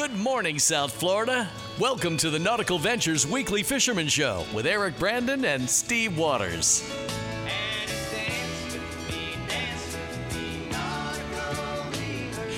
Good 0.00 0.16
morning, 0.16 0.58
South 0.58 0.94
Florida. 0.94 1.46
Welcome 1.78 2.16
to 2.16 2.30
the 2.30 2.38
Nautical 2.38 2.78
Ventures 2.78 3.26
Weekly 3.26 3.62
Fisherman 3.62 4.08
Show 4.08 4.46
with 4.54 4.64
Eric 4.64 4.98
Brandon 4.98 5.44
and 5.44 5.68
Steve 5.68 6.16
Waters. 6.16 6.90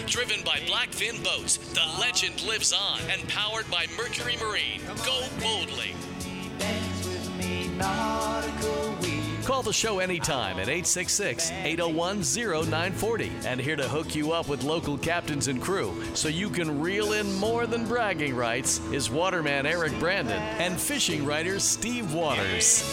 Driven 0.07 0.45
by 0.45 0.61
Blackfin 0.69 1.21
Boats, 1.25 1.57
the 1.57 1.83
legend 1.99 2.41
lives 2.47 2.73
on 2.73 3.01
and 3.11 3.29
powered 3.29 3.69
by 3.69 3.87
Mercury 3.97 4.37
Marine. 4.37 4.81
Go 5.05 5.27
boldly. 5.41 5.97
Call 9.45 9.63
the 9.65 9.73
show 9.73 9.99
anytime 9.99 10.61
at 10.61 10.69
866 10.69 11.51
801 11.51 12.23
0940 12.23 13.33
and 13.45 13.61
here 13.61 13.75
to 13.75 13.89
hook 13.89 14.15
you 14.15 14.31
up 14.31 14.47
with 14.47 14.63
local 14.63 14.97
captains 14.97 15.49
and 15.49 15.61
crew 15.61 16.01
so 16.15 16.29
you 16.29 16.49
can 16.49 16.81
reel 16.81 17.13
in 17.15 17.35
more 17.35 17.67
than 17.67 17.85
bragging 17.85 18.37
rights 18.37 18.79
is 18.93 19.11
waterman 19.11 19.67
Eric 19.67 19.99
Brandon 19.99 20.41
and 20.41 20.79
fishing 20.79 21.27
writer 21.27 21.59
Steve 21.59 22.15
Waters. 22.15 22.85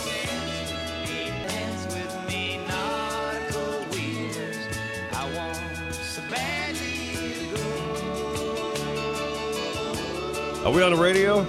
Are 10.65 10.71
we 10.71 10.81
on 10.81 10.91
the 10.91 10.97
radio? 10.97 11.43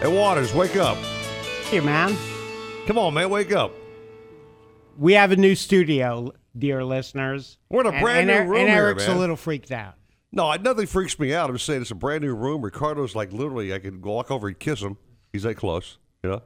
Hey, 0.00 0.14
Waters, 0.14 0.52
wake 0.52 0.76
up. 0.76 0.98
Here, 1.70 1.82
man. 1.82 2.16
Come 2.90 2.98
on, 2.98 3.14
man, 3.14 3.30
wake 3.30 3.52
up. 3.52 3.70
We 4.98 5.12
have 5.12 5.30
a 5.30 5.36
new 5.36 5.54
studio, 5.54 6.32
dear 6.58 6.84
listeners. 6.84 7.56
We're 7.68 7.82
in 7.82 7.94
a 7.94 8.00
brand 8.00 8.28
and, 8.28 8.46
new 8.46 8.50
Er- 8.50 8.52
room 8.52 8.60
And 8.62 8.68
here, 8.68 8.82
Eric's 8.86 9.06
man. 9.06 9.16
a 9.16 9.20
little 9.20 9.36
freaked 9.36 9.70
out. 9.70 9.94
No, 10.32 10.52
nothing 10.54 10.88
freaks 10.88 11.16
me 11.16 11.32
out. 11.32 11.48
I'm 11.48 11.54
just 11.54 11.66
saying 11.66 11.82
it's 11.82 11.92
a 11.92 11.94
brand 11.94 12.24
new 12.24 12.34
room. 12.34 12.62
Ricardo's 12.62 13.14
like 13.14 13.32
literally, 13.32 13.72
I 13.72 13.78
could 13.78 14.04
walk 14.04 14.32
over 14.32 14.48
and 14.48 14.58
kiss 14.58 14.80
him. 14.80 14.96
He's 15.32 15.44
that 15.44 15.54
close, 15.54 15.98
you 16.24 16.30
know? 16.30 16.42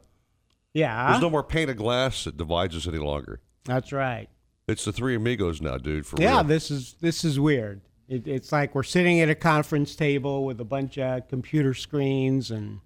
Yeah, 0.74 1.12
There's 1.12 1.22
no 1.22 1.30
more 1.30 1.42
pane 1.42 1.70
of 1.70 1.78
glass 1.78 2.24
that 2.24 2.36
divides 2.36 2.76
us 2.76 2.86
any 2.86 2.98
longer. 2.98 3.40
that's 3.64 3.90
right. 3.90 4.28
It's 4.68 4.84
the 4.84 4.92
three 4.92 5.14
amigos 5.14 5.62
now, 5.62 5.78
dude, 5.78 6.04
for 6.04 6.20
Yeah, 6.20 6.34
real. 6.40 6.44
this 6.44 6.70
is 6.70 6.96
this 7.00 7.24
is 7.24 7.40
weird. 7.40 7.80
It, 8.06 8.28
it's 8.28 8.52
like 8.52 8.74
we're 8.74 8.82
sitting 8.82 9.18
at 9.20 9.30
a 9.30 9.34
conference 9.34 9.96
table 9.96 10.44
with 10.44 10.60
a 10.60 10.64
bunch 10.66 10.98
of 10.98 11.26
computer 11.26 11.72
screens 11.72 12.50
and 12.50 12.80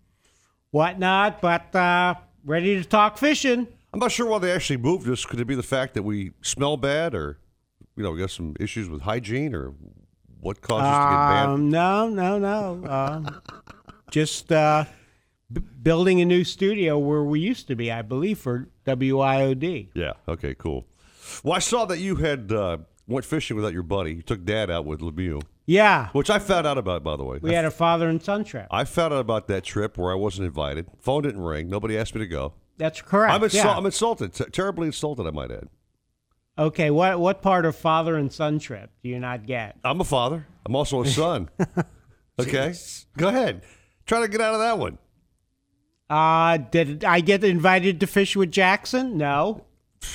whatnot, 0.71 1.41
but 1.41 1.75
uh, 1.75 2.15
ready 2.45 2.77
to 2.77 2.85
talk 2.85 3.19
fishing. 3.19 3.67
I'm 3.93 4.01
not 4.01 4.13
sure 4.13 4.27
why 4.27 4.39
they 4.39 4.53
actually 4.53 4.77
moved 4.79 5.09
us. 5.09 5.25
Could 5.25 5.41
it 5.41 5.47
be 5.47 5.55
the 5.55 5.63
fact 5.63 5.95
that 5.95 6.03
we 6.03 6.33
smell 6.43 6.77
bad 6.77 7.15
or, 7.15 7.39
you 7.97 8.03
know, 8.03 8.11
we 8.11 8.19
got 8.19 8.31
some 8.31 8.55
issues 8.61 8.89
with 8.89 9.03
hygiene 9.03 9.55
or 9.55 9.73
what 10.41 10.61
caused 10.61 10.85
us 10.85 10.97
to 10.97 11.11
get 11.11 11.29
banned? 11.29 11.51
Um, 11.51 11.71
no, 11.71 12.09
no, 12.09 12.39
no. 12.39 12.87
Uh, 12.87 13.31
just 14.11 14.53
uh, 14.53 14.85
b- 15.53 15.63
building 15.83 16.21
a 16.21 16.25
new 16.25 16.45
studio 16.45 16.99
where 16.99 17.23
we 17.23 17.41
used 17.41 17.67
to 17.69 17.75
be, 17.77 17.91
I 17.91 18.03
believe, 18.03 18.39
for 18.39 18.69
WIOD. 18.87 19.89
Yeah. 19.95 20.13
Okay. 20.29 20.55
Cool. 20.55 20.87
Well, 21.43 21.55
I 21.55 21.59
saw 21.61 21.85
that 21.87 21.99
you 21.99 22.17
had 22.17 22.53
uh, 22.53 22.79
went 23.07 23.25
fishing 23.25 23.57
without 23.57 23.73
your 23.73 23.83
buddy. 23.83 24.15
You 24.15 24.23
took 24.23 24.45
Dad 24.45 24.71
out 24.71 24.85
with 24.85 25.01
Lemieux, 25.01 25.43
Yeah, 25.69 26.09
which 26.13 26.31
I 26.31 26.39
found 26.39 26.67
out 26.67 26.79
about, 26.79 27.05
by 27.05 27.17
the 27.17 27.25
way. 27.25 27.39
we 27.43 27.53
had 27.53 27.67
a 27.67 27.71
father 27.71 28.09
and 28.09 28.23
son 28.23 28.43
trip. 28.43 28.69
I 28.71 28.85
found 28.85 29.13
out 29.13 29.21
about 29.21 29.49
that 29.49 29.65
trip 29.65 29.99
where 29.99 30.11
I 30.11 30.15
wasn't 30.15 30.47
invited. 30.47 30.87
Phone 30.99 31.25
didn't 31.25 31.43
ring. 31.43 31.69
Nobody 31.69 31.99
asked 31.99 32.15
me 32.15 32.21
to 32.21 32.27
go. 32.27 32.55
That's 32.79 33.03
correct. 33.03 33.35
I'm, 33.35 33.43
insul- 33.43 33.55
yeah. 33.65 33.77
I'm 33.77 33.85
insulted. 33.85 34.33
Terribly 34.55 34.87
insulted, 34.87 35.27
I 35.27 35.31
might 35.31 35.51
add. 35.51 35.69
Okay, 36.59 36.91
what 36.91 37.21
what 37.21 37.43
part 37.43 37.67
of 37.67 37.77
father 37.77 38.17
and 38.17 38.33
son 38.33 38.59
trip 38.59 38.91
do 39.03 39.11
you 39.11 39.21
not 39.21 39.45
get? 39.47 39.77
I'm 39.85 40.01
a 40.01 40.05
father. 40.05 40.47
I'm 40.65 40.75
also 40.75 41.03
a 41.03 41.07
son. 41.07 41.51
okay. 42.41 42.73
Go 43.19 43.29
ahead. 43.29 43.61
Try 44.07 44.23
to 44.23 44.29
get 44.29 44.41
out 44.41 44.55
of 44.55 44.61
that 44.61 44.79
one. 44.79 44.97
Uh, 46.09 46.57
did 46.57 47.05
I 47.05 47.21
get 47.21 47.45
invited 47.45 48.01
to 48.01 48.07
fish 48.07 48.35
with 48.35 48.51
Jackson? 48.51 49.19
No. 49.19 49.67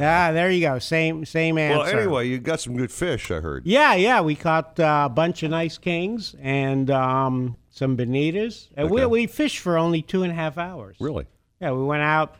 Ah, 0.00 0.30
there 0.32 0.50
you 0.50 0.60
go. 0.60 0.78
Same 0.78 1.24
same 1.24 1.58
answer. 1.58 1.78
Well, 1.94 2.00
anyway, 2.02 2.28
you 2.28 2.38
got 2.38 2.60
some 2.60 2.76
good 2.76 2.90
fish, 2.92 3.30
I 3.30 3.40
heard. 3.40 3.66
Yeah, 3.66 3.94
yeah, 3.94 4.20
we 4.20 4.34
caught 4.34 4.78
uh, 4.80 5.04
a 5.06 5.08
bunch 5.08 5.42
of 5.42 5.50
nice 5.50 5.78
kings 5.78 6.34
and 6.40 6.90
um, 6.90 7.56
some 7.70 7.96
bonitas. 7.96 8.68
And 8.76 8.90
we, 8.90 9.02
Okay. 9.02 9.06
we 9.10 9.26
fished 9.26 9.58
for 9.58 9.76
only 9.78 10.02
two 10.02 10.22
and 10.22 10.32
a 10.32 10.34
half 10.34 10.58
hours. 10.58 10.96
Really? 11.00 11.26
Yeah, 11.60 11.72
we 11.72 11.84
went 11.84 12.02
out 12.02 12.36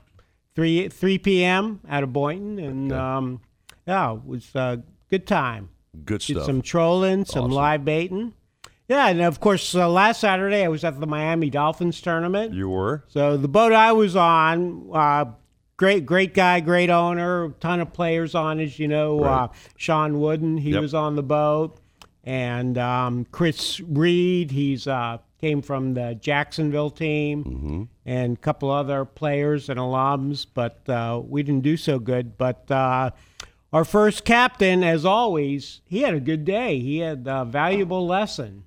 three 0.54 0.88
three 0.88 1.18
p.m. 1.18 1.80
out 1.88 2.02
of 2.02 2.12
Boynton, 2.12 2.58
and 2.58 2.92
um, 2.92 3.40
yeah, 3.86 4.14
it 4.14 4.24
was 4.24 4.54
a 4.54 4.82
good 5.10 5.26
time. 5.26 5.68
Good 6.04 6.22
stuff. 6.22 6.36
Did 6.38 6.44
some 6.46 6.62
trolling, 6.62 7.24
some 7.24 7.44
Awesome. 7.44 7.52
live 7.52 7.84
baiting. 7.84 8.34
Yeah, 8.88 9.08
and 9.08 9.20
of 9.22 9.40
course, 9.40 9.74
uh, 9.74 9.88
last 9.88 10.20
Saturday 10.20 10.64
I 10.64 10.68
was 10.68 10.84
at 10.84 10.98
the 11.00 11.06
Miami 11.06 11.48
Dolphins 11.50 12.00
tournament. 12.00 12.52
you 12.52 12.68
were? 12.68 13.04
So 13.08 13.36
the 13.36 13.48
boat 13.48 13.72
I 13.72 13.92
was 13.92 14.16
on, 14.16 14.90
uh, 14.92 15.26
great, 15.76 16.06
great 16.06 16.34
guy, 16.34 16.60
great 16.60 16.90
owner, 16.90 17.50
ton 17.60 17.80
of 17.80 17.92
players 17.92 18.34
on, 18.34 18.60
as 18.60 18.78
you 18.78 18.88
know. 18.88 19.20
Right. 19.20 19.44
Uh, 19.44 19.48
Shawn 19.76 20.20
Wooden, 20.20 20.56
he 20.58 20.70
Yep. 20.72 20.80
was 20.82 20.94
on 20.94 21.16
the 21.16 21.22
boat, 21.22 21.78
and 22.24 22.78
um, 22.78 23.26
Chris 23.32 23.80
Reed, 23.80 24.50
he's 24.50 24.86
uh, 24.86 25.18
came 25.40 25.60
from 25.62 25.94
the 25.94 26.14
Jacksonville 26.20 26.90
team, 26.90 27.44
Mm-hmm. 27.44 27.82
and 28.06 28.36
a 28.36 28.40
couple 28.40 28.70
other 28.70 29.04
players 29.04 29.68
and 29.68 29.78
alums, 29.78 30.46
but 30.52 30.88
uh, 30.88 31.20
we 31.24 31.42
didn't 31.42 31.62
do 31.64 31.76
so 31.76 31.98
good. 31.98 32.38
But 32.38 32.70
uh, 32.70 33.10
our 33.72 33.84
first 33.84 34.24
captain, 34.24 34.84
as 34.84 35.04
always, 35.04 35.80
he 35.84 36.02
had 36.02 36.14
a 36.14 36.20
good 36.20 36.44
day. 36.44 36.78
He 36.78 36.98
had 36.98 37.26
a 37.26 37.44
valuable 37.44 38.06
lesson. 38.06 38.64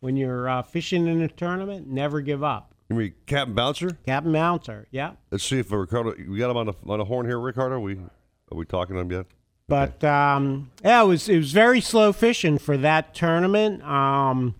When 0.00 0.16
you're 0.16 0.48
uh, 0.48 0.62
fishing 0.62 1.06
in 1.06 1.22
a 1.22 1.28
tournament, 1.28 1.88
never 1.88 2.20
give 2.20 2.44
up. 2.44 2.74
You 2.88 2.96
mean 2.96 3.14
Captain 3.26 3.54
Bouncer? 3.54 3.98
Captain 4.06 4.32
Bouncer, 4.32 4.86
yeah. 4.90 5.12
Let's 5.30 5.44
see 5.44 5.58
if 5.58 5.72
Ricardo. 5.72 6.14
We 6.28 6.38
got 6.38 6.50
him 6.50 6.56
on 6.56 6.66
the 6.66 6.74
on 6.86 6.98
the 6.98 7.04
horn 7.04 7.26
here, 7.26 7.40
Ricardo. 7.40 7.80
We 7.80 7.94
are 7.94 8.56
we 8.56 8.64
talking 8.64 8.94
to 8.94 9.00
him 9.00 9.10
yet? 9.10 9.26
But 9.68 10.04
um, 10.04 10.70
yeah, 10.84 11.02
it 11.02 11.06
was 11.06 11.28
it 11.28 11.36
was 11.36 11.52
very 11.52 11.80
slow 11.80 12.12
fishing 12.12 12.58
for 12.58 12.76
that 12.76 13.14
tournament. 13.14 13.82
Um, 13.82 14.54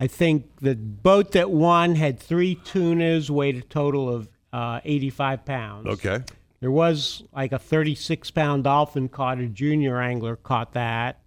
I 0.00 0.06
think 0.06 0.60
the 0.60 0.74
boat 0.76 1.32
that 1.32 1.50
won 1.50 1.96
had 1.96 2.18
three 2.18 2.54
tunas, 2.54 3.30
weighed 3.30 3.56
a 3.56 3.62
total 3.62 4.08
of 4.08 4.28
uh, 4.52 4.80
85 4.84 5.44
pounds. 5.44 5.86
Okay. 5.88 6.20
There 6.60 6.70
was 6.70 7.22
like 7.32 7.52
a 7.52 7.58
36 7.58 8.30
pound 8.30 8.64
dolphin 8.64 9.08
caught. 9.08 9.38
A 9.38 9.46
junior 9.46 10.00
angler 10.00 10.36
caught 10.36 10.72
that, 10.72 11.20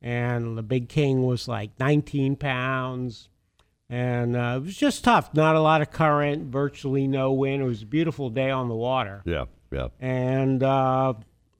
and 0.00 0.56
the 0.56 0.62
big 0.62 0.88
king 0.88 1.22
was 1.22 1.48
like 1.48 1.70
19 1.80 2.36
pounds. 2.36 3.29
And 3.92 4.36
uh, 4.36 4.54
it 4.56 4.64
was 4.66 4.76
just 4.76 5.02
tough. 5.02 5.34
Not 5.34 5.56
a 5.56 5.60
lot 5.60 5.82
of 5.82 5.90
current, 5.90 6.44
virtually 6.44 7.08
no 7.08 7.32
wind. 7.32 7.60
It 7.62 7.66
was 7.66 7.82
a 7.82 7.86
beautiful 7.86 8.30
day 8.30 8.48
on 8.50 8.68
the 8.68 8.74
water. 8.76 9.20
Yeah. 9.24 9.46
Yeah. 9.72 9.88
And 10.00 10.62
uh, 10.62 11.14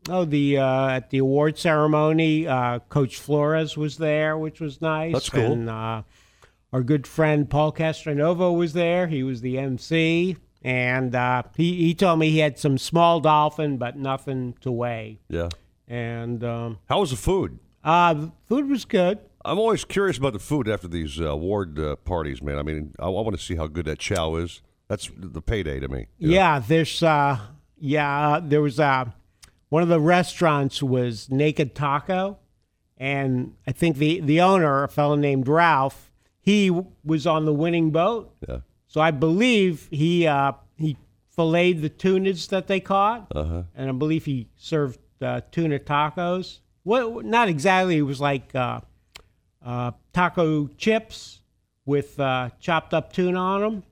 oh, 0.09 0.25
the 0.25 0.59
uh, 0.59 0.89
at 0.91 1.11
the 1.11 1.19
award 1.19 1.59
ceremony, 1.59 2.47
uh, 2.47 2.79
Coach 2.89 3.17
Flores 3.19 3.77
was 3.77 3.99
there, 3.99 4.39
which 4.39 4.61
was 4.61 4.81
nice. 4.81 5.13
That's 5.13 5.29
cool. 5.31 5.53
And 5.53 5.69
uh, 5.69 6.03
our 6.73 6.83
good 6.83 7.07
friend 7.07 7.51
Paul 7.51 7.73
Castronovo 7.73 8.57
was 8.57 8.73
there. 8.75 9.09
He 9.09 9.23
was 9.25 9.41
the 9.41 9.59
MC, 9.59 10.37
and 10.63 11.15
uh, 11.15 11.43
he 11.57 11.75
he 11.87 11.95
told 11.95 12.19
me 12.21 12.31
he 12.31 12.39
had 12.39 12.59
some 12.59 12.79
small 12.79 13.19
dolphin, 13.21 13.77
but 13.77 13.97
nothing 13.97 14.55
to 14.61 14.71
weigh. 14.71 15.19
Yeah. 15.29 15.49
And 15.89 16.45
um, 16.45 16.79
How 16.89 17.01
was 17.01 17.11
the 17.11 17.17
food? 17.17 17.59
uh, 17.83 18.29
food 18.49 18.69
was 18.69 18.85
good. 18.85 19.19
I'm 19.45 19.59
always 19.59 19.84
curious 19.84 20.19
about 20.19 20.33
the 20.34 20.39
food 20.39 20.69
after 20.69 20.89
these 20.89 21.21
uh, 21.21 21.31
award 21.31 21.78
uh, 21.78 21.97
parties, 21.97 22.43
man. 22.43 22.59
I 22.59 22.62
mean, 22.62 22.95
I, 22.99 23.06
I 23.06 23.09
want 23.09 23.37
to 23.37 23.43
see 23.43 23.56
how 23.56 23.67
good 23.67 23.87
that 23.87 23.99
chow 23.99 24.37
is. 24.37 24.61
That's 24.89 25.11
the 25.17 25.41
payday 25.41 25.81
to 25.81 25.89
me. 25.89 26.09
know? 26.19 26.34
Yeah, 26.34 26.59
there's 26.59 27.03
uh 27.03 27.39
yeah, 27.78 28.28
uh, 28.28 28.41
there 28.41 28.61
was 28.61 28.81
uh 28.81 29.06
one 29.69 29.83
of 29.83 29.89
the 29.89 30.01
restaurants 30.01 30.83
was 30.83 31.31
Naked 31.31 31.75
Taco 31.75 32.39
and 33.01 33.54
I 33.66 33.72
think 33.72 33.97
the 33.97 34.21
the 34.21 34.41
owner, 34.42 34.84
a 34.84 34.89
fellow 34.89 35.15
named 35.15 35.48
Ralph, 35.48 36.10
he 36.41 36.69
w- 36.69 36.89
was 37.04 37.27
on 37.27 37.47
the 37.47 37.54
winning 37.54 37.91
boat. 37.91 38.34
Yeah. 38.47 38.59
So 38.89 39.01
I 39.01 39.10
believe 39.10 39.89
he 39.91 40.27
uh 40.27 40.53
he 40.77 40.97
filleted 41.31 41.83
the 41.83 41.89
tunas 41.89 42.48
that 42.48 42.66
they 42.66 42.81
caught. 42.81 43.28
Uh-huh. 43.34 43.63
And 43.75 43.89
I 43.89 43.92
believe 43.92 44.27
he 44.27 44.48
served 44.57 44.98
uh, 45.22 45.41
tuna 45.51 45.78
tacos. 45.78 46.59
What 46.83 47.25
not 47.25 47.48
exactly, 47.48 47.97
it 47.97 48.03
was 48.03 48.21
like 48.21 48.54
uh 49.65 49.92
taco 50.12 50.68
chips 50.77 51.41
with 51.84 52.18
uh, 52.21 52.51
chopped 52.60 52.95
up 52.95 53.12
tuna 53.12 53.39
on 53.39 53.60
them. 53.60 53.83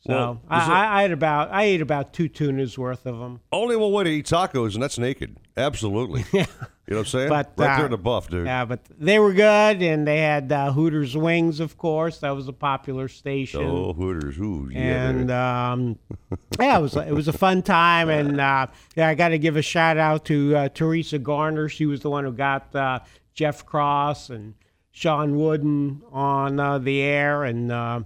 So 0.00 0.12
Well, 0.12 0.42
I, 0.48 0.72
I, 0.72 0.98
I 0.98 1.02
had 1.02 1.10
about 1.10 1.50
I 1.50 1.64
ate 1.64 1.80
about 1.80 2.12
two 2.12 2.28
tunas 2.28 2.78
worth 2.78 3.04
of 3.04 3.18
them. 3.18 3.40
Only 3.52 3.76
one 3.76 3.92
way 3.92 4.04
to 4.04 4.10
eat 4.10 4.26
tacos, 4.26 4.74
and 4.74 4.82
that's 4.82 4.98
naked. 4.98 5.36
Absolutely. 5.56 6.24
yeah. 6.32 6.46
You 6.86 6.94
know 6.94 7.00
what 7.00 7.00
I'm 7.00 7.04
saying? 7.06 7.28
But, 7.28 7.52
right 7.56 7.56
there 7.56 7.82
uh, 7.82 7.84
in 7.86 7.90
the 7.90 7.98
buff, 7.98 8.30
dude. 8.30 8.46
Yeah, 8.46 8.64
but 8.64 8.80
they 8.98 9.18
were 9.18 9.34
good, 9.34 9.82
and 9.82 10.06
they 10.06 10.20
had 10.20 10.50
uh, 10.50 10.72
Hooters 10.72 11.16
wings, 11.16 11.60
of 11.60 11.76
course. 11.76 12.18
That 12.18 12.30
was 12.30 12.48
a 12.48 12.52
popular 12.52 13.08
station. 13.08 13.62
Oh, 13.62 13.92
Hooters. 13.92 14.38
Ooh, 14.38 14.70
yeah. 14.72 15.08
and 15.10 15.30
um, 15.30 15.98
yeah, 16.60 16.78
it 16.78 16.80
was 16.80 16.96
it 16.96 17.12
was 17.12 17.28
a 17.28 17.32
fun 17.32 17.62
time, 17.62 18.08
and 18.08 18.40
uh, 18.40 18.68
yeah, 18.94 19.08
I 19.08 19.14
got 19.14 19.30
to 19.30 19.38
give 19.38 19.56
a 19.56 19.62
shout 19.62 19.98
out 19.98 20.24
to 20.26 20.56
uh, 20.56 20.68
Teresa 20.70 21.18
Garner. 21.18 21.68
She 21.68 21.84
was 21.86 22.00
the 22.00 22.08
one 22.08 22.24
who 22.24 22.32
got 22.32 22.74
uh, 22.74 23.00
Jeff 23.34 23.66
Cross, 23.66 24.30
and 24.30 24.54
Shawn 24.98 25.36
Wooden 25.36 26.02
on 26.10 26.58
uh, 26.58 26.78
the 26.78 27.00
air, 27.02 27.44
and 27.44 27.70
uh, 27.70 28.00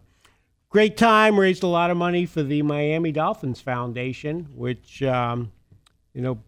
great 0.68 0.98
time. 0.98 1.40
Raised 1.40 1.62
a 1.62 1.66
lot 1.66 1.90
of 1.90 1.96
money 1.96 2.26
for 2.26 2.42
the 2.42 2.60
Miami 2.60 3.12
Dolphins 3.12 3.62
Foundation, 3.62 4.48
which 4.54 5.02
um, 5.02 5.52
you 6.12 6.20
know 6.20 6.38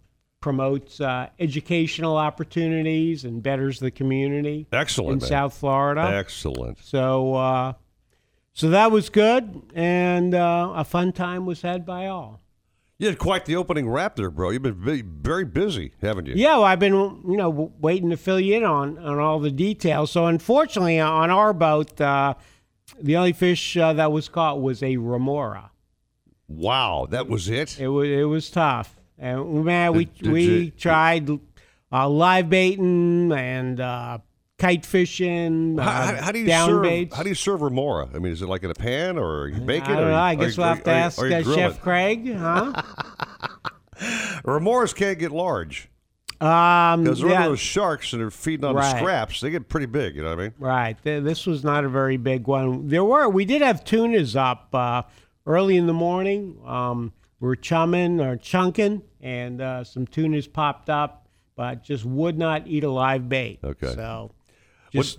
promotes 0.43 1.01
uh, 1.01 1.31
educational 1.41 2.19
opportunities 2.19 3.25
and 3.25 3.43
betters 3.43 3.81
the 3.81 3.91
community 3.91 4.67
Excellent, 4.71 5.15
in 5.15 5.19
man. 5.21 5.29
South 5.29 5.57
Florida. 5.57 6.03
Excellent. 6.03 6.77
So, 6.85 7.35
uh, 7.35 7.73
so 8.53 8.69
that 8.69 8.91
was 8.93 9.09
good, 9.09 9.63
and 9.75 10.35
uh, 10.35 10.75
a 10.77 10.85
fun 10.85 11.13
time 11.13 11.47
was 11.47 11.63
had 11.63 11.87
by 11.87 12.09
all. 12.09 12.44
You 13.05 13.11
had 13.11 13.19
quite 13.19 13.45
the 13.45 13.57
opening 13.57 13.87
rap 13.87 14.17
there, 14.17 14.31
bro. 14.31 14.49
You've 14.49 14.63
been 14.63 15.03
very, 15.21 15.45
busy, 15.45 15.93
haven't 16.01 16.25
you? 16.27 16.33
Yeah, 16.37 16.55
well, 16.55 16.65
I've 16.65 16.79
been 16.79 16.95
you 16.95 17.37
know 17.37 17.71
waiting 17.79 18.09
to 18.09 18.17
fill 18.17 18.41
you 18.41 18.57
in 18.57 18.65
on 18.65 18.97
on 18.97 19.19
all 19.19 19.41
the 19.41 19.51
details. 19.51 20.11
So, 20.11 20.25
unfortunately, 20.25 20.99
on 21.01 21.29
our 21.29 21.53
boat, 21.53 22.01
uh, 22.01 22.33
the 22.99 23.19
only 23.19 23.35
fish 23.35 23.77
uh, 23.77 23.93
that 23.93 24.11
was 24.11 24.31
caught 24.31 24.63
was 24.63 24.83
a 24.83 24.97
remora. 24.97 25.71
Wow, 26.49 27.07
that 27.11 27.29
was 27.29 27.51
it. 27.51 27.79
It 27.79 27.89
was 27.89 28.09
it 28.09 28.25
was 28.25 28.49
tough, 28.49 28.97
and 29.19 29.67
man, 29.67 29.93
we 29.93 30.07
Did- 30.07 30.19
did 30.23 30.33
we 30.33 30.45
you- 30.47 30.71
tried 30.71 31.29
uh, 31.93 32.09
live 32.09 32.49
baiting 32.49 33.31
and 33.33 33.81
uh, 33.81 34.17
kite 34.65 34.87
fishing. 34.87 35.77
How, 35.77 35.91
uh, 35.91 36.23
how, 36.23 36.33
do 36.33 36.39
you 36.39 36.47
down 36.47 36.69
serve? 36.69 36.83
baits. 36.83 37.15
How 37.15 37.23
do 37.23 37.29
you 37.29 37.35
serve 37.35 37.61
remora? 37.61 38.09
I 38.15 38.19
mean, 38.19 38.33
is 38.33 38.41
it 38.41 38.49
like 38.49 38.63
in 38.63 38.71
a 38.71 38.75
pan, 38.75 39.19
or 39.19 39.43
are 39.43 39.49
you 39.49 39.61
baking? 39.61 39.95
I 39.95 40.01
or 40.01 40.09
know. 40.09 40.15
I 40.15 40.35
guess 40.35 40.57
we'll 40.57 40.69
have 40.69 40.83
to 40.85 40.91
you- 40.91 40.97
ask 40.97 41.19
uh. 41.21 41.55
Chef 41.55 41.81
Craig, 41.81 42.35
huh? 42.35 42.83
Remoras 44.45 44.95
can't 44.95 45.19
get 45.19 45.31
large 45.31 45.89
Um, 46.41 47.05
because 47.05 47.23
yeah, 47.23 47.47
those 47.47 47.61
sharks 47.61 48.13
and 48.13 48.21
they're 48.21 48.31
feeding 48.31 48.65
on 48.65 48.75
Right. 48.75 48.93
the 48.93 48.99
scraps. 48.99 49.41
They 49.41 49.51
get 49.51 49.69
pretty 49.69 49.87
big. 49.87 50.17
You 50.17 50.23
know 50.23 50.31
what 50.31 50.39
I 50.39 50.43
mean? 50.43 50.55
right. 50.59 50.97
This 51.03 51.47
was 51.47 51.63
not 51.63 51.85
a 51.85 51.89
very 51.89 52.17
big 52.17 52.47
one. 52.47 52.89
There 52.89 53.05
were 53.05 53.29
we 53.29 53.45
did 53.45 53.63
have 53.63 53.85
tunas 53.85 54.35
up 54.35 54.75
uh, 54.75 55.03
early 55.47 55.77
in 55.77 55.87
the 55.87 55.93
morning. 55.93 56.59
Um, 56.67 57.13
we 57.39 57.49
were 57.49 57.57
chumming 57.57 58.21
or 58.21 58.37
chunking, 58.37 59.03
and 59.21 59.61
uh, 59.61 59.85
some 59.85 60.07
tunas 60.07 60.49
popped 60.49 60.91
up, 60.91 61.29
but 61.55 61.85
just 61.85 62.05
would 62.05 62.39
not 62.39 62.67
eat 62.67 62.83
a 62.85 62.91
live 62.91 63.29
bait. 63.29 63.61
Okay. 63.63 63.95
So 63.95 64.33
just 64.95 65.19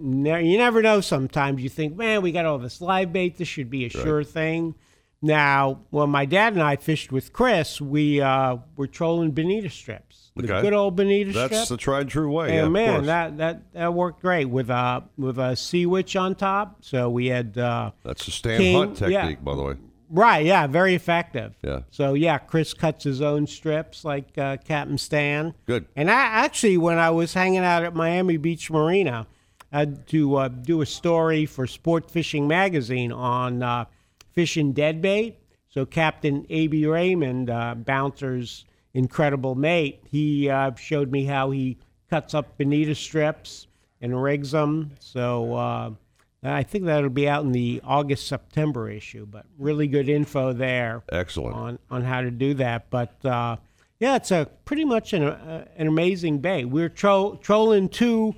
ne- 0.00 0.48
you 0.50 0.58
never 0.58 0.82
know. 0.82 1.00
Sometimes 1.00 1.62
you 1.62 1.68
think, 1.68 1.96
man, 1.96 2.22
we 2.22 2.32
got 2.32 2.46
all 2.46 2.58
this 2.58 2.80
live 2.80 3.12
bait. 3.12 3.36
This 3.36 3.48
should 3.48 3.70
be 3.70 3.84
a 3.84 3.90
sure 3.90 4.24
thing. 4.24 4.74
Now, 5.22 5.80
when 5.90 6.10
my 6.10 6.26
dad 6.26 6.52
and 6.52 6.62
I 6.62 6.76
fished 6.76 7.10
with 7.10 7.32
Chris, 7.32 7.80
we 7.80 8.20
uh, 8.20 8.58
were 8.76 8.86
trolling 8.86 9.30
bonita 9.32 9.70
strips. 9.70 10.30
The 10.36 10.44
Okay. 10.44 10.60
good 10.60 10.74
old 10.74 10.94
bonita 10.96 11.30
strip. 11.30 11.50
That's 11.50 11.68
the 11.70 11.78
tried 11.78 12.02
and 12.02 12.10
true 12.10 12.30
way. 12.30 12.48
And 12.58 12.66
yeah, 12.66 12.68
man, 12.68 13.06
that, 13.06 13.38
that 13.38 13.72
that 13.72 13.94
worked 13.94 14.20
great 14.20 14.44
with 14.44 14.68
uh 14.68 15.00
with 15.16 15.38
a 15.38 15.56
sea 15.56 15.86
witch 15.86 16.14
on 16.16 16.34
top. 16.34 16.84
So 16.84 17.08
we 17.08 17.26
had 17.28 17.56
uh, 17.56 17.92
That's 18.04 18.26
the 18.26 18.30
Stan 18.32 18.58
King- 18.58 18.76
Hunt 18.76 19.00
yeah. 19.00 19.22
technique, 19.22 19.42
by 19.42 19.54
the 19.56 19.62
way. 19.62 19.74
Right, 20.10 20.44
yeah, 20.44 20.66
very 20.66 20.94
effective. 20.94 21.54
Yeah. 21.62 21.80
So 21.90 22.14
yeah, 22.14 22.38
Chris 22.38 22.74
cuts 22.74 23.04
his 23.04 23.20
own 23.22 23.46
strips 23.46 24.04
like 24.04 24.36
uh, 24.38 24.56
Captain 24.58 24.98
Stan. 24.98 25.54
Good. 25.66 25.86
And 25.96 26.10
I 26.10 26.14
actually, 26.14 26.76
when 26.76 26.98
I 26.98 27.10
was 27.10 27.34
hanging 27.34 27.60
out 27.60 27.84
at 27.84 27.94
Miami 27.94 28.36
Beach 28.36 28.70
Marina, 28.70 29.26
I 29.72 29.80
had 29.80 30.06
to 30.08 30.36
uh, 30.36 30.48
do 30.48 30.80
a 30.80 30.86
story 30.86 31.46
for 31.46 31.66
Sport 31.66 32.10
Fishing 32.10 32.46
Magazine 32.46 33.12
on 33.12 33.62
uh, 33.62 33.86
fishing 34.32 34.72
deadbait. 34.72 35.34
So 35.68 35.84
Captain 35.84 36.46
A.B. 36.48 36.86
Raymond, 36.86 37.50
uh, 37.50 37.74
Bouncer's 37.74 38.64
incredible 38.94 39.54
mate, 39.54 40.02
he 40.10 40.48
uh, 40.48 40.74
showed 40.74 41.12
me 41.12 41.24
how 41.24 41.50
he 41.50 41.76
cuts 42.08 42.32
up 42.32 42.56
bonita 42.56 42.94
strips 42.94 43.66
and 44.00 44.22
rigs 44.22 44.52
them. 44.52 44.90
So 45.00 45.54
uh, 45.54 45.90
I 46.54 46.62
think 46.62 46.84
that'll 46.84 47.10
be 47.10 47.28
out 47.28 47.44
in 47.44 47.52
the 47.52 47.80
August 47.84 48.26
September 48.28 48.88
issue. 48.88 49.26
But 49.26 49.46
really 49.58 49.86
good 49.86 50.08
info 50.08 50.52
there 50.52 51.02
Excellent. 51.10 51.56
on 51.56 51.78
on 51.90 52.02
how 52.02 52.20
to 52.20 52.30
do 52.30 52.54
that. 52.54 52.90
But 52.90 53.24
uh, 53.24 53.56
yeah, 53.98 54.16
it's 54.16 54.30
a 54.30 54.48
pretty 54.64 54.84
much 54.84 55.12
an 55.12 55.24
uh, 55.24 55.66
an 55.76 55.86
amazing 55.86 56.38
bait. 56.38 56.66
We're 56.66 56.88
tro- 56.88 57.38
trolling 57.42 57.88
two 57.88 58.34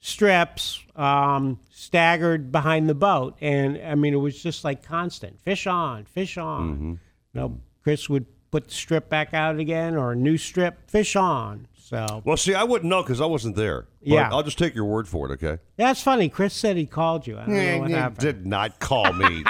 strips 0.00 0.82
um, 0.96 1.58
staggered 1.70 2.52
behind 2.52 2.88
the 2.88 2.94
boat, 2.94 3.36
and 3.40 3.78
I 3.78 3.94
mean 3.94 4.14
it 4.14 4.18
was 4.18 4.42
just 4.42 4.64
like 4.64 4.82
constant 4.82 5.40
fish 5.40 5.66
on, 5.66 6.04
fish 6.04 6.36
on. 6.38 6.74
Mm-hmm. 6.74 6.90
You 6.90 7.40
know, 7.40 7.60
Chris 7.82 8.08
would 8.08 8.26
put 8.54 8.68
the 8.68 8.74
strip 8.74 9.08
back 9.08 9.34
out 9.34 9.58
again, 9.58 9.96
or 9.96 10.12
a 10.12 10.14
new 10.14 10.36
strip, 10.38 10.88
fish 10.88 11.16
on. 11.16 11.66
So 11.76 12.22
Well, 12.24 12.36
see, 12.36 12.54
I 12.54 12.62
wouldn't 12.62 12.88
know 12.88 13.02
because 13.02 13.20
I 13.20 13.26
wasn't 13.26 13.56
there. 13.56 13.88
But 14.00 14.08
Yeah. 14.08 14.28
I'll 14.30 14.44
just 14.44 14.58
take 14.58 14.76
your 14.76 14.84
word 14.84 15.08
for 15.08 15.28
it, 15.28 15.32
okay? 15.34 15.60
Yeah, 15.76 15.88
that's 15.88 16.00
funny. 16.00 16.28
Chris 16.28 16.54
said 16.54 16.76
he 16.76 16.86
called 16.86 17.26
you. 17.26 17.36
I 17.36 17.46
don't 17.46 17.52
know 17.56 17.78
what 17.80 17.90
happened. 17.90 18.18
did 18.20 18.46
not 18.46 18.78
call 18.78 19.12
me. 19.12 19.42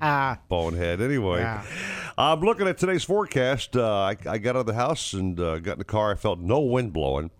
Bonehead. 0.48 1.00
Anyway, 1.00 1.40
Yeah. 1.42 1.62
I'm 2.18 2.40
looking 2.40 2.66
at 2.66 2.76
today's 2.76 3.04
forecast. 3.04 3.76
Uh, 3.76 3.88
I, 4.00 4.16
I 4.26 4.38
got 4.38 4.56
out 4.56 4.60
of 4.60 4.66
the 4.66 4.74
house 4.74 5.12
and 5.12 5.38
uh, 5.38 5.60
got 5.60 5.74
in 5.74 5.78
the 5.78 5.84
car. 5.84 6.10
I 6.10 6.16
felt 6.16 6.40
no 6.40 6.58
wind 6.58 6.92
blowing. 6.92 7.30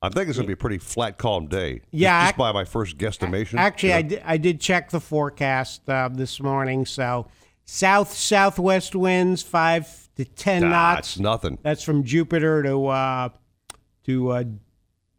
I 0.00 0.10
think 0.10 0.28
it's 0.28 0.38
going 0.38 0.44
to 0.44 0.48
be 0.48 0.52
a 0.52 0.56
pretty 0.56 0.78
flat, 0.78 1.18
calm 1.18 1.48
day. 1.48 1.80
Yeah, 1.90 2.26
Just, 2.26 2.34
I- 2.34 2.38
by 2.38 2.52
my 2.52 2.64
first 2.64 2.98
guesstimation. 2.98 3.58
Actually, 3.58 3.88
Yeah. 3.88 3.96
I, 3.96 4.02
did, 4.02 4.22
I 4.24 4.36
did 4.36 4.60
check 4.60 4.90
the 4.90 5.00
forecast 5.00 5.88
uh, 5.88 6.08
this 6.12 6.40
morning. 6.40 6.86
So 6.86 7.26
south 7.64 8.12
southwest 8.14 8.94
winds 8.94 9.42
five 9.42 10.05
to 10.16 10.24
ten 10.24 10.62
Nah, 10.62 10.68
knots. 10.68 11.08
it's 11.14 11.18
nothing. 11.18 11.58
That's 11.62 11.82
from 11.82 12.04
Jupiter 12.04 12.62
to 12.62 12.86
uh, 12.86 13.28
to 14.04 14.30
uh, 14.30 14.44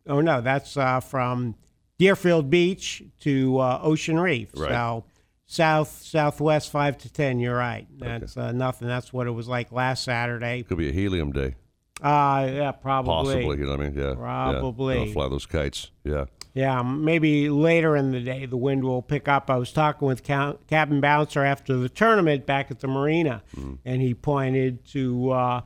oh 0.08 0.22
no, 0.22 0.42
that's 0.42 0.76
uh, 0.78 1.00
from 1.00 1.56
Deerfield 1.98 2.50
Beach 2.50 3.04
to 3.22 3.60
uh, 3.60 3.80
Ocean 3.82 4.20
Reef. 4.20 4.50
Right. 4.56 4.70
So 4.70 5.06
south 5.46 6.02
southwest 6.04 6.72
five 6.72 6.98
to 7.00 7.12
ten. 7.12 7.40
You're 7.40 7.56
right. 7.58 7.88
That's 7.98 8.36
uh, 8.38 8.52
nothing. 8.52 8.88
That's 8.88 9.12
what 9.14 9.28
it 9.28 9.32
was 9.32 9.48
like 9.48 9.72
last 9.72 10.04
Saturday. 10.04 10.64
Could 10.64 10.78
be 10.78 10.90
a 10.90 10.94
helium 10.94 11.32
day, 11.32 11.56
Uh 12.02 12.48
yeah, 12.52 12.72
probably. 12.72 13.12
possibly. 13.36 13.58
You 13.58 13.66
know 13.66 13.72
what 13.72 13.80
I 13.82 13.90
mean? 13.90 13.98
Yeah. 13.98 14.14
Probably. 14.16 15.06
Yeah. 15.08 15.14
Fly 15.14 15.30
those 15.30 15.46
kites. 15.46 15.92
Yeah. 16.04 16.26
Yeah, 16.58 16.82
maybe 16.82 17.50
later 17.50 17.96
in 17.96 18.12
the 18.12 18.20
day 18.20 18.48
the 18.48 18.58
wind 18.58 18.84
will 18.84 19.04
pick 19.04 19.28
up. 19.28 19.50
I 19.52 19.58
was 19.58 19.72
talking 19.72 20.08
with 20.08 20.24
Captain 20.24 21.00
Bouncer 21.00 21.44
after 21.44 21.78
the 21.78 21.88
tournament 21.88 22.48
back 22.48 22.72
at 22.72 22.80
the 22.80 22.88
marina, 22.88 23.44
and 23.86 24.02
he 24.02 24.16
pointed 24.16 24.84
to 24.88 25.30
uh, 25.32 25.62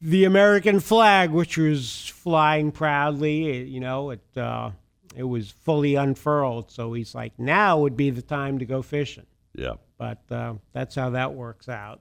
the 0.00 0.24
American 0.24 0.80
flag, 0.80 1.30
which 1.30 1.56
was 1.56 2.08
flying 2.08 2.72
proudly. 2.72 3.48
It- 3.50 3.68
you 3.68 3.78
know, 3.78 4.10
it 4.10 4.20
uh, 4.36 4.72
it 5.14 5.22
was 5.22 5.50
fully 5.52 5.94
unfurled. 5.94 6.72
So 6.72 6.92
he's 6.92 7.14
like, 7.14 7.38
now 7.38 7.78
would 7.78 7.96
be 7.96 8.10
the 8.10 8.20
time 8.22 8.58
to 8.58 8.64
go 8.66 8.82
fishing. 8.82 9.26
Yeah. 9.54 9.74
But 9.96 10.22
uh, 10.30 10.54
that's 10.72 10.96
how 10.96 11.10
that 11.10 11.34
works 11.34 11.68
out. 11.68 12.00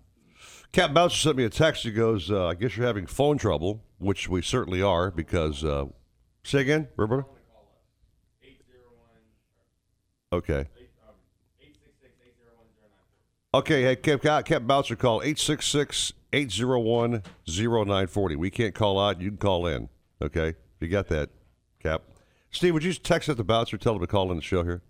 Captain 0.71 0.95
Bouncer 0.95 1.17
sent 1.17 1.37
me 1.37 1.43
a 1.45 1.49
text. 1.49 1.83
He 1.83 1.91
goes, 1.91 2.31
uh, 2.31 2.47
I 2.47 2.55
guess 2.55 2.75
you're 2.75 2.87
having 2.87 3.05
phone 3.05 3.37
trouble, 3.37 3.83
which 3.99 4.27
we 4.27 4.41
certainly 4.41 4.81
are 4.81 5.11
because, 5.11 5.63
uh, 5.63 5.85
say 6.43 6.61
again, 6.61 6.87
Roberto? 6.97 7.29
Okay. 10.31 10.65
Okay, 13.53 13.83
hey, 13.83 13.95
Cap, 13.95 14.45
Cap, 14.45 14.67
Bouncer, 14.67 14.97
call 14.97 15.21
866 15.21 16.11
801 16.33 17.23
0940. 17.47 18.35
We 18.35 18.49
can't 18.49 18.75
call 18.75 18.99
out. 18.99 19.21
You 19.21 19.29
can 19.29 19.37
call 19.37 19.65
in. 19.65 19.87
Okay? 20.21 20.55
You 20.81 20.89
got 20.89 21.07
that, 21.07 21.29
Cap. 21.81 22.01
Steve, 22.51 22.73
would 22.73 22.83
you 22.83 22.93
text 22.93 23.29
at 23.29 23.37
the 23.37 23.45
bouncer, 23.45 23.77
tell 23.77 23.93
him 23.93 24.01
to 24.01 24.07
call 24.07 24.29
in 24.31 24.35
the 24.37 24.43
show 24.43 24.63
here? 24.63 24.81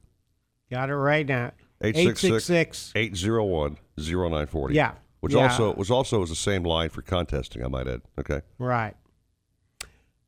Got 0.72 0.89
it 0.89 0.96
right 0.96 1.27
now. 1.27 1.51
866 1.84 2.92
801 2.96 3.77
0940. 3.98 4.74
Yeah. 4.74 4.94
Which 5.20 5.34
Yeah. 5.34 5.44
also 5.44 5.74
was 5.75 5.92
also 5.92 6.24
is 6.24 6.30
the 6.30 6.36
same 6.36 6.63
line 6.63 6.89
for 6.89 7.01
contesting, 7.04 7.63
I 7.63 7.68
might 7.68 7.88
add. 7.88 8.01
Okay. 8.20 8.42
Right. 8.58 8.96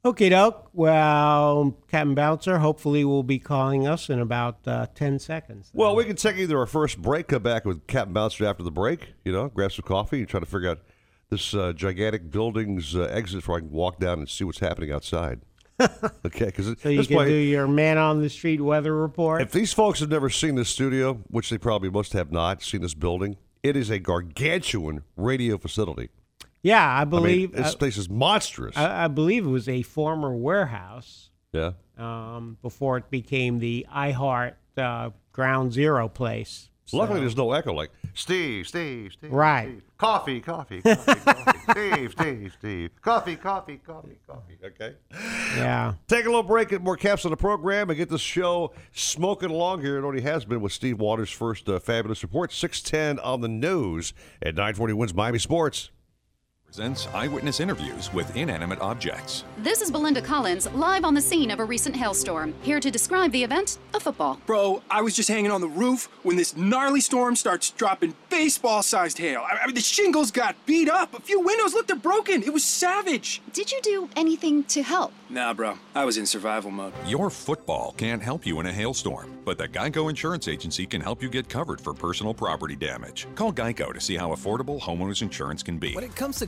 Okay, 0.07 0.29
doke. 0.29 0.69
Well, 0.71 1.75
Captain 1.91 2.15
Bouncer, 2.15 2.59
hopefully, 2.59 3.03
will 3.03 3.23
be 3.23 3.39
calling 3.39 3.85
us 3.85 4.09
in 4.09 4.21
about 4.21 4.65
uh, 4.65 4.87
10 4.95 5.19
seconds. 5.19 5.69
Well, 5.73 5.97
we 5.97 6.05
can 6.05 6.15
take 6.15 6.37
either 6.37 6.57
our 6.57 6.65
first 6.65 7.01
break, 7.01 7.27
come 7.27 7.43
back 7.43 7.65
with 7.65 7.85
Captain 7.87 8.13
Bouncer 8.13 8.45
after 8.45 8.63
the 8.63 8.71
break, 8.71 9.15
you 9.25 9.33
know, 9.33 9.49
grab 9.49 9.73
some 9.73 9.83
coffee 9.83 10.19
and 10.19 10.29
try 10.29 10.39
to 10.39 10.45
figure 10.45 10.69
out 10.69 10.79
this 11.29 11.53
uh, 11.53 11.73
gigantic 11.73 12.31
building's 12.31 12.95
uh, 12.95 13.01
exit 13.11 13.43
so 13.43 13.55
I 13.55 13.59
can 13.59 13.69
walk 13.69 13.99
down 13.99 14.19
and 14.19 14.29
see 14.29 14.45
what's 14.45 14.59
happening 14.59 14.93
outside. 14.93 15.41
okay, 16.25 16.45
because 16.45 16.67
so 16.81 16.87
you 16.87 17.05
can 17.05 17.17
place, 17.17 17.27
do 17.27 17.35
your 17.35 17.67
man 17.67 17.97
on 17.97 18.21
the 18.21 18.29
street 18.29 18.61
weather 18.61 18.95
report. 18.95 19.41
if 19.41 19.51
these 19.51 19.73
folks 19.73 19.99
have 19.99 20.09
never 20.09 20.29
seen 20.29 20.55
this 20.55 20.69
studio, 20.69 21.15
which 21.27 21.49
they 21.49 21.57
probably 21.57 21.89
most 21.89 22.13
have 22.13 22.31
not 22.31 22.63
seen 22.63 22.81
this 22.81 22.93
building, 22.93 23.35
it 23.61 23.75
is 23.75 23.89
a 23.89 23.99
gargantuan 23.99 25.03
radio 25.17 25.57
facility. 25.57 26.07
Yeah, 26.67 26.85
I 26.85 27.01
I 27.01 27.05
mean, 27.05 27.09
believe 27.09 27.51
this 27.53 27.73
I, 27.73 27.77
place 27.77 27.95
is 27.95 28.09
monstrous. 28.09 28.75
I, 28.75 29.05
I 29.05 29.07
believe 29.07 29.45
it 29.45 29.49
was 29.49 29.69
a 29.69 29.83
former 29.83 30.35
warehouse 30.35 31.29
yeah. 31.53 31.71
um, 31.97 32.57
before 32.61 32.97
it 32.97 33.09
became 33.09 33.59
the 33.59 33.87
iHeart 33.89 34.55
uh, 34.75 35.11
Ground 35.31 35.71
Zero 35.71 36.09
place. 36.09 36.69
Luckily, 36.91 37.21
there's 37.21 37.37
no 37.37 37.53
echo. 37.53 37.73
Like 37.73 37.91
Steve, 38.13 38.67
Steve, 38.67 39.13
Steve. 39.13 39.31
Right. 39.31 39.69
Steve. 39.69 39.83
Coffee, 39.97 40.41
coffee, 40.41 40.81
coffee, 40.81 41.15
coffee. 41.15 41.59
Steve, 41.71 42.11
Steve, 42.11 42.55
Steve. 42.59 42.89
Coffee, 43.01 43.35
coffee, 43.37 43.77
coffee, 43.77 44.17
coffee. 44.27 44.57
Okay. 44.63 44.95
Yeah. 45.55 45.93
Take 46.07 46.25
a 46.25 46.27
little 46.27 46.43
break, 46.43 46.69
get 46.69 46.81
more 46.81 46.97
caps 46.97 47.23
on 47.25 47.31
the 47.31 47.37
program, 47.37 47.89
and 47.89 47.97
get 47.97 48.09
this 48.09 48.21
show 48.21 48.73
smoking 48.91 49.51
along 49.51 49.81
here. 49.81 49.97
It 49.97 50.03
already 50.03 50.21
has 50.21 50.43
been 50.43 50.61
with 50.61 50.73
Steve 50.73 50.99
Waters' 50.99 51.31
first 51.31 51.67
uh, 51.69 51.79
fabulous 51.79 52.23
report, 52.23 52.51
610 52.51 53.19
on 53.19 53.39
the 53.39 53.47
nose 53.47 54.13
at 54.41 54.55
940 54.55 54.93
WINZ 54.93 55.15
Miami 55.15 55.39
Sports. 55.39 55.91
Presents 56.67 57.07
eyewitness 57.13 57.61
interviews 57.61 58.13
with 58.13 58.35
inanimate 58.35 58.79
objects. 58.81 59.45
This 59.59 59.81
is 59.81 59.89
Belinda 59.89 60.21
Collins, 60.21 60.69
live 60.73 61.05
on 61.05 61.13
the 61.13 61.21
scene 61.21 61.49
of 61.49 61.61
a 61.61 61.63
recent 61.63 61.95
hailstorm. 61.95 62.53
Here 62.61 62.81
to 62.81 62.91
describe 62.91 63.31
the 63.31 63.41
event 63.41 63.79
a 63.93 64.01
football. 64.01 64.39
Bro, 64.45 64.83
I 64.91 65.01
was 65.01 65.15
just 65.15 65.29
hanging 65.29 65.49
on 65.49 65.61
the 65.61 65.67
roof 65.67 66.09
when 66.23 66.35
this 66.35 66.57
gnarly 66.57 66.99
storm 66.99 67.37
starts 67.37 67.71
dropping 67.71 68.13
baseball 68.29 68.83
sized 68.83 69.17
hail. 69.17 69.45
I, 69.49 69.59
I 69.63 69.65
mean, 69.65 69.75
the 69.75 69.81
shingles 69.81 70.29
got 70.29 70.57
beat 70.65 70.89
up. 70.89 71.13
A 71.13 71.21
few 71.21 71.39
windows 71.39 71.73
looked 71.73 71.87
they're 71.87 71.95
broken. 71.95 72.43
It 72.43 72.51
was 72.51 72.65
savage. 72.65 73.41
Did 73.53 73.71
you 73.71 73.79
do 73.81 74.09
anything 74.17 74.65
to 74.65 74.83
help? 74.83 75.13
Nah, 75.29 75.53
bro. 75.53 75.77
I 75.95 76.03
was 76.03 76.17
in 76.17 76.25
survival 76.25 76.69
mode. 76.69 76.93
Your 77.05 77.29
football 77.29 77.95
can't 77.97 78.21
help 78.21 78.45
you 78.45 78.59
in 78.59 78.65
a 78.65 78.73
hailstorm, 78.73 79.37
but 79.45 79.57
the 79.57 79.69
Geico 79.69 80.09
Insurance 80.09 80.47
Agency 80.49 80.85
can 80.85 80.99
help 80.99 81.23
you 81.23 81.29
get 81.29 81.47
covered 81.47 81.79
for 81.79 81.93
personal 81.93 82.33
property 82.33 82.75
damage. 82.75 83.25
Call 83.35 83.53
Geico 83.53 83.93
to 83.93 84.01
see 84.01 84.17
how 84.17 84.29
affordable 84.31 84.79
homeowners 84.81 85.21
insurance 85.21 85.63
can 85.63 85.77
be. 85.79 85.95
When 85.95 86.03
it 86.03 86.15
comes 86.15 86.39
to 86.39 86.47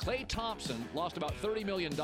Klay 0.00 0.26
Thompson 0.26 0.82
lost 0.94 1.18
about 1.18 1.34
$30 1.42 1.66
million 1.66 1.94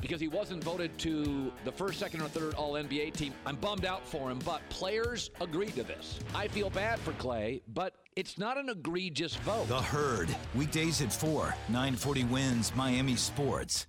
because 0.00 0.18
he 0.18 0.28
wasn't 0.28 0.64
voted 0.64 0.96
to 0.96 1.52
the 1.66 1.72
first, 1.72 1.98
second, 1.98 2.22
or 2.22 2.28
third 2.28 2.54
All 2.54 2.72
NBA 2.72 3.12
team. 3.12 3.34
I'm 3.44 3.56
bummed 3.56 3.84
out 3.84 4.06
for 4.08 4.30
him, 4.30 4.38
but 4.46 4.66
players 4.70 5.30
agreed 5.42 5.74
to 5.74 5.82
this. 5.82 6.20
I 6.34 6.48
feel 6.48 6.70
bad 6.70 6.98
for 7.00 7.12
Clay, 7.12 7.60
but 7.74 7.92
it's 8.16 8.38
not 8.38 8.56
an 8.56 8.70
egregious 8.70 9.36
vote. 9.36 9.68
The 9.68 9.82
Herd, 9.82 10.34
weekdays 10.54 11.02
at 11.02 11.12
4, 11.12 11.54
940 11.68 12.24
WINZ 12.24 12.74
Miami 12.74 13.14
Sports. 13.14 13.88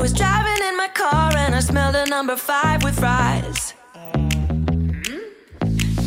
I 0.00 0.02
was 0.02 0.14
driving 0.14 0.66
in 0.66 0.78
my 0.78 0.88
car 0.88 1.30
and 1.36 1.54
I 1.54 1.60
smelled 1.60 1.94
a 1.94 2.06
number 2.06 2.34
five 2.34 2.82
with 2.82 2.98
fries. 2.98 3.74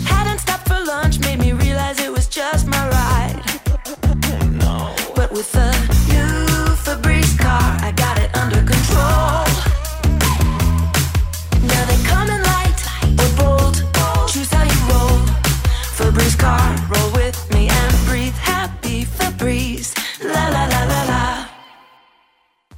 Hadn't 0.08 0.40
stopped 0.40 0.68
for 0.68 0.84
lunch, 0.84 1.20
made 1.20 1.38
me 1.38 1.52
realize 1.52 2.00
it 2.00 2.12
was 2.12 2.28
just 2.28 2.66
my 2.66 2.90
ride. 2.90 3.40
But 5.16 5.32
with 5.32 5.52
the 5.52 5.70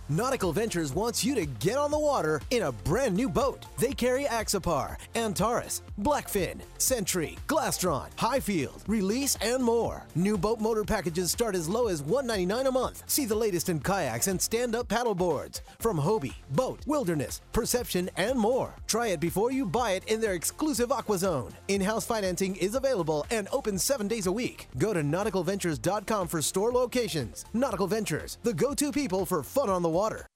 Nautical 0.07 0.51
Ventures 0.51 0.93
wants 0.93 1.25
you 1.25 1.33
to 1.33 1.47
get 1.47 1.79
on 1.79 1.89
the 1.89 1.97
water 1.97 2.39
in 2.51 2.63
a 2.63 2.71
brand 2.71 3.15
new 3.15 3.27
boat. 3.27 3.65
They 3.79 3.91
carry 3.91 4.25
Axopar, 4.25 4.97
Antares, 5.15 5.81
Blackfin, 5.99 6.61
Sentry, 6.77 7.39
Glastron, 7.47 8.09
Highfield, 8.15 8.83
Release, 8.85 9.35
and 9.41 9.63
more. 9.63 10.03
New 10.13 10.37
boat 10.37 10.61
motor 10.61 10.83
packages 10.83 11.31
start 11.31 11.55
as 11.55 11.67
low 11.67 11.87
as 11.87 12.03
199 12.03 12.67
a 12.67 12.71
month. 12.71 13.01
See 13.07 13.25
the 13.25 13.33
latest 13.33 13.69
in 13.69 13.79
kayaks 13.79 14.27
and 14.27 14.39
stand-up 14.39 14.87
paddleboards 14.87 15.61
from 15.79 15.97
Hobie, 15.97 16.35
Boat, 16.51 16.81
Wilderness, 16.85 17.41
Perception, 17.51 18.07
and 18.15 18.37
more. 18.37 18.75
Try 18.85 19.07
it 19.07 19.19
before 19.19 19.51
you 19.51 19.65
buy 19.65 19.93
it 19.93 20.03
in 20.05 20.21
their 20.21 20.33
exclusive 20.33 20.91
Aqua 20.91 21.17
Zone. 21.17 21.51
In-house 21.67 22.05
financing 22.05 22.55
is 22.57 22.75
available 22.75 23.25
and 23.31 23.47
open 23.51 23.79
seven 23.79 24.07
days 24.07 24.27
a 24.27 24.31
week. 24.31 24.67
Go 24.77 24.93
to 24.93 25.01
nauticalventures.com 25.01 26.27
for 26.27 26.43
store 26.43 26.71
locations. 26.71 27.45
Nautical 27.53 27.87
Ventures, 27.87 28.37
the 28.43 28.53
go-to 28.53 28.91
people 28.91 29.25
for 29.25 29.41
fun 29.41 29.67
on 29.71 29.81
the 29.81 29.94
water. 29.95 30.27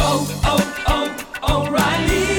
Oh, 0.00 0.40
oh, 0.44 1.40
oh, 1.42 1.70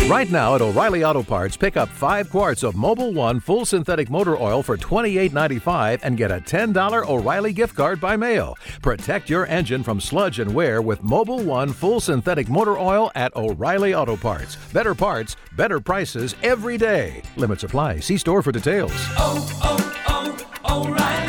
right 0.09 0.31
now 0.31 0.55
at 0.55 0.61
O'Reilly 0.61 1.03
Auto 1.03 1.21
Parts, 1.21 1.55
pick 1.55 1.77
up 1.77 1.89
five 1.89 2.31
quarts 2.31 2.63
of 2.63 2.73
Mobil 2.73 3.13
1 3.13 3.39
full 3.39 3.65
synthetic 3.65 4.09
motor 4.09 4.35
oil 4.41 4.63
for 4.63 4.75
$28.95 4.75 5.99
and 6.01 6.17
get 6.17 6.31
a 6.31 6.39
$10 6.39 7.07
O'Reilly 7.07 7.53
gift 7.53 7.75
card 7.75 8.01
by 8.01 8.17
mail. 8.17 8.57
Protect 8.81 9.29
your 9.29 9.45
engine 9.45 9.83
from 9.83 10.01
sludge 10.01 10.39
and 10.39 10.51
wear 10.51 10.81
with 10.81 11.03
Mobil 11.03 11.45
1 11.45 11.73
full 11.73 11.99
synthetic 11.99 12.49
motor 12.49 12.79
oil 12.79 13.11
at 13.13 13.35
O'Reilly 13.35 13.93
Auto 13.93 14.17
Parts. 14.17 14.55
Better 14.73 14.95
parts, 14.95 15.35
better 15.55 15.79
prices 15.79 16.35
every 16.41 16.79
day. 16.79 17.21
Limit 17.37 17.59
supply. 17.59 17.99
See 17.99 18.17
store 18.17 18.41
for 18.41 18.51
details. 18.51 18.91
Auto 19.19 21.28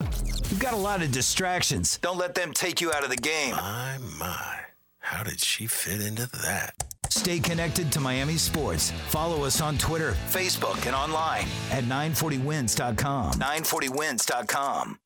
You've 0.00 0.60
got 0.60 0.72
a 0.72 0.76
lot 0.76 1.02
of 1.02 1.10
distractions. 1.10 1.98
Don't 1.98 2.18
let 2.18 2.34
them 2.34 2.52
take 2.52 2.80
you 2.80 2.92
out 2.92 3.02
of 3.02 3.10
the 3.10 3.16
game. 3.16 3.52
My, 3.52 3.98
my. 4.18 4.60
How 5.00 5.22
did 5.22 5.40
she 5.40 5.66
fit 5.66 6.00
into 6.00 6.26
that? 6.42 6.74
Stay 7.10 7.38
connected 7.38 7.90
to 7.92 8.00
Miami 8.00 8.36
sports. 8.36 8.90
Follow 9.08 9.44
us 9.44 9.60
on 9.60 9.78
Twitter, 9.78 10.12
Facebook, 10.30 10.86
and 10.86 10.94
online 10.94 11.46
at 11.70 11.84
940winz.com. 11.84 13.34
940winz.com. 13.34 14.98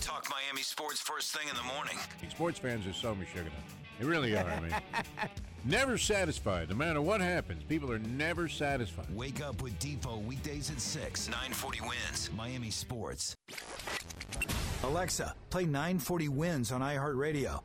Talk 0.00 0.26
Miami 0.30 0.62
sports 0.62 1.00
first 1.00 1.36
thing 1.36 1.48
in 1.48 1.56
the 1.56 1.62
morning. 1.62 1.96
Sports 2.30 2.58
fans 2.58 2.86
are 2.86 2.92
so 2.92 3.14
Michigan. 3.14 3.50
They 3.98 4.04
really 4.04 4.36
are. 4.36 4.44
I 4.48 4.60
mean, 4.60 4.74
never 5.64 5.98
satisfied. 5.98 6.70
No 6.70 6.76
matter 6.76 7.00
what 7.00 7.20
happens, 7.20 7.62
people 7.64 7.90
are 7.92 7.98
never 8.00 8.48
satisfied. 8.48 9.06
Wake 9.14 9.40
up 9.40 9.62
with 9.62 9.78
Depot 9.78 10.18
weekdays 10.18 10.70
at 10.70 10.80
6. 10.80 11.28
940 11.28 11.78
WINZ. 11.78 12.34
Miami 12.34 12.70
Sports. 12.70 13.36
Alexa, 14.82 15.34
play 15.50 15.64
940 15.64 16.28
WINZ 16.28 16.72
on 16.72 16.80
iHeartRadio. 16.80 17.60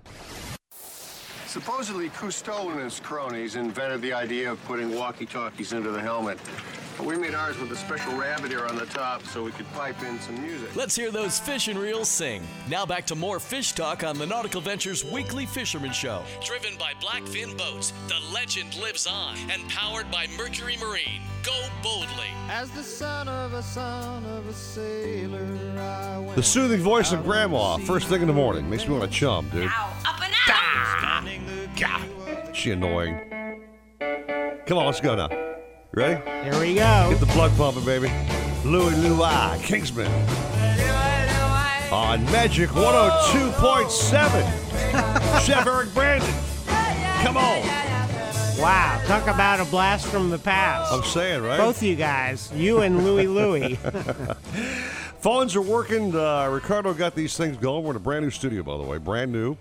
Supposedly, 1.47 2.09
Cousteau 2.09 2.71
and 2.71 2.79
his 2.79 2.99
cronies 2.99 3.55
invented 3.55 4.01
the 4.01 4.13
idea 4.13 4.51
of 4.51 4.63
putting 4.65 4.93
walkie-talkies 4.93 5.73
into 5.73 5.89
the 5.89 6.01
helmet. 6.01 6.37
We 7.03 7.15
made 7.15 7.35
ours 7.35 7.57
with 7.59 7.71
a 7.71 7.75
special 7.75 8.17
rabbit 8.17 8.51
ear 8.51 8.65
on 8.65 8.75
the 8.75 8.87
top 8.87 9.23
so 9.27 9.43
we 9.43 9.51
could 9.51 9.71
pipe 9.73 10.01
in 10.03 10.19
some 10.19 10.41
music. 10.41 10.75
Let's 10.75 10.95
hear 10.95 11.11
those 11.11 11.39
fish 11.39 11.67
and 11.67 11.77
reels 11.77 12.09
sing. 12.09 12.41
Now 12.69 12.85
back 12.85 13.05
to 13.07 13.15
more 13.15 13.39
fish 13.39 13.73
talk 13.73 14.03
on 14.03 14.17
the 14.17 14.25
Nautical 14.25 14.61
Ventures 14.61 15.05
Weekly 15.05 15.45
Fisherman 15.45 15.91
Show. 15.91 16.23
Driven 16.43 16.75
by 16.77 16.93
Blackfin 16.99 17.55
Boats, 17.57 17.93
the 18.07 18.19
legend 18.33 18.75
lives 18.79 19.05
on, 19.05 19.37
and 19.51 19.69
powered 19.69 20.09
by 20.11 20.25
Mercury 20.37 20.75
Marine. 20.77 21.21
Go 21.43 21.67
boldly. 21.83 22.27
As 22.49 22.71
the 22.71 22.83
son 22.83 23.27
of 23.27 23.53
a 23.53 23.61
son 23.61 24.25
of 24.25 24.47
a 24.47 24.53
sailor, 24.53 25.45
I 25.79 26.17
went 26.17 26.35
The 26.35 26.43
soothing 26.43 26.81
voice 26.81 27.11
of 27.11 27.23
Grandma, 27.23 27.77
first 27.77 28.07
thing 28.07 28.21
in 28.21 28.27
the 28.27 28.33
morning, 28.33 28.69
makes 28.69 28.87
me 28.87 28.97
want 28.97 29.09
to 29.09 29.17
chum, 29.17 29.47
dude. 29.49 29.69
Ow, 29.69 29.93
up 30.05 30.21
and 30.21 30.33
out. 30.33 30.47
She 32.55 32.71
annoying. 32.71 33.21
Come 34.65 34.79
on, 34.79 34.87
let's 34.87 34.99
go 34.99 35.15
now. 35.15 35.46
Ready? 35.97 36.21
Here 36.43 36.59
we 36.59 36.75
go. 36.75 37.07
Get 37.09 37.19
the 37.19 37.25
plug 37.25 37.57
pumping, 37.57 37.83
baby. 37.83 38.11
Louie 38.63 38.93
Louie 38.97 39.17
Kingsmen. 39.63 40.07
On 41.91 42.23
Magic 42.25 42.69
102.7. 42.69 45.43
Chef 45.43 45.65
Eric 45.65 45.91
Brandon. 45.95 46.31
Come 47.23 47.37
on. 47.37 47.65
Wow, 48.59 49.01
talk 49.07 49.23
about 49.23 49.59
a 49.59 49.65
blast 49.71 50.05
from 50.05 50.29
the 50.29 50.37
past. 50.37 50.93
I'm 50.93 51.01
saying, 51.01 51.41
right? 51.41 51.57
Both 51.57 51.81
you 51.81 51.95
guys, 51.95 52.51
you 52.53 52.81
and 52.81 53.03
Louie 53.03 53.25
Louie. 53.25 53.73
Phones 55.19 55.55
are 55.55 55.63
working. 55.63 56.15
Uh, 56.15 56.47
Ricardo 56.49 56.93
got 56.93 57.15
these 57.15 57.35
things 57.35 57.57
going. 57.57 57.83
We're 57.83 57.89
in 57.89 57.95
a 57.95 57.99
brand 57.99 58.23
new 58.23 58.29
studio, 58.29 58.61
by 58.61 58.77
the 58.77 58.83
way. 58.83 58.99
Brand 58.99 59.31
new 59.31 59.57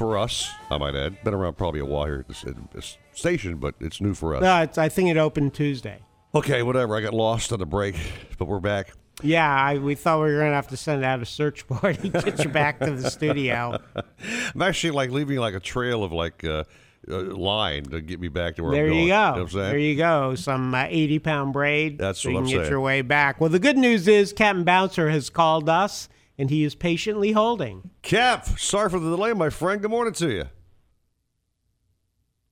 for 0.00 0.16
us, 0.16 0.50
I 0.70 0.78
might 0.78 0.94
add. 0.94 1.22
Been 1.24 1.34
around 1.34 1.58
probably 1.58 1.80
a 1.80 1.84
while 1.84 2.06
here 2.06 2.20
at 2.20 2.28
this, 2.28 2.42
at 2.44 2.54
this 2.72 2.96
station, 3.12 3.56
but 3.58 3.74
it's 3.80 4.00
new 4.00 4.14
for 4.14 4.34
us. 4.34 4.40
no, 4.40 4.62
it's, 4.62 4.78
I 4.78 4.88
think 4.88 5.10
it 5.10 5.18
opened 5.18 5.52
Tuesday. 5.52 6.00
Okay, 6.34 6.62
whatever. 6.62 6.96
I 6.96 7.02
got 7.02 7.12
lost 7.12 7.52
on 7.52 7.58
the 7.58 7.66
break, 7.66 7.96
but 8.38 8.46
we're 8.46 8.60
back. 8.60 8.92
Yeah, 9.22 9.46
I, 9.46 9.76
we 9.76 9.94
thought 9.94 10.20
we 10.24 10.32
were 10.32 10.38
going 10.38 10.52
to 10.52 10.54
have 10.54 10.68
to 10.68 10.76
send 10.78 11.04
out 11.04 11.20
a 11.20 11.26
search 11.26 11.66
party 11.68 12.08
to 12.08 12.22
get 12.22 12.42
you 12.42 12.48
back 12.48 12.78
to 12.78 12.92
the 12.92 13.10
studio. 13.10 13.78
I'm 14.54 14.62
actually 14.62 14.92
like 14.92 15.10
leaving 15.10 15.36
like 15.36 15.52
a 15.52 15.60
trail 15.60 16.02
of 16.02 16.12
like 16.14 16.44
uh, 16.44 16.64
uh, 17.06 17.18
line 17.20 17.84
to 17.90 18.00
get 18.00 18.20
me 18.20 18.28
back 18.28 18.56
to 18.56 18.62
where 18.62 18.72
There 18.72 18.84
I'm 18.86 18.90
going. 18.92 19.02
you 19.02 19.08
go. 19.08 19.14
know 19.16 19.32
what 19.32 19.40
I'm 19.42 19.48
saying? 19.50 19.64
there 19.68 19.78
you 19.78 19.96
go. 19.98 20.34
Some 20.34 20.74
uh, 20.74 20.86
80 20.88 21.18
pound 21.18 21.52
braid. 21.52 21.98
That's 21.98 22.20
so 22.20 22.30
what 22.30 22.32
you 22.32 22.38
I'm 22.38 22.44
can 22.44 22.52
get 22.54 22.60
saying. 22.60 22.70
your 22.70 22.80
way 22.80 23.02
back. 23.02 23.38
Well, 23.38 23.50
the 23.50 23.58
good 23.58 23.76
news 23.76 24.08
is 24.08 24.32
Captain 24.32 24.64
Bouncer 24.64 25.10
has 25.10 25.28
called 25.28 25.68
us 25.68 26.08
and 26.40 26.48
he 26.48 26.64
is 26.64 26.74
patiently 26.74 27.32
holding. 27.32 27.90
Cap, 28.00 28.46
sorry 28.58 28.88
for 28.88 28.98
the 28.98 29.10
delay, 29.10 29.34
my 29.34 29.50
friend. 29.50 29.82
Good 29.82 29.90
morning 29.90 30.14
to 30.14 30.30
you. 30.30 30.44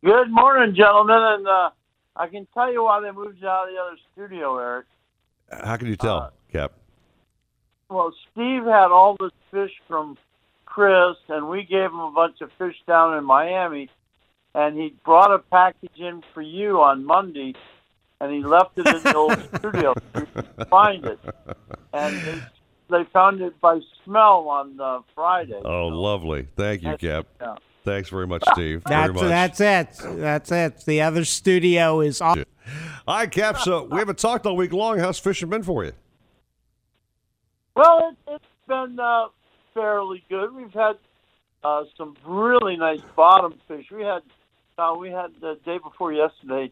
Good 0.05 0.31
morning, 0.31 0.75
gentlemen, 0.77 1.17
and 1.19 1.49
uh, 1.49 1.71
I 2.15 2.27
can 2.29 2.47
tell 2.53 2.71
you 2.71 2.85
why 2.85 3.01
they 3.01 3.11
moved 3.11 3.39
you 3.41 3.49
out 3.49 3.67
of 3.67 3.75
the 3.75 3.81
other 3.81 3.97
studio, 4.13 4.59
Eric. 4.59 4.87
How 5.51 5.79
can 5.79 5.89
you 5.89 5.97
tell, 5.97 6.19
Uh, 6.19 6.31
Cap? 6.53 6.73
Well, 7.89 8.13
Steve 8.31 8.65
had 8.65 8.91
all 8.93 9.17
this 9.19 9.33
fish 9.51 9.73
from 9.89 10.19
Chris, 10.67 11.17
and 11.31 11.49
we 11.49 11.63
gave 11.65 11.87
him 11.87 11.99
a 12.01 12.11
bunch 12.13 12.43
of 12.43 12.51
fish 12.59 12.77
down 12.87 13.17
in 13.17 13.25
Miami, 13.25 13.89
and 14.55 14.77
he 14.79 14.95
brought 15.03 15.33
a 15.33 15.39
package 15.39 15.97
in 15.99 16.23
for 16.35 16.43
you 16.43 16.83
on 16.83 17.07
Monday, 17.07 17.55
and 18.21 18.31
he 18.35 18.43
left 18.43 18.79
it 18.79 18.87
in 18.87 19.03
the 19.03 19.15
old 19.17 19.49
studio. 19.57 19.95
You 20.15 20.27
can 20.35 20.67
find 20.69 21.07
it, 21.07 21.19
and 21.95 22.17
they, 22.21 22.43
they 22.91 23.05
found 23.13 23.41
it 23.41 23.61
by 23.61 23.81
smell 24.05 24.49
on 24.49 24.81
uh, 24.81 25.01
Friday. 25.15 25.61
Oh, 25.65 25.89
lovely. 25.89 26.49
Thank 26.57 26.83
you, 26.83 26.97
Cap. 26.97 27.27
Yeah. 27.41 27.57
Thanks 27.85 28.11
very 28.11 28.27
much, 28.27 28.43
Steve. 28.53 28.83
That's, 28.85 29.13
very 29.13 29.29
much. 29.29 29.59
that's 29.59 29.61
it. 29.61 30.19
That's 30.19 30.53
it. 30.53 30.85
The 30.85 31.03
other 31.03 31.25
studio 31.25 32.01
is 32.01 32.21
off. 32.21 32.39
All 33.07 33.17
right, 33.17 33.31
Cap. 33.31 33.59
So 33.59 33.85
we 33.85 33.99
haven't 33.99 34.19
talked 34.19 34.47
all 34.47 34.57
week 34.57 34.73
long. 34.73 34.99
How's 34.99 35.19
fishing 35.19 35.49
been 35.49 35.63
for 35.63 35.85
you? 35.85 35.93
Well, 37.75 38.11
it, 38.11 38.33
it's 38.35 38.45
been 38.67 38.99
uh, 39.01 39.29
fairly 39.73 40.23
good. 40.29 40.55
We've 40.55 40.73
had 40.73 40.97
uh, 41.65 41.85
some 41.97 42.17
really 42.27 42.77
nice 42.77 43.01
bottom 43.17 43.55
fish. 43.67 43.87
We 43.91 44.03
had 44.03 44.23
uh, 44.77 44.95
we 44.99 45.11
had 45.11 45.31
the 45.41 45.59
day 45.65 45.79
before 45.79 46.13
yesterday. 46.13 46.71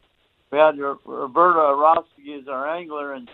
We 0.51 0.59
had 0.59 0.79
Roberta 0.79 1.59
Rosky 1.59 2.38
as 2.41 2.49
our 2.49 2.69
angler, 2.69 3.14
and 3.14 3.31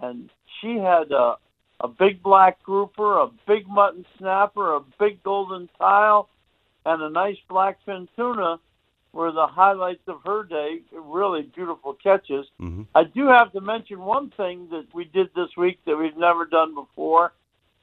and 0.00 0.30
she 0.60 0.76
had 0.76 1.10
a, 1.10 1.36
a 1.80 1.88
big 1.88 2.22
black 2.22 2.62
grouper, 2.62 3.18
a 3.18 3.28
big 3.46 3.68
mutton 3.68 4.04
snapper, 4.18 4.74
a 4.74 4.80
big 4.98 5.22
golden 5.22 5.68
tile, 5.78 6.28
and 6.84 7.02
a 7.02 7.10
nice 7.10 7.36
blackfin 7.50 8.08
tuna 8.16 8.58
were 9.12 9.32
the 9.32 9.46
highlights 9.46 10.02
of 10.06 10.20
her 10.24 10.44
day. 10.44 10.80
Really 10.92 11.42
beautiful 11.42 11.94
catches. 11.94 12.46
Mm-hmm. 12.60 12.82
I 12.94 13.04
do 13.04 13.28
have 13.28 13.52
to 13.52 13.60
mention 13.60 14.00
one 14.00 14.30
thing 14.36 14.68
that 14.70 14.86
we 14.92 15.04
did 15.04 15.28
this 15.34 15.48
week 15.56 15.78
that 15.86 15.96
we've 15.96 16.16
never 16.16 16.44
done 16.44 16.74
before, 16.74 17.32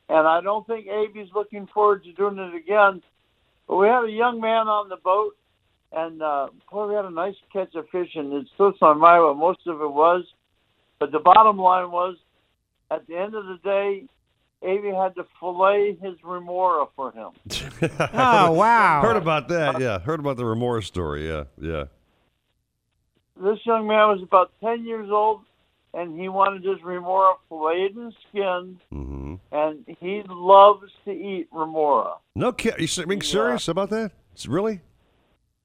and 0.09 0.27
I 0.27 0.41
don't 0.41 0.67
think 0.67 0.87
Abe's 0.87 1.29
looking 1.33 1.67
forward 1.73 2.03
to 2.03 2.13
doing 2.13 2.37
it 2.37 2.55
again. 2.55 3.01
But 3.67 3.77
we 3.77 3.87
had 3.87 4.05
a 4.05 4.11
young 4.11 4.39
man 4.39 4.67
on 4.67 4.89
the 4.89 4.97
boat, 4.97 5.35
and 5.91 6.21
uh, 6.21 6.47
boy, 6.71 6.87
we 6.87 6.95
had 6.95 7.05
a 7.05 7.09
nice 7.09 7.35
catch 7.51 7.73
of 7.75 7.89
fish, 7.89 8.11
and 8.15 8.31
it 8.33 8.47
slips 8.57 8.79
my 8.81 8.93
mind 8.93 9.23
what 9.23 9.37
most 9.37 9.65
of 9.65 9.81
it 9.81 9.91
was. 9.91 10.23
But 10.99 11.11
the 11.11 11.19
bottom 11.19 11.57
line 11.57 11.91
was, 11.91 12.17
at 12.91 13.07
the 13.07 13.15
end 13.17 13.35
of 13.35 13.45
the 13.45 13.57
day, 13.63 14.05
Abe 14.63 14.93
had 14.93 15.15
to 15.15 15.25
fillet 15.39 15.97
his 16.01 16.15
remora 16.23 16.85
for 16.95 17.11
him. 17.11 17.31
Oh, 18.13 18.51
wow. 18.53 19.01
Heard 19.01 19.17
about 19.17 19.47
that? 19.49 19.79
Yeah, 19.79 19.99
heard 19.99 20.19
about 20.19 20.37
the 20.37 20.45
remora 20.45 20.81
story. 20.83 21.27
Yeah, 21.27 21.43
yeah. 21.59 21.85
this 23.41 23.59
young 23.65 23.87
man 23.87 24.07
was 24.09 24.21
about 24.23 24.51
10 24.61 24.85
years 24.85 25.09
old, 25.11 25.41
and 25.93 26.19
he 26.19 26.29
wanted 26.29 26.63
his 26.63 26.81
remora 26.83 27.33
filleted 27.49 27.95
and 27.95 28.13
skinned, 28.29 28.79
Mm-hmm. 28.93 29.35
and 29.51 29.85
he 29.99 30.23
loves 30.27 30.91
to 31.05 31.11
eat 31.11 31.47
remora. 31.51 32.13
No, 32.35 32.51
kid. 32.51 32.75
You 32.79 32.87
se- 32.87 33.05
being 33.05 33.21
serious 33.21 33.67
about 33.67 33.89
that? 33.91 34.11
It's 34.33 34.47
really? 34.47 34.81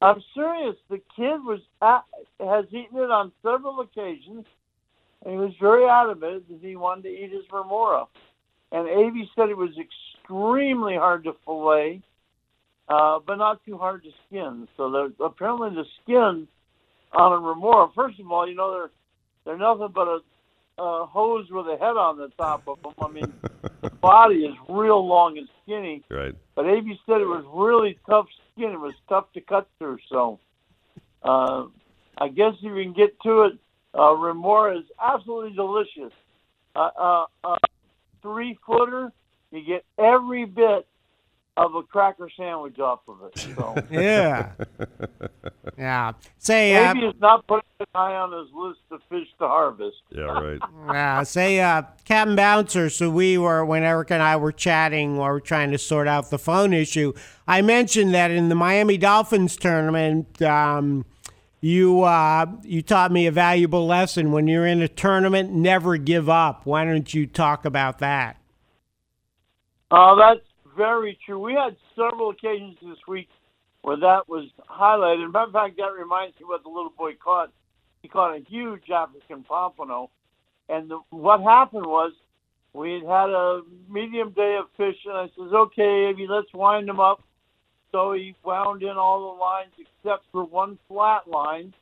I'm 0.02 0.22
serious. 0.34 0.76
The 0.88 1.00
kid 1.16 1.44
was 1.44 1.60
at, 1.82 2.02
has 2.40 2.64
eaten 2.70 2.98
it 2.98 3.10
on 3.10 3.32
several 3.42 3.80
occasions, 3.80 4.46
and 5.24 5.34
he 5.34 5.38
was 5.38 5.52
very 5.60 5.84
adamant 5.84 6.48
that 6.48 6.66
he 6.66 6.76
wanted 6.76 7.02
to 7.02 7.08
eat 7.08 7.32
his 7.32 7.44
remora. 7.52 8.06
And 8.72 8.88
Avi 8.88 9.30
said 9.34 9.48
it 9.48 9.56
was 9.56 9.76
extremely 9.78 10.94
hard 10.94 11.24
to 11.24 11.34
fillet, 11.44 12.00
uh, 12.88 13.18
but 13.26 13.36
not 13.36 13.64
too 13.64 13.76
hard 13.76 14.02
to 14.04 14.10
skin. 14.26 14.68
So 14.76 14.90
the, 14.90 15.24
apparently 15.24 15.70
the 15.70 15.84
skin 16.02 16.46
on 17.12 17.32
a 17.32 17.38
remora, 17.38 17.88
first 17.94 18.20
of 18.20 18.30
all, 18.30 18.48
you 18.48 18.54
know 18.54 18.72
they're 18.72 18.90
they're 19.44 19.58
nothing 19.58 19.88
but 19.92 20.06
a, 20.06 20.20
a 20.82 21.06
hose 21.06 21.50
with 21.50 21.66
a 21.66 21.76
head 21.76 21.96
on 21.96 22.18
the 22.18 22.28
top 22.38 22.68
of 22.68 22.80
them. 22.82 22.92
I 23.00 23.08
mean, 23.08 23.32
the 23.82 23.90
body 24.00 24.44
is 24.44 24.54
real 24.68 25.04
long 25.04 25.38
and 25.38 25.48
skinny. 25.62 26.02
Right. 26.10 26.34
But 26.54 26.66
Abe 26.66 26.90
said 27.06 27.20
it 27.20 27.26
was 27.26 27.44
really 27.52 27.98
tough 28.08 28.26
skin. 28.52 28.70
It 28.70 28.80
was 28.80 28.94
tough 29.08 29.32
to 29.32 29.40
cut 29.40 29.68
through. 29.78 29.98
So 30.08 30.38
uh, 31.22 31.66
I 32.18 32.28
guess 32.28 32.54
if 32.58 32.64
you 32.64 32.82
can 32.82 32.92
get 32.92 33.20
to 33.22 33.42
it, 33.42 33.58
uh, 33.98 34.12
remora 34.12 34.78
is 34.78 34.84
absolutely 35.00 35.54
delicious. 35.54 36.12
Uh, 36.74 36.90
uh, 36.98 37.24
uh, 37.44 37.56
three 38.22 38.58
footer, 38.66 39.12
you 39.50 39.64
get 39.64 39.84
every 39.98 40.44
bit 40.44 40.86
of 41.56 41.74
a 41.74 41.82
cracker 41.82 42.30
sandwich 42.36 42.78
off 42.78 43.00
of 43.08 43.18
it. 43.22 43.38
So 43.38 43.76
Yeah. 43.90 44.52
Yeah. 45.76 46.12
Say, 46.38 46.74
uh, 46.74 46.90
Abe 46.90 47.14
is 47.14 47.20
not 47.20 47.46
putting 47.46 47.68
it 47.80 47.88
high 47.94 48.14
on 48.14 48.32
his 48.32 48.52
list 48.54 48.80
of 48.90 49.00
fish 49.08 49.28
to 49.38 49.46
harvest. 49.46 49.96
Yeah, 50.10 50.22
right. 50.22 50.58
Yeah, 50.92 51.22
say, 51.22 51.60
uh, 51.60 51.82
Captain 52.04 52.36
Bouncer. 52.36 52.88
So 52.88 53.10
we 53.10 53.36
were 53.36 53.64
when 53.64 53.82
Eric 53.82 54.10
and 54.10 54.22
I 54.22 54.36
were 54.36 54.52
chatting 54.52 55.16
while 55.16 55.28
we 55.28 55.32
were 55.34 55.40
trying 55.40 55.70
to 55.72 55.78
sort 55.78 56.08
out 56.08 56.30
the 56.30 56.38
phone 56.38 56.72
issue. 56.72 57.12
I 57.46 57.62
mentioned 57.62 58.14
that 58.14 58.30
in 58.30 58.48
the 58.48 58.54
Miami 58.54 58.96
Dolphins 58.96 59.56
tournament, 59.56 60.40
um, 60.42 61.04
you 61.60 62.02
uh, 62.02 62.46
you 62.62 62.82
taught 62.82 63.12
me 63.12 63.26
a 63.26 63.32
valuable 63.32 63.86
lesson. 63.86 64.32
When 64.32 64.46
you're 64.46 64.66
in 64.66 64.82
a 64.82 64.88
tournament, 64.88 65.52
never 65.52 65.96
give 65.96 66.28
up. 66.28 66.64
Why 66.64 66.84
don't 66.84 67.12
you 67.12 67.26
talk 67.26 67.64
about 67.64 67.98
that? 67.98 68.36
Uh, 69.90 70.14
that's 70.14 70.46
very 70.76 71.18
true. 71.26 71.38
We 71.38 71.54
had 71.54 71.76
several 71.96 72.30
occasions 72.30 72.76
this 72.82 72.98
week 73.06 73.28
where 73.82 73.96
that 73.96 74.28
was 74.28 74.48
highlighted. 74.68 75.32
Matter 75.32 75.46
of 75.46 75.52
fact, 75.52 75.76
that 75.78 75.92
reminds 75.98 76.38
me 76.38 76.46
what 76.46 76.62
the 76.62 76.68
little 76.68 76.92
boy 76.96 77.12
caught. 77.22 77.50
He 78.02 78.08
caught 78.08 78.36
a 78.36 78.40
huge 78.48 78.88
African 78.90 79.42
pompano. 79.42 80.10
And 80.68 80.90
the, 80.90 81.00
what 81.10 81.40
happened 81.42 81.86
was 81.86 82.12
we 82.72 82.94
had 82.94 83.02
had 83.02 83.30
a 83.30 83.62
medium 83.88 84.30
day 84.30 84.58
of 84.60 84.66
fish, 84.76 84.96
and 85.04 85.16
I 85.16 85.26
says, 85.26 85.52
okay, 85.52 86.10
Abby, 86.10 86.26
let's 86.28 86.52
wind 86.54 86.88
them 86.88 87.00
up. 87.00 87.22
So 87.92 88.12
he 88.12 88.34
wound 88.44 88.82
in 88.82 88.96
all 88.96 89.34
the 89.34 89.40
lines 89.40 89.72
except 89.78 90.24
for 90.32 90.44
one 90.44 90.78
flat 90.88 91.28
line 91.28 91.74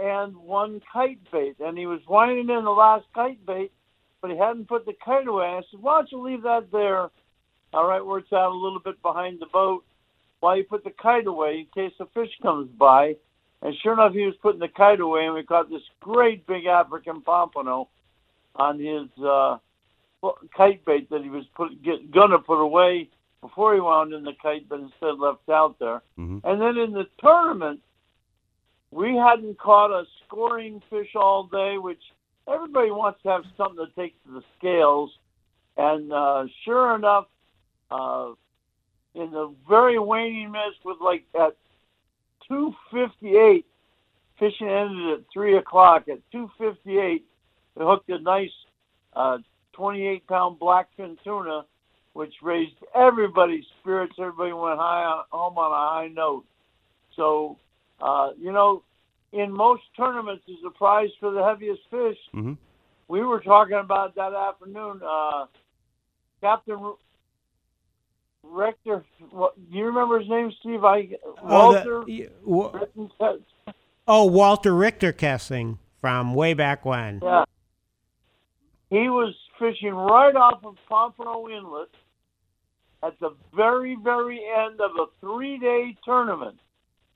and 0.00 0.36
one 0.36 0.80
kite 0.92 1.18
bait. 1.30 1.56
And 1.60 1.76
he 1.76 1.86
was 1.86 2.00
winding 2.08 2.48
in 2.48 2.64
the 2.64 2.70
last 2.70 3.04
kite 3.14 3.44
bait, 3.44 3.72
but 4.20 4.30
he 4.30 4.36
hadn't 4.36 4.68
put 4.68 4.86
the 4.86 4.94
kite 5.04 5.26
away. 5.26 5.46
I 5.46 5.62
said, 5.70 5.82
why 5.82 5.98
don't 5.98 6.12
you 6.12 6.22
leave 6.22 6.42
that 6.42 6.72
there, 6.72 7.10
all 7.72 7.86
right, 7.86 8.04
where 8.04 8.18
it's 8.18 8.32
out 8.32 8.52
a 8.52 8.54
little 8.54 8.80
bit 8.80 9.00
behind 9.02 9.40
the 9.40 9.46
boat, 9.46 9.84
while 10.40 10.56
you 10.56 10.64
put 10.64 10.84
the 10.84 10.90
kite 10.90 11.26
away 11.26 11.60
in 11.60 11.66
case 11.74 11.94
a 12.00 12.06
fish 12.06 12.32
comes 12.40 12.70
by. 12.78 13.16
And 13.60 13.76
sure 13.76 13.92
enough, 13.92 14.12
he 14.12 14.24
was 14.24 14.34
putting 14.42 14.60
the 14.60 14.68
kite 14.68 15.00
away, 15.00 15.26
and 15.26 15.34
we 15.34 15.44
caught 15.44 15.70
this 15.70 15.82
great 16.00 16.46
big 16.46 16.66
African 16.66 17.20
pompano 17.20 17.88
on 18.56 18.78
his 18.78 19.06
uh, 19.24 19.58
kite 20.56 20.84
bait 20.84 21.10
that 21.10 21.22
he 21.22 21.30
was 21.30 21.44
put, 21.54 21.82
get, 21.82 22.10
gonna 22.10 22.38
put 22.38 22.60
away 22.60 23.08
before 23.42 23.74
he 23.74 23.80
wound 23.80 24.14
in 24.14 24.22
the 24.22 24.32
kite, 24.40 24.68
but 24.68 24.80
instead 24.80 25.18
left 25.18 25.48
out 25.50 25.78
there. 25.78 26.00
Mm-hmm. 26.18 26.38
And 26.44 26.60
then 26.60 26.78
in 26.78 26.92
the 26.92 27.06
tournament, 27.20 27.80
we 28.90 29.16
hadn't 29.16 29.58
caught 29.58 29.90
a 29.90 30.04
scoring 30.24 30.80
fish 30.88 31.10
all 31.14 31.44
day, 31.44 31.76
which 31.76 32.02
everybody 32.48 32.90
wants 32.90 33.20
to 33.24 33.28
have 33.28 33.42
something 33.56 33.84
to 33.84 33.92
take 34.00 34.14
to 34.24 34.32
the 34.32 34.42
scales. 34.58 35.10
And 35.76 36.12
uh, 36.12 36.44
sure 36.64 36.94
enough, 36.94 37.26
uh, 37.90 38.30
in 39.14 39.30
the 39.30 39.52
very 39.68 39.98
waning 39.98 40.52
mist, 40.52 40.84
with 40.84 40.98
like 41.00 41.24
at 41.34 41.56
2:58, 42.50 43.64
fishing 44.38 44.68
ended 44.68 45.18
at 45.18 45.24
three 45.32 45.56
o'clock. 45.56 46.08
At 46.08 46.18
2:58, 46.32 47.22
we 47.74 47.84
hooked 47.84 48.08
a 48.10 48.18
nice 48.18 48.52
uh, 49.14 49.38
28 49.72 50.26
pound 50.26 50.60
blackfin 50.60 51.16
tuna, 51.24 51.64
which 52.12 52.34
raised 52.42 52.74
everybody's 52.94 53.64
spirits. 53.80 54.14
Everybody 54.18 54.52
went 54.52 54.78
high 54.78 55.02
on, 55.04 55.24
home 55.30 55.58
on 55.58 55.70
a 55.72 55.90
high 55.94 56.08
note. 56.08 56.44
So, 57.16 57.58
uh, 58.00 58.30
you 58.38 58.52
know, 58.52 58.82
in 59.32 59.50
most 59.52 59.82
tournaments, 59.96 60.44
there's 60.46 60.58
a 60.66 60.70
prize 60.70 61.10
for 61.20 61.30
the 61.30 61.42
heaviest 61.42 61.80
fish. 61.90 62.18
Mm-hmm. 62.34 62.52
We 63.08 63.22
were 63.22 63.40
talking 63.40 63.76
about 63.76 64.14
that 64.16 64.32
afternoon. 64.34 65.00
Uh, 65.04 65.46
Captain 66.40 66.76
R- 66.76 66.94
Rector, 68.44 69.04
what, 69.30 69.54
do 69.70 69.78
you 69.78 69.86
remember 69.86 70.18
his 70.18 70.28
name, 70.28 70.52
Steve? 70.60 70.84
I 70.84 71.10
Oh, 71.42 71.72
the- 71.72 72.02
Walter. 72.02 72.02
y- 72.06 72.28
wa- 72.44 73.26
Oh, 74.08 74.24
Walter 74.24 74.74
Richter 74.74 75.12
Kessing 75.12 75.78
from 76.00 76.34
way 76.34 76.54
back 76.54 76.84
when. 76.84 77.20
Yeah. 77.22 77.44
He 78.90 79.08
was 79.08 79.34
fishing 79.58 79.94
right 79.94 80.34
off 80.34 80.64
of 80.64 80.76
Pompano 80.88 81.48
Inlet 81.48 81.88
at 83.02 83.18
the 83.20 83.34
very, 83.54 83.96
very 84.02 84.40
end 84.58 84.80
of 84.80 84.92
a 84.98 85.06
three 85.20 85.58
day 85.58 85.96
tournament. 86.04 86.56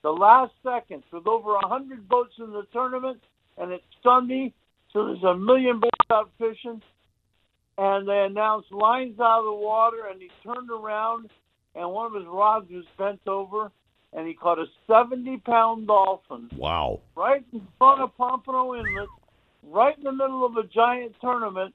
The 0.03 0.09
last 0.11 0.51
seconds 0.63 1.03
with 1.11 1.27
over 1.27 1.55
a 1.55 1.67
hundred 1.67 2.07
boats 2.07 2.33
in 2.39 2.51
the 2.51 2.63
tournament 2.71 3.19
and 3.57 3.71
it's 3.71 3.83
Sunday, 4.03 4.53
so 4.93 5.05
there's 5.05 5.23
a 5.23 5.35
million 5.35 5.79
boats 5.79 6.11
out 6.11 6.29
fishing. 6.37 6.81
And 7.79 8.07
they 8.07 8.25
announced 8.29 8.71
lines 8.71 9.19
out 9.19 9.39
of 9.39 9.45
the 9.45 9.53
water 9.53 10.07
and 10.11 10.21
he 10.21 10.29
turned 10.43 10.69
around 10.69 11.29
and 11.75 11.91
one 11.91 12.07
of 12.07 12.13
his 12.13 12.25
rods 12.27 12.69
was 12.71 12.85
bent 12.97 13.19
over 13.27 13.71
and 14.13 14.27
he 14.27 14.33
caught 14.33 14.57
a 14.57 14.65
seventy 14.87 15.37
pound 15.37 15.87
dolphin 15.87 16.49
Wow. 16.55 17.01
right 17.15 17.43
in 17.53 17.61
front 17.77 18.01
of 18.01 18.15
Pompano 18.17 18.73
Inlet, 18.73 19.09
right 19.63 19.97
in 19.97 20.03
the 20.03 20.11
middle 20.11 20.45
of 20.45 20.55
a 20.57 20.63
giant 20.67 21.13
tournament, 21.21 21.73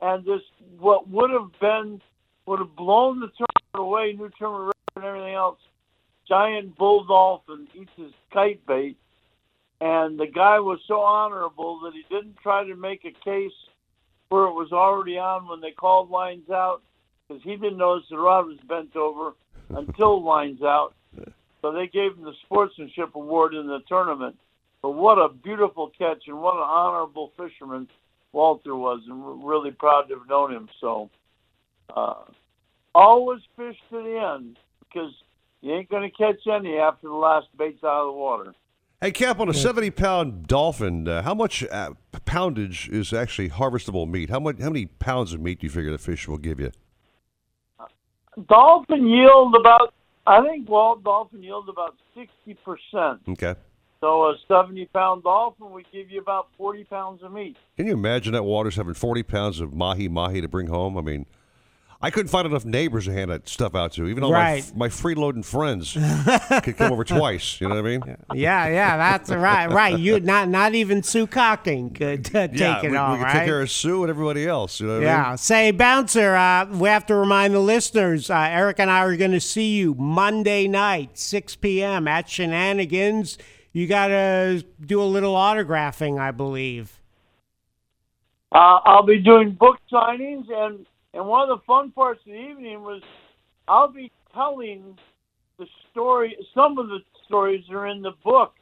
and 0.00 0.24
this 0.24 0.40
what 0.78 1.08
would 1.08 1.30
have 1.30 1.50
been 1.60 2.00
would 2.46 2.58
have 2.58 2.76
blown 2.76 3.20
the 3.20 3.28
tournament 3.28 3.74
away, 3.74 4.12
new 4.12 4.30
tournament 4.38 4.74
record 4.96 4.96
and 4.96 5.04
everything 5.04 5.34
else. 5.34 5.58
Giant 6.28 6.76
bull 6.76 7.04
dolphin 7.04 7.68
eats 7.74 7.90
his 7.96 8.12
kite 8.32 8.64
bait, 8.66 8.96
and 9.80 10.18
the 10.18 10.26
guy 10.26 10.58
was 10.58 10.80
so 10.88 11.00
honorable 11.00 11.80
that 11.84 11.92
he 11.92 12.02
didn't 12.14 12.36
try 12.42 12.64
to 12.64 12.76
make 12.76 13.04
a 13.04 13.24
case 13.24 13.52
where 14.28 14.44
it 14.44 14.52
was 14.52 14.72
already 14.72 15.18
on 15.18 15.46
when 15.46 15.60
they 15.60 15.70
called 15.70 16.10
lines 16.10 16.48
out, 16.50 16.82
because 17.28 17.42
he 17.42 17.56
didn't 17.56 17.78
notice 17.78 18.06
the 18.10 18.16
rod 18.16 18.46
was 18.46 18.58
bent 18.68 18.96
over 18.96 19.32
until 19.70 20.22
lines 20.22 20.62
out. 20.62 20.94
So 21.62 21.72
they 21.72 21.86
gave 21.86 22.12
him 22.12 22.24
the 22.24 22.34
sportsmanship 22.44 23.14
award 23.14 23.54
in 23.54 23.66
the 23.66 23.80
tournament. 23.88 24.36
But 24.82 24.90
what 24.90 25.16
a 25.16 25.30
beautiful 25.30 25.90
catch 25.96 26.24
and 26.26 26.38
what 26.38 26.56
an 26.56 26.62
honorable 26.62 27.32
fisherman 27.38 27.88
Walter 28.32 28.76
was, 28.76 29.00
and 29.08 29.22
we're 29.22 29.50
really 29.50 29.70
proud 29.70 30.02
to 30.08 30.18
have 30.18 30.28
known 30.28 30.52
him. 30.52 30.68
So 30.80 31.08
uh, 31.94 32.14
always 32.94 33.40
fish 33.56 33.76
to 33.90 34.02
the 34.02 34.36
end 34.36 34.58
because 34.80 35.12
you 35.60 35.74
ain't 35.74 35.88
going 35.88 36.08
to 36.08 36.16
catch 36.16 36.46
any 36.46 36.76
after 36.76 37.08
the 37.08 37.14
last 37.14 37.46
bait's 37.56 37.82
out 37.82 38.02
of 38.02 38.14
the 38.14 38.18
water. 38.18 38.54
Hey, 39.00 39.12
Cap, 39.12 39.38
on 39.38 39.48
a 39.48 39.54
70 39.54 39.90
pound 39.90 40.46
dolphin, 40.46 41.06
uh, 41.06 41.22
how 41.22 41.34
much 41.34 41.62
uh, 41.64 41.90
poundage 42.24 42.88
is 42.88 43.12
actually 43.12 43.50
harvestable 43.50 44.08
meat? 44.08 44.30
How 44.30 44.40
much? 44.40 44.58
How 44.60 44.70
many 44.70 44.86
pounds 44.86 45.34
of 45.34 45.40
meat 45.40 45.60
do 45.60 45.66
you 45.66 45.70
figure 45.70 45.90
the 45.90 45.98
fish 45.98 46.26
will 46.26 46.38
give 46.38 46.58
you? 46.58 46.72
Dolphin 48.48 49.06
yield 49.06 49.54
about, 49.54 49.92
I 50.26 50.42
think, 50.42 50.68
well, 50.68 50.96
dolphin 50.96 51.42
yield 51.42 51.68
about 51.68 51.96
60%. 52.16 53.18
Okay. 53.28 53.54
So 54.00 54.22
a 54.24 54.36
70 54.48 54.86
pound 54.86 55.22
dolphin 55.22 55.70
would 55.72 55.86
give 55.92 56.10
you 56.10 56.20
about 56.20 56.48
40 56.58 56.84
pounds 56.84 57.22
of 57.22 57.32
meat. 57.32 57.56
Can 57.76 57.86
you 57.86 57.92
imagine 57.92 58.32
that 58.32 58.42
Walter's 58.42 58.76
having 58.76 58.94
40 58.94 59.22
pounds 59.22 59.60
of 59.60 59.74
mahi 59.74 60.08
mahi 60.08 60.40
to 60.40 60.48
bring 60.48 60.66
home? 60.66 60.98
I 60.98 61.00
mean, 61.00 61.26
I 62.04 62.10
couldn't 62.10 62.28
find 62.28 62.46
enough 62.46 62.66
neighbors 62.66 63.06
to 63.06 63.12
hand 63.14 63.30
that 63.30 63.48
stuff 63.48 63.74
out 63.74 63.92
to. 63.92 64.06
Even 64.08 64.22
though 64.22 64.30
Right. 64.30 64.62
my, 64.74 64.88
my 64.88 64.88
freeloading 64.90 65.42
friends 65.42 65.94
could 66.62 66.76
come 66.76 66.92
over 66.92 67.02
twice. 67.02 67.58
You 67.62 67.68
know 67.68 67.76
what 67.76 67.86
I 67.86 67.88
mean? 67.98 68.16
Yeah, 68.34 68.68
yeah, 68.68 68.96
that's 68.98 69.30
right, 69.30 69.70
right. 69.70 69.98
You 69.98 70.20
not 70.20 70.50
not 70.50 70.74
even 70.74 71.02
Sue 71.02 71.26
Cocking 71.26 71.88
could 71.88 72.26
uh, 72.36 72.48
take 72.48 72.58
yeah, 72.60 72.82
it 72.84 72.90
we, 72.90 72.96
all, 72.98 73.12
we 73.12 73.16
could 73.18 73.24
right? 73.24 73.32
take 73.32 73.44
care 73.44 73.62
of 73.62 73.70
Sue 73.70 74.02
and 74.02 74.10
everybody 74.10 74.46
else. 74.46 74.80
You 74.80 74.86
know 74.88 74.98
what 74.98 75.02
I 75.04 75.06
Yeah. 75.06 75.28
mean? 75.30 75.38
Say, 75.38 75.70
Bouncer, 75.70 76.34
uh, 76.34 76.66
we 76.66 76.90
have 76.90 77.06
to 77.06 77.14
remind 77.14 77.54
the 77.54 77.60
listeners 77.60 78.28
uh, 78.28 78.36
Eric 78.50 78.80
and 78.80 78.90
I 78.90 78.98
are 79.02 79.16
going 79.16 79.32
to 79.32 79.40
see 79.40 79.74
you 79.74 79.94
Monday 79.94 80.68
night, 80.68 81.16
6 81.16 81.56
p.m. 81.56 82.06
at 82.06 82.28
Shenanigans. 82.28 83.38
You 83.72 83.86
got 83.86 84.08
to 84.08 84.62
do 84.84 85.00
a 85.00 85.04
little 85.04 85.34
autographing, 85.34 86.20
I 86.20 86.32
believe. 86.32 87.00
Uh, 88.52 88.78
I'll 88.84 89.02
be 89.02 89.18
doing 89.20 89.52
book 89.52 89.78
signings, 89.90 90.44
and 90.48 90.86
and 91.14 91.26
one 91.26 91.48
of 91.48 91.58
the 91.58 91.64
fun 91.64 91.92
parts 91.92 92.20
of 92.26 92.32
the 92.32 92.38
evening 92.38 92.82
was 92.82 93.00
I'll 93.68 93.90
be 93.90 94.10
telling 94.34 94.98
the 95.58 95.66
story. 95.90 96.36
Some 96.54 96.78
of 96.78 96.88
the 96.88 96.98
stories 97.26 97.64
are 97.70 97.86
in 97.86 98.02
the 98.02 98.12
book, 98.24 98.54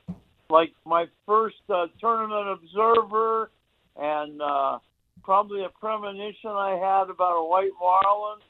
like 0.50 0.72
my 0.84 1.06
first 1.26 1.56
uh, 1.70 1.86
tournament 1.98 2.60
observer, 2.60 3.50
and 3.96 4.40
uh, 4.42 4.78
probably 5.24 5.64
a 5.64 5.70
premonition 5.80 6.50
I 6.50 6.72
had 6.72 7.10
about 7.10 7.38
a 7.38 7.48
white 7.48 7.70
marlin, 7.80 8.40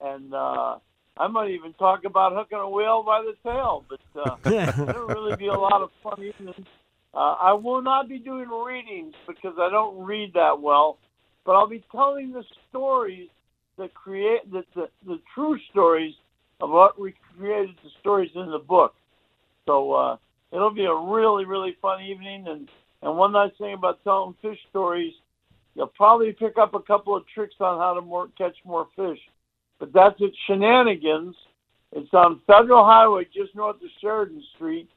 and 0.00 0.34
uh, 0.34 0.78
I 1.18 1.28
might 1.28 1.50
even 1.50 1.74
talk 1.74 2.04
about 2.04 2.32
hooking 2.32 2.58
a 2.58 2.68
whale 2.68 3.02
by 3.02 3.22
the 3.22 3.34
tail. 3.48 3.84
But 3.88 4.00
uh, 4.18 4.36
it'll 4.88 5.06
really 5.06 5.36
be 5.36 5.48
a 5.48 5.54
lot 5.54 5.82
of 5.82 5.90
fun 6.02 6.22
evenings. 6.22 6.66
Uh, 7.14 7.36
I 7.38 7.52
will 7.52 7.82
not 7.82 8.08
be 8.08 8.18
doing 8.18 8.48
readings 8.48 9.14
because 9.26 9.54
I 9.58 9.68
don't 9.68 10.02
read 10.02 10.32
that 10.32 10.58
well, 10.62 10.96
but 11.44 11.52
I'll 11.52 11.68
be 11.68 11.84
telling 11.92 12.32
the 12.32 12.44
stories 12.70 13.28
that 13.82 13.94
create 13.94 14.50
the, 14.50 14.64
the, 14.74 14.88
the 15.06 15.20
true 15.34 15.58
stories 15.70 16.14
of 16.60 16.70
what 16.70 16.98
we 16.98 17.14
created 17.36 17.74
the 17.82 17.90
stories 18.00 18.30
in 18.34 18.50
the 18.50 18.58
book. 18.58 18.94
So 19.66 19.92
uh, 19.92 20.16
it'll 20.52 20.74
be 20.74 20.84
a 20.84 20.94
really 20.94 21.44
really 21.44 21.76
fun 21.82 22.02
evening. 22.02 22.46
And 22.48 22.68
and 23.02 23.16
one 23.16 23.32
nice 23.32 23.52
thing 23.58 23.74
about 23.74 24.02
telling 24.04 24.34
fish 24.40 24.58
stories, 24.70 25.12
you'll 25.74 25.88
probably 25.88 26.32
pick 26.32 26.56
up 26.58 26.74
a 26.74 26.80
couple 26.80 27.16
of 27.16 27.24
tricks 27.34 27.56
on 27.60 27.78
how 27.78 27.94
to 27.94 28.00
more 28.00 28.28
catch 28.38 28.56
more 28.64 28.88
fish. 28.96 29.18
But 29.78 29.92
that's 29.92 30.20
at 30.22 30.30
Shenanigans. 30.46 31.34
It's 31.92 32.12
on 32.14 32.40
Federal 32.46 32.84
Highway 32.84 33.24
just 33.24 33.54
north 33.54 33.76
of 33.76 33.90
Sheridan 34.00 34.42
Street 34.54 34.88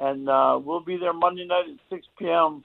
and 0.00 0.28
uh, 0.28 0.58
we'll 0.62 0.80
be 0.80 0.96
there 0.96 1.12
Monday 1.12 1.46
night 1.46 1.66
at 1.70 1.78
6 1.94 2.06
p.m. 2.18 2.64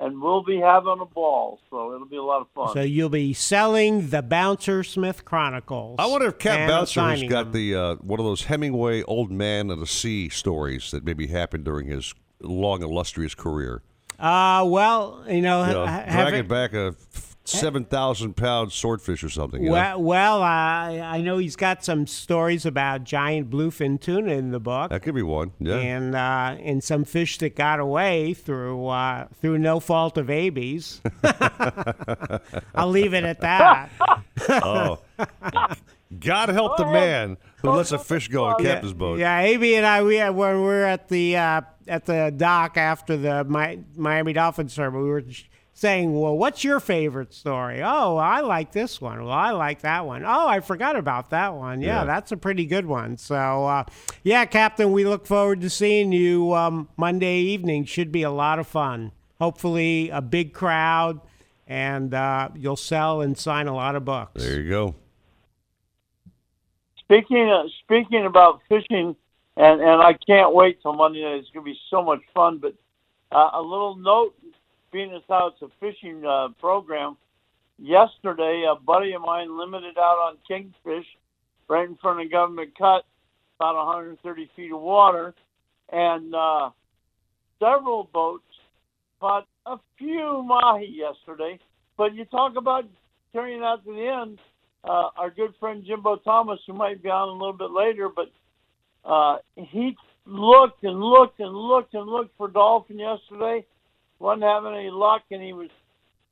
and 0.00 0.20
we'll 0.20 0.42
be 0.42 0.58
having 0.58 0.98
a 1.00 1.04
ball, 1.04 1.60
so 1.70 1.94
it'll 1.94 2.06
be 2.06 2.16
a 2.16 2.22
lot 2.22 2.40
of 2.40 2.48
fun. 2.54 2.74
So 2.74 2.80
you'll 2.82 3.08
be 3.08 3.32
selling 3.32 4.10
the 4.10 4.22
Bouncer 4.22 4.82
Smith 4.82 5.24
Chronicles. 5.24 5.96
I 5.98 6.06
wonder 6.06 6.26
if 6.28 6.38
Cap 6.38 6.58
and 6.58 6.68
Bouncer 6.68 7.00
has 7.00 7.16
signing 7.18 7.30
got 7.30 7.44
them. 7.44 7.52
the 7.52 7.74
uh, 7.74 7.94
one 7.96 8.18
of 8.20 8.26
those 8.26 8.44
Hemingway 8.44 9.02
old 9.04 9.30
man 9.30 9.70
of 9.70 9.80
the 9.80 9.86
sea 9.86 10.28
stories 10.28 10.90
that 10.90 11.04
maybe 11.04 11.28
happened 11.28 11.64
during 11.64 11.86
his 11.86 12.12
long 12.40 12.82
illustrious 12.82 13.34
career. 13.34 13.82
Uh, 14.18 14.64
well, 14.66 15.24
you 15.28 15.40
know, 15.40 15.66
You 15.66 15.72
know, 15.72 15.86
ha- 15.86 16.04
dragging 16.10 16.46
back 16.48 16.72
a 16.74 16.94
seven 17.44 17.84
thousand 17.84 18.36
pound 18.36 18.72
swordfish 18.72 19.22
or 19.22 19.28
something. 19.28 19.62
you 19.62 19.68
know? 19.68 19.74
Well, 19.74 20.02
well, 20.02 20.42
I 20.42 21.00
I 21.02 21.20
know 21.20 21.38
he's 21.38 21.56
got 21.56 21.84
some 21.84 22.06
stories 22.06 22.64
about 22.66 23.04
giant 23.04 23.50
bluefin 23.50 24.00
tuna 24.00 24.32
in 24.32 24.50
the 24.50 24.60
book. 24.60 24.90
that 24.90 25.02
could 25.02 25.14
be 25.14 25.22
one. 25.22 25.52
Yeah. 25.58 25.76
And 25.76 26.14
uh, 26.14 26.56
and 26.60 26.82
some 26.82 27.04
fish 27.04 27.38
that 27.38 27.54
got 27.54 27.80
away 27.80 28.34
through 28.34 28.86
uh, 28.86 29.28
through 29.40 29.58
no 29.58 29.80
fault 29.80 30.16
of 30.18 30.30
Abe's. 30.30 31.00
I'll 32.74 32.90
leave 32.90 33.14
it 33.14 33.24
at 33.24 33.40
that. 33.40 33.90
oh, 34.48 35.00
God 36.18 36.48
help 36.48 36.76
the 36.76 36.86
man. 36.86 37.36
Who 37.62 37.70
lets 37.70 37.92
a 37.92 37.98
fish 37.98 38.28
go 38.28 38.44
on 38.44 38.62
his 38.62 38.92
boat? 38.92 39.18
Yeah, 39.18 39.40
Amy 39.40 39.74
and 39.74 39.86
I, 39.86 40.02
we 40.02 40.16
had, 40.16 40.30
when 40.30 40.56
we 40.56 40.62
were 40.62 40.84
at 40.84 41.08
the 41.08 41.36
uh, 41.36 41.60
at 41.88 42.04
the 42.04 42.32
dock 42.36 42.76
after 42.76 43.16
the 43.16 43.44
Mi- 43.44 43.82
Miami 43.96 44.32
Dolphins 44.32 44.74
tournament, 44.74 45.04
we 45.04 45.10
were 45.10 45.24
saying, 45.74 46.18
"Well, 46.18 46.36
what's 46.38 46.64
your 46.64 46.80
favorite 46.80 47.34
story?" 47.34 47.82
Oh, 47.82 48.16
I 48.16 48.40
like 48.40 48.72
this 48.72 49.00
one. 49.00 49.22
Well, 49.24 49.32
I 49.32 49.50
like 49.50 49.82
that 49.82 50.06
one. 50.06 50.24
Oh, 50.24 50.46
I 50.48 50.60
forgot 50.60 50.96
about 50.96 51.30
that 51.30 51.54
one. 51.54 51.82
Yeah, 51.82 52.00
Yeah. 52.00 52.04
that's 52.04 52.32
a 52.32 52.36
pretty 52.36 52.64
good 52.64 52.86
one. 52.86 53.16
So, 53.18 53.66
uh, 53.66 53.84
yeah, 54.22 54.44
Captain, 54.46 54.92
we 54.92 55.04
look 55.04 55.26
forward 55.26 55.60
to 55.60 55.68
seeing 55.70 56.12
you 56.12 56.54
um, 56.54 56.88
Monday 56.96 57.38
evening. 57.40 57.84
Should 57.84 58.10
be 58.12 58.22
a 58.22 58.30
lot 58.30 58.58
of 58.58 58.66
fun. 58.66 59.12
Hopefully, 59.40 60.08
a 60.10 60.22
big 60.22 60.52
crowd, 60.54 61.20
and 61.66 62.14
uh, 62.14 62.48
you'll 62.54 62.76
sell 62.76 63.20
and 63.20 63.36
sign 63.36 63.66
a 63.66 63.74
lot 63.74 63.96
of 63.96 64.04
books. 64.04 64.42
There 64.42 64.60
you 64.60 64.70
go. 64.70 64.94
Speaking 67.00 67.50
of, 67.50 67.66
speaking 67.82 68.24
about 68.26 68.60
fishing, 68.68 69.14
and 69.56 69.80
and 69.80 70.00
I 70.02 70.14
can't 70.26 70.54
wait 70.54 70.80
till 70.82 70.94
Monday 70.94 71.22
night. 71.22 71.36
It's 71.40 71.50
going 71.50 71.64
to 71.66 71.70
be 71.72 71.78
so 71.90 72.02
much 72.02 72.20
fun. 72.34 72.58
But 72.58 72.74
uh, 73.30 73.50
a 73.54 73.60
little 73.60 73.96
note, 73.96 74.34
it's 74.96 75.62
a 75.62 75.68
fishing 75.80 76.24
uh, 76.24 76.48
program. 76.60 77.16
Yesterday, 77.78 78.64
a 78.70 78.80
buddy 78.80 79.12
of 79.14 79.22
mine 79.22 79.58
limited 79.58 79.98
out 79.98 80.18
on 80.28 80.36
kingfish 80.48 81.06
right 81.68 81.88
in 81.88 81.96
front 81.96 82.24
of 82.24 82.30
Government 82.30 82.70
Cut, 82.78 83.04
about 83.58 83.74
130 83.74 84.50
feet 84.54 84.72
of 84.72 84.80
water, 84.80 85.34
and 85.92 86.34
uh, 86.34 86.70
several 87.58 88.08
boats 88.12 88.44
caught 89.20 89.46
a 89.66 89.76
few 89.98 90.42
mahi 90.46 90.94
yesterday. 90.94 91.58
But 91.96 92.14
you 92.14 92.24
talk 92.26 92.56
about 92.56 92.84
carrying 93.32 93.62
out 93.62 93.84
to 93.84 93.92
the 93.92 94.22
end. 94.22 94.38
Uh, 94.84 95.08
our 95.16 95.30
good 95.30 95.54
friend 95.58 95.82
Jimbo 95.86 96.16
Thomas, 96.16 96.60
who 96.66 96.74
might 96.74 97.02
be 97.02 97.08
on 97.08 97.28
a 97.28 97.32
little 97.32 97.54
bit 97.54 97.70
later, 97.70 98.08
but 98.14 98.30
uh, 99.04 99.38
he 99.56 99.96
looked 100.26 100.84
and 100.84 101.00
looked 101.00 101.40
and 101.40 101.54
looked 101.54 101.94
and 101.94 102.06
looked 102.06 102.36
for 102.36 102.48
dolphin 102.48 102.98
yesterday. 102.98 103.64
Wasn't 104.18 104.44
having 104.44 104.74
any 104.74 104.90
luck, 104.90 105.22
and 105.30 105.42
he 105.42 105.52
was 105.52 105.70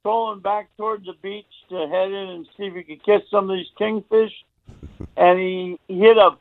trolling 0.03 0.41
back 0.41 0.69
towards 0.77 1.07
the 1.07 1.15
beach 1.23 1.47
to 1.71 1.89
head 1.89 2.09
in 2.09 2.29
and 2.29 2.47
see 2.57 2.65
if 2.65 2.75
he 2.75 2.83
could 2.83 3.05
catch 3.05 3.23
some 3.31 3.51
of 3.51 3.57
these 3.57 3.71
kingfish. 3.79 4.33
and 5.17 5.39
he, 5.39 5.79
hit 5.89 6.17
a 6.17 6.37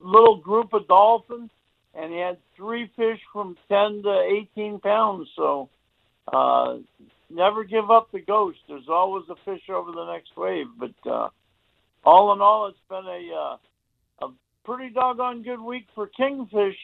little 0.00 0.36
group 0.36 0.72
of 0.72 0.86
dolphins, 0.88 1.50
and 1.94 2.12
he 2.12 2.18
had 2.18 2.38
three 2.56 2.90
fish 2.96 3.20
from 3.32 3.56
10 3.68 4.02
to 4.02 4.44
18 4.54 4.80
pounds. 4.80 5.28
So 5.36 5.68
uh, 6.32 6.78
never 7.28 7.64
give 7.64 7.90
up 7.90 8.10
the 8.12 8.20
ghost. 8.20 8.58
There's 8.68 8.88
always 8.88 9.24
a 9.28 9.36
fish 9.44 9.68
over 9.68 9.92
the 9.92 10.12
next 10.12 10.36
wave. 10.36 10.66
But 10.78 11.10
uh, 11.10 11.28
all 12.04 12.32
in 12.32 12.40
all, 12.40 12.66
it's 12.66 12.78
been 12.88 13.06
a 13.06 13.34
uh, 13.34 14.26
a 14.26 14.32
pretty 14.64 14.92
doggone 14.92 15.42
good 15.42 15.60
week 15.60 15.86
for 15.94 16.06
kingfish. 16.06 16.76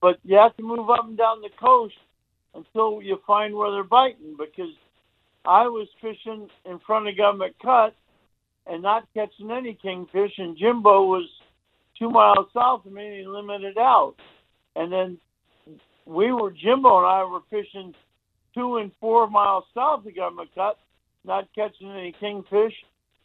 But 0.00 0.18
you 0.24 0.36
have 0.36 0.56
to 0.56 0.62
move 0.62 0.90
up 0.90 1.04
and 1.04 1.16
down 1.16 1.40
the 1.40 1.50
coast 1.58 1.94
until 2.56 3.02
you 3.02 3.20
find 3.26 3.54
where 3.54 3.70
they're 3.70 3.84
biting. 3.84 4.36
Because 4.38 4.72
I 5.44 5.68
was 5.68 5.88
fishing 6.00 6.48
in 6.64 6.78
front 6.80 7.08
of 7.08 7.16
Government 7.16 7.54
Cut 7.62 7.94
and 8.66 8.82
not 8.82 9.06
catching 9.14 9.50
any 9.50 9.74
kingfish, 9.74 10.32
and 10.38 10.56
Jimbo 10.56 11.06
was 11.06 11.28
two 11.98 12.10
miles 12.10 12.46
south 12.52 12.84
of 12.84 12.92
me 12.92 13.06
and 13.06 13.16
he 13.16 13.26
limited 13.26 13.78
out. 13.78 14.14
And 14.74 14.92
then 14.92 15.18
we 16.04 16.32
were 16.32 16.50
Jimbo 16.50 16.98
and 16.98 17.06
I 17.06 17.24
were 17.24 17.40
fishing 17.50 17.94
two 18.54 18.78
and 18.78 18.90
four 19.00 19.28
miles 19.28 19.64
south 19.74 20.06
of 20.06 20.16
Government 20.16 20.50
Cut, 20.54 20.78
not 21.24 21.48
catching 21.54 21.90
any 21.90 22.12
kingfish. 22.12 22.74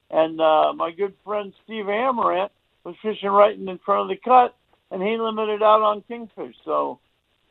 And 0.09 0.41
uh, 0.41 0.73
my 0.73 0.91
good 0.91 1.13
friend 1.23 1.53
Steve 1.63 1.87
Amaranth 1.87 2.51
was 2.83 2.95
fishing 3.01 3.29
right 3.29 3.57
in 3.57 3.79
front 3.85 4.01
of 4.01 4.07
the 4.09 4.21
cut, 4.23 4.55
and 4.89 5.01
he 5.01 5.17
limited 5.17 5.63
out 5.63 5.81
on 5.81 6.03
kingfish. 6.07 6.55
So 6.65 6.99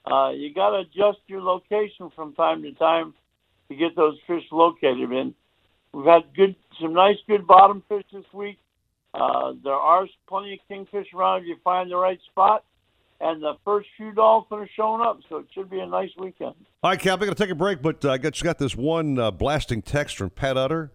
uh, 0.05 0.31
you 0.31 0.53
got 0.55 0.71
to 0.71 0.79
adjust 0.79 1.19
your 1.27 1.43
location 1.43 2.11
from 2.15 2.35
time 2.35 2.63
to 2.63 2.73
time 2.73 3.15
to 3.69 3.77
get 3.77 3.97
those 3.97 4.17
fish 4.27 4.45
located. 4.51 5.11
And 5.11 5.35
we've 5.93 6.07
had 6.07 6.23
good, 6.35 6.55
some 6.81 6.93
nice, 6.95 7.17
good 7.27 7.47
bottom 7.47 7.83
fish 7.89 8.05
this 8.13 8.25
week. 8.33 8.59
Uh, 9.13 9.55
there 9.65 9.73
are 9.75 10.07
plenty 10.29 10.55
of 10.55 10.61
kingfish 10.69 11.09
around 11.15 11.43
if 11.43 11.49
you 11.49 11.57
find 11.65 11.91
the 11.91 11.97
right 11.97 12.21
spot. 12.31 12.65
And 13.23 13.43
the 13.43 13.55
first 13.67 13.87
few 13.99 14.13
dolphins 14.13 14.63
are 14.63 14.69
showing 14.75 15.03
up, 15.03 15.21
so 15.29 15.37
it 15.39 15.47
should 15.53 15.69
be 15.69 15.79
a 15.79 15.87
nice 15.87 16.09
weekend. 16.19 16.55
All 16.83 16.91
right, 16.91 16.99
Cap, 16.99 17.15
I'm 17.21 17.27
going 17.27 17.35
to 17.35 17.43
take 17.43 17.51
a 17.51 17.55
break, 17.55 17.83
but 17.83 18.03
uh, 18.03 18.13
I 18.13 18.19
got, 18.19 18.33
just 18.33 18.45
got 18.45 18.57
this 18.59 18.75
one 18.75 19.19
uh, 19.19 19.31
blasting 19.31 19.83
text 19.83 20.17
from 20.17 20.31
Pat 20.31 20.57
Utter 20.57 20.91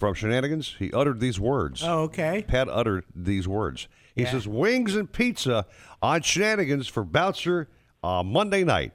from 0.00 0.14
Shenanigans. 0.14 0.74
He 0.80 0.92
uttered 0.92 1.20
these 1.20 1.38
words. 1.38 1.82
Oh, 1.84 2.00
okay. 2.04 2.44
Pat 2.48 2.68
uttered 2.68 3.04
these 3.14 3.46
words. 3.46 3.86
He 4.16 4.22
Yeah. 4.22 4.32
says, 4.32 4.48
Wings 4.48 4.96
and 4.96 5.12
pizza 5.12 5.66
on 6.02 6.22
Shenanigans 6.22 6.88
for 6.88 7.04
Bouncer 7.04 7.68
uh, 8.02 8.22
Monday 8.22 8.64
night. 8.64 8.92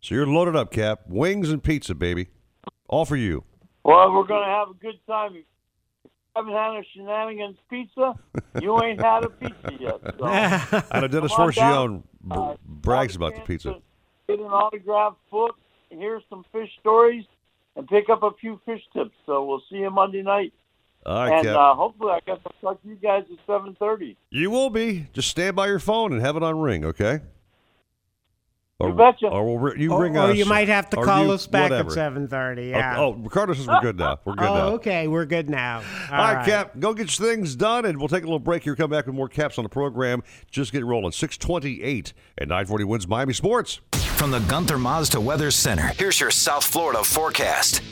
So 0.00 0.14
you're 0.14 0.26
loaded 0.26 0.56
up, 0.56 0.70
Cap. 0.70 1.00
Wings 1.08 1.50
and 1.50 1.62
pizza, 1.62 1.94
baby. 1.94 2.28
All 2.88 3.04
for 3.04 3.16
you. 3.16 3.44
Well, 3.84 4.12
we're 4.12 4.24
going 4.24 4.42
to 4.42 4.48
have 4.48 4.70
a 4.70 4.74
good 4.74 4.98
time. 5.06 5.32
If 5.32 5.44
you 6.04 6.12
haven't 6.34 6.52
had 6.52 6.80
a 6.80 6.82
shenanigans 6.94 7.56
pizza, 7.70 8.14
you 8.60 8.80
ain't 8.82 9.00
had 9.00 9.24
a 9.24 9.30
pizza 9.30 9.72
yet. 9.78 10.00
So 10.18 10.24
I 10.24 11.00
know 11.00 11.08
Dennis 11.08 11.32
come 11.34 11.46
on 11.46 11.52
down. 11.52 12.04
Brags 12.64 13.16
about 13.16 13.34
the 13.34 13.40
pizza. 13.42 13.76
Get 14.28 14.40
an 14.40 14.46
autographed 14.46 15.18
book, 15.30 15.56
hear 15.88 16.20
some 16.28 16.44
fish 16.52 16.70
stories, 16.80 17.24
and 17.76 17.86
pick 17.86 18.08
up 18.08 18.22
a 18.22 18.30
few 18.40 18.60
fish 18.66 18.82
tips. 18.92 19.14
So 19.24 19.44
we'll 19.44 19.62
see 19.70 19.76
you 19.76 19.90
Monday 19.90 20.22
night. 20.22 20.52
All 21.04 21.14
right, 21.14 21.34
and 21.34 21.46
Cap. 21.46 21.56
uh, 21.56 21.74
hopefully 21.74 22.10
I 22.10 22.20
guess 22.26 22.38
I'll 22.44 22.72
talk 22.72 22.82
to 22.82 22.88
you 22.88 22.96
guys 22.96 23.22
at 23.30 23.38
seven 23.46 23.76
thirty. 23.78 24.16
You 24.30 24.50
will 24.50 24.70
be. 24.70 25.06
Just 25.12 25.28
stand 25.28 25.54
by 25.54 25.68
your 25.68 25.78
phone 25.78 26.12
and 26.12 26.20
have 26.20 26.36
it 26.36 26.42
on 26.42 26.58
ring, 26.58 26.84
okay? 26.84 27.20
Or, 28.78 28.90
You 28.90 28.94
betcha. 28.94 29.28
Or 29.28 29.42
we'll, 29.46 29.58
ri- 29.58 29.80
you 29.80 29.90
or, 29.90 30.02
ring 30.02 30.18
or 30.18 30.30
us. 30.32 30.36
you 30.36 30.44
might 30.44 30.68
have 30.68 30.90
to 30.90 30.96
call 31.02 31.24
you- 31.26 31.32
us 31.32 31.46
back 31.46 31.70
whatever. 31.70 31.88
at 31.88 31.94
seven 31.94 32.28
thirty. 32.28 32.74
Oh, 32.74 32.78
Yeah. 32.78 32.98
Oh, 32.98 33.12
Ricardo 33.14 33.54
says 33.54 33.66
we're 33.66 33.80
good 33.80 33.96
now. 33.98 34.18
We're 34.26 34.34
good 34.34 34.48
oh, 34.48 34.54
now. 34.54 34.66
okay, 34.74 35.08
we're 35.08 35.24
good 35.24 35.48
now. 35.48 35.82
All 36.12 36.18
right, 36.34 36.44
Cap, 36.44 36.78
go 36.78 36.92
get 36.92 37.18
your 37.18 37.26
things 37.30 37.56
done, 37.56 37.86
and 37.86 37.98
we'll 37.98 38.08
take 38.08 38.22
a 38.22 38.26
little 38.26 38.38
break 38.38 38.64
here. 38.64 38.76
Come 38.76 38.90
back 38.90 39.06
with 39.06 39.14
more 39.14 39.30
caps 39.30 39.56
on 39.56 39.62
the 39.62 39.70
program. 39.70 40.22
Just 40.50 40.72
get 40.72 40.84
rolling. 40.84 41.12
628 41.12 42.12
and 42.36 42.48
940 42.50 42.84
WINZ 42.84 43.08
Miami 43.08 43.32
Sports. 43.32 43.80
From 44.16 44.30
the 44.30 44.40
Gunther 44.40 44.76
Mazda 44.78 45.20
Weather 45.22 45.50
Center, 45.50 45.86
here's 45.98 46.20
your 46.20 46.30
South 46.30 46.64
Florida 46.64 47.02
forecast. 47.02 47.82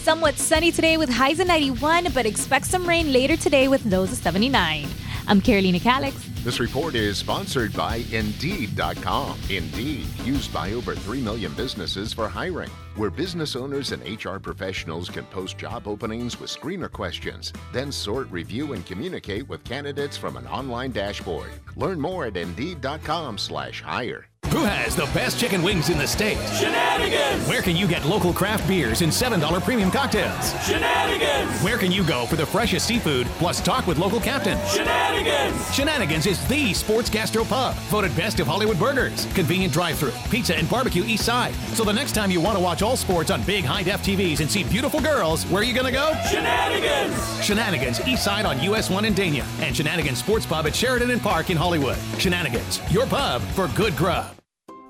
Somewhat 0.00 0.36
sunny 0.36 0.70
today 0.70 0.98
with 0.98 1.08
highs 1.08 1.40
of 1.40 1.46
91, 1.46 2.08
but 2.12 2.26
expect 2.26 2.66
some 2.66 2.86
rain 2.86 3.10
later 3.10 3.38
today 3.38 3.68
with 3.68 3.84
lows 3.86 4.12
of 4.12 4.18
79. 4.18 4.86
I'm 5.28 5.40
Carolina 5.40 5.80
Calix. 5.80 6.28
This 6.46 6.60
report 6.60 6.94
is 6.94 7.18
sponsored 7.18 7.72
by 7.72 8.04
Indeed.com. 8.12 9.36
Indeed, 9.50 10.06
used 10.22 10.54
by 10.54 10.74
over 10.74 10.94
3 10.94 11.20
million 11.20 11.52
businesses 11.54 12.12
for 12.12 12.28
hiring, 12.28 12.70
where 12.94 13.10
business 13.10 13.56
owners 13.56 13.90
and 13.90 14.00
HR 14.00 14.38
professionals 14.38 15.08
can 15.10 15.24
post 15.24 15.58
job 15.58 15.88
openings 15.88 16.38
with 16.38 16.48
screener 16.48 16.88
questions, 16.88 17.52
then 17.72 17.90
sort, 17.90 18.30
review, 18.30 18.74
and 18.74 18.86
communicate 18.86 19.48
with 19.48 19.64
candidates 19.64 20.16
from 20.16 20.36
an 20.36 20.46
online 20.46 20.92
dashboard. 20.92 21.50
Learn 21.74 22.00
more 22.00 22.26
at 22.26 22.36
Indeed.com/slash 22.36 23.82
hire. 23.82 24.28
Who 24.56 24.64
has 24.64 24.96
the 24.96 25.04
best 25.06 25.38
chicken 25.38 25.62
wings 25.62 25.90
in 25.90 25.98
the 25.98 26.06
state? 26.06 26.38
Shenanigans! 26.56 27.46
Where 27.46 27.60
can 27.60 27.76
you 27.76 27.86
get 27.86 28.06
local 28.06 28.32
craft 28.32 28.66
beers 28.66 29.02
and 29.02 29.12
$7 29.12 29.62
premium 29.62 29.90
cocktails? 29.90 30.52
Shenanigans! 30.64 31.60
Where 31.62 31.76
can 31.76 31.92
you 31.92 32.02
go 32.04 32.24
for 32.24 32.36
the 32.36 32.46
freshest 32.46 32.86
seafood 32.86 33.26
plus 33.38 33.60
talk 33.60 33.86
with 33.86 33.98
local 33.98 34.18
captains? 34.18 34.60
Shenanigans! 34.72 35.74
Shenanigans 35.74 36.26
is 36.26 36.35
the 36.48 36.74
sports 36.74 37.10
gastro 37.10 37.44
pub, 37.44 37.74
voted 37.90 38.14
best 38.16 38.40
of 38.40 38.46
Hollywood 38.46 38.78
burgers, 38.78 39.26
convenient 39.34 39.72
drive-through, 39.72 40.12
pizza 40.30 40.56
and 40.56 40.68
barbecue 40.68 41.04
east 41.04 41.24
side. 41.24 41.54
So 41.74 41.84
the 41.84 41.92
next 41.92 42.12
time 42.12 42.30
you 42.30 42.40
want 42.40 42.56
to 42.56 42.62
watch 42.62 42.82
all 42.82 42.96
sports 42.96 43.30
on 43.30 43.42
big 43.42 43.64
high-def 43.64 44.02
TVs 44.02 44.40
and 44.40 44.50
see 44.50 44.64
beautiful 44.64 45.00
girls, 45.00 45.44
where 45.44 45.62
are 45.62 45.64
you 45.64 45.74
gonna 45.74 45.92
go? 45.92 46.12
Shenanigans! 46.30 47.44
Shenanigans 47.44 48.06
east 48.06 48.24
side 48.24 48.46
on 48.46 48.62
US 48.62 48.90
1 48.90 49.04
in 49.04 49.14
Dania 49.14 49.44
and 49.60 49.76
Shenanigans 49.76 50.18
Sports 50.18 50.46
Pub 50.46 50.66
at 50.66 50.74
Sheridan 50.74 51.10
and 51.10 51.20
Park 51.20 51.50
in 51.50 51.56
Hollywood. 51.56 51.98
Shenanigans, 52.18 52.80
your 52.92 53.06
pub 53.06 53.42
for 53.54 53.68
good 53.68 53.96
grub. 53.96 54.26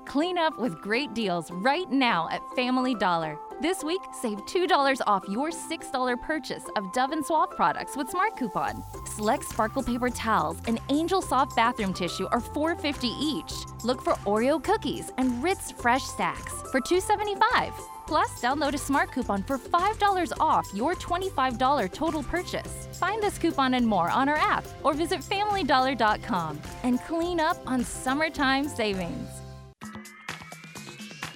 Clean 0.05 0.37
up 0.37 0.57
with 0.57 0.81
great 0.81 1.13
deals 1.13 1.51
right 1.51 1.89
now 1.91 2.29
at 2.31 2.41
Family 2.55 2.95
Dollar. 2.95 3.37
This 3.59 3.83
week, 3.83 4.01
save 4.13 4.37
$2 4.45 5.01
off 5.07 5.23
your 5.27 5.49
$6 5.49 6.21
purchase 6.21 6.63
of 6.75 6.93
Dove 6.93 7.11
and 7.11 7.25
Suave 7.25 7.49
products 7.55 7.97
with 7.97 8.07
Smart 8.07 8.37
Coupon. 8.37 8.83
Select 9.07 9.43
sparkle 9.43 9.81
paper 9.81 10.11
towels 10.11 10.59
and 10.67 10.79
Angel 10.89 11.23
Soft 11.23 11.55
bathroom 11.55 11.91
tissue 11.91 12.27
are 12.27 12.39
$4.50 12.39 13.05
each. 13.19 13.53
Look 13.83 14.03
for 14.03 14.13
Oreo 14.27 14.63
cookies 14.63 15.11
and 15.17 15.43
Ritz 15.43 15.71
Fresh 15.71 16.03
Stacks 16.03 16.53
for 16.71 16.79
$2.75. 16.79 17.73
Plus, 18.05 18.39
download 18.39 18.75
a 18.75 18.77
Smart 18.77 19.11
Coupon 19.11 19.41
for 19.41 19.57
$5 19.57 20.31
off 20.39 20.71
your 20.75 20.93
$25 20.93 21.91
total 21.91 22.21
purchase. 22.21 22.87
Find 22.99 23.23
this 23.23 23.39
coupon 23.39 23.73
and 23.73 23.87
more 23.87 24.11
on 24.11 24.29
our 24.29 24.37
app 24.37 24.67
or 24.83 24.93
visit 24.93 25.21
FamilyDollar.com 25.21 26.61
and 26.83 27.01
clean 27.01 27.39
up 27.39 27.57
on 27.65 27.83
summertime 27.83 28.67
savings. 28.67 29.46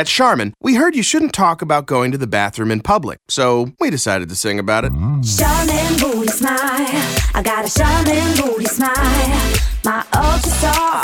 At 0.00 0.06
Charmin, 0.06 0.54
we 0.62 0.76
heard 0.76 0.96
you 0.96 1.02
shouldn't 1.02 1.34
talk 1.34 1.60
about 1.60 1.84
going 1.84 2.10
to 2.10 2.16
the 2.16 2.26
bathroom 2.26 2.70
in 2.70 2.80
public, 2.80 3.18
so 3.28 3.72
we 3.78 3.90
decided 3.90 4.30
to 4.30 4.34
sing 4.34 4.58
about 4.58 4.86
it. 4.86 4.92
Charmin 5.36 5.98
booty 6.00 6.28
smile. 6.28 6.56
I 7.34 7.42
got 7.44 7.66
a 7.66 7.78
Charmin 7.78 8.34
booty 8.34 8.64
smile. 8.64 8.96
My 9.84 10.02
ultra 10.14 10.52
star. 10.52 11.02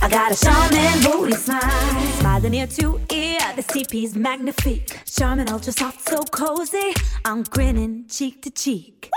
I 0.00 0.08
got 0.08 0.32
a 0.32 0.42
Charmin 0.42 1.02
booty 1.02 1.34
smile. 1.34 2.12
Smiling 2.12 2.54
ear 2.54 2.66
to 2.66 2.98
ear, 3.10 3.40
the 3.56 3.62
CP's 3.62 4.16
magnifique. 4.16 4.98
Charmin 5.04 5.50
ultra 5.50 5.74
soft, 5.74 6.08
so 6.08 6.22
cozy. 6.22 6.94
I'm 7.26 7.42
grinning 7.42 8.06
cheek 8.08 8.40
to 8.44 8.50
cheek. 8.50 9.10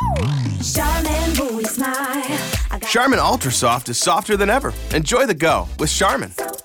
Charmin 0.74 1.34
booty 1.38 1.64
smile. 1.64 2.24
Charmin 2.90 3.20
Ultra 3.20 3.52
Soft 3.52 3.88
is 3.88 3.98
softer 3.98 4.36
than 4.36 4.50
ever. 4.50 4.74
Enjoy 4.94 5.26
the 5.26 5.34
go 5.34 5.68
with 5.80 5.90
Charmin. 5.90 6.32
Hear 6.38 6.65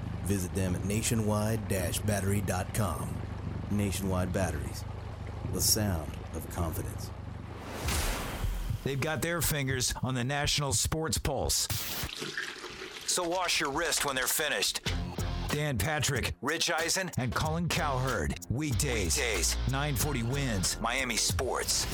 Visit 0.31 0.55
them 0.55 0.75
at 0.75 0.85
nationwide-battery.com. 0.85 3.09
Nationwide 3.69 4.31
Batteries, 4.31 4.85
the 5.51 5.59
sound 5.59 6.09
of 6.33 6.49
confidence. 6.51 7.11
They've 8.85 9.01
got 9.01 9.21
their 9.21 9.41
fingers 9.41 9.93
on 10.01 10.15
the 10.15 10.23
national 10.23 10.71
sports 10.71 11.17
pulse. 11.17 11.67
So 13.07 13.27
wash 13.27 13.59
your 13.59 13.71
wrist 13.71 14.05
when 14.05 14.15
they're 14.15 14.25
finished. 14.25 14.89
Dan 15.49 15.77
Patrick, 15.77 16.33
Rich 16.41 16.71
Eisen, 16.71 17.11
and 17.17 17.35
Colin 17.35 17.67
Cowherd. 17.67 18.39
Weekdays, 18.49 19.17
Weekdays 19.17 19.57
940 19.69 20.23
WINZ 20.23 20.79
Miami 20.79 21.17
Sports. 21.17 21.85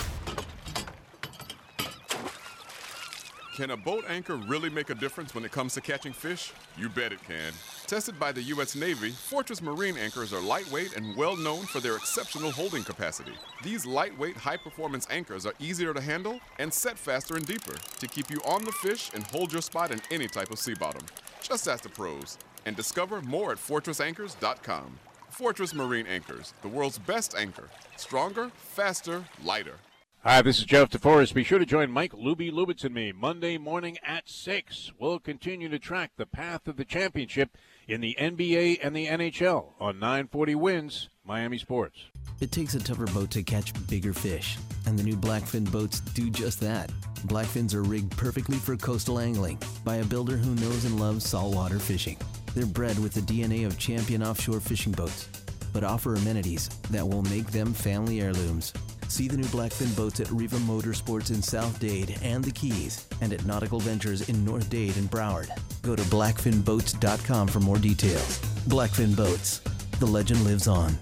Can 3.56 3.72
a 3.72 3.78
boat 3.78 4.06
anchor 4.08 4.36
really 4.36 4.70
make 4.70 4.92
a 4.92 4.96
difference 4.96 5.34
when 5.34 5.44
it 5.44 5.52
comes 5.52 5.74
to 5.74 5.82
catching 5.82 6.14
fish? 6.14 6.54
You 6.78 6.90
bet 6.90 7.12
it 7.12 7.24
can. 7.24 7.52
Tested 7.88 8.20
by 8.20 8.34
the 8.34 8.42
U.S. 8.42 8.76
Navy, 8.76 9.12
Fortress 9.12 9.62
Marine 9.62 9.98
anchors 9.98 10.34
are 10.34 10.42
lightweight 10.42 10.98
and 10.98 11.16
well 11.16 11.38
known 11.38 11.66
for 11.66 11.80
their 11.80 11.96
exceptional 11.96 12.52
holding 12.52 12.84
capacity. 12.84 13.32
These 13.64 13.86
lightweight, 13.86 14.36
high 14.36 14.58
performance 14.58 15.08
anchors 15.10 15.46
are 15.46 15.54
easier 15.58 15.94
to 15.94 16.02
handle 16.02 16.42
and 16.60 16.74
set 16.74 17.00
faster 17.00 17.38
and 17.38 17.48
deeper 17.48 17.76
to 18.00 18.08
keep 18.08 18.30
you 18.30 18.42
on 18.46 18.66
the 18.66 18.74
fish 18.74 19.10
and 19.14 19.26
hold 19.28 19.54
your 19.54 19.62
spot 19.62 19.92
in 19.92 20.02
any 20.12 20.28
type 20.28 20.52
of 20.52 20.60
sea 20.60 20.74
bottom. 20.74 21.06
Just 21.42 21.66
ask 21.70 21.84
the 21.84 21.90
pros 21.90 22.38
and 22.66 22.76
discover 22.76 23.22
more 23.22 23.54
at 23.54 23.58
fortressanchors.com. 23.58 25.00
Fortress 25.30 25.74
Marine 25.74 26.08
Anchors, 26.08 26.54
the 26.64 26.68
world's 26.68 27.00
best 27.00 27.36
anchor. 27.38 27.70
Stronger, 27.96 28.52
faster, 28.58 29.24
lighter. 29.46 29.76
Hi, 30.24 30.42
this 30.42 30.58
is 30.58 30.66
Jeff 30.66 30.90
DeForest. 30.90 31.34
Be 31.34 31.46
sure 31.46 31.60
to 31.60 31.66
join 31.66 31.90
Mike 31.90 32.12
Luby 32.12 32.52
Lubitz 32.52 32.84
and 32.84 32.94
me 32.94 33.14
Monday 33.14 33.58
morning 33.58 33.98
at 34.04 34.28
6. 34.28 34.92
We'll 35.00 35.20
continue 35.20 35.70
to 35.70 35.80
track 35.80 36.12
the 36.18 36.26
path 36.26 36.68
of 36.68 36.76
the 36.76 36.84
championship 36.84 37.56
in 37.88 38.02
the 38.02 38.16
NBA 38.20 38.80
and 38.84 38.96
the 38.96 39.08
NHL 39.08 39.74
on 39.80 40.00
940 40.00 40.56
WINZ 40.56 41.08
Miami 41.24 41.58
Sports. 41.58 41.98
It 42.40 42.52
takes 42.52 42.76
a 42.76 42.80
tougher 42.80 43.06
boat 43.08 43.32
to 43.32 43.44
catch 43.44 43.74
bigger 43.88 44.14
fish, 44.14 44.58
and 44.86 45.00
the 45.00 45.04
new 45.04 45.16
Blackfin 45.16 45.70
boats 45.72 46.02
do 46.02 46.30
just 46.30 46.60
that. 46.60 46.92
Blackfins 47.28 47.74
are 47.74 47.84
rigged 47.84 48.16
perfectly 48.16 48.58
for 48.58 48.76
coastal 48.76 49.20
angling 49.20 49.58
by 49.84 49.98
a 49.98 50.06
builder 50.06 50.38
who 50.38 50.54
knows 50.56 50.86
and 50.86 51.00
loves 51.00 51.26
saltwater 51.26 51.80
fishing. 51.80 52.18
They're 52.54 52.66
bred 52.66 53.00
with 53.00 53.14
the 53.14 53.22
DNA 53.22 53.66
of 53.66 53.80
champion 53.80 54.22
offshore 54.22 54.60
fishing 54.60 54.92
boats, 54.92 55.30
but 55.74 55.84
offer 55.84 56.16
amenities 56.16 56.70
that 56.92 57.08
will 57.08 57.24
make 57.24 57.52
them 57.52 57.74
family 57.74 58.22
heirlooms. 58.22 58.74
See 59.08 59.28
the 59.28 59.38
new 59.38 59.46
Blackfin 59.46 59.96
boats 59.96 60.20
at 60.20 60.30
Riva 60.32 60.58
Motorsports 60.58 61.30
in 61.30 61.42
South 61.42 61.80
Dade 61.80 62.18
and 62.22 62.44
the 62.44 62.52
Keys, 62.52 63.08
and 63.22 63.34
at 63.34 63.46
Nautical 63.46 63.80
Ventures 63.80 64.28
in 64.30 64.44
North 64.44 64.70
Dade 64.70 64.98
and 64.98 65.10
Broward. 65.10 65.50
Go 65.82 65.96
to 65.96 66.04
blackfinboats.com 66.04 67.48
for 67.48 67.60
more 67.60 67.78
details. 67.78 68.40
Blackfin 68.68 69.16
Boats. 69.16 69.62
The 70.00 70.06
legend 70.06 70.44
lives 70.44 70.68
on. 70.68 70.98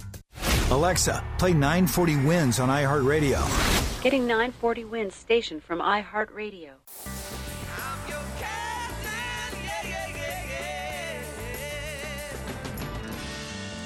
Alexa, 0.71 1.23
play 1.37 1.53
940 1.53 2.15
WINZ 2.15 2.61
on 2.61 2.69
iHeartRadio. 2.69 4.03
Getting 4.03 4.27
940 4.27 4.83
WINZ 4.85 5.11
station 5.13 5.59
from 5.59 5.79
iHeartRadio. 5.79 6.71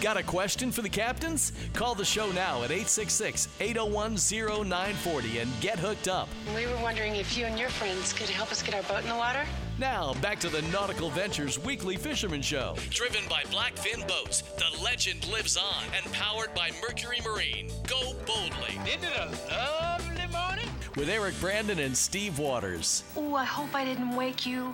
Got 0.02 0.16
a 0.16 0.24
question 0.24 0.72
for 0.72 0.82
the 0.82 0.90
captains? 0.90 1.52
Call 1.74 1.94
the 1.94 2.06
show 2.06 2.32
now 2.32 2.64
at 2.64 2.72
866 2.72 3.50
801 3.60 4.16
0940 4.16 5.40
and 5.40 5.52
get 5.60 5.78
hooked 5.78 6.08
up. 6.08 6.30
We 6.56 6.66
were 6.68 6.78
wondering 6.78 7.18
if 7.18 7.38
you 7.38 7.46
and 7.46 7.60
your 7.60 7.68
friends 7.68 8.14
could 8.14 8.30
help 8.30 8.50
us 8.50 8.64
get 8.64 8.76
our 8.76 8.84
boat 8.84 9.04
in 9.04 9.10
the 9.10 9.16
water. 9.16 9.46
Now, 9.78 10.14
back 10.16 10.40
to 10.40 10.50
the 10.50 10.62
Nautical 10.64 11.10
Ventures 11.10 11.60
Weekly 11.60 11.98
Fisherman 11.98 12.42
Show. 12.42 12.76
Driven 12.90 13.28
by 13.30 13.44
Blackfin 13.44 14.08
Boats, 14.08 14.42
the 14.42 14.82
legend 14.82 15.30
lives 15.30 15.58
on, 15.58 15.84
and 15.94 16.14
powered 16.14 16.54
by 16.56 16.72
Mercury 16.82 17.20
Marine. 17.26 17.70
Go 17.86 18.14
boldly. 18.26 18.80
Isn't 18.88 19.04
it 19.04 19.18
a 19.18 19.52
lovely 19.82 20.28
morning? 20.28 20.70
With 20.96 21.10
Eric 21.10 21.38
Brandon 21.42 21.80
and 21.80 21.96
Steve 21.96 22.40
Waters. 22.40 23.04
Oh, 23.18 23.36
I 23.36 23.44
hope 23.44 23.76
I 23.76 23.84
didn't 23.84 24.16
wake 24.16 24.46
you. 24.46 24.74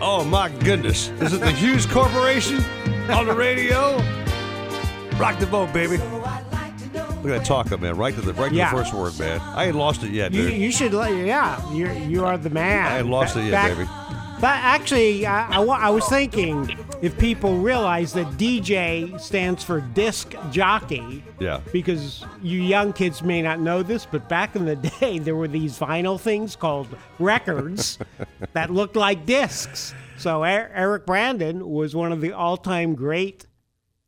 Oh 0.00 0.24
my 0.24 0.48
goodness. 0.48 1.08
Is 1.20 1.32
it 1.32 1.40
the 1.40 1.50
Hues 1.50 1.86
Corporation 1.86 2.60
on 3.10 3.26
the 3.26 3.34
radio? 3.34 3.96
Rock 5.18 5.38
the 5.40 5.46
boat, 5.46 5.72
baby. 5.72 5.96
Look 5.98 7.32
at 7.32 7.38
that 7.38 7.44
talk 7.44 7.72
up, 7.72 7.80
man. 7.80 7.96
Right 7.96 8.14
to 8.14 8.20
the 8.20 8.32
right 8.34 8.52
Yeah. 8.52 8.70
to 8.70 8.76
the 8.76 8.82
first 8.82 8.94
word, 8.94 9.18
man. 9.18 9.40
I 9.40 9.66
ain't 9.66 9.74
lost 9.76 10.04
it 10.04 10.12
yet, 10.12 10.32
You, 10.32 10.48
dude. 10.50 10.60
you 10.60 10.70
should 10.70 10.94
let 10.94 11.12
yeah. 11.26 11.72
You 11.72 11.90
you 11.90 12.24
are 12.24 12.38
the 12.38 12.50
man. 12.50 12.86
I 12.86 12.98
ain't 12.98 13.08
lost 13.08 13.36
it 13.36 13.42
yet, 13.42 13.50
Back- 13.50 13.76
baby. 13.76 13.88
But 14.40 14.54
actually, 14.62 15.26
I, 15.26 15.48
I, 15.58 15.62
I 15.64 15.90
was 15.90 16.08
thinking 16.08 16.76
if 17.02 17.18
people 17.18 17.58
realize 17.58 18.12
that 18.12 18.26
DJ 18.38 19.20
stands 19.20 19.64
for 19.64 19.80
disc 19.80 20.32
jockey, 20.52 21.24
Yeah. 21.40 21.60
because 21.72 22.24
you 22.40 22.60
young 22.62 22.92
kids 22.92 23.20
may 23.20 23.42
not 23.42 23.58
know 23.58 23.82
this, 23.82 24.06
but 24.06 24.28
back 24.28 24.54
in 24.54 24.64
the 24.64 24.76
day, 25.00 25.18
there 25.18 25.34
were 25.34 25.48
these 25.48 25.76
vinyl 25.76 26.20
things 26.20 26.54
called 26.54 26.86
records 27.18 27.98
that 28.52 28.70
looked 28.70 28.94
like 28.94 29.26
discs. 29.26 29.92
So 30.18 30.44
Er- 30.44 30.70
Eric 30.72 31.04
Brandon 31.04 31.68
was 31.68 31.96
one 31.96 32.12
of 32.12 32.20
the 32.20 32.32
all-time 32.32 32.94
great 32.94 33.44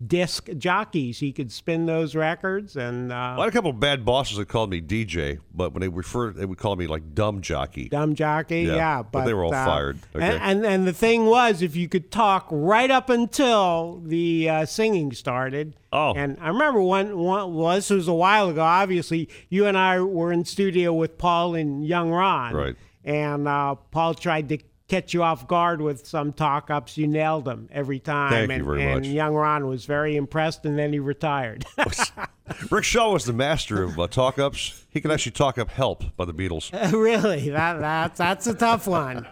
disc 0.05 0.49
jockeys. 0.57 1.19
He 1.19 1.33
could 1.33 1.53
spin 1.53 1.87
those 1.87 2.15
records, 2.15 2.77
and 2.77 3.13
uh, 3.13 3.37
I 3.39 3.41
had 3.41 3.49
a 3.49 3.53
couple 3.53 3.71
of 3.71 3.81
bad 3.81 4.05
bosses 4.05 4.39
that 4.39 4.47
called 4.49 4.71
me 4.71 4.81
DJ, 4.81 5.39
but 5.55 5.73
when 5.73 5.81
they 5.81 5.89
referred, 5.89 6.37
they 6.37 6.45
would 6.45 6.59
call 6.59 6.77
me 6.77 6.87
like 6.87 7.15
dumb 7.15 7.41
jockey. 7.41 7.89
dumb 7.89 8.15
jockey. 8.15 8.63
Yeah, 8.63 8.75
Yeah, 8.75 9.03
but 9.03 9.25
they 9.25 9.35
were 9.35 9.45
all 9.45 9.55
uh, 9.55 9.65
fired. 9.65 9.99
Okay. 10.15 10.25
And, 10.25 10.43
and 10.43 10.67
and 10.67 10.87
the 10.87 10.93
thing 10.93 11.27
was, 11.27 11.63
if 11.63 11.77
you 11.77 11.89
could 11.89 12.11
talk 12.11 12.47
right 12.51 12.91
up 12.91 13.11
until 13.11 14.01
the 14.05 14.49
uh, 14.49 14.67
singing 14.67 15.13
started. 15.13 15.77
Oh. 15.93 16.15
And 16.15 16.39
I 16.41 16.49
remember 16.49 16.81
one 16.81 17.19
one 17.19 17.55
well, 17.55 17.75
this 17.75 17.91
was 17.91 18.09
a 18.09 18.15
while 18.15 18.49
ago. 18.49 18.63
Obviously, 18.63 19.29
you 19.49 19.67
and 19.67 19.77
I 19.77 20.01
were 20.01 20.33
in 20.33 20.45
studio 20.45 20.93
with 20.93 21.19
Paul 21.19 21.55
and 21.55 21.85
Young 21.85 22.11
Ron. 22.11 22.55
Right. 22.55 22.77
And 23.05 23.49
uh, 23.49 23.77
Paul 23.91 24.15
tried 24.15 24.51
to 24.51 24.59
catch 24.91 25.15
you 25.15 25.23
off 25.23 25.47
guard 25.47 25.81
with 25.81 26.07
some 26.07 26.33
talk 26.33 26.69
ups. 26.69 26.99
You 26.99 27.07
nailed 27.07 27.45
them 27.45 27.69
every 27.71 28.01
time. 28.01 28.31
Thank 28.31 28.49
you 28.49 28.55
and, 28.57 28.65
very 28.65 28.83
and 28.83 29.01
much. 29.01 29.07
Young 29.09 29.35
Ron 29.35 29.67
was 29.67 29.87
very 29.87 30.17
impressed, 30.17 30.67
and 30.67 30.79
then 30.79 30.93
he 30.93 30.99
retired. 30.99 31.65
Rick 32.71 32.85
Shaw 32.85 33.13
was 33.13 33.25
the 33.25 33.33
master 33.33 33.85
of 33.85 33.99
uh, 33.99 34.09
talk 34.09 34.39
ups. 34.39 34.85
He 34.91 35.01
could 35.01 35.13
actually 35.13 35.33
talk 35.33 35.57
up 35.57 35.71
"Help" 35.71 36.17
by 36.17 36.25
the 36.25 36.35
Beatles. 36.35 36.73
really, 36.93 37.51
that 37.51 37.81
that's 37.81 38.19
that's 38.19 38.47
a 38.49 38.55
tough 38.55 38.87
one. 38.87 39.27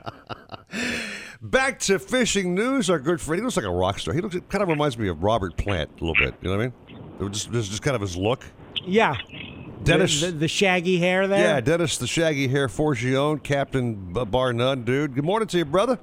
Back 1.43 1.81
to 1.81 1.99
fishing 1.99 2.55
news. 2.55 2.89
Our 2.89 2.99
good 2.99 3.21
friend, 3.21 3.41
he 3.41 3.45
looks 3.45 3.57
like 3.57 3.67
a 3.67 3.71
rock 3.71 3.99
star. 3.99 4.15
He 4.15 4.21
looks 4.21 4.37
kind 4.49 4.63
of 4.63 4.69
reminds 4.69 4.97
me 4.97 5.09
of 5.09 5.23
Robert 5.23 5.57
Plant 5.57 5.91
a 6.01 6.05
little 6.05 6.15
bit. 6.15 6.35
You 6.41 6.51
know 6.51 6.57
what 6.57 6.63
I 6.63 6.67
mean? 6.67 7.09
It 7.21 7.23
was 7.25 7.33
just, 7.33 7.47
it 7.49 7.53
was 7.55 7.69
just 7.69 7.83
kind 7.83 7.95
of 7.97 8.01
his 8.01 8.17
look. 8.17 8.45
Yeah. 8.85 9.17
Dennis- 9.85 10.21
the, 10.21 10.27
the, 10.27 10.33
the 10.39 10.49
shaggy 10.49 10.99
hair 10.99 11.27
there. 11.27 11.41
Yeah, 11.41 11.61
Dennis, 11.61 11.99
the 11.99 12.07
shaggy 12.07 12.49
hair 12.49 12.69
Forgione, 12.69 13.43
Captain 13.43 14.13
B- 14.13 14.25
Bar 14.25 14.53
None, 14.53 14.85
dude. 14.85 15.15
Good 15.15 15.25
morning 15.25 15.49
to 15.49 15.59
you, 15.59 15.65
brother. 15.65 15.99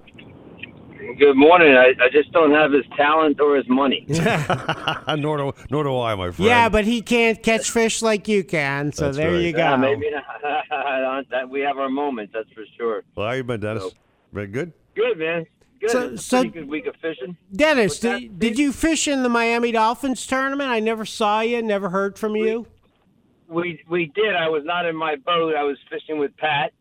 Good 1.19 1.35
morning. 1.35 1.75
I, 1.75 1.93
I 2.03 2.09
just 2.11 2.31
don't 2.31 2.51
have 2.51 2.71
his 2.71 2.83
talent 2.97 3.39
or 3.39 3.55
his 3.55 3.67
money. 3.69 4.05
nor 5.17 5.37
do 5.37 5.53
nor 5.69 5.83
do 5.83 5.97
I, 5.99 6.15
my 6.15 6.31
friend. 6.31 6.47
Yeah, 6.49 6.67
but 6.67 6.83
he 6.83 7.01
can't 7.01 7.41
catch 7.41 7.69
fish 7.69 8.01
like 8.01 8.27
you 8.27 8.43
can. 8.43 8.91
So 8.91 9.05
That's 9.05 9.17
there 9.17 9.31
right. 9.31 9.41
you 9.41 9.51
go. 9.53 9.59
Yeah, 9.59 9.75
maybe 9.77 10.09
not. 10.09 11.49
we 11.49 11.61
have 11.61 11.77
our 11.77 11.89
moments. 11.89 12.33
That's 12.33 12.49
for 12.51 12.63
sure. 12.77 13.03
Well, 13.15 13.27
how 13.27 13.33
you 13.33 13.43
been, 13.43 13.59
Dennis? 13.61 13.93
Been 14.33 14.51
good. 14.51 14.73
Good 14.95 15.17
man. 15.19 15.45
Good. 15.79 15.91
So- 15.91 16.07
It's 16.09 16.23
a 16.23 16.25
so- 16.25 16.43
good 16.45 16.67
week 16.67 16.87
of 16.87 16.95
fishing. 17.01 17.37
Dennis, 17.55 17.99
did, 17.99 18.39
did 18.39 18.57
you 18.59 18.71
fish 18.73 19.07
in 19.07 19.23
the 19.23 19.29
Miami 19.29 19.71
Dolphins 19.71 20.25
tournament? 20.25 20.69
I 20.69 20.79
never 20.79 21.05
saw 21.05 21.41
you. 21.41 21.61
Never 21.61 21.89
heard 21.89 22.17
from 22.17 22.35
you. 22.35 22.67
We 23.47 23.83
we 23.89 24.07
did. 24.07 24.35
I 24.35 24.49
was 24.49 24.63
not 24.65 24.85
in 24.85 24.95
my 24.95 25.15
boat. 25.15 25.55
I 25.55 25.63
was 25.63 25.77
fishing 25.89 26.17
with 26.17 26.35
Pat, 26.37 26.73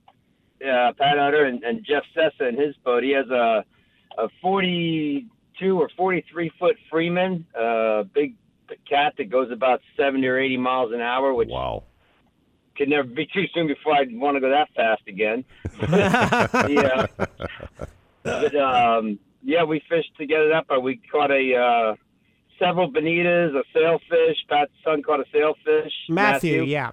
uh, 0.62 0.93
Pat 0.99 1.19
Utter, 1.19 1.45
and, 1.45 1.62
and 1.62 1.85
Jeff 1.85 2.05
Sessa 2.17 2.49
in 2.49 2.57
his 2.57 2.75
boat. 2.85 3.03
He 3.03 3.11
has 3.11 3.29
a 3.29 3.65
a 4.17 4.29
42 4.41 5.81
or 5.81 5.89
43 5.97 6.53
foot 6.59 6.77
Freeman, 6.91 7.47
uh, 7.59 8.05
big 8.05 8.35
cat 8.89 9.15
that 9.19 9.31
goes 9.31 9.51
about 9.51 9.81
70 9.97 10.27
or 10.27 10.39
80 10.39 10.57
miles 10.57 10.93
an 10.93 11.01
hour, 11.01 11.35
which 11.35 11.49
wow. 11.49 11.83
could 12.77 12.89
never 12.89 13.09
be 13.09 13.27
too 13.27 13.45
soon 13.53 13.67
before 13.67 13.95
I'd 13.95 14.17
want 14.17 14.37
to 14.37 14.41
go 14.41 14.51
that 14.51 14.69
fast 14.75 15.03
again. 15.07 15.45
yeah. 16.69 17.07
But 18.23 18.57
um, 18.57 19.19
yeah, 19.43 19.65
we 19.65 19.83
fished 19.89 20.17
to 20.19 20.27
get 20.27 20.41
it 20.41 20.53
up. 20.53 20.67
Uh, 20.75 20.81
We 20.81 20.97
caught 20.97 21.31
a 21.31 21.55
uh, 21.57 21.95
several 22.59 22.90
bonitas, 22.90 23.55
a 23.55 23.62
sailfish. 23.72 24.36
Pat's 24.48 24.72
son 24.84 25.02
caught 25.02 25.20
a 25.20 25.24
sailfish. 25.32 25.92
Matthew, 26.09 26.64
yeah. 26.64 26.92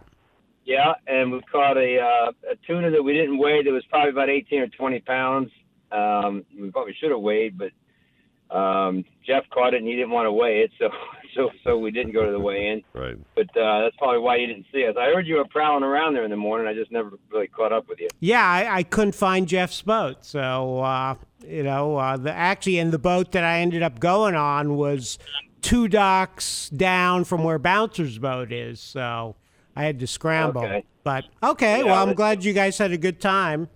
Yeah, 0.63 0.93
and 1.07 1.31
we 1.31 1.41
caught 1.51 1.77
a 1.77 1.99
uh, 1.99 2.31
a 2.51 2.55
tuna 2.67 2.91
that 2.91 3.03
we 3.03 3.13
didn't 3.13 3.39
weigh. 3.39 3.63
That 3.63 3.71
was 3.71 3.83
probably 3.89 4.11
about 4.11 4.29
18 4.29 4.61
or 4.61 4.67
20 4.67 4.99
pounds. 5.01 5.51
Um, 5.91 6.45
we 6.57 6.69
probably 6.69 6.95
should 6.99 7.11
have 7.11 7.19
weighed, 7.19 7.57
but 7.57 7.71
um, 8.55 9.05
Jeff 9.25 9.43
caught 9.49 9.73
it 9.73 9.77
and 9.77 9.87
he 9.87 9.95
didn't 9.95 10.11
want 10.11 10.27
to 10.27 10.31
weigh 10.31 10.59
it, 10.59 10.71
so 10.77 10.89
so 11.35 11.49
so 11.63 11.77
we 11.77 11.91
didn't 11.91 12.13
go 12.13 12.25
to 12.25 12.31
the 12.31 12.39
weigh-in. 12.39 12.83
Right. 12.93 13.17
But 13.35 13.49
uh, 13.57 13.81
that's 13.81 13.95
probably 13.97 14.19
why 14.19 14.37
you 14.37 14.47
didn't 14.47 14.65
see 14.73 14.85
us. 14.85 14.95
I 14.99 15.05
heard 15.05 15.25
you 15.25 15.37
were 15.37 15.45
prowling 15.45 15.83
around 15.83 16.13
there 16.13 16.23
in 16.23 16.31
the 16.31 16.37
morning. 16.37 16.67
I 16.67 16.73
just 16.73 16.91
never 16.91 17.11
really 17.31 17.47
caught 17.47 17.71
up 17.71 17.87
with 17.87 17.99
you. 17.99 18.09
Yeah, 18.19 18.45
I, 18.45 18.77
I 18.77 18.83
couldn't 18.83 19.15
find 19.15 19.47
Jeff's 19.47 19.81
boat. 19.81 20.25
So, 20.25 20.79
uh, 20.79 21.15
you 21.47 21.63
know, 21.63 21.97
uh, 21.97 22.17
the 22.17 22.31
actually, 22.31 22.79
and 22.79 22.91
the 22.91 22.99
boat 22.99 23.31
that 23.31 23.43
I 23.43 23.59
ended 23.59 23.83
up 23.83 23.99
going 23.99 24.35
on 24.35 24.75
was 24.75 25.17
two 25.61 25.87
docks 25.87 26.69
down 26.69 27.23
from 27.23 27.43
where 27.43 27.59
Bouncer's 27.59 28.17
boat 28.17 28.51
is. 28.51 28.79
So 28.79 29.35
I 29.75 29.83
had 29.83 29.99
to 29.99 30.07
scramble. 30.07 30.63
Okay. 30.63 30.85
But 31.03 31.25
okay, 31.41 31.79
Yeah, 31.79 31.85
well, 31.85 32.07
I'm 32.07 32.13
glad 32.13 32.43
you 32.43 32.53
guys 32.53 32.77
had 32.77 32.91
a 32.91 32.97
good 32.97 33.19
time. 33.19 33.69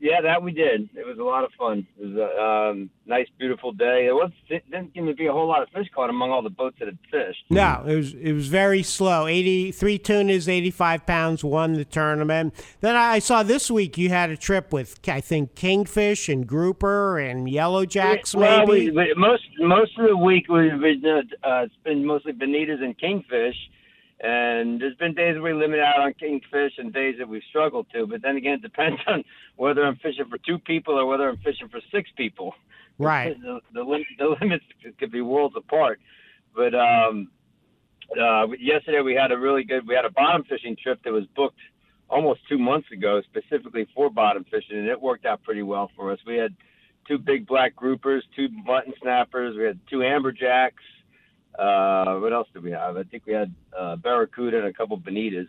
Yeah, 0.00 0.20
that 0.22 0.42
we 0.42 0.52
did. 0.52 0.88
It 0.94 1.04
was 1.04 1.18
a 1.18 1.24
lot 1.24 1.44
of 1.44 1.50
fun. 1.58 1.86
It 1.98 2.06
was 2.06 2.16
a 2.16 2.42
um, 2.42 2.90
nice, 3.04 3.26
beautiful 3.36 3.72
day. 3.72 4.06
It 4.06 4.14
was 4.14 4.30
it 4.48 4.64
didn't 4.70 4.94
seem 4.94 5.06
to 5.06 5.14
be 5.14 5.26
a 5.26 5.32
whole 5.32 5.48
lot 5.48 5.62
of 5.62 5.68
fish 5.70 5.88
caught 5.92 6.08
among 6.08 6.30
all 6.30 6.42
the 6.42 6.50
boats 6.50 6.76
that 6.78 6.86
had 6.86 6.98
fished. 7.10 7.44
No, 7.50 7.82
it 7.86 7.96
was 7.96 8.14
it 8.14 8.32
was 8.32 8.46
very 8.46 8.84
slow. 8.84 9.26
Eighty 9.26 9.72
three 9.72 9.98
tunas, 9.98 10.48
eighty 10.48 10.70
five 10.70 11.04
pounds, 11.04 11.42
won 11.42 11.72
the 11.72 11.84
tournament. 11.84 12.54
Then 12.80 12.94
I 12.94 13.18
saw 13.18 13.42
this 13.42 13.70
week 13.70 13.98
you 13.98 14.08
had 14.08 14.30
a 14.30 14.36
trip 14.36 14.72
with 14.72 15.00
I 15.08 15.20
think 15.20 15.56
kingfish 15.56 16.28
and 16.28 16.46
grouper 16.46 17.18
and 17.18 17.48
yellow 17.48 17.84
jacks, 17.84 18.34
well, 18.34 18.66
maybe. 18.66 18.90
we, 18.90 18.96
we, 18.96 19.14
most 19.16 19.44
most 19.58 19.98
of 19.98 20.06
the 20.06 20.16
week 20.16 20.48
we've 20.48 20.80
been 20.80 21.02
uh, 21.42 21.62
it's 21.64 21.74
been 21.84 22.04
mostly 22.04 22.32
bonitas 22.32 22.82
and 22.82 22.96
kingfish, 22.98 23.56
and 24.20 24.80
there's 24.80 24.96
been 24.96 25.14
days 25.14 25.36
we 25.40 25.52
limit 25.52 25.78
out 25.80 26.00
on 26.00 26.12
kingfish 26.14 26.72
and 26.78 26.92
days 26.92 27.16
that 27.18 27.28
we've 27.28 27.42
struggled 27.48 27.86
to. 27.94 28.06
But 28.06 28.22
then 28.22 28.36
again, 28.36 28.54
it 28.54 28.62
depends 28.62 29.00
on 29.06 29.24
whether 29.56 29.84
I'm 29.84 29.96
fishing 29.96 30.26
for 30.28 30.38
two 30.38 30.58
people 30.58 30.98
or 30.98 31.06
whether 31.06 31.28
I'm 31.28 31.38
fishing 31.38 31.68
for 31.68 31.80
six 31.92 32.10
people. 32.16 32.54
Right. 33.00 33.40
The, 33.40 33.60
the, 33.72 33.82
lim- 33.84 34.02
the 34.18 34.34
limits 34.40 34.64
could 34.98 35.12
be 35.12 35.20
worlds 35.20 35.54
apart. 35.56 36.00
But 36.52 36.74
um, 36.74 37.28
uh, 38.20 38.48
yesterday 38.58 39.02
we 39.02 39.14
had 39.14 39.30
a 39.30 39.38
really 39.38 39.62
good. 39.62 39.86
We 39.86 39.94
had 39.94 40.04
a 40.04 40.10
bottom 40.10 40.42
fishing 40.42 40.76
trip 40.82 40.98
that 41.04 41.12
was 41.12 41.22
booked 41.36 41.60
almost 42.10 42.40
two 42.48 42.58
months 42.58 42.88
ago, 42.90 43.22
specifically 43.22 43.86
for 43.94 44.10
bottom 44.10 44.44
fishing, 44.50 44.78
and 44.78 44.88
it 44.88 45.00
worked 45.00 45.26
out 45.26 45.44
pretty 45.44 45.62
well 45.62 45.92
for 45.94 46.10
us. 46.10 46.18
We 46.26 46.36
had 46.36 46.56
two 47.06 47.18
big 47.18 47.46
black 47.46 47.76
groupers, 47.76 48.22
two 48.34 48.48
mutton 48.64 48.94
snappers, 49.00 49.56
we 49.56 49.64
had 49.64 49.78
two 49.88 49.98
amberjacks. 49.98 50.82
Uh, 51.58 52.18
what 52.20 52.32
else 52.32 52.48
did 52.52 52.62
we 52.62 52.70
have? 52.70 52.96
I 52.96 53.02
think 53.02 53.24
we 53.26 53.32
had 53.32 53.52
uh, 53.78 53.96
barracuda 53.96 54.58
and 54.58 54.66
a 54.68 54.72
couple 54.72 54.96
bonitas 54.98 55.48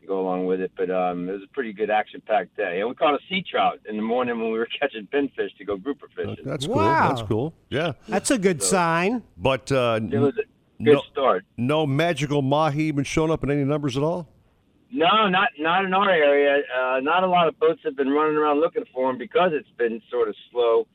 to 0.00 0.06
go 0.06 0.20
along 0.20 0.46
with 0.46 0.60
it. 0.60 0.72
But 0.76 0.90
um, 0.90 1.28
it 1.28 1.32
was 1.32 1.42
a 1.42 1.52
pretty 1.52 1.72
good 1.74 1.90
action-packed 1.90 2.56
day. 2.56 2.80
And 2.80 2.88
we 2.88 2.94
caught 2.94 3.14
a 3.14 3.18
sea 3.28 3.42
trout 3.48 3.78
in 3.88 3.96
the 3.96 4.02
morning 4.02 4.40
when 4.40 4.52
we 4.52 4.58
were 4.58 4.68
catching 4.80 5.06
pinfish 5.06 5.54
to 5.58 5.64
go 5.64 5.76
grouper 5.76 6.08
fishing. 6.16 6.36
That's 6.44 6.66
Wow. 6.66 6.76
cool. 6.76 7.08
That's 7.16 7.28
cool. 7.28 7.54
Yeah. 7.68 7.92
That's 8.08 8.30
a 8.30 8.38
good 8.38 8.62
sign. 8.62 9.22
But 9.36 9.70
uh, 9.70 10.00
It 10.10 10.18
was 10.18 10.32
a 10.38 10.82
good 10.82 10.94
no, 10.94 11.02
start. 11.12 11.44
no 11.58 11.86
magical 11.86 12.40
mahi 12.40 12.84
even 12.84 13.04
showing 13.04 13.30
up 13.30 13.44
in 13.44 13.50
any 13.50 13.64
numbers 13.64 13.96
at 13.98 14.02
all. 14.02 14.28
No, 14.92 15.28
not 15.28 15.50
not 15.58 15.84
in 15.84 15.94
our 15.94 16.10
area. 16.10 16.62
Uh, 16.76 16.98
not 16.98 17.22
a 17.22 17.26
lot 17.28 17.46
of 17.46 17.56
boats 17.60 17.80
have 17.84 17.94
been 17.94 18.08
running 18.08 18.36
around 18.36 18.58
looking 18.60 18.82
for 18.92 19.06
them 19.08 19.18
because 19.18 19.52
it's 19.54 19.68
been 19.78 20.02
sort 20.10 20.28
of 20.28 20.34
slow 20.50 20.88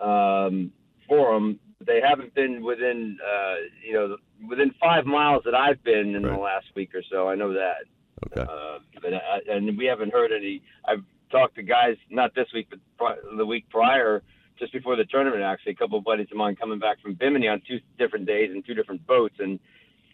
um, 0.00 0.72
for 1.06 1.34
them. 1.34 1.60
They 1.86 2.00
haven't 2.06 2.34
been 2.34 2.64
within, 2.64 3.18
uh, 3.22 3.54
you 3.86 3.92
know, 3.92 4.16
within 4.48 4.72
five 4.80 5.04
miles 5.06 5.42
that 5.44 5.54
I've 5.54 5.82
been 5.84 6.14
in 6.14 6.22
the 6.22 6.36
last 6.36 6.66
week 6.74 6.94
or 6.94 7.02
so. 7.10 7.28
I 7.28 7.34
know 7.34 7.52
that. 7.52 7.84
Okay. 8.26 8.40
Uh, 8.40 8.78
but 9.02 9.14
I, 9.14 9.40
and 9.50 9.76
we 9.76 9.86
haven't 9.86 10.12
heard 10.12 10.32
any. 10.32 10.62
I've 10.86 11.04
talked 11.30 11.56
to 11.56 11.62
guys 11.62 11.96
not 12.10 12.34
this 12.34 12.46
week, 12.54 12.68
but 12.70 12.78
pri- 12.96 13.36
the 13.36 13.44
week 13.44 13.68
prior, 13.70 14.22
just 14.58 14.72
before 14.72 14.96
the 14.96 15.04
tournament. 15.04 15.42
Actually, 15.42 15.72
a 15.72 15.76
couple 15.76 15.98
of 15.98 16.04
buddies 16.04 16.28
of 16.30 16.36
mine 16.36 16.56
coming 16.56 16.78
back 16.78 17.00
from 17.02 17.14
Bimini 17.14 17.48
on 17.48 17.60
two 17.66 17.80
different 17.98 18.26
days 18.26 18.50
in 18.54 18.62
two 18.62 18.74
different 18.74 19.06
boats, 19.06 19.34
and 19.38 19.58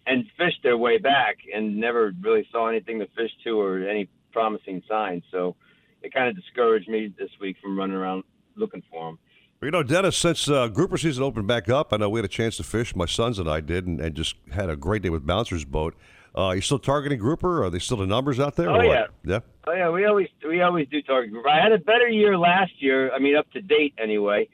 and 0.06 0.24
fished 0.36 0.62
their 0.62 0.76
way 0.76 0.98
back, 0.98 1.36
and 1.54 1.76
never 1.76 2.12
really 2.20 2.46
saw 2.50 2.68
anything 2.68 2.98
to 3.00 3.06
fish 3.16 3.30
to 3.44 3.60
or 3.60 3.86
any 3.88 4.08
promising 4.32 4.82
signs. 4.88 5.22
So 5.30 5.56
it 6.02 6.12
kind 6.12 6.28
of 6.28 6.36
discouraged 6.36 6.88
me 6.88 7.12
this 7.18 7.30
week 7.40 7.56
from 7.62 7.78
running 7.78 7.96
around 7.96 8.24
looking 8.56 8.82
for 8.90 9.06
them. 9.10 9.18
You 9.62 9.70
know, 9.70 9.82
Dennis, 9.82 10.16
since 10.16 10.48
uh, 10.48 10.68
grouper 10.68 10.96
season 10.96 11.22
opened 11.22 11.46
back 11.46 11.68
up, 11.68 11.92
I 11.92 11.98
know 11.98 12.08
we 12.08 12.16
had 12.16 12.24
a 12.24 12.28
chance 12.28 12.56
to 12.56 12.62
fish. 12.62 12.96
My 12.96 13.04
sons 13.04 13.38
and 13.38 13.46
I 13.46 13.60
did, 13.60 13.86
and, 13.86 14.00
and 14.00 14.14
just 14.14 14.36
had 14.50 14.70
a 14.70 14.76
great 14.76 15.02
day 15.02 15.10
with 15.10 15.26
Bouncer's 15.26 15.66
boat. 15.66 15.94
Uh, 16.34 16.52
you 16.52 16.62
still 16.62 16.78
targeting 16.78 17.18
grouper? 17.18 17.62
Are 17.62 17.68
they 17.68 17.78
still 17.78 17.98
the 17.98 18.06
numbers 18.06 18.40
out 18.40 18.56
there? 18.56 18.70
Oh, 18.70 18.80
yeah. 18.80 19.08
Yeah. 19.22 19.40
Oh 19.66 19.72
yeah, 19.72 19.90
we 19.90 20.06
always 20.06 20.28
we 20.48 20.62
always 20.62 20.88
do 20.88 21.02
target 21.02 21.32
group. 21.32 21.44
I 21.46 21.62
had 21.62 21.72
a 21.72 21.78
better 21.78 22.08
year 22.08 22.38
last 22.38 22.72
year. 22.78 23.12
I 23.12 23.18
mean, 23.18 23.36
up 23.36 23.50
to 23.52 23.60
date 23.60 23.92
anyway. 23.98 24.48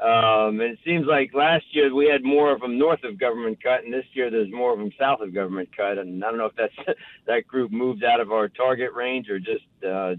Um, 0.00 0.60
and 0.60 0.72
it 0.72 0.78
seems 0.84 1.06
like 1.06 1.34
last 1.34 1.64
year 1.72 1.92
we 1.92 2.06
had 2.06 2.22
more 2.22 2.52
of 2.52 2.60
them 2.60 2.78
north 2.78 3.02
of 3.02 3.18
government 3.18 3.60
cut, 3.60 3.82
and 3.82 3.92
this 3.92 4.04
year 4.12 4.30
there's 4.30 4.52
more 4.52 4.72
of 4.72 4.78
them 4.78 4.92
south 4.96 5.20
of 5.20 5.34
government 5.34 5.76
cut. 5.76 5.98
And 5.98 6.24
I 6.24 6.28
don't 6.28 6.38
know 6.38 6.46
if 6.46 6.54
that's 6.54 6.74
that 7.26 7.48
group 7.48 7.72
moved 7.72 8.04
out 8.04 8.20
of 8.20 8.30
our 8.30 8.48
target 8.48 8.92
range 8.92 9.28
or 9.28 9.40
just 9.40 9.64
uh, 9.84 10.14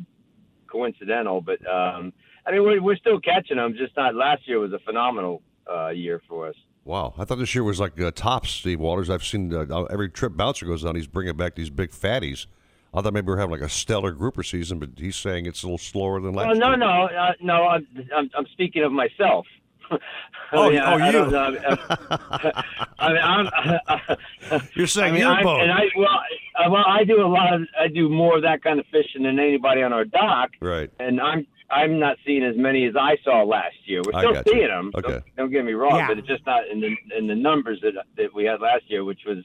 coincidental. 0.67 1.39
But 1.39 1.65
um, 1.65 2.11
I 2.45 2.51
mean, 2.51 2.63
we're, 2.63 2.81
we're 2.81 2.95
still 2.97 3.19
catching 3.19 3.57
them. 3.57 3.75
Just 3.77 3.95
not 3.95 4.15
last 4.15 4.47
year 4.47 4.59
was 4.59 4.73
a 4.73 4.79
phenomenal 4.79 5.41
uh, 5.71 5.89
year 5.89 6.21
for 6.27 6.47
us. 6.47 6.55
Wow. 6.85 7.13
I 7.17 7.23
thought 7.25 7.37
this 7.39 7.55
year 7.55 7.63
was 7.63 7.79
like 7.79 7.99
uh, 7.99 8.11
tops, 8.13 8.49
Steve 8.51 8.79
Waters. 8.79 9.09
I've 9.09 9.23
seen 9.23 9.53
uh, 9.53 9.83
every 9.83 10.09
trip 10.09 10.35
Bouncer 10.35 10.65
goes 10.65 10.83
on, 10.83 10.95
he's 10.95 11.07
bringing 11.07 11.37
back 11.37 11.55
these 11.55 11.69
big 11.69 11.91
fatties. 11.91 12.45
I 12.93 13.01
thought 13.01 13.13
maybe 13.13 13.27
we 13.27 13.33
are 13.33 13.37
having 13.37 13.51
like 13.53 13.61
a 13.61 13.69
stellar 13.69 14.11
grouper 14.11 14.43
season, 14.43 14.77
but 14.79 14.89
he's 14.97 15.15
saying 15.15 15.45
it's 15.45 15.63
a 15.63 15.65
little 15.65 15.77
slower 15.79 16.19
than 16.21 16.33
last 16.33 16.47
Well, 16.47 16.55
no, 16.57 16.67
year. 16.69 16.77
no, 16.77 17.05
uh, 17.05 17.31
no. 17.41 17.53
I'm, 17.67 17.87
I'm 18.15 18.29
I'm 18.37 18.45
speaking 18.51 18.83
of 18.83 18.91
myself. 18.91 19.45
Oh, 20.55 20.67
I 20.67 20.69
mean, 20.69 20.79
oh, 20.79 20.83
I, 20.83 20.93
I 20.93 21.05
you. 21.07 21.11
don't. 21.13 21.33
I 22.99 23.09
mean, 23.09 23.21
I'm, 23.23 24.17
You're 24.75 24.85
saying 24.87 25.09
I 25.09 25.11
mean, 25.11 25.21
your 25.21 25.31
I'm- 25.31 25.43
boat. 25.43 25.61
And 25.61 25.71
I 25.71 25.81
well, 25.97 26.07
I, 26.55 26.67
well, 26.69 26.83
I 26.87 27.03
do 27.03 27.25
a 27.25 27.27
lot 27.27 27.53
of 27.53 27.61
I 27.79 27.87
do 27.87 28.07
more 28.07 28.35
of 28.37 28.43
that 28.43 28.63
kind 28.63 28.79
of 28.79 28.85
fishing 28.91 29.23
than 29.23 29.39
anybody 29.39 29.81
on 29.81 29.93
our 29.93 30.05
dock, 30.05 30.51
Right. 30.61 30.91
and 30.99 31.19
I'm 31.19 31.47
I'm 31.73 31.99
not 31.99 32.17
seeing 32.25 32.43
as 32.43 32.55
many 32.57 32.85
as 32.85 32.95
I 32.95 33.17
saw 33.23 33.43
last 33.43 33.75
year. 33.85 34.01
We're 34.05 34.19
still 34.19 34.33
got 34.33 34.45
you. 34.47 34.53
seeing 34.53 34.67
them. 34.67 34.91
Okay. 34.95 35.09
Don't, 35.13 35.23
don't 35.37 35.51
get 35.51 35.65
me 35.65 35.73
wrong, 35.73 35.95
Yeah. 35.95 36.07
but 36.07 36.17
it's 36.19 36.27
just 36.27 36.45
not 36.45 36.67
in 36.67 36.79
the 36.81 36.95
in 37.17 37.27
the 37.27 37.35
numbers 37.35 37.79
that 37.81 37.93
that 38.17 38.33
we 38.33 38.45
had 38.45 38.61
last 38.61 38.83
year, 38.87 39.03
which 39.03 39.21
was 39.25 39.39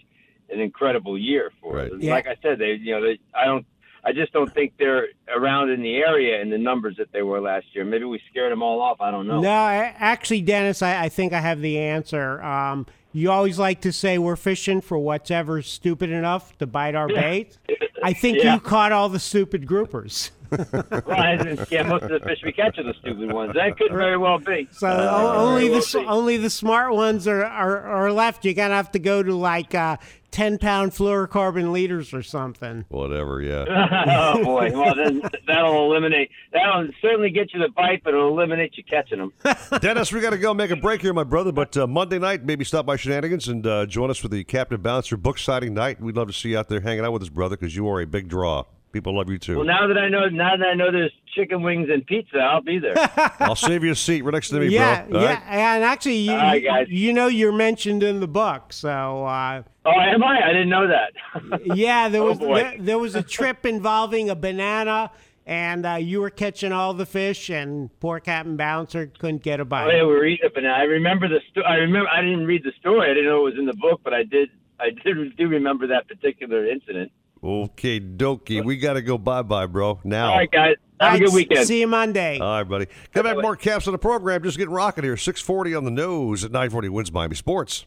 an 0.51 0.61
incredible 0.61 1.19
year 1.19 1.51
for 1.61 1.79
us. 1.81 1.91
Yeah. 1.99 2.13
Like 2.13 2.27
I 2.27 2.37
said, 2.43 2.59
they 2.59 2.73
you 2.81 2.95
know 2.95 3.03
they 3.03 3.19
I 3.35 3.45
don't. 3.47 3.67
I 4.05 4.13
just 4.13 4.33
don't 4.33 4.53
think 4.55 4.75
they're 4.79 5.09
around 5.37 5.71
in 5.71 5.83
the 5.83 5.97
area 5.97 6.41
in 6.41 6.51
the 6.51 6.57
numbers 6.57 6.97
that 6.99 7.13
they 7.13 7.23
were 7.23 7.41
last 7.41 7.67
year. 7.75 7.85
Maybe 7.85 8.05
we 8.05 8.21
scared 8.31 8.53
them 8.53 8.63
all 8.63 8.81
off. 8.81 9.01
I 9.01 9.11
don't 9.11 9.27
know. 9.27 9.41
No, 9.41 9.51
I- 9.51 9.93
actually, 9.99 10.41
Dennis, 10.41 10.83
I, 10.83 11.05
I 11.05 11.09
think 11.09 11.33
I 11.33 11.41
have 11.41 11.61
the 11.61 11.79
answer. 11.79 12.41
Um, 12.43 12.87
you 13.13 13.31
always 13.31 13.59
like 13.59 13.81
to 13.83 13.93
say 13.93 14.17
we're 14.17 14.37
fishing 14.37 14.81
for 14.81 14.97
whatever's 14.99 15.67
stupid 15.69 16.11
enough 16.11 16.57
to 16.59 16.67
bite 16.67 16.95
our 16.95 17.09
bait. 17.23 17.59
I 18.03 18.13
think 18.13 18.39
Yeah. 18.39 18.55
you 18.55 18.61
caught 18.61 18.93
all 18.93 19.09
the 19.09 19.19
stupid 19.19 19.67
groupers. 19.67 20.31
well, 21.07 21.67
yeah, 21.71 21.83
most 21.83 22.05
of 22.05 22.11
the 22.11 22.21
fish 22.25 22.39
we 22.45 22.53
catch 22.53 22.79
are 22.79 22.83
the 22.85 22.95
stupid 23.01 23.33
ones. 23.33 23.55
That 23.55 23.77
could 23.77 23.93
very 23.93 24.17
well 24.17 24.39
be. 24.39 24.69
So 24.73 24.89
Uh, 24.89 25.35
only 25.37 25.69
the 25.69 25.85
well 25.95 26.19
only 26.19 26.37
the 26.37 26.51
smart 26.51 26.95
ones 26.95 27.27
are, 27.29 27.45
are, 27.45 27.81
are 27.81 28.13
left. 28.13 28.45
You're 28.45 28.55
gonna 28.55 28.75
have 28.75 28.93
to 28.93 28.99
go 28.99 29.23
to 29.23 29.35
like 29.35 29.75
uh, 29.75 29.97
ten 30.31 30.59
pound 30.59 30.93
fluorocarbon 30.93 31.73
leaders 31.73 32.13
or 32.15 32.23
something. 32.23 32.85
Whatever, 32.89 33.43
yeah. 33.43 33.65
oh 34.35 34.45
boy! 34.45 34.71
Well, 34.73 34.95
then 34.95 35.23
that'll 35.47 35.91
eliminate. 35.91 36.31
That'll 36.53 36.89
certainly 37.03 37.31
get 37.31 37.53
you 37.53 37.61
the 37.61 37.69
bite, 37.69 38.03
but 38.05 38.15
it'll 38.15 38.29
eliminate 38.29 38.77
you 38.77 38.85
catching 38.85 39.19
them. 39.19 39.33
Dennis, 39.81 40.13
we 40.13 40.21
got 40.21 40.31
to 40.31 40.39
go 40.39 40.55
make 40.55 40.71
a 40.71 40.77
break 40.77 41.03
here, 41.03 41.13
my 41.13 41.25
brother. 41.25 41.53
But 41.53 41.77
uh, 41.77 41.87
Monday 41.87 42.19
night, 42.19 42.45
maybe 42.45 42.65
stop 42.65 42.87
by 42.87 42.97
Shenanigans 42.97 43.49
and 43.49 43.67
uh, 43.67 43.87
join 43.87 44.11
us 44.11 44.19
for 44.19 44.29
the 44.29 44.45
Captain 44.45 44.81
Bouncer 44.81 45.17
book 45.17 45.39
signing 45.39 45.75
night. 45.75 46.01
We'd 46.01 46.17
love 46.17 46.29
to 46.29 46.33
see 46.35 46.51
you 46.51 46.59
out 46.59 46.69
there 46.69 46.81
hanging 46.81 47.05
out 47.05 47.13
with 47.13 47.23
us, 47.23 47.29
brother, 47.29 47.57
because 47.57 47.75
you 47.77 47.89
are 47.89 48.01
a 48.01 48.07
big 48.07 48.29
draw. 48.29 48.65
People 48.93 49.15
love 49.17 49.29
you 49.29 49.39
too. 49.39 49.57
Well, 49.57 49.67
now 49.67 49.87
that 49.87 49.99
I 49.99 50.09
know, 50.09 50.29
now 50.29 50.57
that 50.57 50.67
I 50.67 50.75
know 50.75 50.91
there's 50.91 51.13
chicken 51.35 51.63
wings 51.63 51.89
and 51.93 52.05
pizza, 52.07 52.39
I'll 52.39 52.63
be 52.63 52.79
there. 52.79 52.95
I'll 53.41 53.55
save 53.55 53.85
you 53.85 53.93
a 53.93 53.95
seat 53.95 54.23
right 54.23 54.33
next 54.33 54.49
to 54.49 54.61
me, 54.61 54.69
yeah, 54.69 55.05
bro. 55.07 55.19
All 55.19 55.25
yeah, 55.25 55.35
right? 55.35 55.43
and 55.47 55.85
actually, 55.85 56.17
you, 56.17 56.33
All 56.33 56.39
right, 56.39 56.65
guys. 56.65 56.87
you 56.89 57.13
know 57.13 57.27
you're 57.27 57.53
mentioned 57.53 58.03
in 58.03 58.21
the 58.21 58.27
book, 58.29 58.73
so. 58.73 59.27
Uh, 59.27 59.63
oh, 59.85 59.91
am 59.91 60.25
I? 60.25 60.41
I 60.43 60.53
didn't 60.53 60.71
know 60.71 60.89
that. 60.89 61.13
yeah, 61.77 62.09
there 62.09 62.23
Oh, 62.23 62.29
was 62.31 62.39
boy. 62.39 62.55
there, 62.55 62.75
there 62.79 62.99
was 62.99 63.15
a 63.15 63.23
trip 63.23 63.67
involving 63.67 64.31
a 64.31 64.35
banana, 64.35 65.11
and 65.45 65.85
uh, 65.85 65.95
you 65.95 66.21
were 66.23 66.31
catching 66.31 66.73
all 66.73 66.95
the 66.95 67.07
fish, 67.07 67.51
and 67.51 67.91
poor 68.01 68.21
Captain 68.21 68.57
Bouncer 68.57 69.07
couldn't 69.19 69.43
get 69.43 69.61
a 69.61 69.67
bite. 69.67 69.87
Oh, 69.87 69.91
yeah, 69.97 70.03
we 70.05 70.13
were 70.15 70.25
eating 70.25 70.47
it, 70.47 70.55
but 70.55 70.65
I 70.65 70.85
remember 70.85 71.29
the 71.29 71.41
sto- 71.51 71.61
I 71.63 71.75
remember. 71.75 72.09
I 72.11 72.23
didn't 72.23 72.47
read 72.47 72.65
the 72.65 72.73
story. 72.81 73.11
I 73.11 73.15
didn't 73.15 73.27
know 73.27 73.41
it 73.47 73.51
was 73.51 73.59
in 73.59 73.67
the 73.67 73.75
book, 73.75 74.01
but 74.03 74.15
I 74.15 74.23
did. 74.23 74.49
I 74.81 74.91
did 74.91 75.37
do 75.37 75.49
remember 75.49 75.87
that 75.89 76.09
particular 76.09 76.65
incident. 76.67 77.13
Okay, 77.43 78.01
dokie. 78.01 78.65
We 78.65 78.77
got 78.77 78.95
to 78.95 79.03
go 79.03 79.19
bye 79.19 79.43
bye, 79.43 79.67
bro. 79.67 80.01
Now. 80.05 80.31
All 80.31 80.39
right, 80.39 80.51
guys. 80.51 80.77
Have 81.01 81.15
a 81.15 81.19
good 81.21 81.33
weekend. 81.33 81.67
See 81.67 81.81
you 81.81 81.87
Monday. 81.87 82.39
All 82.41 82.59
right, 82.59 82.65
buddy. 82.65 82.87
Come 83.15 83.23
back, 83.25 83.37
more 83.41 83.55
caps 83.55 83.87
on 83.87 83.93
the 83.93 83.99
program. 83.99 84.43
Just 84.43 84.59
getting 84.59 84.75
rocking 84.75 85.05
here. 85.05 85.17
640 85.17 85.75
on 85.77 85.85
the 85.85 85.93
nose 85.93 86.45
at 86.45 86.51
940 86.51 86.89
WINZ 86.89 87.13
Miami 87.13 87.37
Sports. 87.37 87.87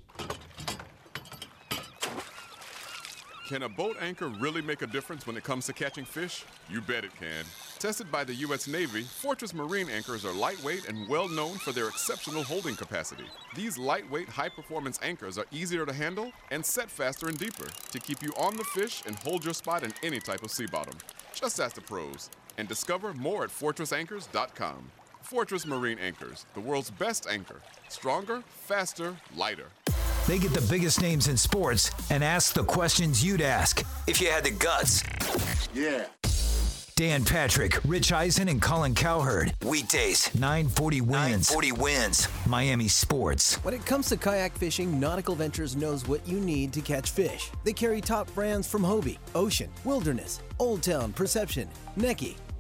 Can 3.52 3.64
a 3.64 3.68
boat 3.68 3.98
anchor 4.00 4.30
really 4.30 4.62
make 4.62 4.82
a 4.82 4.88
difference 4.88 5.28
when 5.28 5.36
it 5.36 5.44
comes 5.44 5.66
to 5.66 5.74
catching 5.74 6.06
fish? 6.06 6.46
You 6.70 6.80
bet 6.80 7.04
it 7.04 7.14
can. 7.20 7.44
Tested 7.80 8.10
by 8.10 8.24
the 8.24 8.34
U.S. 8.36 8.66
Navy, 8.66 9.02
Fortress 9.02 9.54
Marine 9.54 9.90
anchors 9.90 10.24
are 10.24 10.32
lightweight 10.32 10.88
and 10.88 11.06
well 11.10 11.28
known 11.28 11.58
for 11.58 11.74
their 11.74 11.90
exceptional 11.90 12.44
holding 12.44 12.78
capacity. 12.78 13.26
These 13.54 13.78
lightweight, 13.78 14.30
high 14.30 14.48
performance 14.48 15.00
anchors 15.04 15.38
are 15.38 15.46
easier 15.52 15.86
to 15.86 15.92
handle 15.92 16.32
and 16.50 16.66
set 16.66 16.90
faster 16.90 17.28
and 17.28 17.38
deeper 17.38 17.68
to 17.92 18.00
keep 18.00 18.24
you 18.24 18.32
on 18.38 18.56
the 18.56 18.64
fish 18.64 19.04
and 19.06 19.18
hold 19.18 19.44
your 19.44 19.54
spot 19.54 19.84
in 19.84 19.94
any 20.02 20.22
type 20.22 20.44
of 20.44 20.52
sea 20.52 20.68
bottom. 20.68 20.98
Just 21.34 21.60
ask 21.60 21.76
the 21.76 21.82
pros 21.82 22.30
and 22.58 22.70
discover 22.70 23.14
more 23.16 23.44
at 23.44 23.50
FortressAnchors.com. 23.50 24.92
Fortress 25.24 25.66
Marine 25.66 26.00
Anchors, 26.00 26.46
the 26.54 26.62
world's 26.62 26.90
best 26.90 27.28
anchor. 27.30 27.60
Stronger, 27.90 28.44
faster, 28.48 29.18
lighter. 29.36 29.68
They 30.28 30.38
get 30.38 30.54
the 30.54 30.66
biggest 30.70 31.02
names 31.02 31.28
in 31.28 31.36
sports 31.36 31.92
and 32.10 32.24
ask 32.24 32.54
the 32.54 32.64
questions 32.64 33.24
you'd 33.24 33.42
ask 33.42 33.84
if 34.08 34.22
you 34.22 34.30
had 34.30 34.44
the 34.44 34.52
guts. 34.52 35.04
Yeah. 35.74 36.06
Dan 36.96 37.26
Patrick, 37.26 37.80
Rich 37.86 38.12
Eisen, 38.12 38.48
and 38.48 38.62
Colin 38.62 38.94
Cowherd. 38.94 39.56
Weekdays, 39.66 40.34
940 40.36 41.02
WINZ. 41.02 41.08
940 41.10 41.72
WINZ. 41.72 42.48
Miami 42.48 42.88
Sports. 42.88 43.56
When 43.64 43.74
it 43.74 43.84
comes 43.88 44.08
to 44.10 44.18
kayak 44.18 44.56
fishing, 44.56 45.00
Nautical 45.00 45.34
Ventures 45.34 45.76
knows 45.76 46.08
what 46.08 46.26
you 46.28 46.40
need 46.40 46.72
to 46.74 46.82
catch 46.82 47.10
fish. 47.10 47.50
They 47.64 47.74
carry 47.74 48.02
top 48.02 48.32
brands 48.36 48.68
from 48.68 48.84
Hobie, 48.84 49.18
Ocean, 49.34 49.72
Wilderness, 49.84 50.42
Old 50.60 50.84
Town, 50.84 51.12
Perception, 51.14 51.68
Necky, 51.98 52.36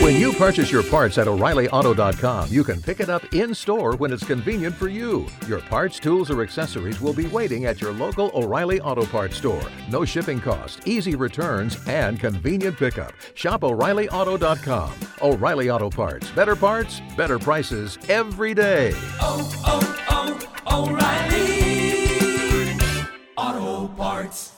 When 0.00 0.16
you 0.16 0.32
purchase 0.32 0.72
your 0.72 0.82
parts 0.82 1.18
at 1.18 1.28
O'ReillyAuto.com, 1.28 2.48
you 2.50 2.64
can 2.64 2.80
pick 2.80 3.00
it 3.00 3.10
up 3.10 3.34
in 3.34 3.54
store 3.54 3.94
when 3.96 4.10
it's 4.10 4.24
convenient 4.24 4.74
for 4.74 4.88
you. 4.88 5.26
Your 5.46 5.60
parts, 5.60 5.98
tools, 5.98 6.30
or 6.30 6.42
accessories 6.42 7.00
will 7.00 7.12
be 7.12 7.26
waiting 7.26 7.66
at 7.66 7.80
your 7.82 7.92
local 7.92 8.30
O'Reilly 8.34 8.80
Auto 8.80 9.04
Parts 9.04 9.36
store. 9.36 9.62
No 9.90 10.06
shipping 10.06 10.40
cost, 10.40 10.86
easy 10.86 11.14
returns, 11.14 11.76
and 11.86 12.18
convenient 12.18 12.78
pickup. 12.78 13.12
Shop 13.34 13.62
O'ReillyAuto.com. 13.64 14.92
O'Reilly 15.20 15.68
Auto 15.68 15.90
Parts. 15.90 16.30
Better 16.30 16.56
parts, 16.56 17.00
better 17.16 17.38
prices 17.38 17.98
every 18.08 18.54
day. 18.54 18.92
Oh, 19.20 19.52
oh, 19.66 20.46
oh, 20.66 20.96
O'Reilly 23.36 23.58
Auto 23.60 23.88
Parts. 23.94 24.57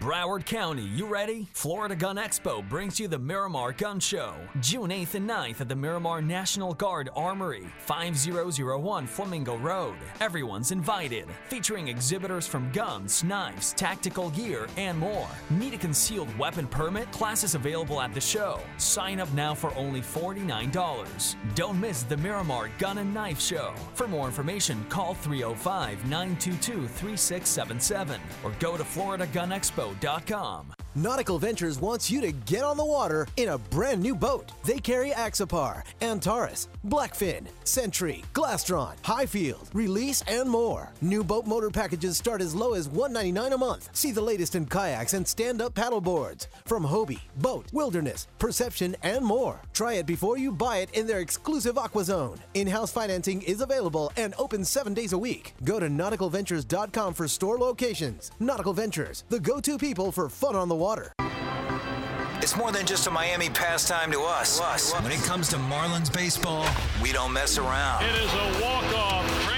Broward 0.00 0.44
County, 0.46 0.82
you 0.82 1.06
ready? 1.06 1.48
Florida 1.52 1.94
Gun 1.94 2.16
Expo 2.16 2.66
brings 2.68 2.98
you 2.98 3.08
the 3.08 3.18
Miramar 3.18 3.72
Gun 3.72 4.00
Show, 4.00 4.34
June 4.60 4.90
8th 4.90 5.14
and 5.14 5.28
9th 5.28 5.60
at 5.60 5.68
the 5.68 5.76
Miramar 5.76 6.22
National 6.22 6.74
Guard 6.74 7.10
Armory, 7.14 7.66
5001 7.80 9.06
Flamingo 9.06 9.56
Road. 9.58 9.96
Everyone's 10.20 10.72
invited, 10.72 11.26
featuring 11.48 11.88
exhibitors 11.88 12.46
from 12.46 12.70
guns, 12.72 13.22
knives, 13.24 13.72
tactical 13.72 14.30
gear, 14.30 14.68
and 14.76 14.98
more. 14.98 15.28
Need 15.50 15.74
a 15.74 15.78
concealed 15.78 16.36
weapon 16.38 16.66
permit? 16.66 17.10
Classes 17.12 17.54
available 17.54 18.00
at 18.00 18.14
the 18.14 18.20
show. 18.20 18.60
Sign 18.76 19.20
up 19.20 19.32
now 19.32 19.54
for 19.54 19.74
only 19.74 20.00
$49. 20.00 21.36
Don't 21.54 21.80
miss 21.80 22.02
the 22.02 22.16
Miramar 22.16 22.70
Gun 22.78 22.98
and 22.98 23.12
Knife 23.12 23.40
Show. 23.40 23.74
For 23.94 24.08
more 24.08 24.26
information, 24.26 24.84
call 24.88 25.14
305 25.14 26.04
922 26.04 26.86
3677 26.88 28.20
or 28.44 28.52
go 28.58 28.76
to 28.76 28.84
FloridaGunExpo.com. 29.70 30.77
Nautical 30.98 31.38
Ventures 31.38 31.80
wants 31.80 32.10
you 32.10 32.20
to 32.20 32.32
get 32.32 32.64
on 32.64 32.76
the 32.76 32.84
water 32.84 33.28
in 33.36 33.50
a 33.50 33.58
brand 33.58 34.02
new 34.02 34.16
boat. 34.16 34.50
They 34.64 34.80
carry 34.80 35.10
Axopar, 35.10 35.84
Antares, 36.00 36.66
Blackfin, 36.88 37.46
Sentry, 37.62 38.24
Glastron, 38.34 38.96
Highfield, 39.04 39.70
Release, 39.74 40.24
and 40.26 40.50
more. 40.50 40.90
New 41.00 41.22
boat 41.22 41.46
motor 41.46 41.70
packages 41.70 42.16
start 42.16 42.42
as 42.42 42.52
low 42.52 42.74
as 42.74 42.88
199 42.88 43.52
a 43.52 43.56
month. 43.56 43.90
See 43.92 44.10
the 44.10 44.20
latest 44.20 44.56
in 44.56 44.66
kayaks 44.66 45.14
and 45.14 45.24
stand-up 45.24 45.72
paddle 45.72 46.00
boards 46.00 46.48
from 46.64 46.82
Hobie, 46.82 47.20
BOTE, 47.36 47.72
Wilderness, 47.72 48.26
Perception, 48.40 48.96
and 49.04 49.24
more. 49.24 49.60
Try 49.72 49.94
it 49.94 50.06
before 50.06 50.36
you 50.36 50.50
buy 50.50 50.78
it 50.78 50.90
in 50.94 51.06
their 51.06 51.20
exclusive 51.20 51.78
Aqua 51.78 52.02
Zone. 52.02 52.40
In-house 52.54 52.90
financing 52.90 53.42
is 53.42 53.60
available 53.60 54.10
and 54.16 54.34
open 54.36 54.64
seven 54.64 54.94
days 54.94 55.12
a 55.12 55.18
week. 55.18 55.54
Go 55.62 55.78
to 55.78 55.86
nauticalventures.com 55.86 57.14
for 57.14 57.28
store 57.28 57.56
locations. 57.56 58.32
Nautical 58.40 58.72
Ventures, 58.72 59.22
the 59.28 59.38
go-to 59.38 59.78
people 59.78 60.10
for 60.10 60.28
fun 60.28 60.56
on 60.56 60.68
the 60.68 60.74
water. 60.74 60.87
It's 62.40 62.56
more 62.56 62.72
than 62.72 62.86
just 62.86 63.06
a 63.06 63.10
Miami 63.10 63.50
pastime 63.50 64.10
to 64.10 64.22
us. 64.22 64.58
When 65.02 65.12
it 65.12 65.22
comes 65.24 65.48
to 65.50 65.56
Marlins 65.56 66.10
baseball, 66.10 66.66
we 67.02 67.12
don't 67.12 67.34
mess 67.34 67.58
around. 67.58 68.04
It 68.04 68.14
is 68.14 68.32
a 68.32 68.62
walk-off 68.62 69.24
grand 69.44 69.48
slam. 69.48 69.57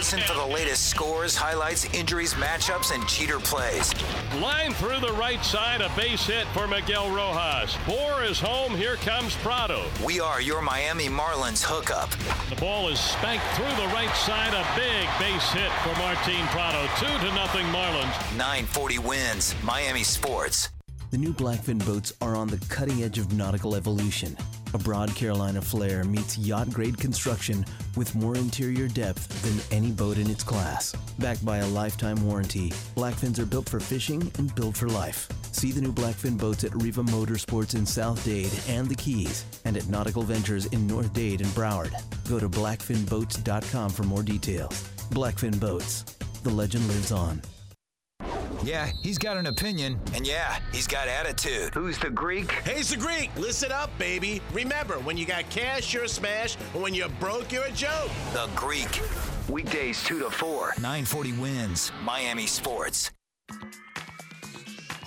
Listen 0.00 0.20
for 0.20 0.32
the 0.32 0.54
latest 0.54 0.88
scores, 0.88 1.36
highlights, 1.36 1.84
injuries, 1.92 2.32
matchups, 2.32 2.90
and 2.94 3.06
cheater 3.06 3.38
plays. 3.38 3.92
Line 4.40 4.72
through 4.72 4.98
the 4.98 5.12
right 5.12 5.44
side, 5.44 5.82
a 5.82 5.90
base 5.94 6.24
hit 6.24 6.46
for 6.54 6.66
Miguel 6.66 7.14
Rojas. 7.14 7.76
Bour 7.86 8.24
is 8.24 8.40
home. 8.40 8.74
Here 8.74 8.96
comes 8.96 9.36
Prado. 9.36 9.84
We 10.02 10.18
are 10.18 10.40
your 10.40 10.62
Miami 10.62 11.08
Marlins 11.08 11.62
hookup. 11.62 12.08
The 12.48 12.56
ball 12.56 12.88
is 12.88 12.98
spanked 12.98 13.44
through 13.56 13.76
the 13.76 13.92
right 13.92 14.16
side. 14.16 14.54
A 14.54 14.64
big 14.74 15.06
base 15.18 15.52
hit 15.52 15.70
for 15.82 15.94
Martin 15.98 16.46
Prado. 16.46 16.88
Two 16.96 17.28
to 17.28 17.34
nothing 17.34 17.66
Marlins. 17.66 18.16
940 18.38 18.96
WINZ. 18.96 19.62
Miami 19.62 20.02
Sports. 20.02 20.70
The 21.10 21.18
new 21.18 21.32
Blackfin 21.32 21.84
boats 21.84 22.12
are 22.20 22.36
on 22.36 22.46
the 22.46 22.64
cutting 22.68 23.02
edge 23.02 23.18
of 23.18 23.32
nautical 23.32 23.74
evolution. 23.74 24.36
A 24.74 24.78
Broad 24.78 25.12
Carolina 25.16 25.60
flare 25.60 26.04
meets 26.04 26.38
yacht 26.38 26.70
grade 26.70 26.98
construction 26.98 27.66
with 27.96 28.14
more 28.14 28.36
interior 28.36 28.86
depth 28.86 29.26
than 29.42 29.76
any 29.76 29.90
boat 29.90 30.18
in 30.18 30.30
its 30.30 30.44
class. 30.44 30.94
Backed 31.18 31.44
by 31.44 31.58
a 31.58 31.66
lifetime 31.66 32.24
warranty, 32.24 32.70
Blackfins 32.94 33.40
are 33.40 33.46
built 33.46 33.68
for 33.68 33.80
fishing 33.80 34.30
and 34.38 34.54
built 34.54 34.76
for 34.76 34.88
life. 34.88 35.26
See 35.50 35.72
the 35.72 35.80
new 35.80 35.92
Blackfin 35.92 36.38
boats 36.38 36.62
at 36.62 36.80
Riva 36.80 37.02
Motorsports 37.02 37.74
in 37.74 37.84
South 37.84 38.24
Dade 38.24 38.52
and 38.68 38.88
the 38.88 38.94
Keys, 38.94 39.44
and 39.64 39.76
at 39.76 39.88
Nautical 39.88 40.22
Ventures 40.22 40.66
in 40.66 40.86
North 40.86 41.12
Dade 41.12 41.40
and 41.40 41.50
Broward. 41.50 41.90
Go 42.28 42.38
to 42.38 42.48
blackfinboats.com 42.48 43.90
for 43.90 44.04
more 44.04 44.22
details. 44.22 44.88
Blackfin 45.10 45.58
Boats. 45.58 46.02
The 46.44 46.50
legend 46.50 46.86
lives 46.86 47.10
on. 47.10 47.42
Yeah, 48.62 48.90
he's 49.02 49.16
got 49.16 49.36
an 49.36 49.46
opinion, 49.46 49.98
and 50.14 50.26
yeah, 50.26 50.58
he's 50.72 50.86
got 50.86 51.08
attitude. 51.08 51.74
Who's 51.74 51.98
the 51.98 52.10
Greek? 52.10 52.52
He's 52.68 52.90
the 52.90 52.96
Greek. 52.96 53.30
Listen 53.36 53.72
up, 53.72 53.96
baby. 53.98 54.42
Remember, 54.52 54.98
when 55.00 55.16
you 55.16 55.24
got 55.24 55.48
cash, 55.48 55.94
you're 55.94 56.04
a 56.04 56.08
smash, 56.08 56.56
and 56.74 56.82
when 56.82 56.92
you're 56.92 57.08
broke, 57.08 57.52
you're 57.52 57.64
a 57.64 57.72
joke. 57.72 58.10
The 58.32 58.48
Greek. 58.54 59.00
Weekdays 59.48 60.04
2 60.04 60.20
to 60.20 60.30
4. 60.30 60.74
940 60.76 61.32
WINZ. 61.32 61.90
Miami 62.04 62.46
Sports. 62.46 63.10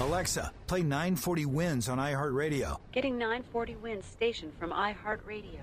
Alexa, 0.00 0.52
play 0.66 0.82
940 0.82 1.46
WINZ 1.46 1.90
on 1.90 1.96
iHeartRadio. 1.96 2.78
Getting 2.92 3.16
940 3.16 3.76
WINZ 3.82 4.04
station 4.04 4.52
from 4.58 4.70
iHeartRadio. 4.70 5.60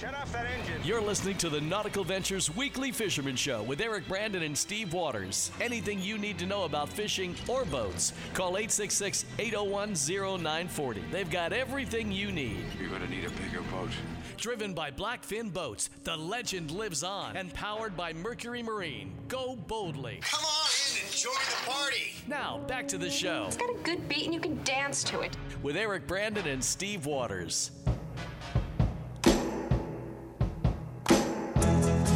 Shut 0.00 0.14
off 0.14 0.32
that 0.32 0.46
engine. 0.46 0.80
You're 0.84 1.00
listening 1.00 1.36
to 1.38 1.48
the 1.48 1.60
Nautical 1.60 2.02
Ventures 2.02 2.54
Weekly 2.54 2.90
Fisherman 2.90 3.36
Show 3.36 3.62
with 3.62 3.80
Eric 3.80 4.08
Brandon 4.08 4.42
and 4.42 4.56
Steve 4.56 4.92
Waters. 4.92 5.52
Anything 5.60 6.00
you 6.00 6.18
need 6.18 6.38
to 6.38 6.46
know 6.46 6.64
about 6.64 6.88
fishing 6.88 7.36
or 7.46 7.64
boats, 7.64 8.12
call 8.34 8.58
866 8.58 9.24
801 9.38 9.94
0940. 10.40 11.04
They've 11.12 11.30
got 11.30 11.52
everything 11.52 12.10
you 12.10 12.32
need. 12.32 12.64
You're 12.80 12.90
going 12.90 13.02
to 13.02 13.10
need 13.10 13.24
a 13.26 13.30
bigger 13.30 13.62
boat. 13.70 13.90
Driven 14.38 14.72
by 14.72 14.92
Blackfin 14.92 15.52
Boats, 15.52 15.90
the 16.04 16.16
legend 16.16 16.70
lives 16.70 17.02
on. 17.02 17.36
And 17.36 17.52
powered 17.52 17.96
by 17.96 18.12
Mercury 18.12 18.62
Marine. 18.62 19.12
Go 19.26 19.56
boldly. 19.56 20.20
Come 20.22 20.44
on 20.44 20.70
in 20.96 21.04
and 21.04 21.12
join 21.12 21.32
the 21.34 21.68
party. 21.70 22.12
Now, 22.28 22.58
back 22.68 22.86
to 22.88 22.98
the 22.98 23.10
show 23.10 23.46
It's 23.48 23.56
got 23.56 23.68
a 23.68 23.78
good 23.82 24.08
beat 24.08 24.26
and 24.26 24.32
you 24.34 24.38
can 24.38 24.62
dance 24.62 25.02
to 25.04 25.20
it. 25.22 25.36
with 25.60 25.76
Eric 25.76 26.06
Brandon 26.06 26.46
and 26.46 26.62
Steve 26.62 27.04
Waters. 27.04 27.72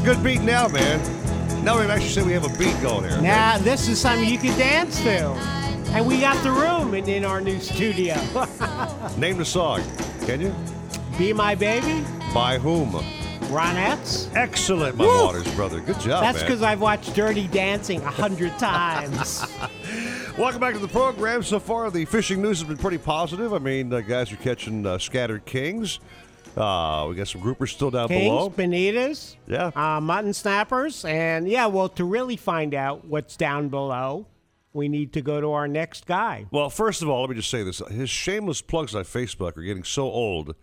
Good 0.05 0.23
beat 0.23 0.43
now, 0.43 0.69
man. 0.69 1.65
Now 1.65 1.81
we've 1.81 1.91
actually 1.91 2.09
said 2.11 2.25
we 2.27 2.33
have 2.35 2.45
a 2.45 2.57
beat 2.59 2.81
going 2.83 3.03
here. 3.09 3.21
Now, 3.21 3.59
this 3.59 3.89
is 3.89 4.01
something 4.01 4.29
you 4.29 4.39
can 4.39 4.57
dance 4.57 5.01
to. 5.03 5.27
And 5.93 6.07
we 6.07 6.21
got 6.21 6.41
the 6.45 6.51
room 6.53 6.95
in, 6.95 7.09
in 7.09 7.25
our 7.25 7.41
new 7.41 7.59
studio. 7.59 8.15
Name 9.19 9.39
the 9.39 9.45
song, 9.45 9.83
can 10.25 10.41
you? 10.41 10.55
Be 11.19 11.33
My 11.33 11.55
Baby, 11.55 12.05
By 12.35 12.59
whom? 12.59 12.91
Ronettes. 13.53 14.35
Excellent, 14.35 14.97
my 14.97 15.05
Woo! 15.05 15.25
Waters 15.25 15.55
brother. 15.55 15.81
Good 15.81 16.01
job, 16.01 16.23
That's 16.23 16.41
because 16.43 16.63
I've 16.63 16.81
watched 16.81 17.15
Dirty 17.15 17.47
Dancing 17.49 18.01
a 18.01 18.11
hundred 18.11 18.59
times. 18.59 19.45
Welcome 20.39 20.61
back 20.61 20.73
to 20.73 20.81
the 20.81 20.89
program. 20.89 21.43
So 21.43 21.61
far, 21.61 21.91
the 21.91 22.07
fishing 22.07 22.41
news 22.41 22.61
has 22.61 22.69
been 22.69 22.79
pretty 22.79 22.97
positive. 22.99 23.53
I 23.53 23.59
mean, 23.59 23.93
uh, 23.93 24.01
guys 24.01 24.33
are 24.33 24.37
catching 24.37 24.87
uh, 24.87 24.99
scattered 24.99 25.45
kings. 25.45 26.01
Uh, 26.57 27.07
we 27.11 27.15
got 27.15 27.29
some 27.29 27.43
groupers 27.43 27.69
still 27.71 27.91
down 27.91 28.09
Kings, 28.09 28.25
below. 28.25 28.49
bonitas, 28.51 29.37
Yeah. 29.47 29.71
uh, 29.77 30.01
mutton 30.01 30.33
snappers, 30.33 31.05
and 31.05 31.49
yeah, 31.49 31.67
well, 31.67 31.89
to 31.91 32.05
really 32.05 32.37
find 32.37 32.75
out 32.75 33.05
what's 33.07 33.37
down 33.37 33.69
below, 33.69 34.27
we 34.75 34.89
need 34.89 35.13
to 35.15 35.21
go 35.23 35.41
to 35.41 35.53
our 35.53 35.67
next 35.69 36.07
guy. 36.07 36.47
Well, 36.51 36.69
first 36.71 37.01
of 37.03 37.09
all, 37.09 37.21
let 37.23 37.31
me 37.31 37.37
just 37.37 37.51
say 37.51 37.63
this: 37.63 37.79
his 37.91 38.09
shameless 38.11 38.61
plugs 38.63 38.95
on 38.95 39.05
Facebook 39.05 39.57
are 39.59 39.63
getting 39.63 39.85
so 39.85 40.05
old. 40.05 40.55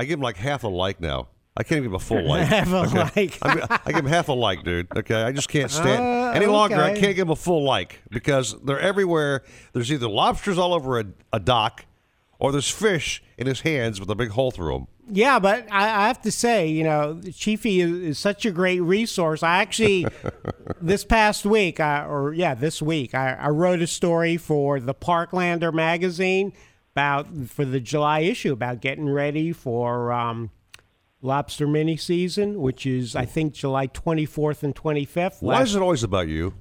I 0.00 0.04
give 0.04 0.18
him 0.18 0.22
like 0.22 0.38
half 0.38 0.64
a 0.64 0.68
like 0.68 0.98
now. 0.98 1.28
I 1.54 1.62
can't 1.62 1.82
give 1.82 1.90
him 1.92 1.94
a 1.94 1.98
full 1.98 2.26
like. 2.26 2.46
Half 2.46 2.72
a 2.72 2.76
okay? 2.76 3.26
like. 3.26 3.38
I, 3.42 3.80
I 3.84 3.92
give 3.92 4.06
him 4.06 4.06
half 4.06 4.28
a 4.28 4.32
like, 4.32 4.64
dude. 4.64 4.86
Okay, 4.96 5.22
I 5.22 5.30
just 5.30 5.50
can't 5.50 5.70
stand 5.70 6.02
Uh, 6.02 6.30
any 6.34 6.46
longer. 6.46 6.76
I 6.76 6.92
can't 6.98 7.14
give 7.14 7.26
him 7.26 7.30
a 7.32 7.36
full 7.36 7.64
like 7.64 8.00
because 8.08 8.58
they're 8.64 8.80
everywhere. 8.80 9.42
There's 9.74 9.92
either 9.92 10.08
lobsters 10.08 10.56
all 10.56 10.72
over 10.72 11.00
a, 11.00 11.04
a 11.34 11.38
dock, 11.38 11.84
or 12.38 12.50
there's 12.50 12.70
fish 12.70 13.22
in 13.36 13.46
his 13.46 13.60
hands 13.60 14.00
with 14.00 14.08
a 14.08 14.14
big 14.14 14.30
hole 14.30 14.50
through 14.50 14.72
them. 14.72 14.86
Yeah, 15.12 15.38
but 15.38 15.66
I, 15.70 16.04
I 16.04 16.06
have 16.06 16.22
to 16.22 16.32
say, 16.32 16.68
you 16.68 16.84
know, 16.84 17.20
Chiefy 17.34 17.82
is, 17.82 17.90
is 17.90 18.18
such 18.18 18.46
a 18.46 18.50
great 18.52 18.80
resource. 18.80 19.42
I 19.42 19.56
actually, 19.58 20.06
this 20.80 21.04
past 21.04 21.44
week, 21.44 21.78
I, 21.78 22.06
or 22.06 22.32
yeah, 22.32 22.54
this 22.54 22.80
week, 22.80 23.14
I, 23.14 23.34
I 23.34 23.48
wrote 23.48 23.82
a 23.82 23.86
story 23.86 24.38
for 24.38 24.80
the 24.80 24.94
Parklander 24.94 25.74
magazine 25.74 26.54
about 26.94 27.28
for 27.48 27.64
the 27.64 27.80
July 27.80 28.20
issue 28.20 28.52
about 28.52 28.80
getting 28.80 29.08
ready 29.08 29.52
for 29.52 30.12
um, 30.12 30.50
lobster 31.22 31.66
mini 31.66 31.96
season, 31.96 32.60
which 32.60 32.86
is 32.86 33.14
I 33.14 33.24
think 33.24 33.54
July 33.54 33.86
24th 33.88 34.62
and 34.62 34.74
25th. 34.74 35.40
Why 35.42 35.62
is 35.62 35.74
it 35.74 35.82
always 35.82 36.02
about 36.02 36.28
you? 36.28 36.54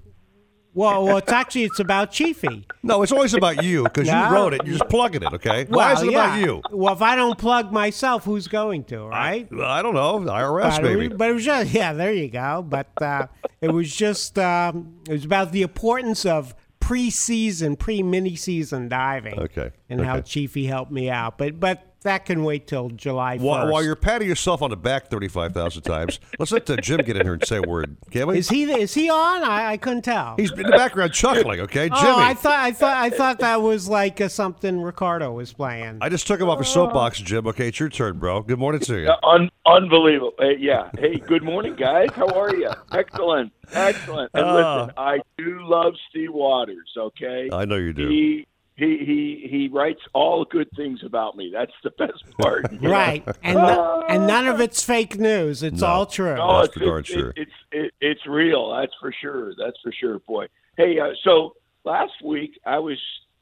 Well, 0.76 1.04
well, 1.04 1.18
it's 1.18 1.32
actually 1.32 1.64
it's 1.64 1.80
about 1.80 2.12
Chiefy. 2.12 2.66
No, 2.84 3.02
it's 3.04 3.12
always 3.12 3.34
about 3.34 3.64
you 3.64 3.84
because 3.84 4.08
No. 4.08 4.28
you 4.30 4.34
wrote 4.34 4.54
it. 4.54 4.62
You're 4.66 4.78
just 4.78 4.90
plugging 4.90 5.22
it. 5.24 5.34
Okay. 5.34 5.66
Why 5.66 5.92
is 5.94 6.00
Well, 6.00 6.08
it 6.10 6.14
about 6.14 6.40
you? 6.40 6.62
Well, 6.72 6.94
if 6.94 7.02
I 7.02 7.16
don't 7.16 7.38
plug 7.38 7.74
myself, 7.74 8.24
who's 8.24 8.48
going 8.48 8.86
to, 8.86 9.06
right? 9.06 9.50
I 9.62 9.82
don't 9.82 9.94
know. 9.96 10.20
IRS 10.20 10.76
but 10.78 10.84
maybe. 10.84 11.06
It 11.06 11.10
was, 11.10 11.18
but 11.18 11.30
it 11.30 11.34
was 11.34 11.44
just 11.46 11.74
yeah, 11.74 11.92
there 11.92 12.14
you 12.14 12.30
go. 12.30 12.64
But 12.68 12.90
uh, 13.02 13.28
it 13.60 13.72
was 13.74 13.94
just 13.94 14.38
um, 14.40 15.00
it 15.10 15.12
was 15.12 15.26
about 15.26 15.52
the 15.52 15.64
importance 15.64 16.26
of 16.26 16.56
pre-season, 16.90 17.76
pre-mini 17.76 18.36
season 18.36 18.90
diving. 18.90 19.38
Okay, 19.38 19.70
and 19.90 20.02
how 20.02 20.16
okay. 20.16 20.28
Chiefy 20.28 20.66
helped 20.66 20.92
me 20.92 21.08
out. 21.08 21.38
But 21.38 21.60
but 21.60 21.89
that 22.04 22.26
can 22.26 22.44
wait 22.44 22.68
till 22.68 22.90
July 22.90 23.36
first. 23.38 23.46
While, 23.46 23.72
while 23.72 23.84
you're 23.84 23.96
patting 23.96 24.28
yourself 24.28 24.62
on 24.62 24.70
the 24.70 24.78
back 24.78 25.10
35,000 25.10 25.82
times, 25.82 26.20
let's 26.38 26.52
let 26.52 26.70
uh, 26.70 26.78
Jim 26.78 27.02
get 27.02 27.18
in 27.18 27.26
here 27.26 27.34
and 27.34 27.46
say 27.46 27.58
a 27.58 27.62
word. 27.62 27.98
Can 28.12 28.28
we? 28.28 28.38
is 28.40 28.50
he 28.50 28.64
is 28.72 28.94
he 28.94 29.10
on? 29.10 29.44
I, 29.44 29.72
I 29.72 29.78
couldn't 29.78 30.04
tell. 30.04 30.36
He's 30.38 30.52
in 30.52 30.64
the 30.64 30.70
background 30.70 31.14
chuckling, 31.14 31.60
okay? 31.62 31.90
Jimmy. 31.90 32.02
Oh, 32.02 32.18
I 32.20 32.34
thought 32.34 32.60
I 32.60 32.72
thought 32.72 32.98
I 32.98 33.10
thought 33.10 33.40
that 33.40 33.62
was 33.62 33.88
like 33.90 34.22
uh, 34.22 34.28
something 34.30 34.82
Ricardo 34.82 35.32
was 35.34 35.54
playing. 35.54 35.98
I 36.02 36.10
just 36.10 36.26
took 36.28 36.40
him 36.40 36.50
off 36.50 36.60
his 36.60 36.70
soapbox, 36.70 37.20
Jim. 37.20 37.48
Okay, 37.48 37.68
it's 37.70 37.80
your 37.80 37.90
turn, 37.90 38.20
bro. 38.20 38.42
Good 38.42 38.60
morning 38.60 38.82
to 38.82 39.00
you. 39.02 39.10
Uh, 39.10 39.16
Un- 39.24 39.52
unbelievable. 39.66 40.34
Hey, 40.40 40.56
yeah. 40.60 40.90
Hey, 40.98 41.18
good 41.18 41.44
morning, 41.44 41.76
guys. 41.76 42.10
How 42.16 42.28
are 42.28 42.56
you? 42.56 42.70
Excellent. 42.92 43.52
Excellent. 43.72 44.32
And 44.34 44.46
Ah. 44.46 44.82
listen, 44.82 44.94
I 44.98 45.20
do 45.38 45.60
love 45.62 45.94
Steve 46.10 46.34
Waters, 46.34 46.90
okay? 46.98 47.50
I 47.54 47.66
know 47.66 47.76
you 47.76 47.94
do. 47.94 48.08
He 48.08 48.48
he 48.80 48.98
he 49.06 49.48
he 49.50 49.68
writes 49.68 50.02
all 50.14 50.46
good 50.46 50.70
things 50.76 51.02
about 51.06 51.36
me. 51.36 51.52
That's 51.54 51.72
the 51.84 51.92
best 51.92 52.24
part. 52.42 52.72
you 52.72 52.80
know? 52.80 52.90
Right, 52.92 53.28
and 53.44 53.56
no- 53.58 54.04
and 54.08 54.26
none 54.26 54.48
of 54.48 54.60
it's 54.62 54.84
fake 54.84 55.20
news. 55.20 55.62
It's 55.62 55.82
No. 55.82 55.88
all 55.88 56.06
true. 56.06 56.36
No, 56.36 56.58
That's 56.62 56.68
it's, 56.70 56.78
for 56.78 56.86
darn 56.86 57.00
it's, 57.02 57.10
sure. 57.10 57.34
it's 57.36 57.52
it, 57.72 57.94
it's 58.02 58.26
real. 58.28 58.76
That's 58.76 58.94
for 59.00 59.12
sure. 59.22 59.54
That's 59.56 59.78
for 59.84 59.92
sure, 59.92 60.20
boy. 60.20 60.48
Hey, 60.78 60.98
uh, 61.00 61.10
so 61.24 61.56
last 61.84 62.14
week 62.24 62.60
I 62.66 62.80
was 62.80 62.98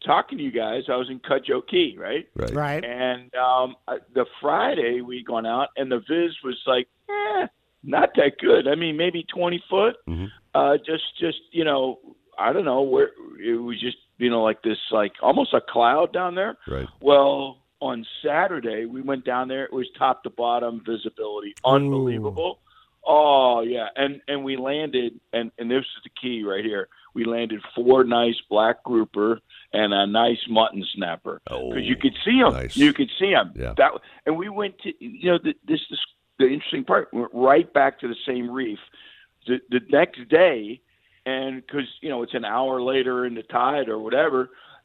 talking 0.06 0.38
to 0.38 0.44
you 0.44 0.52
guys. 0.52 0.84
I 0.90 0.96
was 0.96 1.10
in 1.10 1.20
Cudjoe 1.20 1.68
Key, 1.68 1.96
right? 2.00 2.28
Right. 2.36 2.54
Right. 2.54 2.84
And 2.86 3.34
um, 3.36 3.76
uh, 3.88 3.96
the 4.14 4.26
Friday 4.42 5.02
we 5.02 5.24
gone 5.24 5.46
out, 5.46 5.70
and 5.78 5.92
the 5.92 6.00
Viz 6.00 6.32
was 6.44 6.60
like, 6.66 6.88
eh, 7.10 7.48
not 7.84 8.10
that 8.16 8.34
good. 8.40 8.68
I 8.68 8.76
mean, 8.76 8.98
maybe 8.98 9.24
twenty 9.34 9.64
foot. 9.70 9.96
Mm-hmm. 10.08 10.26
Uh, 10.56 10.78
just, 10.78 11.04
just 11.20 11.38
you 11.52 11.64
know, 11.64 12.00
I 12.40 12.52
don't 12.54 12.66
know 12.66 12.82
where 12.82 13.10
it 13.40 13.54
was. 13.62 13.80
Just 13.80 13.98
you 14.18 14.30
know, 14.30 14.44
like 14.44 14.62
this, 14.62 14.78
like 14.92 15.14
almost 15.22 15.54
a 15.54 15.62
cloud 15.62 16.14
down 16.14 16.36
there. 16.36 16.58
Right. 16.68 16.88
Well, 17.02 17.60
on 17.80 18.06
Saturday 18.26 18.86
we 18.86 19.02
went 19.02 19.26
down 19.26 19.48
there. 19.48 19.66
It 19.66 19.74
was 19.74 19.88
top 19.98 20.24
to 20.24 20.30
bottom 20.30 20.82
visibility, 20.86 21.56
unbelievable. 21.64 22.60
Oh 23.06 23.62
yeah, 23.62 23.88
and 23.96 24.22
and 24.28 24.44
we 24.44 24.58
landed, 24.58 25.20
and 25.34 25.52
and 25.58 25.72
this 25.72 25.80
is 25.80 26.04
the 26.04 26.10
key 26.22 26.44
right 26.44 26.66
here. 26.66 26.90
We 27.14 27.26
landed 27.26 27.62
four 27.74 28.04
nice 28.04 28.36
black 28.50 28.84
grouper 28.84 29.40
and 29.74 29.94
a 29.94 30.06
nice 30.06 30.40
mutton 30.50 30.86
snapper 30.94 31.42
oh, 31.50 31.70
because 31.70 31.86
you 31.86 31.96
could 31.96 32.14
see 32.24 32.40
them. 32.40 32.54
nice. 32.54 32.78
You 32.78 32.94
could 32.94 33.10
see 33.18 33.32
them. 33.32 33.54
Yeah. 33.56 33.74
That 33.78 33.92
and 34.26 34.38
we 34.38 34.50
went 34.50 34.78
to 34.80 34.94
you 35.00 35.32
know 35.32 35.40
the, 35.42 35.54
this 35.68 35.80
is 35.90 36.00
the 36.38 36.46
interesting 36.46 36.84
part. 36.84 37.10
We 37.14 37.22
went 37.22 37.34
right 37.34 37.72
back 37.74 38.00
to 38.02 38.08
the 38.08 38.16
same 38.26 38.52
reef 38.52 38.80
the 39.48 39.60
the 39.70 39.80
next 39.90 40.28
day, 40.30 40.82
and 41.34 41.52
because 41.62 41.88
you 42.02 42.10
know 42.12 42.20
it's 42.24 42.34
an 42.42 42.46
hour 42.46 42.82
later 42.94 43.26
in 43.28 43.34
the 43.36 43.44
tide 43.44 43.88
or 43.94 44.00
whatever, 44.00 44.40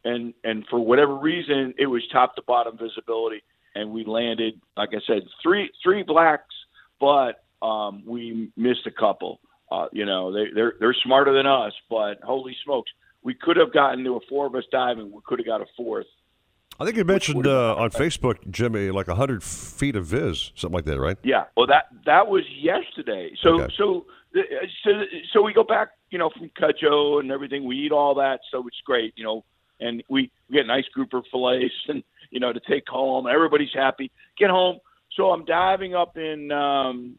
and 0.05 0.35
and 0.49 0.65
for 0.71 0.79
whatever 0.91 1.15
reason 1.17 1.73
it 1.79 1.87
was 1.87 2.03
top 2.13 2.31
to 2.37 2.43
bottom 2.53 2.75
visibility. 2.87 3.41
and 3.75 3.91
we 3.97 4.05
landed. 4.05 4.55
Like 4.77 4.91
I 4.93 5.01
said, 5.07 5.23
three 5.43 5.71
three 5.83 6.03
blacks, 6.03 6.55
but 7.01 7.33
um, 7.71 8.03
we 8.15 8.51
missed 8.57 8.87
a 8.87 8.91
couple. 9.05 9.41
Uh, 9.71 9.87
you 9.99 10.05
know, 10.11 10.23
they, 10.37 10.47
they're 10.57 10.75
they're 10.81 10.97
smarter 11.07 11.33
than 11.39 11.47
us, 11.47 11.73
but 11.89 12.15
holy 12.23 12.55
smokes, 12.65 12.91
we 13.23 13.33
could 13.35 13.57
have 13.57 13.73
gotten 13.73 14.05
to 14.05 14.17
a 14.17 14.21
four 14.29 14.45
of 14.47 14.55
us 14.55 14.65
diving. 14.71 15.07
We 15.11 15.21
could 15.27 15.39
have 15.39 15.47
got 15.47 15.61
a 15.63 15.67
fourth. 15.77 16.11
I 16.81 16.85
think 16.85 16.97
you 16.97 17.05
mentioned 17.05 17.47
uh, 17.47 17.77
on 17.77 17.91
Facebook, 17.91 18.37
Jimmy, 18.51 18.91
like 18.91 19.07
hundred 19.07 19.43
feet 19.45 19.95
of 19.97 20.05
viz, 20.07 20.53
something 20.57 20.75
like 20.75 20.85
that, 20.87 20.99
right? 21.01 21.17
Yeah. 21.23 21.45
Well, 21.57 21.67
that 21.69 21.85
that 22.05 22.25
was 22.29 22.45
yesterday. 22.51 23.25
So 23.43 23.49
Okay. 23.61 23.75
so 23.79 24.05
so 24.85 24.91
so 25.33 25.43
we 25.43 25.53
go 25.53 25.65
back, 25.65 25.91
you 26.11 26.19
know, 26.19 26.31
from 26.31 26.51
Cudjoe 26.51 27.21
and 27.21 27.31
everything. 27.31 27.65
We 27.65 27.77
eat 27.77 27.93
all 27.93 28.15
that, 28.17 28.41
so 28.51 28.67
it's 28.67 28.81
great, 28.85 29.13
you 29.17 29.25
know. 29.25 29.45
And 29.81 30.03
we, 30.09 30.31
we 30.49 30.57
get 30.57 30.67
nice 30.67 30.85
grouper 30.95 31.23
fillets, 31.31 31.75
and 31.89 32.03
you 32.31 32.41
know, 32.41 32.53
to 32.53 32.61
take 32.61 32.89
home. 32.89 33.27
Everybody's 33.27 33.75
happy. 33.75 34.11
Get 34.39 34.51
home. 34.51 34.79
So 35.17 35.31
I'm 35.31 35.45
diving 35.45 35.95
up 35.95 36.17
in 36.17 36.51
um, 36.53 37.19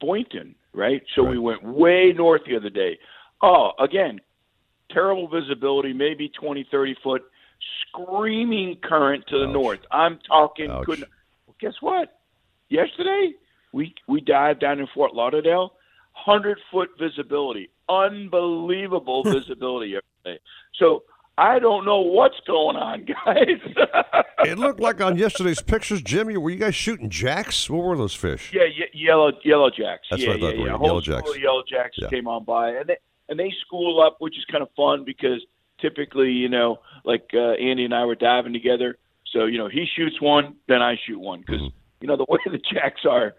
Boynton, 0.00 0.54
right? 0.72 1.02
So 1.16 1.24
we 1.24 1.38
went 1.38 1.64
way 1.64 2.12
north 2.16 2.42
the 2.46 2.56
other 2.56 2.70
day. 2.70 2.98
Oh, 3.42 3.72
again, 3.80 4.20
terrible 4.90 5.26
visibility, 5.28 5.92
maybe 5.92 6.28
20, 6.28 6.68
30 6.70 6.96
foot, 7.02 7.22
screaming 7.88 8.76
current 8.82 9.24
to 9.28 9.38
the 9.38 9.46
north. 9.46 9.80
I'm 9.90 10.20
talking. 10.26 10.70
Couldn't. 10.84 11.08
Well, 11.46 11.56
guess 11.60 11.74
what? 11.80 12.20
Yesterday 12.68 13.32
we 13.72 13.94
we 14.06 14.20
dived 14.20 14.60
down 14.60 14.78
in 14.78 14.86
Fort 14.94 15.14
Lauderdale, 15.14 15.73
hundred 16.14 16.58
foot 16.70 16.90
visibility, 16.98 17.68
unbelievable 17.88 19.22
visibility 19.24 19.90
yesterday. 19.92 20.40
So 20.78 21.02
I 21.36 21.58
don't 21.58 21.84
know 21.84 22.00
what's 22.00 22.38
going 22.46 22.76
on, 22.76 23.04
guys. 23.04 23.60
it 24.44 24.58
looked 24.58 24.80
like 24.80 25.00
on 25.00 25.16
yesterday's 25.18 25.60
pictures, 25.60 26.00
Jimmy. 26.00 26.36
Were 26.36 26.50
you 26.50 26.56
guys 26.58 26.74
shooting 26.74 27.10
jacks? 27.10 27.68
What 27.68 27.82
were 27.84 27.96
those 27.96 28.14
fish? 28.14 28.52
Yeah, 28.54 28.64
ye- 28.64 28.88
yellow 28.92 29.32
yellow 29.44 29.70
jacks. 29.70 30.06
That's 30.10 30.22
yeah, 30.22 30.28
what 30.30 30.36
I 30.36 30.40
thought 30.40 30.54
yeah, 30.56 30.60
were 30.62 30.66
yeah. 30.68 30.72
Yellow 30.72 30.78
whole 30.78 31.00
jacks. 31.00 31.38
yellow 31.38 31.62
jacks 31.68 31.96
Yeah. 31.98 32.08
came 32.08 32.28
on 32.28 32.44
by, 32.44 32.70
and 32.70 32.88
they 32.88 32.96
and 33.28 33.38
they 33.38 33.52
school 33.66 34.00
up, 34.02 34.16
which 34.20 34.38
is 34.38 34.44
kind 34.50 34.62
of 34.62 34.68
fun 34.76 35.04
because 35.04 35.44
typically, 35.80 36.30
you 36.30 36.48
know, 36.48 36.78
like 37.04 37.30
uh, 37.34 37.52
Andy 37.52 37.84
and 37.84 37.94
I 37.94 38.04
were 38.04 38.14
diving 38.14 38.52
together. 38.52 38.96
So 39.32 39.46
you 39.46 39.58
know, 39.58 39.68
he 39.68 39.86
shoots 39.96 40.20
one, 40.20 40.54
then 40.68 40.80
I 40.82 40.96
shoot 41.06 41.18
one 41.18 41.40
because 41.40 41.60
Mm-hmm. 41.60 41.76
you 42.02 42.08
know 42.08 42.16
the 42.16 42.26
way 42.28 42.38
the 42.46 42.58
jacks 42.72 43.00
are, 43.10 43.34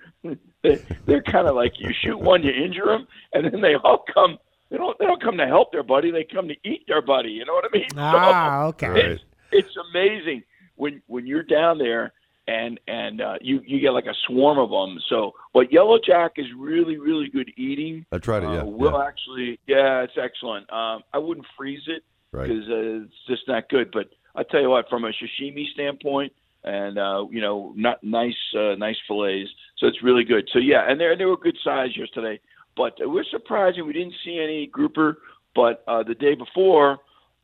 they, 0.68 0.86
they're 1.06 1.22
kind 1.24 1.48
of 1.48 1.56
like 1.56 1.74
you 1.80 1.92
shoot 2.02 2.18
one, 2.20 2.44
you 2.44 2.52
injure 2.52 2.86
them, 2.86 3.08
and 3.34 3.46
then 3.52 3.62
they 3.62 3.76
all 3.76 4.04
come. 4.14 4.38
They 4.70 4.78
don't. 4.78 4.98
They 5.00 5.06
don't 5.06 5.22
come 5.22 5.38
to 5.38 5.48
help 5.48 5.72
their 5.72 5.84
buddy. 5.84 6.12
They 6.12 6.24
come 6.24 6.48
to 6.48 6.56
eat 6.64 6.86
their 6.88 7.02
buddy. 7.02 7.30
You 7.30 7.46
know 7.46 7.54
what 7.54 7.66
I 7.66 7.78
mean? 7.78 7.88
Ah, 7.98 8.64
okay. 8.66 9.12
It's, 9.14 9.24
it's 9.52 9.78
amazing 9.92 10.44
when 10.76 11.02
when 11.08 11.26
you're 11.28 11.44
down 11.44 11.78
there 11.78 12.14
and 12.48 12.80
and 12.88 13.22
uh, 13.22 13.36
you 13.42 13.62
you 13.66 13.80
get 13.80 13.92
like 13.92 14.06
a 14.08 14.14
swarm 14.28 14.58
of 14.58 14.70
them. 14.72 15.00
So, 15.10 15.34
but 15.54 15.72
yellow 15.72 16.00
jack 16.04 16.34
is 16.38 16.48
really 16.58 16.98
really 16.98 17.28
good 17.30 17.52
eating. 17.58 18.06
I 18.12 18.18
tried 18.18 18.44
it. 18.44 18.50
Yeah. 18.50 18.62
Uh, 18.62 18.66
we'll 18.66 19.02
actually, 19.02 19.60
yeah, 19.68 20.02
it's 20.02 20.18
excellent. 20.22 20.72
Um, 20.74 21.04
I 21.14 21.18
wouldn't 21.20 21.46
freeze 21.58 21.84
it 21.88 22.04
Right. 22.32 22.50
because 22.50 22.68
uh, 22.68 23.04
it's 23.06 23.14
just 23.28 23.48
not 23.48 23.70
good. 23.70 23.92
But 23.92 24.10
I 24.36 24.44
tell 24.44 24.62
you 24.62 24.70
what, 24.70 24.90
from 24.90 25.06
a 25.06 25.10
sashimi 25.12 25.68
standpoint, 25.74 26.34
and 26.64 26.98
uh, 26.98 27.26
you 27.30 27.40
know, 27.42 27.74
not 27.78 28.04
nice 28.04 28.34
uh, 28.58 28.76
nice 28.76 28.98
fillets, 29.08 29.50
so 29.78 29.88
it's 29.88 30.02
really 30.04 30.24
good. 30.24 30.48
So 30.54 30.60
yeah, 30.60 30.90
and 30.90 31.00
they 31.00 31.16
they 31.18 31.26
were 31.26 31.38
good 31.38 31.58
size 31.64 31.90
yesterday. 31.98 32.40
But 32.78 32.94
we're 33.00 33.24
surprising 33.32 33.86
we 33.88 33.94
didn't 33.94 34.16
see 34.26 34.40
any 34.44 34.68
grouper. 34.68 35.20
But 35.56 35.84
uh, 35.88 36.04
the 36.04 36.16
day 36.16 36.36
before, 36.36 36.98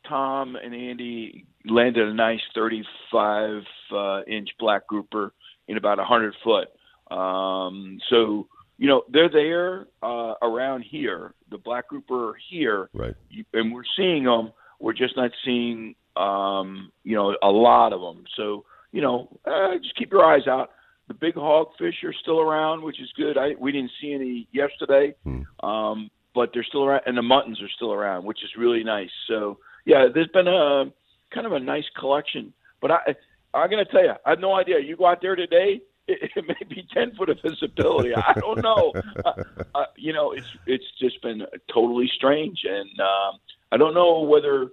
Tom 0.06 0.56
and 0.56 0.74
Andy 0.74 1.46
landed 1.64 2.06
a 2.06 2.12
nice 2.12 2.40
35 2.54 3.62
uh, 3.94 4.22
inch 4.24 4.50
black 4.58 4.86
grouper 4.86 5.32
in 5.68 5.76
about 5.78 5.96
100 5.96 6.34
foot. 6.44 6.68
Um, 7.16 7.98
so, 8.10 8.46
you 8.78 8.88
know, 8.88 9.04
they're 9.10 9.30
there 9.30 9.86
uh, 10.02 10.34
around 10.42 10.82
here. 10.82 11.34
The 11.50 11.58
black 11.58 11.88
grouper 11.88 12.30
are 12.30 12.36
here. 12.50 12.90
Right. 12.92 13.14
You- 13.30 13.44
And 13.54 13.72
we're 13.72 13.84
seeing 13.96 14.24
them. 14.24 14.52
We're 14.80 14.92
just 14.92 15.16
not 15.16 15.30
seeing, 15.44 15.94
um, 16.16 16.90
you 17.04 17.14
know, 17.14 17.36
a 17.42 17.50
lot 17.50 17.92
of 17.92 18.00
them. 18.00 18.24
So, 18.36 18.64
you 18.90 19.00
know, 19.00 19.28
uh, 19.46 19.78
just 19.78 19.94
keep 19.96 20.10
your 20.10 20.24
eyes 20.24 20.46
out. 20.48 20.70
The 21.12 21.18
big 21.18 21.34
hogfish 21.34 22.02
are 22.04 22.14
still 22.22 22.40
around, 22.40 22.82
which 22.82 22.98
is 22.98 23.12
good. 23.18 23.36
I 23.36 23.50
we 23.58 23.70
didn't 23.70 23.90
see 24.00 24.14
any 24.14 24.48
yesterday, 24.50 25.14
um, 25.62 26.10
but 26.34 26.52
they're 26.54 26.64
still 26.64 26.84
around, 26.84 27.02
and 27.04 27.18
the 27.18 27.22
muttons 27.22 27.60
are 27.60 27.68
still 27.68 27.92
around, 27.92 28.24
which 28.24 28.42
is 28.42 28.50
really 28.56 28.82
nice. 28.82 29.10
So 29.28 29.58
yeah, 29.84 30.06
there's 30.12 30.28
been 30.28 30.48
a 30.48 30.86
kind 31.30 31.46
of 31.46 31.52
a 31.52 31.60
nice 31.60 31.84
collection. 31.98 32.54
But 32.80 32.92
I 32.92 33.14
I'm 33.52 33.68
gonna 33.68 33.84
tell 33.84 34.02
you, 34.02 34.14
I 34.24 34.30
have 34.30 34.40
no 34.40 34.54
idea. 34.54 34.78
You 34.78 34.96
go 34.96 35.04
out 35.04 35.20
there 35.20 35.36
today, 35.36 35.82
it, 36.08 36.30
it 36.36 36.44
may 36.48 36.66
be 36.66 36.86
ten 36.94 37.14
foot 37.14 37.28
of 37.28 37.38
visibility. 37.42 38.14
I 38.14 38.32
don't 38.40 38.62
know. 38.62 38.94
uh, 39.26 39.42
uh, 39.74 39.84
you 39.96 40.14
know, 40.14 40.32
it's 40.32 40.48
it's 40.66 40.86
just 40.98 41.20
been 41.20 41.42
totally 41.70 42.10
strange, 42.14 42.64
and 42.64 43.00
um, 43.00 43.38
I 43.70 43.76
don't 43.76 43.92
know 43.92 44.20
whether 44.22 44.70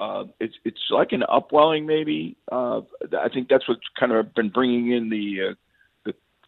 uh, 0.00 0.24
it's 0.40 0.54
it's 0.64 0.80
like 0.88 1.12
an 1.12 1.22
upwelling 1.28 1.84
maybe. 1.84 2.38
Uh, 2.50 2.80
I 3.20 3.28
think 3.28 3.50
that's 3.50 3.68
what's 3.68 3.86
kind 4.00 4.12
of 4.12 4.32
been 4.32 4.48
bringing 4.48 4.92
in 4.92 5.10
the 5.10 5.50
uh, 5.50 5.54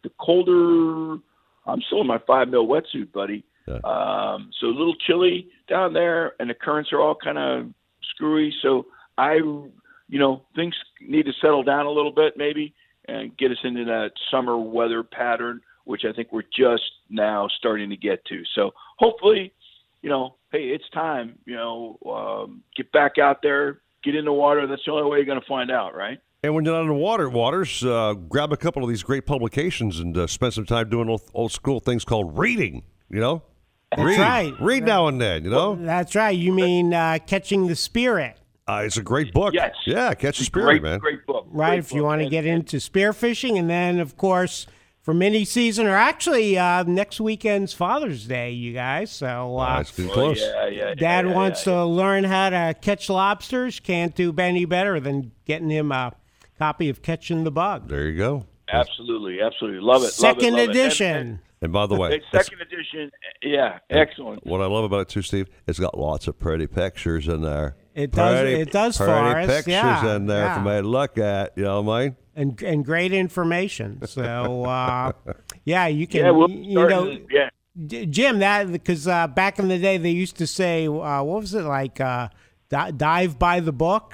the, 0.05 0.11
colder. 0.19 1.21
I'm 1.67 1.81
still 1.87 2.01
in 2.01 2.07
my 2.07 2.19
five 2.27 2.47
mil 2.49 2.67
wetsuit, 2.67 3.11
buddy. 3.11 3.43
Um, 3.83 4.51
so 4.59 4.67
a 4.67 4.77
little 4.77 4.95
chilly 5.07 5.47
down 5.67 5.93
there, 5.93 6.33
and 6.39 6.49
the 6.49 6.53
currents 6.53 6.91
are 6.93 7.01
all 7.01 7.15
kind 7.15 7.37
of 7.37 7.73
screwy. 8.13 8.53
So 8.61 8.85
I, 9.17 9.33
you 9.35 9.71
know, 10.19 10.43
things 10.55 10.75
need 11.01 11.25
to 11.25 11.33
settle 11.41 11.63
down 11.63 11.85
a 11.85 11.91
little 11.91 12.11
bit 12.11 12.33
maybe 12.37 12.73
and 13.07 13.35
get 13.37 13.51
us 13.51 13.57
into 13.63 13.85
that 13.85 14.11
summer 14.31 14.57
weather 14.57 15.03
pattern, 15.03 15.61
which 15.85 16.03
I 16.07 16.13
think 16.13 16.31
we're 16.31 16.43
just 16.55 16.83
now 17.09 17.47
starting 17.57 17.89
to 17.89 17.97
get 17.97 18.23
to. 18.25 18.43
So 18.55 18.71
hopefully, 18.97 19.53
you 20.01 20.09
know, 20.09 20.35
hey, 20.51 20.65
it's 20.65 20.87
time. 20.93 21.37
You 21.45 21.55
know, 21.55 21.97
um, 22.05 22.61
get 22.75 22.91
back 22.91 23.17
out 23.17 23.41
there, 23.41 23.81
get 24.03 24.15
in 24.15 24.25
the 24.25 24.33
water. 24.33 24.67
That's 24.67 24.81
the 24.85 24.91
only 24.91 25.09
way 25.09 25.17
you're 25.17 25.25
going 25.25 25.41
to 25.41 25.47
find 25.47 25.71
out, 25.71 25.95
right? 25.95 26.19
And 26.45 26.53
when 26.53 26.63
you're 26.63 26.75
not 26.75 26.81
on 26.81 26.87
the 26.89 26.93
water, 26.93 27.27
waters, 27.27 27.83
uh, 27.83 28.13
grab 28.13 28.53
a 28.53 28.57
couple 28.57 28.83
of 28.83 28.89
these 28.89 29.01
great 29.01 29.25
publications 29.25 29.99
and 29.99 30.15
uh, 30.15 30.27
spend 30.27 30.53
some 30.53 30.65
time 30.65 30.89
doing 30.89 31.09
old, 31.09 31.23
old 31.33 31.51
school 31.51 31.79
things 31.79 32.05
called 32.05 32.37
reading. 32.37 32.83
You 33.09 33.19
know, 33.19 33.41
That's 33.89 34.03
read, 34.03 34.19
right. 34.19 34.53
read 34.61 34.83
now 34.85 35.07
and 35.07 35.19
then. 35.19 35.43
You 35.43 35.49
know, 35.49 35.75
That's 35.75 36.13
right. 36.13 36.37
You 36.37 36.53
mean 36.53 36.93
uh, 36.93 37.17
Catching 37.25 37.65
the 37.65 37.75
Spirit. 37.75 38.37
uh, 38.67 38.83
it's 38.85 38.97
a 38.97 39.01
great 39.01 39.33
book. 39.33 39.55
Yes. 39.55 39.73
Yeah, 39.87 40.13
catch 40.13 40.37
the 40.37 40.43
spirit, 40.43 40.65
great, 40.65 40.83
man. 40.83 40.99
great 40.99 41.25
book. 41.25 41.47
Right, 41.49 41.69
Great 41.69 41.79
if 41.79 41.93
you 41.93 42.03
want 42.03 42.19
to 42.19 42.25
And- 42.25 42.31
get 42.31 42.45
into 42.45 42.77
spearfishing. 42.77 43.57
And 43.57 43.67
then, 43.67 43.99
of 43.99 44.15
course, 44.15 44.67
for 45.01 45.13
mini 45.15 45.45
season, 45.45 45.87
or 45.87 45.95
actually 45.95 46.59
uh, 46.59 46.83
next 46.83 47.19
weekend's 47.19 47.73
Father's 47.73 48.25
Day, 48.27 48.51
you 48.51 48.71
guys. 48.73 49.09
So 49.11 49.57
uh, 49.57 49.77
Nice, 49.77 49.89
getting 49.91 50.11
close. 50.11 50.39
Yeah, 50.41 50.67
yeah, 50.67 50.69
yeah, 50.89 50.93
Dad 50.95 51.25
yeah, 51.27 51.33
wants 51.33 51.65
yeah, 51.65 51.73
to 51.73 51.85
learn 51.85 52.23
how 52.23 52.49
to 52.51 52.75
catch 52.81 53.09
lobsters. 53.09 53.79
Can't 53.79 54.13
do 54.15 54.31
any 54.37 54.65
better 54.65 54.99
than 54.99 55.31
getting 55.45 55.69
him 55.71 55.91
a 55.91 56.13
copy 56.57 56.89
of 56.89 57.01
Catching 57.01 57.43
the 57.43 57.51
Bug. 57.51 57.87
There 57.89 58.07
you 58.07 58.17
go. 58.17 58.45
Absolutely, 58.71 59.41
absolutely, 59.41 59.79
love 59.79 60.03
it. 60.03 60.07
Second 60.11 60.53
love 60.53 60.59
it, 60.61 60.67
love 60.67 60.69
it. 60.69 60.69
And- 60.69 60.69
edition. 60.77 61.39
And 61.61 61.71
by 61.71 61.87
the 61.87 61.95
way, 61.95 62.15
It's 62.15 62.25
second 62.31 62.61
edition. 62.61 63.09
Yeah, 63.41 63.79
excellent. 63.89 64.45
what 64.45 64.61
I 64.61 64.65
love 64.65 64.83
about 64.83 65.01
it 65.01 65.09
too, 65.09 65.21
Steve, 65.23 65.47
it's 65.65 65.79
got 65.79 65.97
lots 65.97 66.27
of 66.27 66.37
pretty 66.37 66.67
pictures 66.67 67.27
in 67.27 67.41
there. 67.41 67.75
It 67.95 68.11
does- 68.11 68.41
Pretty- 68.41 68.61
it 68.61 68.71
does 68.71 68.97
for 68.97 69.05
pretty 69.05 69.39
us, 69.45 69.47
pictures 69.47 69.71
yeah, 69.71 70.15
in 70.15 70.27
there 70.27 70.53
for 70.53 70.59
me 70.59 70.71
to 70.71 70.81
look 70.81 71.17
at. 71.17 71.53
You 71.55 71.63
know 71.63 71.81
what 71.81 71.93
I 71.95 72.03
mean? 72.03 72.15
and 72.35 72.61
and 72.61 72.83
great 72.85 73.13
information. 73.13 74.05
So 74.05 74.65
uh, 74.65 75.13
yeah, 75.63 75.87
you 75.87 76.05
can 76.05 76.25
Yeah, 76.25 76.31
we'll 76.31 76.51
you 76.51 76.71
start 76.73 76.89
know 76.89 77.07
in- 77.07 77.25
yeah. 77.31 77.49
Jim 77.87 78.39
that 78.39 78.71
because 78.71 79.07
uh, 79.07 79.27
back 79.27 79.57
in 79.57 79.67
the 79.69 79.79
day 79.79 79.97
they 79.97 80.11
used 80.11 80.37
to 80.37 80.47
say 80.47 80.85
uh, 80.87 81.23
what 81.23 81.41
was 81.41 81.53
it 81.53 81.63
like 81.63 81.99
uh, 82.01 82.27
di- 82.69 82.91
dive 82.91 83.39
by 83.39 83.59
the 83.61 83.71
book. 83.71 84.13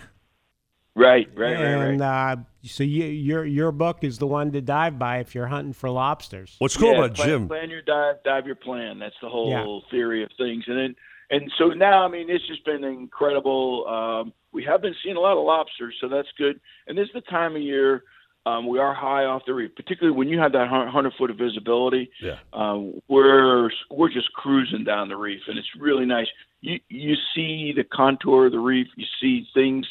Right, 0.94 1.30
right, 1.36 1.54
right, 1.54 1.76
right. 1.76 1.88
and 1.92 2.02
uh, 2.02 2.36
so 2.64 2.84
you, 2.84 3.06
your 3.06 3.46
your 3.46 3.72
book 3.72 4.04
is 4.04 4.18
the 4.18 4.28
one 4.28 4.52
to 4.52 4.62
dive 4.62 5.00
by 5.00 5.20
if 5.20 5.34
you're 5.34 5.48
hunting 5.48 5.72
for 5.72 5.90
lobsters. 5.90 6.56
What's 6.60 6.76
cool 6.76 6.92
Yeah, 6.92 7.06
about 7.06 7.16
plan, 7.16 7.30
Jim? 7.30 7.48
Plan 7.48 7.70
your 7.70 7.82
dive, 7.82 8.16
dive 8.26 8.46
your 8.46 8.56
plan. 8.56 9.00
That's 9.00 9.16
the 9.22 9.30
whole 9.30 9.84
theory 9.90 10.24
of 10.24 10.30
things. 10.38 10.66
And 10.68 10.78
then, 10.78 10.96
and 11.30 11.52
so 11.58 11.70
now, 11.70 12.04
I 12.04 12.10
mean, 12.10 12.30
it's 12.30 12.46
just 12.46 12.66
been 12.66 12.84
incredible. 12.84 13.88
Um, 13.88 14.34
we 14.52 14.66
have 14.66 14.82
been 14.82 14.96
seeing 15.02 15.16
a 15.16 15.20
lot 15.20 15.38
of 15.38 15.46
lobsters, 15.46 15.96
so 16.02 16.10
that's 16.10 16.28
good. 16.38 16.60
And 16.88 16.98
this 16.98 17.06
is 17.06 17.14
the 17.14 17.22
time 17.22 17.56
of 17.56 17.62
year 17.62 18.04
um, 18.46 18.68
we 18.68 18.80
are 18.80 18.94
high 18.94 19.26
off 19.26 19.44
the 19.46 19.54
reef, 19.54 19.76
particularly 19.76 20.18
when 20.18 20.28
you 20.28 20.40
have 20.40 20.52
that 20.54 20.68
hundred 20.68 21.14
foot 21.18 21.30
of 21.30 21.38
visibility. 21.38 22.10
Yeah. 22.22 22.38
Um, 22.54 23.00
we're 23.08 23.70
we're 23.92 24.10
just 24.12 24.34
cruising 24.34 24.84
down 24.84 25.10
the 25.10 25.16
reef, 25.16 25.42
and 25.48 25.58
it's 25.60 25.70
really 25.80 26.06
nice. 26.06 26.28
You 26.62 26.80
you 26.90 27.16
see 27.36 27.72
the 27.76 27.84
contour 27.84 28.48
of 28.48 28.52
the 28.52 28.60
reef. 28.60 28.88
You 28.96 29.06
see 29.22 29.48
things 29.54 29.86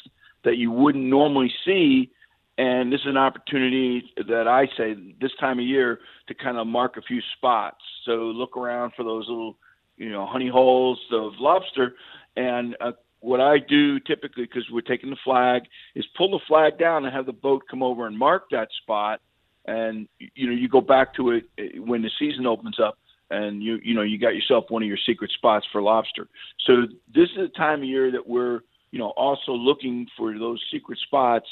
that 0.45 0.57
you 0.57 0.71
wouldn't 0.71 1.05
normally 1.05 1.53
see, 1.65 2.11
and 2.59 2.93
this 2.93 3.01
is 3.01 3.07
an 3.07 3.17
opportunity 3.17 4.13
that 4.17 4.47
I 4.49 4.67
say 4.77 4.95
this 5.21 5.33
time 5.39 5.59
of 5.59 5.65
year 5.65 6.01
to 6.29 6.35
kind 6.35 6.59
of 6.59 6.67
mark 6.67 6.97
a 6.97 7.03
few 7.03 7.21
spots. 7.37 7.81
So 8.05 8.13
look 8.13 8.57
around 8.57 8.93
for 8.97 9.05
those 9.05 9.27
little, 9.29 9.57
you 9.97 10.11
know, 10.11 10.27
honey 10.27 10.49
holes 10.49 10.99
of 11.13 11.33
lobster. 11.39 11.95
And 12.37 12.77
uh, 12.81 12.93
what 13.21 13.41
I 13.41 13.59
do 13.59 13.99
typically, 14.01 14.45
because 14.45 14.65
we're 14.71 14.81
taking 14.81 15.11
the 15.11 15.17
flag, 15.25 15.63
is 15.95 16.05
pull 16.17 16.31
the 16.31 16.45
flag 16.47 16.79
down 16.79 17.05
and 17.05 17.15
have 17.15 17.27
the 17.27 17.33
boat 17.33 17.63
come 17.71 17.83
over 17.83 18.07
and 18.07 18.19
mark 18.19 18.51
that 18.51 18.69
spot 18.83 19.21
and 19.67 20.09
you 20.19 20.47
know 20.47 20.53
you 20.53 20.69
go 20.69 20.81
back 20.81 21.15
to 21.15 21.31
it 21.31 21.45
eh, 21.59 21.79
when 21.79 22.03
the 22.03 22.11
season 22.19 22.47
opens 22.47 22.79
up, 22.81 22.99
and 23.31 23.63
you 23.63 23.79
you 23.83 23.95
know 23.95 24.03
you 24.03 24.19
got 24.19 24.35
yourself 24.35 24.65
one 24.69 24.83
of 24.83 24.89
your 24.89 24.99
secret 25.07 25.31
spots 25.33 25.67
for 25.71 25.83
lobster. 25.83 26.29
So 26.67 26.87
this 27.15 27.29
is 27.37 27.51
a 27.55 27.59
time 27.59 27.81
of 27.81 27.89
year 27.89 28.11
that 28.11 28.27
we're 28.27 28.61
you 28.91 28.99
know 28.99 29.11
also 29.11 29.53
looking 29.53 30.07
for 30.17 30.39
those 30.39 30.63
secret 30.73 30.99
spots 30.99 31.47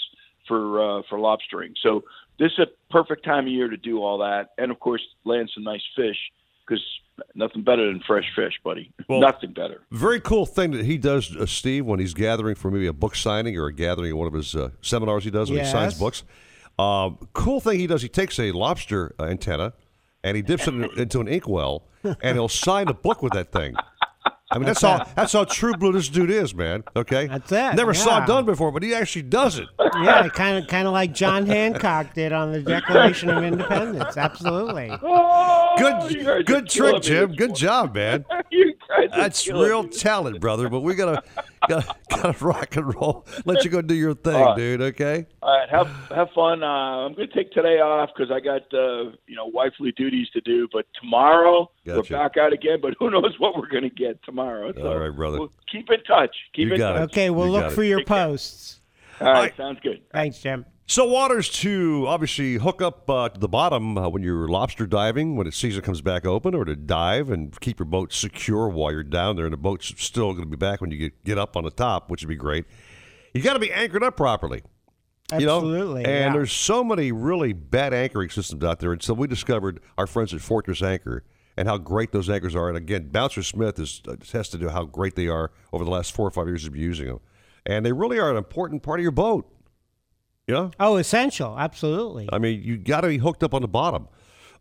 for 0.47 0.81
uh, 0.81 1.03
for 1.09 1.19
lobstering. 1.19 1.75
So 1.83 2.05
this 2.39 2.53
is 2.53 2.61
a 2.61 2.67
perfect 2.93 3.25
time 3.25 3.47
of 3.47 3.53
year 3.53 3.69
to 3.69 3.77
do 3.77 4.03
all 4.03 4.19
that, 4.19 4.51
and 4.59 4.71
of 4.71 4.81
course 4.81 5.03
land 5.25 5.51
some 5.55 5.65
nice 5.65 5.83
fish 5.97 6.17
because 6.67 6.83
nothing 7.35 7.63
better 7.63 7.87
than 7.87 8.01
fresh 8.07 8.25
fish, 8.35 8.55
buddy. 8.63 8.93
Well, 9.09 9.21
nothing 9.21 9.53
better. 9.53 9.83
Very 9.91 10.21
cool 10.21 10.47
thing 10.47 10.73
that 10.73 10.85
he 10.85 10.99
does, 10.99 11.35
uh, 11.35 11.47
Steve, 11.47 11.87
when 11.87 11.99
he's 11.99 12.15
gathering 12.15 12.55
for 12.55 12.71
maybe 12.71 12.87
a 12.87 12.93
book 12.93 13.17
signing 13.17 13.57
or 13.57 13.67
a 13.67 13.73
gathering 13.73 14.11
at 14.11 14.17
one 14.17 14.27
of 14.27 14.35
his 14.35 14.55
uh, 14.55 14.71
seminars 14.83 15.25
he 15.25 15.31
does 15.31 15.51
when 15.51 15.61
he 15.61 15.71
signs 15.71 15.99
books. 15.99 16.25
Um, 16.79 17.19
cool 17.33 17.61
thing 17.61 17.81
he 17.81 17.87
does, 17.87 18.03
he 18.03 18.09
takes 18.09 18.39
a 18.39 18.53
lobster 18.53 19.15
uh, 19.19 19.25
antenna 19.25 19.73
and 20.23 20.37
he 20.37 20.43
dips 20.43 20.69
it 20.69 20.75
into 20.97 21.21
an 21.21 21.27
inkwell 21.27 21.89
and 22.05 22.37
he'll 22.37 22.49
sign 22.49 22.89
a 22.89 22.95
book 22.95 23.23
with 23.23 23.33
that 23.33 23.51
thing. 23.51 23.75
I 24.51 24.57
mean, 24.57 24.67
that's 24.67 24.81
how 24.81 25.05
that's 25.15 25.35
how 25.35 25.45
true 25.45 25.75
blue 25.75 25.93
this 25.93 26.09
dude 26.09 26.31
is, 26.31 26.55
man. 26.55 26.83
Okay, 26.97 27.27
that's 27.27 27.53
it, 27.53 27.75
Never 27.75 27.93
saw 27.93 28.23
it 28.23 28.27
done 28.27 28.47
before, 28.47 28.73
but 28.73 28.83
he 28.83 28.95
actually 28.95 29.23
does 29.23 29.59
it. 29.59 29.69
yeah, 29.79 30.27
kind 30.29 30.57
of 30.57 30.67
kind 30.69 30.87
of 30.87 30.95
like 30.95 31.13
John 31.13 31.45
Hancock 31.45 32.15
did 32.15 32.33
on 32.33 32.53
the 32.53 32.63
Declaration 32.63 33.29
of 33.29 33.45
Independence. 33.45 34.17
Absolutely. 34.17 34.89
Good, 35.79 36.47
good 36.47 36.69
trick, 36.69 37.03
Jim. 37.03 37.35
Good 37.35 37.55
job, 37.55 37.95
man. 37.95 38.25
you 38.51 38.65
guys 38.65 38.68
are 38.68 38.68
That's 39.15 39.45
killing 39.45 39.69
real 39.69 39.83
me. 39.83 39.89
talent, 39.91 40.41
brother. 40.41 40.69
But 40.69 40.81
we 40.81 40.95
gotta, 40.95 41.23
gotta, 41.69 41.95
gotta 42.11 42.45
rock 42.45 42.75
and 42.77 42.95
roll. 42.95 43.27
Let 43.45 43.65
you 43.65 43.71
go 43.71 43.83
do 43.83 43.95
your 43.95 44.15
thing, 44.15 44.35
All 44.35 44.45
right. 44.47 44.57
dude. 44.57 44.81
Okay. 44.81 45.27
All 45.43 45.57
right, 45.59 45.69
have 45.69 45.87
have 46.11 46.29
fun. 46.35 46.63
Uh, 46.63 46.67
I'm 47.07 47.15
going 47.15 47.29
to 47.29 47.35
take 47.35 47.53
today 47.53 47.81
off 47.81 48.11
because 48.17 48.31
I 48.33 48.41
got 48.41 48.63
uh, 48.73 49.11
you 49.27 49.37
know 49.37 49.47
wifely 49.47 49.93
duties 49.93 50.29
to 50.33 50.41
do. 50.41 50.69
But 50.73 50.87
tomorrow 51.01 51.71
Gotcha. 51.87 52.15
we're 52.15 52.19
back 52.19 52.37
out 52.39 52.53
again. 52.53 52.79
But 52.81 52.95
who 52.99 53.11
knows 53.11 53.35
what 53.39 53.57
we're 53.57 53.69
going 53.69 53.83
to 53.85 53.91
get 53.91 54.23
tomorrow? 54.25 54.73
So 54.75 54.87
All 54.93 54.99
right, 54.99 55.15
brother. 55.15 55.39
we'll 55.41 55.53
keep 55.71 55.91
in 55.91 56.03
touch. 56.05 56.35
Keep 56.55 56.69
You 56.69 56.73
in 56.75 56.79
got 56.79 56.93
touch. 56.95 57.01
it. 57.03 57.13
Okay, 57.13 57.31
we'll 57.31 57.47
You 57.47 57.53
look 57.53 57.73
for 57.73 57.83
it. 57.83 57.89
your 57.89 58.05
posts. 58.05 58.81
All 59.21 59.33
right, 59.33 59.55
sounds 59.57 59.81
good. 59.83 60.01
Thanks, 60.13 60.39
Jim. 60.39 60.65
So 60.91 61.05
waters 61.05 61.51
to 61.51 62.07
obviously 62.09 62.55
hook 62.55 62.81
up 62.81 63.11
uh, 63.11 63.29
to 63.29 63.39
the 63.39 63.47
bottom 63.47 63.99
uh, 63.99 64.09
when 64.09 64.23
you're 64.23 64.49
lobster 64.49 64.87
diving 64.87 65.37
when 65.37 65.45
the 65.45 65.53
season 65.53 65.83
comes 65.83 66.01
back 66.01 66.25
open, 66.25 66.55
or 66.55 66.65
to 66.65 66.75
dive 66.75 67.29
and 67.29 67.59
keep 67.61 67.79
your 67.79 67.85
boat 67.85 68.11
secure 68.11 68.71
while 68.71 68.91
you're 68.91 69.03
down 69.03 69.37
there, 69.37 69.45
and 69.45 69.53
the 69.53 69.59
boat's 69.59 69.93
still 69.99 70.33
going 70.33 70.45
to 70.45 70.49
be 70.49 70.57
back 70.57 70.81
when 70.81 70.91
you 70.91 70.97
get, 70.97 71.25
get 71.25 71.37
up 71.37 71.59
on 71.59 71.65
the 71.65 71.71
top, 71.71 72.11
which 72.11 72.23
would 72.23 72.31
be 72.31 72.37
great. 72.37 72.65
You 73.35 73.43
got 73.43 73.53
to 73.53 73.59
be 73.59 73.71
anchored 73.71 74.03
up 74.03 74.17
properly. 74.17 74.63
You 75.39 75.45
know? 75.45 75.61
And 76.05 76.07
yeah. 76.07 76.33
there's 76.33 76.53
so 76.53 76.83
many 76.83 77.13
really 77.13 77.53
bad 77.53 77.93
anchoring 77.93 78.31
systems 78.31 78.65
out 78.65 78.81
there, 78.81 78.95
and 78.95 79.03
so 79.03 79.13
we 79.13 79.27
discovered 79.27 79.81
our 79.99 80.07
friends 80.07 80.33
at 80.33 80.41
Fortress 80.41 80.81
Anchor 80.81 81.23
and 81.59 81.69
how 81.69 81.77
great 81.77 82.13
those 82.13 82.31
anchors 82.31 82.57
are. 82.57 82.69
And 82.69 82.79
again, 82.79 83.11
Bouncer 83.11 83.43
Smith 83.43 83.77
has 83.77 84.01
attested 84.09 84.61
to 84.61 84.71
how 84.71 84.87
great 84.87 85.17
they 85.17 85.29
are 85.29 85.51
over 85.71 85.85
the 85.85 85.91
last 85.91 86.15
four 86.15 86.27
or 86.27 86.31
five 86.31 86.47
years 86.47 86.65
of 86.65 86.75
using 86.75 87.09
them, 87.09 87.21
and 87.67 87.85
they 87.85 87.93
really 87.93 88.19
are 88.19 88.31
an 88.31 88.39
important 88.39 88.83
part 88.83 89.01
of 89.01 89.03
your 89.03 89.13
boat. 89.13 89.53
Know? 90.49 90.71
Oh, 90.81 90.97
essential. 90.97 91.59
Absolutely. 91.59 92.29
I 92.33 92.39
mean, 92.39 92.63
you 92.63 92.79
got 92.79 93.03
to 93.03 93.09
be 93.09 93.19
hooked 93.19 93.43
up 93.43 93.55
on 93.55 93.63
the 93.63 93.69
bottom. 93.69 94.09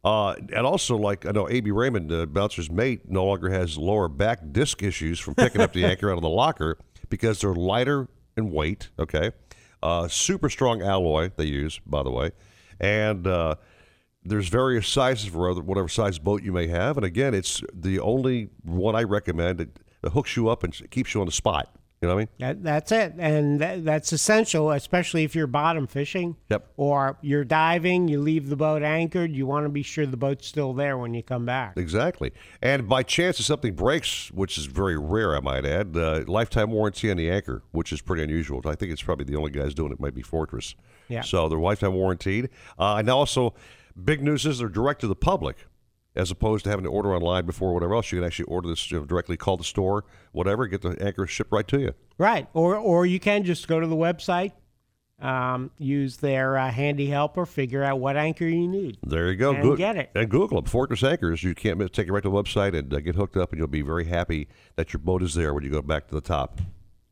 Uh, 0.04 0.36
and 0.54 0.66
also, 0.66 0.96
like 0.96 1.26
I 1.26 1.32
know, 1.32 1.50
A.B. 1.50 1.72
Raymond, 1.72 2.10
the 2.10 2.28
Bouncer's 2.28 2.70
mate, 2.70 3.10
no 3.10 3.26
longer 3.26 3.50
has 3.50 3.78
lower 3.78 4.08
back 4.08 4.40
disc 4.52 4.84
issues 4.84 5.20
from 5.20 5.36
picking 5.36 5.62
up 5.62 5.74
the 5.74 5.86
anchor 5.90 6.12
out 6.12 6.18
of 6.18 6.22
the 6.22 6.30
locker 6.30 6.78
because 7.10 7.42
they're 7.42 7.54
lighter 7.54 8.08
in 8.36 8.52
weight. 8.52 8.90
Okay, 9.00 9.32
uh, 9.82 10.08
super 10.08 10.50
strong 10.50 10.82
alloy 10.82 11.32
they 11.36 11.46
use, 11.46 11.80
by 11.86 12.04
the 12.04 12.12
way, 12.12 12.32
and 12.80 13.26
uh, 13.26 13.56
there's 14.24 14.50
various 14.50 14.88
sizes 14.88 15.30
for 15.30 15.50
other, 15.50 15.62
whatever 15.62 15.88
size 15.88 16.20
boat 16.20 16.44
you 16.44 16.52
may 16.52 16.68
have. 16.68 16.98
And 16.98 17.06
again, 17.06 17.34
it's 17.34 17.62
the 17.74 18.00
only 18.00 18.50
one 18.64 18.96
I 18.96 19.04
recommend 19.04 19.60
that, 19.60 19.80
that 20.02 20.12
hooks 20.12 20.36
you 20.36 20.50
up 20.50 20.64
and 20.64 20.90
keeps 20.92 21.14
you 21.14 21.22
on 21.22 21.26
the 21.26 21.32
spot. 21.34 21.76
You 22.02 22.08
know 22.08 22.14
what 22.14 22.22
I 22.22 22.26
mean? 22.26 22.28
That, 22.40 22.64
that's 22.64 22.92
it, 22.92 23.14
and 23.18 23.60
that, 23.60 23.84
that's 23.84 24.12
essential, 24.14 24.70
especially 24.70 25.24
if 25.24 25.36
you're 25.36 25.48
bottom 25.48 25.88
fishing. 25.88 26.36
Yep. 26.50 26.68
Or 26.78 27.18
you're 27.22 27.44
diving, 27.44 28.08
you 28.08 28.22
leave 28.22 28.50
the 28.50 28.56
boat 28.56 28.84
anchored. 28.84 29.32
You 29.32 29.48
want 29.48 29.66
to 29.66 29.70
be 29.70 29.82
sure 29.82 30.06
the 30.06 30.16
boat's 30.16 30.46
still 30.46 30.74
there 30.74 30.96
when 31.00 31.16
you 31.16 31.24
come 31.24 31.46
back. 31.46 31.76
Exactly. 31.76 32.34
And 32.62 32.88
by 32.88 33.02
chance, 33.02 33.40
if 33.40 33.48
something 33.48 33.74
breaks, 33.74 34.32
which 34.32 34.60
is 34.60 34.66
very 34.66 34.96
rare, 34.96 35.36
I 35.36 35.40
might 35.40 35.66
add, 35.66 35.98
uh, 35.98 36.24
lifetime 36.28 36.70
warranty 36.70 37.10
on 37.10 37.18
the 37.18 37.32
anchor, 37.32 37.64
which 37.72 37.92
is 37.92 38.00
pretty 38.00 38.22
unusual. 38.22 38.62
I 38.66 38.76
think 38.76 38.92
it's 38.92 39.02
probably 39.02 39.26
the 39.26 39.36
only 39.36 39.50
guys 39.50 39.74
doing 39.74 39.92
it 39.92 40.00
might 40.00 40.14
be 40.14 40.22
Fortress. 40.22 40.76
Yeah. 41.08 41.22
So 41.22 41.50
they're 41.50 41.58
lifetime 41.58 41.94
warranted. 41.94 42.52
Uh, 42.78 42.98
and 42.98 43.10
also, 43.10 43.56
big 44.04 44.22
news 44.22 44.46
is 44.46 44.60
they're 44.60 44.70
direct 44.70 45.02
to 45.02 45.08
the 45.08 45.16
public. 45.16 45.66
As 46.18 46.32
opposed 46.32 46.64
to 46.64 46.72
having 46.72 46.84
to 46.84 46.90
order 46.90 47.14
online 47.14 47.46
before 47.46 47.76
whatever 47.76 47.94
else, 47.94 48.12
you 48.12 48.18
can 48.18 48.26
actually 48.26 48.46
order 48.46 48.68
this 48.68 48.90
you 48.90 49.00
know, 49.00 49.06
directly, 49.06 49.38
call 49.38 49.56
the 49.56 49.64
store, 49.64 50.04
whatever, 50.32 50.66
get 50.66 50.82
the 50.82 50.98
anchor 51.00 51.28
shipped 51.28 51.52
right 51.52 51.68
to 51.68 51.80
you. 51.80 51.94
Right. 52.18 52.48
Or 52.54 52.76
or 52.76 53.06
you 53.06 53.20
can 53.20 53.44
just 53.44 53.68
go 53.68 53.80
to 53.80 53.86
the 53.86 53.96
website, 53.96 54.54
um, 55.22 55.70
use 55.78 56.18
their 56.18 56.58
uh, 56.58 56.72
handy 56.72 57.06
helper, 57.06 57.46
figure 57.46 57.84
out 57.84 58.00
what 58.00 58.18
anchor 58.18 58.46
you 58.46 58.68
need. 58.68 58.98
There 59.04 59.30
you 59.30 59.36
go. 59.36 59.54
And 59.54 59.62
Goo- 59.62 59.78
get 59.78 59.96
it. 59.96 60.10
And 60.16 60.28
Google 60.28 60.62
them. 60.62 60.66
Fortress 60.66 61.04
Anchors. 61.04 61.44
You 61.44 61.54
can't 61.54 61.78
miss. 61.78 61.92
Take 61.92 62.08
it 62.08 62.12
right 62.12 62.24
to 62.24 62.30
the 62.30 62.36
website 62.36 62.76
and 62.76 62.92
uh, 62.92 63.00
get 63.00 63.16
hooked 63.16 63.38
up, 63.38 63.52
and 63.52 63.60
you'll 63.60 63.68
be 63.68 63.84
very 63.84 64.06
happy 64.06 64.48
that 64.76 64.94
your 64.94 65.00
boat 65.00 65.22
is 65.22 65.36
there 65.36 65.54
when 65.54 65.64
you 65.64 65.70
go 65.70 65.84
back 65.84 66.08
to 66.08 66.16
the 66.16 66.22
top. 66.22 66.60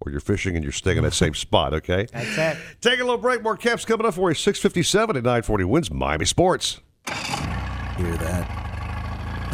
Or 0.02 0.12
you're 0.12 0.20
fishing 0.20 0.56
and 0.56 0.64
you're 0.64 0.74
staying 0.74 0.98
in 0.98 1.04
that 1.04 1.14
same 1.14 1.34
spot, 1.46 1.74
okay? 1.76 2.08
That's 2.12 2.38
it. 2.38 2.58
Take 2.82 3.00
a 3.00 3.04
little 3.04 3.18
break. 3.18 3.42
More 3.44 3.56
caps 3.56 3.86
coming 3.86 4.06
up 4.06 4.16
for 4.16 4.30
you. 4.30 4.36
657 4.36 5.16
at 5.16 5.24
940 5.24 5.64
WINZ 5.64 5.92
Miami 5.92 6.26
Sports. 6.26 6.82
Hear 7.08 8.18
that? 8.18 8.75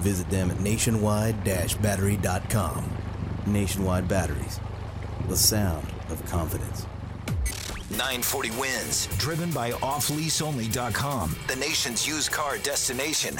Visit 0.00 0.28
them 0.30 0.50
at 0.50 0.58
nationwide-battery.com. 0.60 2.90
Nationwide 3.46 4.08
Batteries, 4.08 4.60
the 5.28 5.36
sound 5.36 5.86
of 6.10 6.24
confidence. 6.26 6.86
940 7.90 8.50
WINZ, 8.50 9.16
driven 9.18 9.50
by 9.52 9.70
offleaseonly.com, 9.72 11.36
the 11.46 11.56
nation's 11.56 12.06
used 12.06 12.30
car 12.32 12.58
destination. 12.58 13.38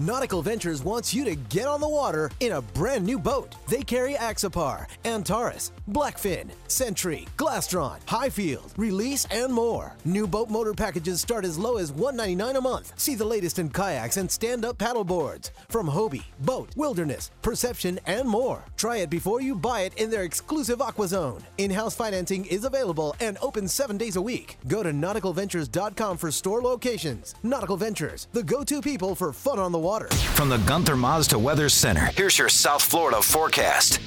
Nautical 0.00 0.40
Ventures 0.40 0.82
wants 0.82 1.12
you 1.12 1.26
to 1.26 1.34
get 1.34 1.68
on 1.68 1.78
the 1.78 1.86
water 1.86 2.30
in 2.40 2.52
a 2.52 2.62
brand 2.62 3.04
new 3.04 3.18
boat. 3.18 3.54
They 3.68 3.82
carry 3.82 4.14
Axopar, 4.14 4.86
Antares, 5.04 5.72
Blackfin, 5.90 6.48
Sentry, 6.68 7.28
Glastron, 7.36 7.98
Highfield, 8.06 8.72
Release, 8.78 9.26
and 9.30 9.52
more. 9.52 9.92
New 10.06 10.26
boat 10.26 10.48
motor 10.48 10.72
packages 10.72 11.20
start 11.20 11.44
as 11.44 11.58
low 11.58 11.76
as 11.76 11.92
199 11.92 12.56
a 12.56 12.60
month. 12.62 12.98
See 12.98 13.14
the 13.14 13.26
latest 13.26 13.58
in 13.58 13.68
kayaks 13.68 14.16
and 14.16 14.30
stand-up 14.30 14.78
paddle 14.78 15.04
boards 15.04 15.50
from 15.68 15.86
Hobie, 15.86 16.24
BOTE, 16.46 16.74
Wilderness, 16.76 17.30
Perception, 17.42 18.00
and 18.06 18.26
more. 18.26 18.64
Try 18.78 18.98
it 18.98 19.10
before 19.10 19.42
you 19.42 19.54
buy 19.54 19.82
it 19.82 19.92
in 19.98 20.08
their 20.08 20.22
exclusive 20.22 20.80
Aqua 20.80 21.08
Zone. 21.08 21.44
In-house 21.58 21.94
financing 21.94 22.46
is 22.46 22.64
available 22.64 23.14
and 23.20 23.36
open 23.42 23.68
seven 23.68 23.98
days 23.98 24.16
a 24.16 24.22
week. 24.22 24.56
Go 24.66 24.82
to 24.82 24.92
nauticalventures.com 24.92 26.16
for 26.16 26.30
store 26.30 26.62
locations. 26.62 27.34
Nautical 27.42 27.76
Ventures, 27.76 28.28
the 28.32 28.42
go-to 28.42 28.80
people 28.80 29.14
for 29.14 29.34
fun 29.34 29.58
on 29.58 29.72
the 29.72 29.78
water. 29.78 29.89
From 29.90 30.48
the 30.48 30.62
Gunther 30.68 30.94
Mazda 30.94 31.36
Weather 31.36 31.68
Center, 31.68 32.12
here's 32.14 32.38
your 32.38 32.48
South 32.48 32.80
Florida 32.80 33.20
forecast. 33.20 33.98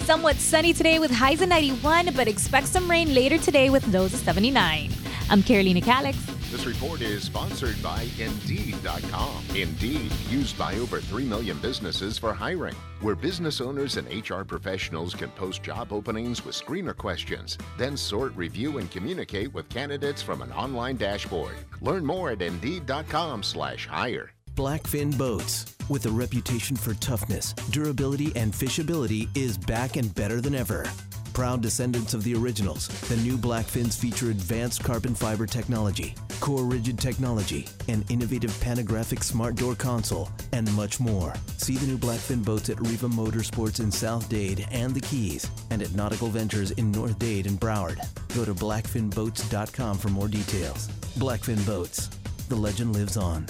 Somewhat 0.00 0.36
sunny 0.36 0.74
today 0.74 0.98
with 0.98 1.10
highs 1.10 1.40
of 1.40 1.48
91, 1.48 2.10
but 2.14 2.28
expect 2.28 2.66
some 2.66 2.90
rain 2.90 3.14
later 3.14 3.38
today 3.38 3.70
with 3.70 3.88
lows 3.88 4.12
of 4.12 4.20
79. 4.20 4.90
I'm 5.30 5.42
Carolina 5.42 5.80
Calix. 5.80 6.18
This 6.50 6.66
report 6.66 7.00
is 7.00 7.22
sponsored 7.22 7.82
by 7.82 8.06
Indeed.com. 8.18 9.44
Indeed, 9.56 10.12
used 10.28 10.58
by 10.58 10.74
over 10.74 11.00
3 11.00 11.24
million 11.24 11.56
businesses 11.58 12.18
for 12.18 12.34
hiring, 12.34 12.76
where 13.00 13.14
business 13.14 13.62
owners 13.62 13.96
and 13.96 14.06
HR 14.30 14.42
professionals 14.42 15.14
can 15.14 15.30
post 15.30 15.62
job 15.62 15.90
openings 15.90 16.44
with 16.44 16.54
screener 16.54 16.94
questions, 16.94 17.56
then 17.78 17.96
sort, 17.96 18.36
review, 18.36 18.76
and 18.76 18.90
communicate 18.90 19.54
with 19.54 19.70
candidates 19.70 20.20
from 20.20 20.42
an 20.42 20.52
online 20.52 20.98
dashboard. 20.98 21.56
Learn 21.80 22.04
more 22.04 22.28
at 22.30 22.42
Indeed.com/hire. 22.42 24.32
Blackfin 24.58 25.16
Boats, 25.16 25.76
with 25.88 26.06
a 26.06 26.10
reputation 26.10 26.74
for 26.74 26.92
toughness, 26.94 27.52
durability, 27.70 28.32
and 28.34 28.52
fishability, 28.52 29.28
is 29.36 29.56
back 29.56 29.94
and 29.94 30.12
better 30.16 30.40
than 30.40 30.52
ever. 30.52 30.84
proud 31.32 31.62
descendants 31.62 32.12
of 32.12 32.24
the 32.24 32.34
originals, 32.34 32.88
the 33.08 33.16
new 33.18 33.38
Blackfins 33.38 33.96
feature 33.96 34.30
advanced 34.30 34.82
carbon 34.82 35.14
fiber 35.14 35.46
technology, 35.46 36.16
core 36.40 36.64
rigid 36.64 36.98
technology, 36.98 37.68
an 37.86 38.04
innovative 38.08 38.50
panographic 38.54 39.22
smart 39.22 39.54
door 39.54 39.76
console, 39.76 40.28
and 40.50 40.68
much 40.74 40.98
more. 40.98 41.32
See 41.58 41.76
the 41.76 41.86
new 41.86 41.96
Blackfin 41.96 42.44
boats 42.44 42.68
at 42.68 42.80
Riva 42.80 43.06
Motorsports 43.06 43.78
in 43.78 43.92
South 43.92 44.28
Dade 44.28 44.66
and 44.72 44.92
the 44.92 45.00
Keys, 45.02 45.48
and 45.70 45.80
at 45.82 45.94
Nautical 45.94 46.30
Ventures 46.30 46.72
in 46.72 46.90
North 46.90 47.16
Dade 47.20 47.46
and 47.46 47.60
Broward. 47.60 47.98
Go 48.34 48.44
to 48.44 48.54
blackfinboats.com 48.54 49.98
for 49.98 50.08
more 50.08 50.26
details. 50.26 50.88
Blackfin 51.16 51.64
Boats. 51.64 52.08
The 52.48 52.56
legend 52.56 52.94
lives 52.94 53.16
on. 53.16 53.46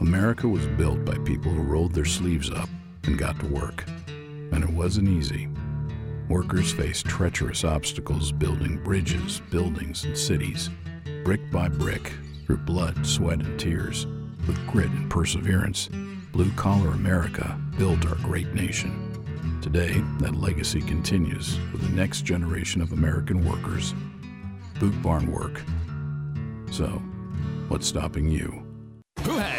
America 0.00 0.46
was 0.46 0.64
built 0.68 1.04
by 1.04 1.18
people 1.18 1.50
who 1.50 1.62
rolled 1.62 1.92
their 1.92 2.04
sleeves 2.04 2.50
up 2.50 2.68
and 3.04 3.18
got 3.18 3.38
to 3.40 3.46
work. 3.46 3.84
And 4.52 4.62
it 4.62 4.70
wasn't 4.70 5.08
easy. 5.08 5.48
Workers 6.28 6.72
faced 6.72 7.06
treacherous 7.06 7.64
obstacles 7.64 8.30
building 8.30 8.82
bridges, 8.84 9.42
buildings, 9.50 10.04
and 10.04 10.16
cities, 10.16 10.70
brick 11.24 11.50
by 11.50 11.68
brick, 11.68 12.12
through 12.46 12.58
blood, 12.58 13.04
sweat, 13.04 13.40
and 13.40 13.58
tears. 13.58 14.06
With 14.46 14.64
grit 14.68 14.90
and 14.90 15.10
perseverance, 15.10 15.88
blue 16.32 16.52
collar 16.52 16.90
America 16.90 17.60
built 17.76 18.06
our 18.06 18.14
great 18.16 18.54
nation. 18.54 19.04
Today, 19.60 20.00
that 20.20 20.36
legacy 20.36 20.80
continues 20.80 21.58
with 21.72 21.82
the 21.82 21.96
next 21.96 22.22
generation 22.22 22.80
of 22.80 22.92
American 22.92 23.44
workers. 23.44 23.94
Boot 24.78 25.02
Barn 25.02 25.26
Work. 25.32 25.60
So, 26.70 26.86
what's 27.68 27.88
stopping 27.88 28.30
you? 28.30 28.67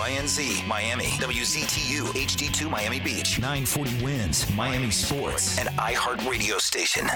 WINZ 0.00 0.66
Miami, 0.66 1.04
WZTU 1.04 2.02
HD2 2.14 2.70
Miami 2.70 3.00
Beach, 3.00 3.38
940 3.38 3.90
WINZ 4.04 4.54
Miami 4.56 4.90
Sports, 4.90 5.58
and 5.58 5.68
iHeart 5.78 6.28
Radio 6.28 6.58
Station. 6.58 7.06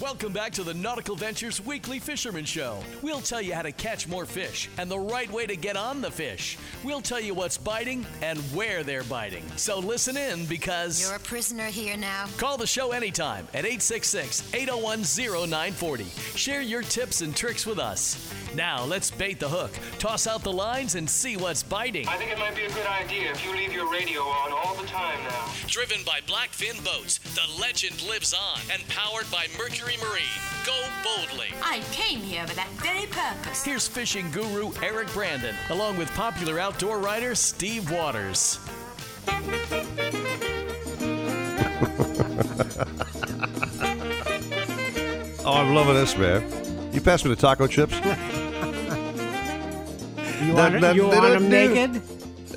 Welcome 0.00 0.32
back 0.32 0.52
to 0.52 0.62
the 0.62 0.74
Nautical 0.74 1.16
Ventures 1.16 1.64
Weekly 1.64 1.98
Fisherman 1.98 2.44
Show. 2.44 2.78
We'll 3.02 3.20
tell 3.20 3.42
you 3.42 3.52
how 3.52 3.62
to 3.62 3.72
catch 3.72 4.06
more 4.06 4.26
fish 4.26 4.68
and 4.78 4.88
the 4.88 4.98
right 4.98 5.28
way 5.32 5.44
to 5.44 5.56
get 5.56 5.76
on 5.76 6.00
the 6.00 6.10
fish. 6.10 6.56
We'll 6.84 7.00
tell 7.00 7.18
you 7.18 7.34
what's 7.34 7.58
biting 7.58 8.06
and 8.22 8.38
where 8.54 8.84
they're 8.84 9.02
biting. 9.02 9.42
So 9.56 9.80
listen 9.80 10.16
in 10.16 10.46
because 10.46 11.02
You're 11.02 11.16
a 11.16 11.18
prisoner 11.18 11.64
here 11.64 11.96
now. 11.96 12.26
call 12.36 12.56
the 12.56 12.66
show 12.66 12.92
anytime 12.92 13.48
at 13.54 13.64
866 13.64 14.54
801 14.54 15.00
0940. 15.48 16.04
Share 16.36 16.60
your 16.60 16.82
tips 16.82 17.20
and 17.20 17.34
tricks 17.34 17.66
with 17.66 17.80
us. 17.80 18.32
Now 18.54 18.84
let's 18.84 19.10
bait 19.10 19.40
the 19.40 19.48
hook, 19.48 19.72
toss 19.98 20.28
out 20.28 20.44
the 20.44 20.52
lines, 20.52 20.94
and 20.94 21.10
see 21.10 21.36
what's 21.36 21.64
biting. 21.64 22.06
I 22.06 22.16
think 22.18 22.30
it 22.30 22.38
might 22.38 22.54
be 22.54 22.64
a 22.64 22.70
good 22.70 22.86
idea 22.86 23.32
if 23.32 23.44
you 23.44 23.50
leave 23.50 23.72
your 23.72 23.90
radio 23.90 24.20
on 24.20 24.52
all 24.52 24.76
the 24.76 24.86
time 24.86 25.18
now. 25.24 25.48
Driven 25.66 26.04
by 26.06 26.20
Blackfin 26.20 26.82
Boats, 26.84 27.18
the 27.18 27.60
legend 27.60 28.00
lives 28.08 28.32
on 28.32 28.60
and 28.72 28.86
powered 28.88 29.28
by 29.32 29.46
Mercury 29.58 29.87
Marine. 29.96 30.24
Go 30.66 30.78
boldly. 31.02 31.48
I 31.62 31.80
came 31.92 32.20
here 32.20 32.46
for 32.46 32.54
that 32.56 32.68
very 32.82 33.06
purpose. 33.06 33.64
Here's 33.64 33.88
fishing 33.88 34.30
guru 34.30 34.70
Eric 34.82 35.10
Brandon, 35.12 35.54
along 35.70 35.96
with 35.96 36.12
popular 36.14 36.58
outdoor 36.58 36.98
writer 36.98 37.34
Steve 37.34 37.90
Waters. 37.90 38.58
Oh, 45.44 45.54
I'm 45.54 45.74
loving 45.74 45.94
this, 45.94 46.16
man. 46.16 46.42
You 46.92 47.00
pass 47.00 47.24
me 47.24 47.30
the 47.30 47.36
taco 47.40 47.66
chips? 47.66 47.94
You 47.94 48.00
want, 50.54 50.80
That- 50.80 50.94
you 50.94 51.06
want 51.06 51.22
them 51.22 51.50
that- 51.50 51.50
naked? 51.50 52.02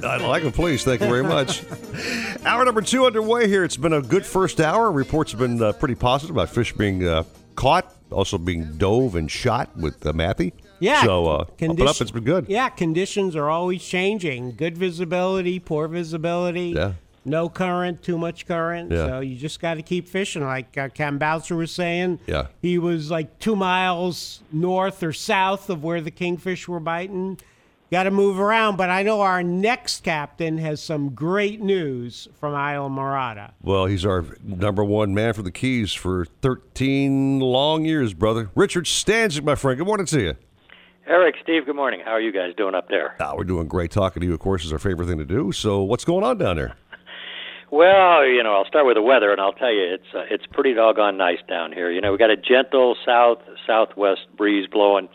I'd 0.04 0.22
like 0.22 0.44
them, 0.44 0.52
please. 0.52 0.84
Thank 0.84 1.02
you 1.02 1.08
very 1.08 1.24
much. 1.24 1.64
hour 2.46 2.66
number 2.66 2.82
two 2.82 3.06
underway 3.06 3.48
here. 3.48 3.64
It's 3.64 3.78
been 3.78 3.94
a 3.94 4.02
good 4.02 4.26
first 4.26 4.60
hour. 4.60 4.92
Reports 4.92 5.32
have 5.32 5.40
been 5.40 5.62
uh, 5.62 5.74
pretty 5.74 5.96
positive 5.96 6.36
about 6.36 6.50
fish 6.50 6.74
being 6.74 7.08
uh, 7.08 7.24
caught, 7.56 7.94
also 8.12 8.38
being 8.38 8.78
dove 8.78 9.16
and 9.16 9.30
shot 9.30 9.76
with 9.78 10.06
uh, 10.06 10.14
Matthew. 10.14 10.52
Yeah. 10.80 11.04
So 11.04 11.28
uh, 11.28 11.32
up 11.32 11.62
up, 11.62 12.02
it's 12.02 12.12
been 12.12 12.24
good. 12.24 12.48
Yeah, 12.50 12.70
conditions 12.70 13.36
are 13.36 13.50
always 13.50 13.84
changing. 13.84 14.54
Good 14.54 14.78
visibility, 14.78 15.60
poor 15.60 15.88
visibility. 15.88 16.74
Yeah. 16.76 16.94
No 17.24 17.50
current, 17.50 18.02
too 18.02 18.18
much 18.18 18.48
current. 18.48 18.92
Yeah. 18.92 19.06
So 19.06 19.20
you 19.20 19.36
just 19.36 19.60
got 19.60 19.76
to 19.76 19.84
keep 19.84 20.08
fishing. 20.08 20.44
Like 20.44 20.76
uh, 20.76 20.90
Cam 20.90 21.20
Bouncer 21.20 21.56
was 21.56 21.72
saying, 21.72 22.20
Yeah. 22.26 22.48
he 22.64 22.80
was 22.80 23.12
like 23.12 23.38
two 23.38 23.56
miles 23.56 24.42
north 24.52 25.04
or 25.04 25.14
south 25.14 25.70
of 25.70 25.84
where 25.84 26.02
the 26.02 26.10
kingfish 26.10 26.68
were 26.68 26.80
biting. 26.80 27.38
Got 27.92 28.04
to 28.04 28.12
move 28.12 28.40
around. 28.40 28.78
But 28.78 28.90
I 28.90 29.04
know 29.04 29.20
our 29.20 29.44
next 29.44 30.06
captain 30.06 30.58
has 30.60 30.82
some 30.82 31.10
great 31.10 31.62
news 31.62 32.30
from 32.40 32.54
Islamorada. 32.54 33.52
Well, 33.62 33.86
he's 33.86 34.06
our 34.06 34.26
number 34.42 34.82
one 34.82 35.14
man 35.14 35.34
for 35.34 35.42
the 35.42 35.52
Keys 35.52 35.92
for 35.92 36.26
13 36.42 37.42
long 37.42 37.84
years, 37.84 38.14
brother. 38.14 38.50
Richard 38.56 38.86
Stanczyk, 38.86 39.44
my 39.44 39.56
friend. 39.56 39.78
Good 39.78 39.88
morning 39.88 40.06
to 40.06 40.22
you. 40.22 40.36
Eric, 41.06 41.36
Steve, 41.44 41.66
good 41.66 41.76
morning. 41.76 42.00
How 42.06 42.12
are 42.12 42.22
you 42.22 42.32
guys 42.32 42.54
doing 42.56 42.76
up 42.76 42.88
there? 42.88 43.16
Ah, 43.20 43.34
we're 43.36 43.44
doing 43.44 43.68
great. 43.68 43.92
Talking 43.92 44.22
to 44.22 44.28
you, 44.28 44.34
of 44.34 44.40
course, 44.40 44.64
is 44.64 44.72
our 44.72 44.80
favorite 44.80 45.08
thing 45.08 45.18
to 45.18 45.26
do. 45.26 45.52
So, 45.52 45.82
what's 45.84 46.06
going 46.06 46.24
on 46.24 46.38
down 46.38 46.56
there? 46.56 46.76
Well, 47.74 48.26
you 48.26 48.44
know, 48.44 48.54
I'll 48.54 48.66
start 48.66 48.86
with 48.86 48.96
the 48.96 49.02
weather, 49.02 49.32
and 49.32 49.40
I'll 49.40 49.54
tell 49.54 49.72
you, 49.74 49.94
it's 49.94 50.14
uh, 50.14 50.26
it's 50.30 50.46
pretty 50.46 50.74
doggone 50.74 51.16
nice 51.16 51.38
down 51.48 51.72
here. 51.72 51.90
You 51.90 52.02
know, 52.02 52.12
we 52.12 52.18
got 52.18 52.30
a 52.30 52.36
gentle 52.36 52.98
south 53.06 53.40
southwest 53.66 54.28
breeze 54.36 54.68
blowing. 54.70 55.08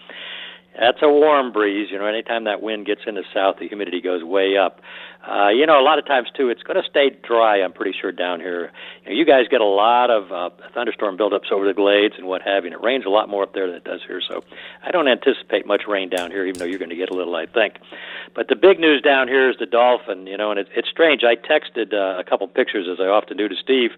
That's 0.79 0.99
a 1.03 1.09
warm 1.09 1.53
breeze. 1.53 1.89
You 1.91 1.99
know, 1.99 2.07
anytime 2.07 2.45
that 2.45 2.61
wind 2.61 2.87
gets 2.87 3.03
in 3.07 3.15
the 3.15 3.25
south, 3.33 3.57
the 3.59 3.69
humidity 3.69 4.01
goes 4.01 4.23
way 4.23 4.57
up. 4.59 4.81
Uh, 5.27 5.49
you 5.49 5.67
know, 5.67 5.81
a 5.81 5.83
lot 5.83 5.99
of 5.99 6.07
times 6.07 6.29
too, 6.37 6.51
it's 6.51 6.63
going 6.63 6.81
to 6.81 6.89
stay 6.89 7.11
dry. 7.27 7.63
I'm 7.63 7.73
pretty 7.73 7.95
sure 7.99 8.13
down 8.13 8.41
here. 8.41 8.71
You, 9.05 9.11
know, 9.11 9.17
you 9.17 9.25
guys 9.25 9.49
get 9.51 9.61
a 9.61 9.65
lot 9.65 10.11
of 10.11 10.31
uh, 10.31 10.51
thunderstorm 10.75 11.17
buildups 11.17 11.51
over 11.51 11.67
the 11.67 11.73
glades 11.73 12.15
and 12.19 12.27
what 12.27 12.43
have 12.43 12.65
you. 12.65 12.73
And 12.73 12.81
it 12.81 12.85
rains 12.85 13.07
a 13.07 13.09
lot 13.09 13.29
more 13.29 13.43
up 13.43 13.55
there 13.55 13.67
than 13.67 13.77
it 13.77 13.85
does 13.85 14.01
here. 14.07 14.21
So 14.21 14.45
I 14.85 14.91
don't 14.91 15.09
anticipate 15.09 15.67
much 15.67 15.83
rain 15.89 16.11
down 16.11 16.31
here, 16.31 16.45
even 16.47 16.59
though 16.59 16.67
you're 16.67 16.79
going 16.79 16.91
to 16.91 16.97
get 16.97 17.11
a 17.11 17.15
little, 17.15 17.35
I 17.35 17.47
think. 17.47 17.79
But 18.35 18.49
the 18.49 18.57
big 18.57 18.79
news 18.79 19.01
down 19.01 19.29
here 19.29 19.51
is 19.51 19.57
the 19.59 19.67
dolphin. 19.67 20.27
You 20.27 20.37
know, 20.37 20.51
and 20.51 20.61
it, 20.61 20.69
it's 20.77 20.89
strange. 20.89 21.23
I 21.25 21.37
texted 21.37 21.95
uh, 21.95 22.21
a 22.21 22.25
couple 22.25 22.47
pictures 22.49 22.87
as 22.91 23.01
I 23.01 23.09
often 23.09 23.37
do 23.37 23.49
to 23.49 23.57
Steve. 23.57 23.93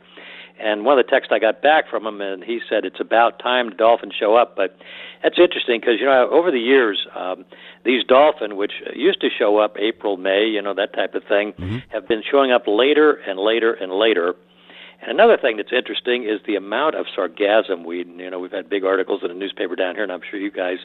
And 0.61 0.85
one 0.85 0.99
of 0.99 1.05
the 1.05 1.11
texts 1.11 1.33
I 1.33 1.39
got 1.39 1.63
back 1.63 1.89
from 1.89 2.07
him, 2.07 2.21
and 2.21 2.43
he 2.43 2.61
said 2.69 2.85
it's 2.85 3.01
about 3.01 3.39
time 3.39 3.71
the 3.71 3.77
dolphins 3.77 4.15
show 4.19 4.35
up. 4.35 4.57
But 4.57 4.77
that's 5.23 5.39
interesting 5.39 5.81
because 5.81 6.01
you 6.01 6.07
know 6.07 6.29
over 6.31 6.51
the 6.51 6.59
years, 6.61 7.07
um, 7.15 7.45
these 7.85 8.05
dolphin, 8.05 8.57
which 8.57 8.73
used 8.95 9.21
to 9.21 9.29
show 9.31 9.59
up 9.59 9.77
April, 9.79 10.17
May, 10.17 10.47
you 10.47 10.61
know 10.61 10.75
that 10.75 10.93
type 10.95 11.15
of 11.15 11.23
thing, 11.25 11.53
Mm-hmm. 11.53 11.79
have 11.91 12.09
been 12.09 12.23
showing 12.29 12.51
up 12.53 12.65
later 12.67 13.13
and 13.13 13.39
later 13.39 13.73
and 13.73 13.93
later. 13.93 14.35
And 15.01 15.13
another 15.13 15.37
thing 15.37 15.57
that's 15.59 15.73
interesting 15.73 16.25
is 16.25 16.41
the 16.45 16.57
amount 16.57 16.97
of 16.97 17.07
sargassum 17.17 17.85
weed. 17.87 18.09
And, 18.09 18.19
you 18.19 18.31
know, 18.31 18.41
we've 18.41 18.51
had 18.51 18.69
big 18.69 18.85
articles 18.85 19.21
in 19.23 19.29
the 19.29 19.35
newspaper 19.35 19.77
down 19.77 19.95
here, 19.95 20.03
and 20.03 20.11
I'm 20.11 20.23
sure 20.29 20.41
you 20.41 20.51
guys 20.51 20.79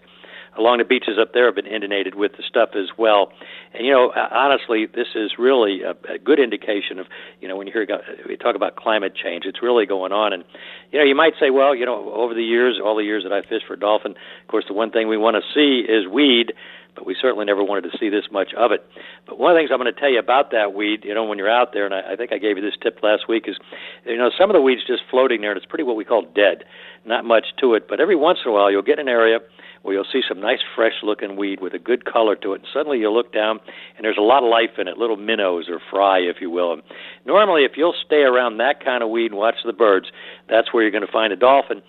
along 0.58 0.78
the 0.80 0.84
beaches 0.84 1.18
up 1.20 1.34
there 1.34 1.46
have 1.46 1.56
been 1.56 1.68
inundated 1.68 2.16
with 2.16 2.34
the 2.38 2.44
stuff 2.48 2.70
as 2.76 2.90
well. 2.98 3.32
And 3.74 3.86
you 3.86 3.92
know, 3.92 4.10
uh, 4.10 4.30
honestly, 4.32 4.86
this 4.86 5.08
is 5.16 5.34
really 5.38 5.82
a, 5.82 5.92
a 6.14 6.18
good 6.18 6.40
indication 6.40 7.00
of 7.00 7.08
you 7.42 7.48
know 7.48 7.56
when 7.58 7.68
you 7.68 7.74
hear 7.74 7.88
we 8.28 8.38
talk 8.38 8.56
about 8.56 8.76
climate 8.76 9.14
change, 9.16 9.46
it's 9.46 9.62
really 9.62 9.86
going 9.86 10.12
on. 10.12 10.34
And 10.34 10.44
you 10.92 11.00
know, 11.00 11.06
you 11.06 11.16
might 11.16 11.34
say, 11.40 11.50
well, 11.50 11.76
you 11.76 11.86
know, 11.86 12.14
over 12.14 12.34
the 12.34 12.44
years, 12.44 12.80
all 12.84 12.96
the 12.96 13.04
years 13.04 13.24
that 13.24 13.34
I 13.34 13.42
fished 13.42 13.66
for 13.68 13.76
dolphin, 13.76 14.12
of 14.12 14.48
course, 14.48 14.66
the 14.68 14.74
one 14.74 14.92
thing 14.92 15.08
we 15.08 15.18
want 15.18 15.36
to 15.36 15.42
see 15.54 15.86
is 15.90 16.08
weed. 16.08 16.54
But 16.96 17.06
we 17.06 17.16
certainly 17.20 17.46
never 17.46 17.64
wanted 17.64 17.90
to 17.92 17.98
see 17.98 18.10
this 18.10 18.26
much 18.32 18.54
of 18.56 18.72
it. 18.72 18.86
But 19.26 19.40
one 19.40 19.52
of 19.52 19.56
the 19.56 19.60
things 19.60 19.72
I'm 19.74 19.80
going 19.80 19.94
to 19.94 20.00
tell 20.00 20.12
you 20.12 20.20
about 20.20 20.52
that 20.52 20.74
weed, 20.74 21.06
you 21.06 21.14
know, 21.14 21.24
when 21.26 21.38
you're 21.38 21.50
out 21.50 21.74
there, 21.74 21.86
and 21.86 21.94
I, 21.94 22.14
I 22.14 22.16
think 22.16 22.32
I 22.32 22.38
gave 22.38 22.58
you 22.58 22.64
this 22.64 22.78
tip 22.82 23.00
last 23.02 23.28
week, 23.28 23.46
is, 23.48 23.58
you 24.06 24.18
know, 24.18 24.30
some 24.38 24.50
of 24.50 24.54
the 24.54 24.62
weeds 24.62 24.82
just 24.86 25.04
floating 25.10 25.42
there, 25.42 25.52
and 25.52 25.58
it's 25.58 25.66
pretty 25.66 25.84
what 25.84 25.96
we 25.96 26.06
call 26.06 26.22
dead. 26.22 26.66
Not 27.06 27.26
much 27.26 27.46
to 27.60 27.74
it, 27.74 27.88
but 27.88 28.00
every 28.00 28.16
once 28.16 28.40
in 28.46 28.52
a 28.52 28.54
while 28.54 28.72
you'll 28.72 28.82
get 28.82 29.00
an 29.00 29.10
area 29.10 29.40
where 29.84 29.94
you'll 29.94 30.06
see 30.12 30.22
some 30.28 30.40
nice 30.40 30.62
fresh 30.76 30.94
looking 31.04 31.36
weed 31.36 31.62
with 31.62 31.74
a 31.74 31.80
good 31.80 32.06
color 32.06 32.36
to 32.38 32.54
it 32.54 32.62
and 32.62 32.68
suddenly 32.74 32.98
you'll 33.00 33.14
look 33.14 33.32
down 33.32 33.60
and 33.96 34.06
there's 34.06 34.18
a 34.18 34.22
lot 34.22 34.42
of 34.42 34.50
life 34.50 34.80
in 34.80 34.88
it 34.88 34.98
little 34.98 35.18
minnows 35.18 35.68
or 35.70 35.80
fry 35.92 36.20
if 36.20 36.38
you 36.42 36.50
will 36.50 36.74
and 36.74 36.82
normally 37.26 37.64
if 37.64 37.74
you'll 37.76 37.96
stay 38.06 38.22
around 38.22 38.58
that 38.58 38.84
kind 38.84 39.04
of 39.04 39.10
weed 39.10 39.28
and 39.28 39.36
watch 39.36 39.56
the 39.66 39.74
birds 39.74 40.08
that's 40.50 40.74
where 40.74 40.84
you're 40.84 40.92
going 40.92 41.06
to 41.06 41.12
find 41.12 41.32
a 41.32 41.36
dolphin 41.36 41.82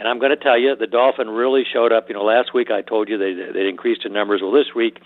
and 0.00 0.08
I'm 0.08 0.18
going 0.18 0.30
to 0.30 0.42
tell 0.42 0.58
you, 0.58 0.74
the 0.74 0.86
dolphin 0.86 1.28
really 1.28 1.62
showed 1.70 1.92
up. 1.92 2.08
You 2.08 2.14
know, 2.14 2.24
last 2.24 2.54
week 2.54 2.70
I 2.70 2.80
told 2.80 3.10
you 3.10 3.18
they 3.18 3.34
they 3.52 3.68
increased 3.68 4.06
in 4.06 4.14
numbers. 4.14 4.40
Well, 4.42 4.50
this 4.50 4.74
week 4.74 4.98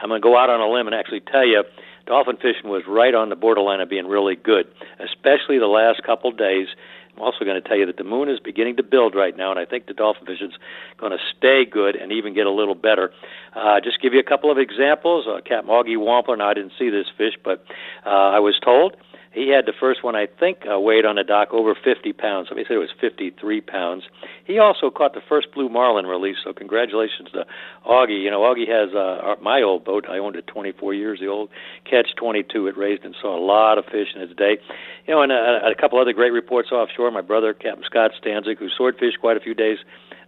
I'm 0.00 0.10
going 0.10 0.20
to 0.20 0.22
go 0.22 0.36
out 0.36 0.50
on 0.50 0.60
a 0.60 0.70
limb 0.70 0.86
and 0.86 0.94
actually 0.94 1.20
tell 1.20 1.46
you, 1.46 1.64
dolphin 2.06 2.36
fishing 2.36 2.68
was 2.68 2.82
right 2.86 3.14
on 3.14 3.30
the 3.30 3.36
borderline 3.36 3.80
of 3.80 3.88
being 3.88 4.06
really 4.06 4.36
good, 4.36 4.66
especially 5.00 5.58
the 5.58 5.72
last 5.72 6.02
couple 6.04 6.30
days. 6.32 6.68
I'm 7.16 7.22
also 7.22 7.44
going 7.46 7.60
to 7.60 7.66
tell 7.66 7.78
you 7.78 7.86
that 7.86 7.96
the 7.96 8.04
moon 8.04 8.28
is 8.28 8.40
beginning 8.40 8.76
to 8.76 8.82
build 8.82 9.14
right 9.14 9.36
now, 9.36 9.50
and 9.50 9.58
I 9.58 9.64
think 9.64 9.86
the 9.86 9.94
dolphin 9.94 10.26
fishing's 10.26 10.54
going 10.98 11.12
to 11.12 11.18
stay 11.36 11.64
good 11.64 11.96
and 11.96 12.12
even 12.12 12.34
get 12.34 12.46
a 12.46 12.50
little 12.50 12.74
better. 12.74 13.10
Uh, 13.56 13.80
just 13.80 14.00
give 14.00 14.12
you 14.12 14.20
a 14.20 14.24
couple 14.24 14.50
of 14.50 14.58
examples. 14.58 15.26
Uh, 15.26 15.40
Captain 15.40 15.70
Augie 15.70 15.96
Wampler, 15.96 16.36
now 16.36 16.48
I 16.48 16.54
didn't 16.54 16.72
see 16.78 16.90
this 16.90 17.06
fish, 17.16 17.34
but 17.42 17.64
uh, 18.04 18.08
I 18.08 18.38
was 18.38 18.58
told 18.62 18.96
he 19.32 19.48
had 19.48 19.64
the 19.64 19.72
first 19.72 20.04
one, 20.04 20.14
I 20.14 20.26
think, 20.26 20.64
uh, 20.70 20.78
weighed 20.78 21.06
on 21.06 21.16
the 21.16 21.24
dock 21.24 21.52
over 21.52 21.74
50 21.74 22.12
pounds. 22.12 22.48
Somebody 22.48 22.66
said 22.66 22.74
it 22.74 22.80
was 22.80 22.92
53 23.00 23.60
pounds. 23.62 24.04
He 24.44 24.58
also 24.58 24.90
caught 24.90 25.14
the 25.14 25.22
first 25.26 25.52
blue 25.54 25.70
marlin 25.70 26.06
release, 26.06 26.36
so 26.44 26.52
congratulations 26.52 27.30
to 27.32 27.46
Augie. 27.86 28.22
You 28.22 28.30
know, 28.30 28.40
Augie 28.40 28.68
has 28.68 28.94
uh, 28.94 29.36
my 29.40 29.62
old 29.62 29.84
boat. 29.84 30.06
I 30.08 30.18
owned 30.18 30.36
it 30.36 30.46
24 30.46 30.92
years, 30.92 31.20
the 31.20 31.28
old 31.28 31.48
Catch 31.84 32.14
22. 32.16 32.66
It 32.66 32.76
raised 32.76 33.04
and 33.04 33.16
saw 33.20 33.36
a 33.36 33.42
lot 33.42 33.78
of 33.78 33.86
fish 33.86 34.08
in 34.14 34.20
its 34.20 34.34
day. 34.34 34.58
You 35.06 35.14
know, 35.14 35.22
and 35.22 35.32
uh, 35.32 35.60
a 35.64 35.74
couple 35.74 35.98
other 35.98 36.12
great 36.12 36.32
reports 36.32 36.70
offshore. 36.70 37.10
My 37.10 37.22
brother, 37.22 37.54
Captain 37.54 37.84
Scott 37.84 38.10
Stanczyk, 38.22 38.58
who 38.58 38.68
swordfished 38.68 39.18
quite 39.20 39.38
a 39.38 39.40
few 39.40 39.54
days 39.54 39.78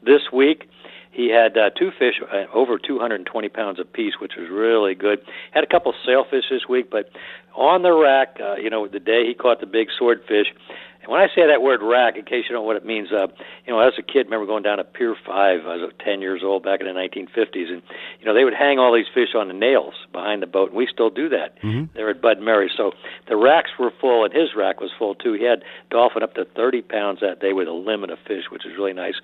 this 0.02 0.22
week. 0.32 0.68
He 1.14 1.28
had 1.28 1.56
uh, 1.56 1.70
two 1.70 1.92
fish 1.96 2.20
uh, 2.20 2.46
over 2.52 2.76
220 2.76 3.48
pounds 3.48 3.78
apiece, 3.78 4.14
which 4.20 4.32
was 4.36 4.48
really 4.50 4.96
good. 4.96 5.20
Had 5.52 5.62
a 5.62 5.66
couple 5.68 5.94
sailfish 6.04 6.46
this 6.50 6.68
week, 6.68 6.90
but 6.90 7.08
on 7.56 7.82
the 7.82 7.92
rack, 7.92 8.38
uh, 8.40 8.56
you 8.56 8.70
know, 8.70 8.86
the 8.88 9.00
day 9.00 9.26
he 9.26 9.34
caught 9.34 9.60
the 9.60 9.66
big 9.66 9.88
swordfish. 9.96 10.48
And 11.04 11.12
when 11.12 11.20
I 11.20 11.26
say 11.34 11.46
that 11.46 11.60
word 11.62 11.82
rack, 11.82 12.16
in 12.16 12.24
case 12.24 12.44
you 12.48 12.54
don't 12.54 12.62
know 12.64 12.66
what 12.66 12.76
it 12.76 12.84
means, 12.86 13.12
uh, 13.12 13.26
you 13.66 13.72
know, 13.72 13.78
as 13.80 13.92
a 13.98 14.02
kid, 14.02 14.20
I 14.26 14.30
remember 14.30 14.46
going 14.46 14.62
down 14.62 14.78
to 14.78 14.84
Pier 14.84 15.14
5. 15.14 15.28
I 15.28 15.76
was 15.76 15.90
uh, 15.92 16.04
10 16.04 16.22
years 16.22 16.40
old 16.42 16.62
back 16.64 16.80
in 16.80 16.86
the 16.86 16.92
1950s, 16.92 17.68
and, 17.70 17.82
you 18.20 18.24
know, 18.26 18.32
they 18.34 18.44
would 18.44 18.54
hang 18.54 18.78
all 18.78 18.92
these 18.94 19.06
fish 19.12 19.34
on 19.36 19.48
the 19.48 19.54
nails 19.54 19.94
behind 20.12 20.42
the 20.42 20.46
boat, 20.46 20.70
and 20.70 20.78
we 20.78 20.86
still 20.90 21.10
do 21.10 21.28
that 21.28 21.60
Mm-hmm. 21.62 21.94
there 21.94 22.08
at 22.10 22.20
Bud 22.22 22.40
Mary. 22.40 22.70
So 22.74 22.92
the 23.28 23.36
racks 23.36 23.70
were 23.78 23.92
full, 24.00 24.24
and 24.24 24.32
his 24.32 24.54
rack 24.56 24.80
was 24.80 24.90
full 24.98 25.14
too. 25.14 25.34
He 25.34 25.44
had 25.44 25.62
dolphin 25.90 26.22
up 26.22 26.34
to 26.34 26.44
30 26.56 26.82
pounds 26.82 27.20
that 27.20 27.38
day 27.40 27.52
with 27.52 27.68
a 27.68 27.72
limit 27.72 28.10
of 28.10 28.18
fish, 28.26 28.44
which 28.50 28.64
is 28.64 28.72
really 28.76 28.92
nice. 28.94 29.14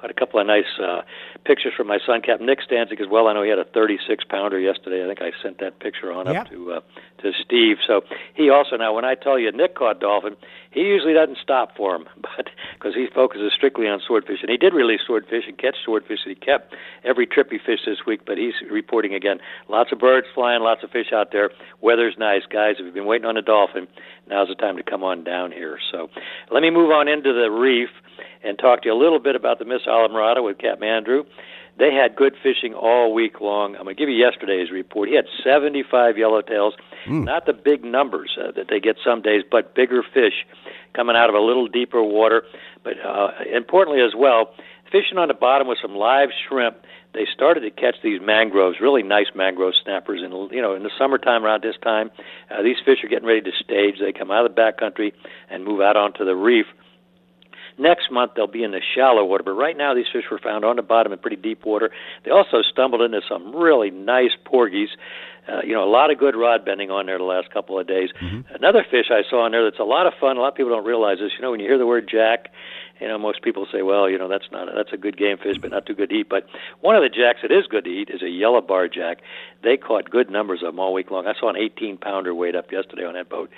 Got 0.00 0.10
a 0.10 0.14
couple 0.14 0.38
of 0.40 0.46
nice 0.46 0.78
uh, 0.80 1.02
pictures 1.44 1.72
from 1.76 1.88
my 1.88 1.98
son, 2.06 2.20
Captain 2.22 2.46
Nick 2.46 2.60
Stanczyk, 2.60 3.00
as 3.00 3.08
well. 3.08 3.26
I 3.28 3.32
know 3.34 3.42
he 3.42 3.50
had 3.50 3.58
a 3.58 3.64
36 3.64 4.24
pounder 4.24 4.58
yesterday. 4.58 5.04
I 5.04 5.08
think 5.08 5.20
I 5.22 5.32
sent 5.42 5.58
that 5.58 5.80
picture 5.80 6.12
on 6.12 6.26
Yep. 6.26 6.36
up 6.36 6.48
to 6.50 6.72
uh, 6.72 6.80
to 7.22 7.32
Steve. 7.44 7.76
So 7.86 8.02
he 8.34 8.50
also 8.50 8.76
now, 8.76 8.92
when 8.94 9.04
I 9.04 9.14
tell 9.14 9.38
you 9.38 9.50
Nick 9.52 9.76
caught 9.76 10.00
dolphin, 10.00 10.36
he 10.70 10.80
usually 10.80 11.14
doesn't 11.14 11.23
stop 11.40 11.76
for 11.76 11.94
him, 11.96 12.06
but 12.20 12.50
because 12.74 12.94
he 12.94 13.06
focuses 13.12 13.52
strictly 13.54 13.86
on 13.86 14.00
swordfish, 14.06 14.38
and 14.42 14.50
he 14.50 14.56
did 14.56 14.74
release 14.74 15.00
swordfish 15.06 15.44
and 15.46 15.56
catch 15.58 15.76
swordfish 15.84 16.20
that 16.24 16.30
he 16.30 16.34
kept 16.34 16.74
every 17.04 17.26
trip 17.26 17.50
he 17.50 17.58
fished 17.58 17.84
this 17.86 18.04
week. 18.06 18.20
But 18.26 18.38
he's 18.38 18.54
reporting 18.70 19.14
again, 19.14 19.38
lots 19.68 19.92
of 19.92 19.98
birds 19.98 20.26
flying, 20.34 20.62
lots 20.62 20.82
of 20.82 20.90
fish 20.90 21.12
out 21.12 21.32
there. 21.32 21.50
Weather's 21.80 22.14
nice, 22.18 22.42
guys. 22.50 22.76
If 22.78 22.84
you've 22.84 22.94
been 22.94 23.06
waiting 23.06 23.26
on 23.26 23.36
a 23.36 23.42
dolphin, 23.42 23.88
now's 24.28 24.48
the 24.48 24.54
time 24.54 24.76
to 24.76 24.82
come 24.82 25.02
on 25.02 25.24
down 25.24 25.52
here. 25.52 25.78
So 25.90 26.08
let 26.50 26.60
me 26.60 26.70
move 26.70 26.90
on 26.90 27.08
into 27.08 27.32
the 27.32 27.50
reef 27.50 27.90
and 28.42 28.58
talk 28.58 28.82
to 28.82 28.88
you 28.88 28.94
a 28.94 29.00
little 29.00 29.20
bit 29.20 29.36
about 29.36 29.58
the 29.58 29.64
Miss 29.64 29.82
Islamorada 29.86 30.44
with 30.44 30.58
Captain 30.58 30.86
Andrew. 30.86 31.24
They 31.76 31.92
had 31.92 32.14
good 32.14 32.34
fishing 32.40 32.72
all 32.74 33.12
week 33.12 33.40
long. 33.40 33.74
I'm 33.74 33.84
going 33.84 33.96
to 33.96 34.00
give 34.00 34.08
you 34.08 34.14
yesterday's 34.14 34.70
report. 34.70 35.08
He 35.08 35.16
had 35.16 35.26
75 35.42 36.14
yellowtails, 36.14 36.72
not 37.24 37.46
the 37.46 37.52
big 37.52 37.84
numbers 37.84 38.38
uh, 38.40 38.52
that 38.52 38.68
they 38.68 38.78
get 38.78 38.96
some 39.04 39.22
days, 39.22 39.42
but 39.50 39.74
bigger 39.74 40.02
fish 40.02 40.46
coming 40.94 41.16
out 41.16 41.28
of 41.28 41.34
a 41.34 41.40
little 41.40 41.66
deeper 41.66 42.02
water. 42.02 42.44
But 42.84 42.94
uh, 43.04 43.30
importantly 43.52 44.02
as 44.02 44.14
well, 44.16 44.54
fishing 44.92 45.18
on 45.18 45.28
the 45.28 45.34
bottom 45.34 45.66
with 45.66 45.78
some 45.82 45.96
live 45.96 46.28
shrimp. 46.48 46.76
They 47.12 47.26
started 47.32 47.60
to 47.60 47.70
catch 47.70 47.96
these 48.02 48.20
mangroves, 48.20 48.80
really 48.80 49.02
nice 49.02 49.26
mangrove 49.34 49.74
snappers, 49.82 50.20
and 50.22 50.32
you 50.50 50.60
know, 50.60 50.74
in 50.74 50.82
the 50.82 50.90
summertime 50.98 51.44
around 51.44 51.62
this 51.62 51.76
time, 51.80 52.10
uh, 52.50 52.62
these 52.62 52.76
fish 52.84 53.04
are 53.04 53.08
getting 53.08 53.26
ready 53.26 53.40
to 53.40 53.52
stage. 53.52 54.00
They 54.00 54.12
come 54.12 54.32
out 54.32 54.44
of 54.44 54.54
the 54.54 54.60
backcountry 54.60 55.12
and 55.48 55.64
move 55.64 55.80
out 55.80 55.96
onto 55.96 56.24
the 56.24 56.34
reef. 56.34 56.66
Next 57.78 58.10
month 58.10 58.32
they'll 58.36 58.46
be 58.46 58.62
in 58.62 58.70
the 58.70 58.80
shallow 58.94 59.24
water, 59.24 59.42
but 59.44 59.52
right 59.52 59.76
now 59.76 59.94
these 59.94 60.06
fish 60.12 60.24
were 60.30 60.38
found 60.38 60.64
on 60.64 60.76
the 60.76 60.82
bottom 60.82 61.12
in 61.12 61.18
pretty 61.18 61.36
deep 61.36 61.64
water. 61.64 61.90
They 62.24 62.30
also 62.30 62.62
stumbled 62.62 63.02
into 63.02 63.20
some 63.28 63.54
really 63.54 63.90
nice 63.90 64.32
porgies. 64.44 64.90
Uh, 65.46 65.60
you 65.62 65.74
know, 65.74 65.84
a 65.84 65.90
lot 65.90 66.10
of 66.10 66.18
good 66.18 66.34
rod 66.34 66.64
bending 66.64 66.90
on 66.90 67.04
there 67.04 67.18
the 67.18 67.24
last 67.24 67.50
couple 67.52 67.78
of 67.78 67.86
days. 67.86 68.08
Another 68.54 68.84
fish 68.90 69.06
I 69.10 69.28
saw 69.28 69.44
on 69.44 69.52
there 69.52 69.64
that's 69.64 69.78
a 69.80 69.84
lot 69.84 70.06
of 70.06 70.14
fun. 70.18 70.38
A 70.38 70.40
lot 70.40 70.48
of 70.48 70.54
people 70.54 70.70
don't 70.70 70.86
realize 70.86 71.18
this. 71.18 71.32
You 71.36 71.42
know, 71.42 71.50
when 71.50 71.60
you 71.60 71.66
hear 71.66 71.76
the 71.76 71.86
word 71.86 72.08
jack, 72.10 72.48
you 73.00 73.08
know, 73.08 73.18
most 73.18 73.42
people 73.42 73.66
say, 73.70 73.82
well, 73.82 74.08
you 74.08 74.16
know, 74.16 74.28
that's 74.28 74.46
not 74.52 74.68
that's 74.74 74.92
a 74.92 74.96
good 74.96 75.16
game 75.16 75.36
fish, 75.36 75.56
but 75.60 75.70
not 75.70 75.86
too 75.86 75.94
good 75.94 76.10
to 76.10 76.16
eat. 76.16 76.28
But 76.28 76.46
one 76.80 76.94
of 76.94 77.02
the 77.02 77.08
jacks 77.08 77.40
that 77.42 77.50
is 77.50 77.66
good 77.66 77.84
to 77.84 77.90
eat 77.90 78.08
is 78.10 78.22
a 78.22 78.28
yellow 78.28 78.60
bar 78.60 78.88
jack. 78.88 79.18
They 79.62 79.76
caught 79.76 80.10
good 80.10 80.30
numbers 80.30 80.62
of 80.62 80.68
them 80.68 80.78
all 80.78 80.92
week 80.92 81.10
long. 81.10 81.26
I 81.26 81.34
saw 81.38 81.48
an 81.48 81.56
18 81.56 81.96
pounder 81.98 82.34
weight 82.34 82.54
up 82.54 82.70
yesterday 82.70 83.04
on 83.04 83.14
that 83.14 83.28
boat. 83.28 83.50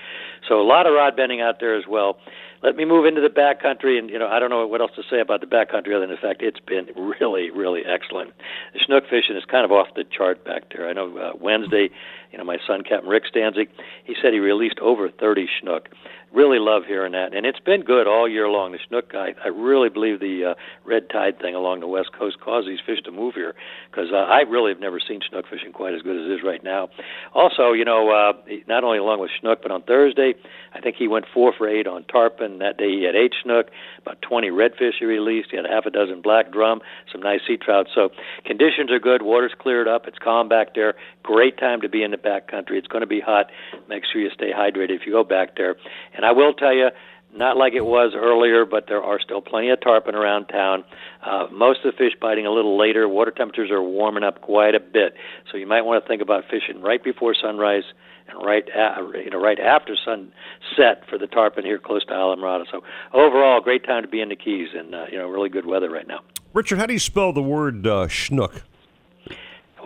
So 0.49 0.61
a 0.61 0.67
lot 0.67 0.87
of 0.87 0.95
rod 0.95 1.17
bending 1.17 1.41
out 1.41 1.61
there 1.61 1.77
as 1.77 1.87
well. 1.87 2.19
Let 2.63 2.77
me 2.77 2.87
move 2.87 3.05
into 3.05 3.21
the 3.21 3.29
back 3.29 3.61
country, 3.61 3.99
and 3.99 4.09
you 4.09 4.19
know, 4.19 4.29
I 4.29 4.39
don't 4.39 4.51
know 4.51 4.67
what 4.67 4.81
else 4.81 4.93
to 4.97 5.03
say 5.09 5.21
about 5.21 5.41
the 5.41 5.47
back 5.47 5.71
country 5.71 5.95
other 5.95 6.07
than 6.07 6.17
the 6.17 6.21
fact 6.21 6.43
it's 6.43 6.61
been 6.61 6.89
really, 6.97 7.51
really 7.51 7.83
excellent. 7.85 8.33
The 8.73 8.81
snook 8.85 9.05
fishing 9.09 9.37
is 9.37 9.45
kind 9.45 9.65
of 9.65 9.73
off 9.73 9.89
the 9.95 10.05
chart 10.05 10.45
back 10.45 10.73
there. 10.75 10.89
I 10.89 10.95
know 10.95 11.17
uh, 11.19 11.33
Wednesday, 11.39 11.91
you 12.33 12.39
know, 12.39 12.45
my 12.45 12.59
son 12.67 12.83
Captain 12.83 13.09
Rick 13.09 13.25
Stanczyk, 13.33 13.69
he 14.05 14.17
said 14.21 14.33
he 14.33 14.41
released 14.41 14.79
over 14.81 15.11
30 15.11 15.49
snook. 15.61 15.91
Really 16.37 16.59
love 16.59 16.83
hearing 16.87 17.13
that, 17.13 17.35
and 17.35 17.47
it's 17.47 17.61
been 17.61 17.81
good 17.81 18.07
all 18.07 18.29
year 18.29 18.47
long. 18.47 18.73
The 18.73 18.79
snook, 18.87 19.15
I, 19.15 19.33
I 19.43 19.49
really 19.49 19.89
believe 19.89 20.21
the 20.21 20.51
uh, 20.51 20.55
red 20.85 21.09
tide 21.09 21.41
thing 21.41 21.55
along 21.55 21.81
the 21.81 21.87
west 21.87 22.11
coast 22.13 22.39
caused 22.41 22.69
these 22.69 22.79
fish 22.85 22.99
to 23.07 23.11
move 23.11 23.33
here 23.35 23.55
because 23.91 24.11
uh, 24.13 24.17
I 24.17 24.41
really 24.43 24.71
have 24.71 24.79
never 24.79 25.01
seen 25.01 25.21
snook 25.27 25.47
fishing 25.49 25.73
quite 25.73 25.95
as 25.95 26.03
good 26.03 26.15
as 26.15 26.31
it 26.31 26.35
is 26.35 26.41
right 26.45 26.63
now. 26.63 26.91
Also, 27.33 27.73
you 27.73 27.87
know, 27.87 28.11
uh, 28.11 28.35
not 28.69 28.85
only 28.85 28.99
along 28.99 29.21
with 29.21 29.31
snook, 29.41 29.63
but 29.63 29.71
on 29.71 29.81
Thursday, 29.81 30.35
I 30.75 30.81
think 30.83 30.97
he 30.97 31.09
went 31.09 31.25
four 31.33 31.55
for 31.57 31.67
eight 31.67 31.87
on 31.87 32.05
tarpon. 32.05 32.59
That 32.59 32.77
day 32.77 32.91
he 32.91 33.05
had 33.05 33.17
eight 33.17 33.33
snook, 33.43 33.69
about 34.03 34.21
20 34.21 34.51
redfish 34.51 34.93
he 34.99 35.07
released. 35.07 35.53
He 35.53 35.57
had 35.57 35.65
half 35.65 35.87
a 35.87 35.91
dozen 35.91 36.21
black 36.21 36.53
drum, 36.53 36.83
some 37.11 37.23
nice 37.23 37.41
sea 37.49 37.57
trout. 37.57 37.87
So 37.95 38.11
conditions 38.45 38.91
are 38.91 39.01
good. 39.01 39.23
Water's 39.23 39.55
cleared 39.59 39.89
up. 39.89 40.07
It's 40.07 40.19
calm 40.19 40.51
back 40.51 40.75
there. 40.75 40.97
Great 41.23 41.57
time 41.57 41.81
to 41.81 41.89
be 41.89 42.03
in 42.03 42.11
the 42.11 42.19
back 42.19 42.47
country. 42.47 42.77
It's 42.77 42.89
going 42.89 43.01
to 43.01 43.07
be 43.07 43.21
hot. 43.21 43.51
Make 43.89 44.03
sure 44.05 44.21
you 44.21 44.29
stay 44.35 44.53
hydrated 44.53 44.97
if 44.97 45.07
you 45.07 45.13
go 45.13 45.25
back 45.25 45.57
there. 45.57 45.77
And 46.15 46.26
I 46.27 46.33
will 46.33 46.55
tell 46.55 46.75
you, 46.75 46.89
not 47.37 47.57
like 47.57 47.75
it 47.75 47.85
was 47.85 48.15
earlier, 48.17 48.65
but 48.65 48.87
there 48.89 49.03
are 49.03 49.21
still 49.21 49.41
plenty 49.41 49.71
of 49.71 49.81
tarpon 49.81 50.17
around 50.17 50.47
town. 50.47 50.85
Uh, 51.23 51.47
most 51.53 51.85
of 51.85 51.93
the 51.93 51.97
fish 51.97 52.15
biting 52.21 52.47
a 52.47 52.51
little 52.51 52.77
later. 52.77 53.09
Water 53.09 53.31
temperatures 53.31 53.71
are 53.71 53.83
warming 53.83 54.25
up 54.25 54.41
quite 54.41 54.75
a 54.75 54.81
bit, 54.81 55.15
so 55.51 55.57
you 55.57 55.67
might 55.69 55.83
want 55.83 56.03
to 56.03 56.09
think 56.09 56.21
about 56.21 56.45
fishing 56.51 56.83
right 56.83 57.03
before 57.03 57.35
sunrise 57.41 57.85
and 58.27 58.45
right 58.45 58.65
a, 58.75 59.23
you 59.23 59.31
know 59.31 59.41
right 59.41 59.61
after 59.61 59.95
sunset 60.05 61.05
for 61.09 61.17
the 61.17 61.29
tarpon 61.29 61.65
here 61.65 61.79
close 61.79 62.05
to 62.07 62.13
Islamorada. 62.13 62.65
So 62.73 62.83
overall, 63.13 63.61
great 63.61 63.85
time 63.85 64.03
to 64.03 64.09
be 64.09 64.21
in 64.21 64.29
the 64.31 64.37
Keys, 64.37 64.71
and 64.77 64.95
uh, 64.95 65.07
you 65.13 65.19
know 65.19 65.29
really 65.29 65.49
good 65.49 65.67
weather 65.67 65.91
right 65.91 66.09
now. 66.09 66.21
Richard, 66.55 66.79
how 66.79 66.87
do 66.87 66.93
you 66.93 66.99
spell 66.99 67.33
the 67.33 67.43
word 67.43 67.87
uh, 67.87 68.09
schnook? 68.09 68.63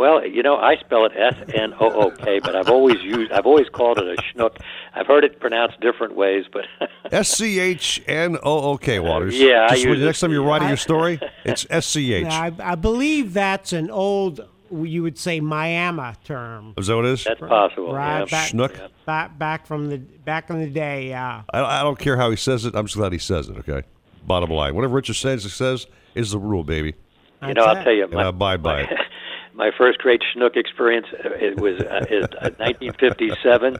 Well, 0.01 0.27
you 0.27 0.43
know, 0.43 0.57
I 0.57 0.77
spell 0.79 1.05
it 1.05 1.13
S 1.15 1.35
N 1.55 1.75
O 1.79 1.91
O 1.91 2.11
K, 2.11 2.39
but 2.39 2.57
I've 2.57 2.71
always 2.71 3.03
used, 3.03 3.31
I've 3.33 3.45
always 3.45 3.69
called 3.69 3.99
it 3.99 4.07
a 4.07 4.17
schnook. 4.23 4.57
I've 4.95 5.07
heard 5.07 5.25
it 5.25 5.39
pronounced 5.41 5.79
different 5.81 6.17
ways, 6.17 6.47
but 6.51 6.65
S 7.13 7.29
C 7.37 7.61
H 7.61 8.03
N 8.07 8.39
O 8.43 8.71
O 8.73 8.79
K, 8.79 8.99
Waters. 8.99 9.39
yeah, 9.39 9.69
Just 9.69 9.85
when 9.87 10.01
the 10.01 10.07
next 10.07 10.21
time 10.21 10.33
you're 10.33 10.43
writing 10.43 10.69
your 10.69 10.79
story, 10.79 11.21
it's 11.45 11.67
S 11.69 11.87
C 11.87 12.15
H. 12.15 12.25
I, 12.29 12.51
I 12.61 12.77
believe 12.77 13.35
that's 13.35 13.75
an 13.75 13.91
old, 13.91 14.41
you 14.73 15.03
would 15.03 15.19
say, 15.19 15.39
Miami 15.39 16.15
term. 16.25 16.73
Is 16.79 16.87
that 16.87 16.97
what 16.97 17.05
it 17.05 17.11
is? 17.13 17.25
that's 17.25 17.39
possible. 17.41 17.93
Right, 17.93 18.21
yeah. 18.21 18.25
back, 18.25 18.51
Schnook? 18.53 18.91
back, 19.05 19.39
back 19.39 19.67
from 19.67 19.91
the 19.91 19.99
back 19.99 20.49
in 20.49 20.61
the 20.61 20.71
day. 20.71 21.11
Yeah. 21.11 21.43
I, 21.53 21.61
I 21.61 21.83
don't 21.83 21.99
care 21.99 22.17
how 22.17 22.31
he 22.31 22.37
says 22.37 22.65
it. 22.65 22.75
I'm 22.75 22.87
just 22.87 22.97
glad 22.97 23.13
he 23.13 23.19
says 23.19 23.51
it. 23.51 23.59
Okay. 23.59 23.83
Bottom 24.27 24.49
line, 24.49 24.75
whatever 24.75 24.95
Richard 24.95 25.17
says, 25.17 25.45
it 25.45 25.51
says 25.51 25.87
is 26.15 26.31
the 26.31 26.39
rule, 26.39 26.65
baby. 26.65 26.95
You 27.47 27.53
know, 27.55 27.65
I'll 27.65 27.83
tell 27.83 27.93
you, 27.93 28.05
And 28.05 28.19
I 28.19 28.29
abide 28.29 28.63
by 28.63 28.81
it. 28.85 28.89
My 29.53 29.71
first 29.77 29.99
great 29.99 30.23
schnook 30.35 30.57
experience 30.57 31.07
uh, 31.13 31.31
it 31.31 31.61
was 31.61 31.81
uh, 31.81 32.07
in 32.09 32.25
uh, 32.25 32.51
1957. 32.59 33.77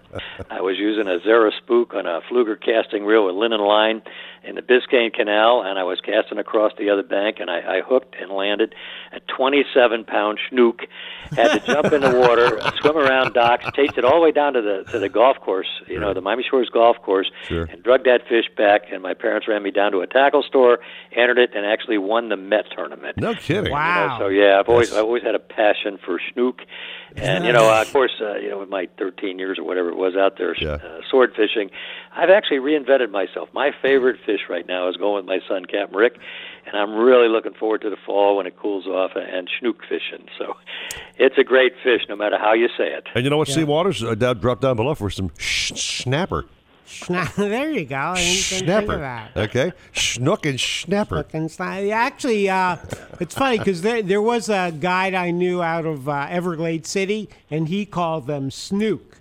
I 0.51 0.61
was 0.61 0.77
using 0.79 1.07
a 1.07 1.21
Zara 1.21 1.53
spook 1.57 1.95
on 1.95 2.07
a 2.07 2.21
Pflueger 2.23 2.61
casting 2.61 3.05
reel 3.05 3.27
with 3.27 3.37
linen 3.37 3.61
line 3.61 4.03
in 4.43 4.55
the 4.55 4.63
Biscayne 4.63 5.13
Canal, 5.13 5.63
and 5.63 5.79
I 5.79 5.83
was 5.85 6.01
casting 6.01 6.39
across 6.39 6.73
the 6.79 6.89
other 6.91 7.03
bank, 7.03 7.37
and 7.41 7.51
I, 7.51 7.79
I 7.79 7.81
hooked 7.83 8.15
and 8.21 8.31
landed 8.31 8.75
a 9.13 9.21
27 9.21 10.05
pound 10.05 10.39
schnook. 10.51 10.81
Had 11.37 11.61
to 11.61 11.67
jump 11.67 11.93
in 11.93 12.01
the 12.01 12.19
water, 12.19 12.59
swim 12.81 12.97
around 12.97 13.35
docks, 13.35 13.65
chased 13.77 13.97
it 13.99 14.05
all 14.05 14.15
the 14.15 14.21
way 14.21 14.33
down 14.33 14.55
to 14.55 14.63
the 14.63 14.91
to 14.93 14.99
the 14.99 15.09
golf 15.09 15.39
course, 15.41 15.69
you 15.87 16.01
know, 16.01 16.13
the 16.15 16.21
Miami 16.21 16.43
Shores 16.49 16.69
golf 16.73 16.97
course, 17.03 17.31
Sure. 17.47 17.65
and 17.65 17.83
drug 17.83 18.05
that 18.05 18.27
fish 18.29 18.47
back. 18.57 18.91
And 18.91 19.03
my 19.03 19.15
parents 19.15 19.47
ran 19.47 19.63
me 19.63 19.71
down 19.71 19.93
to 19.93 20.01
a 20.01 20.07
tackle 20.07 20.43
store, 20.43 20.81
entered 21.13 21.39
it, 21.39 21.51
and 21.55 21.65
actually 21.67 21.99
won 21.99 22.29
the 22.31 22.37
Met 22.37 22.65
tournament. 22.75 23.17
No 23.19 23.35
kidding. 23.35 23.67
You 23.67 23.79
know, 23.79 24.17
so 24.19 24.27
yeah, 24.29 24.59
I've 24.59 24.69
always 24.69 24.93
I've 24.93 25.05
always 25.05 25.23
had 25.23 25.35
a 25.35 25.39
passion 25.39 25.99
for 26.05 26.19
schnook, 26.19 26.61
and 27.17 27.45
you 27.45 27.53
know, 27.53 27.71
uh, 27.73 27.83
of 27.83 27.93
course, 27.93 28.13
uh, 28.21 28.37
you 28.37 28.51
know, 28.51 28.59
with 28.59 28.69
my 28.69 28.89
13 28.99 29.39
years 29.39 29.59
or 29.59 29.65
whatever 29.65 29.89
it 29.89 29.97
was 29.97 30.15
out 30.17 30.39
there 30.39 30.55
uh, 30.77 31.01
sword 31.11 31.33
fishing, 31.35 31.71
I've 32.15 32.31
actually 32.31 32.59
reinvented 32.59 33.11
myself. 33.11 33.49
My 33.53 33.71
favorite 33.83 34.19
fish 34.25 34.41
right 34.49 34.67
now 34.67 34.89
is 34.89 34.97
going 34.97 35.17
with 35.17 35.25
my 35.27 35.41
son 35.49 35.65
Captain 35.65 35.97
Rick, 35.97 36.19
and 36.67 36.77
I'm 36.77 36.95
really 36.95 37.29
looking 37.29 37.55
forward 37.55 37.83
to 37.83 37.91
the 37.91 37.97
fall 38.05 38.37
when 38.37 38.47
it 38.47 38.57
cools 38.57 38.87
off 38.87 39.13
and 39.15 39.49
schnook 39.49 39.81
fishing. 39.89 40.27
So, 40.39 40.57
it's 41.17 41.37
a 41.39 41.45
great 41.45 41.75
fish, 41.83 42.03
no 42.09 42.17
matter 42.17 42.39
how 42.39 42.55
you 42.55 42.69
say 42.77 42.93
it. 42.93 43.09
And 43.15 43.25
you 43.25 43.31
know 43.31 43.37
what, 43.37 43.49
Steve 43.49 43.69
Waters? 43.69 44.03
Uh, 44.03 44.15
down, 44.15 44.39
drop 44.39 44.61
down 44.61 44.77
below 44.77 44.95
for 44.95 45.11
some 45.11 45.31
sh- 45.39 45.73
snapper. 45.75 46.47
Schna- 46.91 47.35
there 47.37 47.71
you 47.71 47.85
go. 47.85 47.97
I 47.97 48.15
didn't, 48.17 48.27
didn't 48.27 48.43
think 48.45 48.63
of 48.63 48.67
Snapper. 48.67 48.99
that. 48.99 49.37
Okay. 49.37 49.73
Schnook 49.95 50.49
and 50.49 50.61
snapper. 50.61 51.17
Fucking 51.23 51.49
sni- 51.49 51.93
Actually, 51.93 52.49
uh, 52.51 52.77
it's 53.21 53.35
funny 53.35 53.59
because 53.59 53.83
there 53.83 54.03
there 54.03 54.21
was 54.21 54.49
a 54.49 54.73
guide 54.79 55.15
I 55.15 55.31
knew 55.31 55.63
out 55.63 55.87
of 55.87 56.09
uh, 56.09 56.27
Everglade 56.29 56.87
City, 56.87 57.29
and 57.51 57.69
he 57.69 57.87
called 57.87 58.27
them 58.27 58.51
snook. 58.51 59.19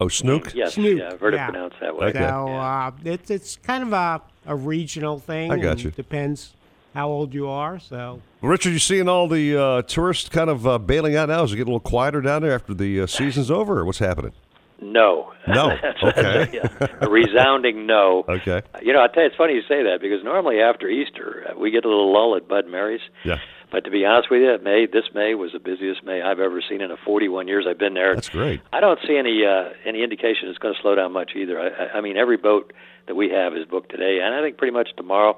Oh, 0.00 0.08
snook? 0.08 0.54
Yes, 0.54 0.74
Snook, 0.74 0.98
yeah, 0.98 1.10
I've 1.12 1.20
heard 1.20 1.34
yeah. 1.34 1.48
it 1.48 1.50
pronounced 1.52 1.76
that 1.80 1.94
way. 1.94 2.10
So 2.14 2.18
uh, 2.18 2.90
it's 3.04 3.30
it's 3.30 3.56
kind 3.56 3.82
of 3.82 3.92
a, 3.92 4.22
a 4.46 4.56
regional 4.56 5.18
thing. 5.18 5.52
I 5.52 5.58
got 5.58 5.72
and 5.72 5.84
you. 5.84 5.90
Depends 5.90 6.54
how 6.94 7.08
old 7.10 7.34
you 7.34 7.48
are. 7.48 7.78
So 7.78 8.22
Richard, 8.40 8.70
you 8.70 8.78
seeing 8.78 9.08
all 9.10 9.28
the 9.28 9.56
uh, 9.56 9.82
tourists 9.82 10.30
kind 10.30 10.48
of 10.48 10.66
uh, 10.66 10.78
bailing 10.78 11.16
out 11.16 11.28
now? 11.28 11.42
Is 11.44 11.52
it 11.52 11.56
getting 11.56 11.70
a 11.70 11.76
little 11.76 11.88
quieter 11.90 12.22
down 12.22 12.40
there 12.40 12.54
after 12.54 12.72
the 12.72 13.02
uh, 13.02 13.06
season's 13.06 13.50
over, 13.50 13.80
or 13.80 13.84
what's 13.84 13.98
happening? 13.98 14.32
No. 14.82 15.32
No. 15.46 15.76
Okay. 16.02 16.50
Yeah, 16.52 16.86
a 17.00 17.08
resounding 17.10 17.86
no. 17.86 18.24
Okay. 18.28 18.62
You 18.82 18.92
know, 18.92 19.02
I 19.02 19.08
tell 19.08 19.22
you, 19.22 19.28
it's 19.28 19.36
funny 19.36 19.54
you 19.54 19.62
say 19.62 19.82
that 19.84 19.98
because 20.00 20.24
normally 20.24 20.60
after 20.60 20.88
Easter 20.88 21.46
uh, 21.50 21.58
we 21.58 21.70
get 21.70 21.84
a 21.84 21.88
little 21.88 22.12
lull 22.12 22.36
at 22.36 22.48
Bud 22.48 22.66
Mary's. 22.66 23.00
Yeah. 23.24 23.36
But 23.70 23.84
to 23.84 23.90
be 23.90 24.04
honest 24.04 24.30
with 24.30 24.40
you, 24.42 24.58
May 24.64 24.86
this 24.86 25.04
May 25.14 25.34
was 25.34 25.52
the 25.52 25.60
busiest 25.60 26.02
May 26.02 26.22
I've 26.22 26.40
ever 26.40 26.60
seen 26.68 26.80
in 26.80 26.88
the 26.88 26.96
41 27.04 27.46
years 27.46 27.66
I've 27.68 27.78
been 27.78 27.94
there. 27.94 28.14
That's 28.14 28.28
great. 28.28 28.60
I 28.72 28.80
don't 28.80 28.98
see 29.06 29.16
any 29.16 29.44
uh, 29.46 29.70
any 29.84 30.02
indication 30.02 30.48
it's 30.48 30.58
going 30.58 30.74
to 30.74 30.80
slow 30.80 30.94
down 30.96 31.12
much 31.12 31.32
either. 31.36 31.60
I, 31.60 31.68
I- 31.68 31.98
I 31.98 32.00
mean, 32.00 32.16
every 32.16 32.36
boat 32.36 32.72
that 33.06 33.14
we 33.14 33.28
have 33.30 33.54
is 33.54 33.64
booked 33.66 33.90
today, 33.90 34.20
and 34.22 34.34
I 34.34 34.40
think 34.42 34.56
pretty 34.58 34.72
much 34.72 34.88
tomorrow. 34.96 35.36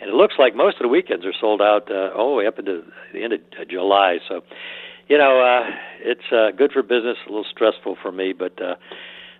And 0.00 0.10
it 0.10 0.14
looks 0.14 0.34
like 0.38 0.54
most 0.54 0.76
of 0.76 0.82
the 0.82 0.88
weekends 0.88 1.24
are 1.24 1.32
sold 1.40 1.62
out 1.62 1.90
uh, 1.90 2.10
all 2.16 2.30
the 2.30 2.36
way 2.36 2.46
up 2.46 2.58
into 2.58 2.82
the 3.12 3.22
end 3.22 3.32
of 3.32 3.40
July. 3.68 4.18
So, 4.28 4.42
you 5.08 5.18
know, 5.18 5.40
uh, 5.40 5.70
it's 6.00 6.32
uh, 6.32 6.50
good 6.56 6.72
for 6.72 6.82
business, 6.82 7.16
a 7.26 7.28
little 7.28 7.46
stressful 7.50 7.96
for 8.02 8.12
me, 8.12 8.32
but 8.32 8.60
uh, 8.60 8.76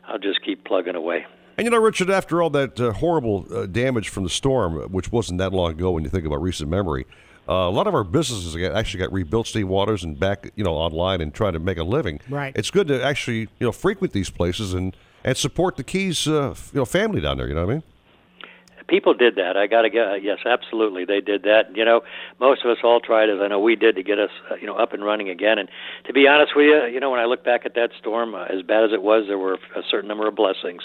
I'll 0.07 0.19
just 0.19 0.43
keep 0.45 0.65
plugging 0.65 0.95
away. 0.95 1.27
And 1.57 1.65
you 1.65 1.71
know, 1.71 1.79
Richard, 1.79 2.11
after 2.11 2.43
all 2.43 2.51
that 2.51 2.81
uh, 2.81 2.93
horrible 2.93 3.47
uh, 3.51 3.67
damage 3.67 4.09
from 4.09 4.25
the 4.25 4.31
storm, 4.31 4.77
which 4.91 5.13
wasn't 5.13 5.39
that 5.39 5.53
long 5.53 5.73
ago 5.73 5.93
when 5.93 6.03
you 6.03 6.11
think 6.11 6.27
about 6.27 6.43
recent 6.43 6.69
memory, 6.69 7.07
uh, 7.49 7.53
a 7.53 7.71
lot 7.71 7.87
of 7.87 7.95
our 7.95 8.05
businesses 8.05 8.57
actually 8.57 9.01
got 9.01 9.13
rebuilt, 9.13 9.47
Steve 9.47 9.69
Waters, 9.69 10.03
and 10.03 10.19
back, 10.19 10.51
you 10.57 10.65
know, 10.65 10.73
online 10.75 11.21
and 11.21 11.33
trying 11.33 11.53
to 11.53 11.59
make 11.59 11.79
a 11.79 11.85
living. 11.85 12.21
Right. 12.29 12.53
It's 12.57 12.71
good 12.71 12.89
to 12.89 13.05
actually, 13.05 13.41
you 13.41 13.67
know, 13.67 13.73
frequent 13.73 14.13
these 14.13 14.31
places 14.31 14.75
and, 14.75 14.97
and 15.23 15.37
support 15.37 15.77
the 15.77 15.85
Keys, 15.85 16.27
uh, 16.27 16.51
f- 16.51 16.71
you 16.73 16.81
know, 16.81 16.87
family 16.87 17.21
down 17.21 17.37
there. 17.37 17.47
You 17.47 17.55
know 17.55 17.67
what 17.67 17.73
I 17.73 17.75
mean? 17.75 17.83
People 18.87 19.15
did 19.15 19.37
that. 19.37 19.57
I 19.57 19.67
got 19.67 19.83
to 19.83 19.91
get 19.91 20.23
yes, 20.23 20.39
absolutely, 20.45 21.05
they 21.05 21.21
did 21.21 21.43
that. 21.45 21.75
You 21.75 21.85
know, 21.85 22.03
most 22.39 22.65
of 22.65 22.71
us 22.71 22.79
all 22.85 23.01
tried, 23.01 23.31
as 23.31 23.41
I 23.41 23.49
know 23.49 23.59
we 23.59 23.77
did, 23.77 23.97
to 23.97 24.03
get 24.03 24.19
us, 24.19 24.31
uh, 24.51 24.57
you 24.57 24.67
know, 24.67 24.75
up 24.75 24.93
and 24.93 25.03
running 25.05 25.31
again. 25.31 25.59
And 25.59 25.69
to 26.07 26.13
be 26.13 26.29
honest 26.29 26.53
with 26.55 26.67
you, 26.67 26.87
you 26.93 27.01
know, 27.01 27.11
when 27.11 27.21
I 27.21 27.25
look 27.25 27.45
back 27.45 27.65
at 27.65 27.75
that 27.75 27.91
storm, 27.99 28.35
uh, 28.35 28.45
as 28.45 28.63
bad 28.63 28.85
as 28.85 28.91
it 28.93 29.03
was, 29.03 29.25
there 29.27 29.39
were 29.39 29.55
a 29.55 29.83
certain 29.91 30.09
number 30.09 30.29
of 30.29 30.35
blessings. 30.35 30.83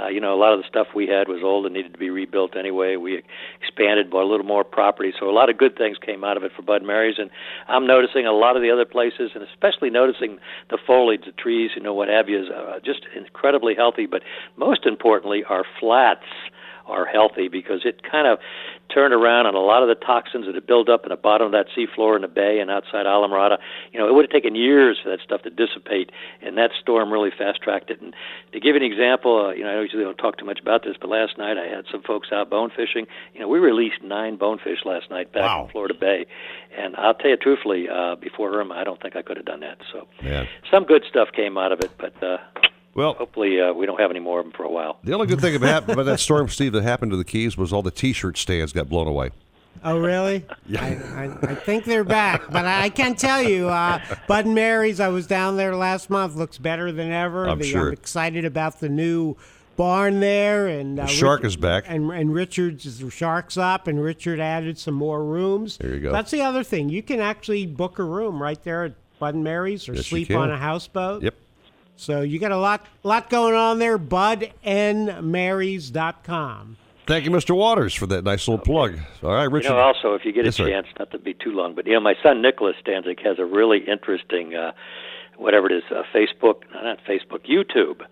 Uh, 0.00 0.08
you 0.08 0.20
know, 0.20 0.34
a 0.34 0.38
lot 0.38 0.52
of 0.52 0.60
the 0.60 0.68
stuff 0.68 0.88
we 0.94 1.06
had 1.08 1.26
was 1.26 1.42
old 1.42 1.66
and 1.66 1.74
needed 1.74 1.92
to 1.92 1.98
be 1.98 2.10
rebuilt 2.10 2.56
anyway. 2.56 2.96
We 2.96 3.22
expanded, 3.60 4.10
bought 4.10 4.24
a 4.24 4.30
little 4.30 4.46
more 4.46 4.62
property, 4.62 5.12
so 5.18 5.28
a 5.28 5.34
lot 5.34 5.50
of 5.50 5.58
good 5.58 5.76
things 5.76 5.96
came 5.98 6.22
out 6.22 6.36
of 6.36 6.44
it 6.44 6.52
for 6.54 6.62
Bud 6.62 6.82
Mary's. 6.82 7.16
And 7.18 7.30
I'm 7.66 7.86
noticing 7.86 8.24
a 8.24 8.32
lot 8.32 8.56
of 8.56 8.62
the 8.62 8.70
other 8.70 8.84
places, 8.84 9.32
and 9.34 9.42
especially 9.42 9.90
noticing 9.90 10.38
the 10.70 10.78
foliage, 10.86 11.24
the 11.26 11.32
trees, 11.32 11.72
you 11.74 11.82
know, 11.82 11.94
what 11.94 12.08
have 12.08 12.28
you, 12.28 12.40
is 12.40 12.50
uh, 12.50 12.78
just 12.84 13.00
incredibly 13.16 13.74
healthy. 13.74 14.06
But 14.06 14.22
most 14.56 14.86
importantly, 14.86 15.42
our 15.48 15.64
flats 15.80 16.24
are 16.86 17.06
healthy 17.06 17.48
because 17.48 17.82
it 17.84 18.02
kind 18.02 18.26
of 18.26 18.38
turned 18.92 19.14
around 19.14 19.46
on 19.46 19.54
a 19.54 19.60
lot 19.60 19.82
of 19.82 19.88
the 19.88 19.94
toxins 19.94 20.46
that 20.46 20.54
had 20.54 20.66
built 20.66 20.88
up 20.88 21.04
in 21.04 21.10
the 21.10 21.16
bottom 21.16 21.46
of 21.46 21.52
that 21.52 21.66
seafloor 21.76 22.16
in 22.16 22.22
the 22.22 22.28
bay 22.28 22.58
and 22.60 22.70
outside 22.70 23.06
Islamorada. 23.06 23.58
You 23.92 23.98
know, 23.98 24.08
it 24.08 24.14
would 24.14 24.24
have 24.24 24.30
taken 24.30 24.54
years 24.54 24.98
for 25.02 25.10
that 25.10 25.20
stuff 25.20 25.42
to 25.42 25.50
dissipate, 25.50 26.10
and 26.42 26.58
that 26.58 26.70
storm 26.80 27.12
really 27.12 27.30
fast 27.36 27.62
tracked 27.62 27.90
it. 27.90 28.00
And 28.00 28.14
to 28.52 28.60
give 28.60 28.74
you 28.74 28.82
an 28.82 28.82
example, 28.82 29.46
uh, 29.46 29.52
you 29.52 29.64
know, 29.64 29.70
I 29.70 29.80
usually 29.80 30.04
don't 30.04 30.18
talk 30.18 30.38
too 30.38 30.44
much 30.44 30.60
about 30.60 30.84
this, 30.84 30.96
but 31.00 31.08
last 31.08 31.38
night 31.38 31.56
I 31.56 31.66
had 31.66 31.84
some 31.90 32.02
folks 32.02 32.28
out 32.32 32.50
bone 32.50 32.70
fishing. 32.74 33.06
You 33.34 33.40
know, 33.40 33.48
we 33.48 33.58
released 33.58 34.02
nine 34.02 34.36
bonefish 34.36 34.84
last 34.84 35.10
night 35.10 35.32
back 35.32 35.64
in 35.64 35.70
Florida 35.70 35.94
Bay, 35.98 36.26
and 36.76 36.96
I'll 36.96 37.14
tell 37.14 37.30
you 37.30 37.36
truthfully, 37.36 37.88
uh, 37.88 38.16
before 38.16 38.52
Irma, 38.52 38.74
I 38.74 38.84
don't 38.84 39.00
think 39.00 39.16
I 39.16 39.22
could 39.22 39.36
have 39.36 39.46
done 39.46 39.60
that. 39.60 39.78
So 39.92 40.06
Man. 40.22 40.46
some 40.70 40.84
good 40.84 41.04
stuff 41.08 41.28
came 41.34 41.56
out 41.56 41.72
of 41.72 41.80
it, 41.80 41.90
but. 41.98 42.22
Uh, 42.22 42.38
well, 42.94 43.14
hopefully 43.14 43.60
uh, 43.60 43.72
we 43.72 43.86
don't 43.86 43.98
have 44.00 44.10
any 44.10 44.20
more 44.20 44.40
of 44.40 44.46
them 44.46 44.52
for 44.52 44.64
a 44.64 44.70
while. 44.70 44.98
The 45.04 45.12
only 45.14 45.26
good 45.26 45.40
thing 45.40 45.56
about, 45.56 45.88
about 45.90 46.04
that 46.04 46.20
storm, 46.20 46.48
Steve, 46.48 46.72
that 46.72 46.82
happened 46.82 47.10
to 47.12 47.16
the 47.16 47.24
Keys 47.24 47.56
was 47.56 47.72
all 47.72 47.82
the 47.82 47.90
T-shirt 47.90 48.36
stands 48.38 48.72
got 48.72 48.88
blown 48.88 49.06
away. 49.06 49.30
Oh, 49.84 49.98
really? 49.98 50.44
Yeah. 50.66 50.84
I, 50.84 51.24
I, 51.24 51.52
I 51.52 51.54
think 51.54 51.84
they're 51.84 52.04
back, 52.04 52.42
but 52.50 52.64
I, 52.66 52.82
I 52.82 52.88
can 52.90 53.14
tell 53.16 53.42
you, 53.42 53.68
uh, 53.68 53.98
Bud 54.28 54.44
and 54.46 54.54
Mary's, 54.54 55.00
I 55.00 55.08
was 55.08 55.26
down 55.26 55.56
there 55.56 55.74
last 55.74 56.08
month, 56.10 56.36
looks 56.36 56.58
better 56.58 56.92
than 56.92 57.10
ever. 57.10 57.48
I'm 57.48 57.58
The- 57.58 57.64
sure. 57.64 57.86
I'm 57.88 57.92
excited 57.94 58.44
about 58.44 58.78
the 58.80 58.88
new 58.90 59.36
barn 59.76 60.20
there. 60.20 60.68
and 60.68 61.00
uh, 61.00 61.06
The 61.06 61.08
shark 61.08 61.38
Richard- 61.40 61.46
is 61.46 61.56
back. 61.56 61.84
And, 61.88 62.10
and 62.12 62.32
Richard's 62.34 62.98
the 63.00 63.10
shark's 63.10 63.56
up, 63.56 63.88
and 63.88 64.00
Richard 64.00 64.38
added 64.38 64.78
some 64.78 64.94
more 64.94 65.24
rooms. 65.24 65.78
There 65.78 65.94
you 65.94 66.00
go. 66.00 66.12
That's 66.12 66.30
the 66.30 66.42
other 66.42 66.62
thing. 66.62 66.88
You 66.90 67.02
can 67.02 67.18
actually 67.20 67.66
book 67.66 67.98
a 67.98 68.04
room 68.04 68.40
right 68.40 68.62
there 68.62 68.84
at 68.84 68.94
Bud 69.18 69.34
and 69.34 69.42
Mary's 69.42 69.88
or 69.88 69.94
Yes, 69.94 70.06
sleep 70.06 70.30
on 70.32 70.50
a 70.50 70.58
houseboat. 70.58 71.22
Yep. 71.22 71.34
So 71.96 72.22
you 72.22 72.38
got 72.38 72.52
a 72.52 72.56
lot 72.56 72.86
lot 73.02 73.28
going 73.30 73.54
on 73.54 73.78
there. 73.78 73.98
budandmarys.com. 73.98 76.76
Thank 77.04 77.24
you, 77.24 77.32
Mr. 77.32 77.54
Waters, 77.56 77.94
for 77.94 78.06
that 78.06 78.22
nice 78.24 78.46
little 78.46 78.64
plug. 78.64 78.96
All 79.24 79.34
right, 79.34 79.50
Richard. 79.50 79.70
You 79.70 79.74
know, 79.74 79.80
also, 79.80 80.14
if 80.14 80.24
you 80.24 80.30
get 80.32 80.44
Yes, 80.44 80.54
a 80.54 80.58
sir. 80.58 80.68
chance, 80.70 80.86
not 80.98 81.10
to 81.10 81.18
be 81.18 81.34
too 81.34 81.50
long, 81.50 81.74
but 81.74 81.84
you 81.86 81.94
know, 81.94 82.00
my 82.00 82.14
son 82.22 82.40
Nicholas 82.42 82.76
Stanczyk 82.86 83.18
has 83.26 83.38
a 83.40 83.44
really 83.44 83.78
interesting, 83.88 84.54
uh, 84.54 84.70
whatever 85.36 85.66
it 85.66 85.72
is, 85.78 85.82
uh, 85.90 86.04
Facebook, 86.14 86.62
not 86.72 86.98
Facebook, 87.04 87.40
YouTube, 87.48 88.02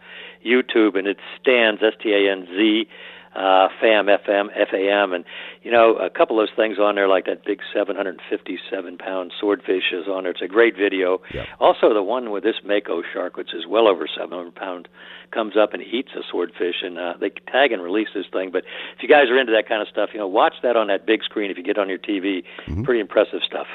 YouTube, 0.45 0.99
and 0.99 1.07
it 1.07 1.19
stands 1.41 1.81
S 1.83 1.93
T 2.03 2.13
A 2.13 2.33
N 2.33 2.47
Z. 2.47 2.89
Uh, 3.35 3.69
FAM, 3.81 4.07
FM, 4.07 4.49
FAM, 4.71 5.13
and 5.13 5.25
you 5.63 5.71
know 5.71 5.95
a 5.95 6.11
couple 6.11 6.41
of 6.41 6.49
those 6.49 6.57
things 6.57 6.79
on 6.81 6.97
there, 6.97 7.07
like 7.07 7.27
that 7.27 7.45
big 7.45 7.61
757 7.73 8.99
pound 8.99 9.33
swordfish 9.39 9.93
is 9.93 10.09
on 10.09 10.25
there. 10.25 10.33
It's 10.33 10.43
a 10.43 10.49
great 10.49 10.77
video. 10.77 11.23
Also, 11.61 11.95
the 11.95 12.03
one 12.03 12.33
with 12.33 12.43
this 12.43 12.57
mako 12.65 13.03
shark, 13.13 13.37
which 13.37 13.55
is 13.55 13.67
well 13.69 13.87
over 13.87 14.09
700 14.09 14.53
pounds, 14.55 14.87
comes 15.31 15.57
up 15.57 15.75
and 15.75 15.83
eats 15.83 16.11
a 16.17 16.23
swordfish, 16.29 16.83
and 16.83 16.99
uh, 16.99 17.15
they 17.21 17.31
tag 17.51 17.71
and 17.71 17.83
release 17.83 18.09
this 18.15 18.27
thing. 18.33 18.51
But 18.51 18.65
if 18.97 19.03
you 19.03 19.09
guys 19.09 19.29
are 19.31 19.39
into 19.39 19.53
that 19.53 19.69
kind 19.69 19.81
of 19.81 19.87
stuff, 19.87 20.11
you 20.13 20.19
know, 20.19 20.27
watch 20.27 20.55
that 20.65 20.77
on 20.77 20.89
that 20.89 21.07
big 21.07 21.23
screen 21.23 21.53
if 21.53 21.57
you 21.57 21.63
get 21.63 21.79
on 21.79 21.89
your 21.89 21.99
TV. 21.99 22.43
Pretty 22.85 23.01
impressive 23.01 23.41
stuff. 23.47 23.67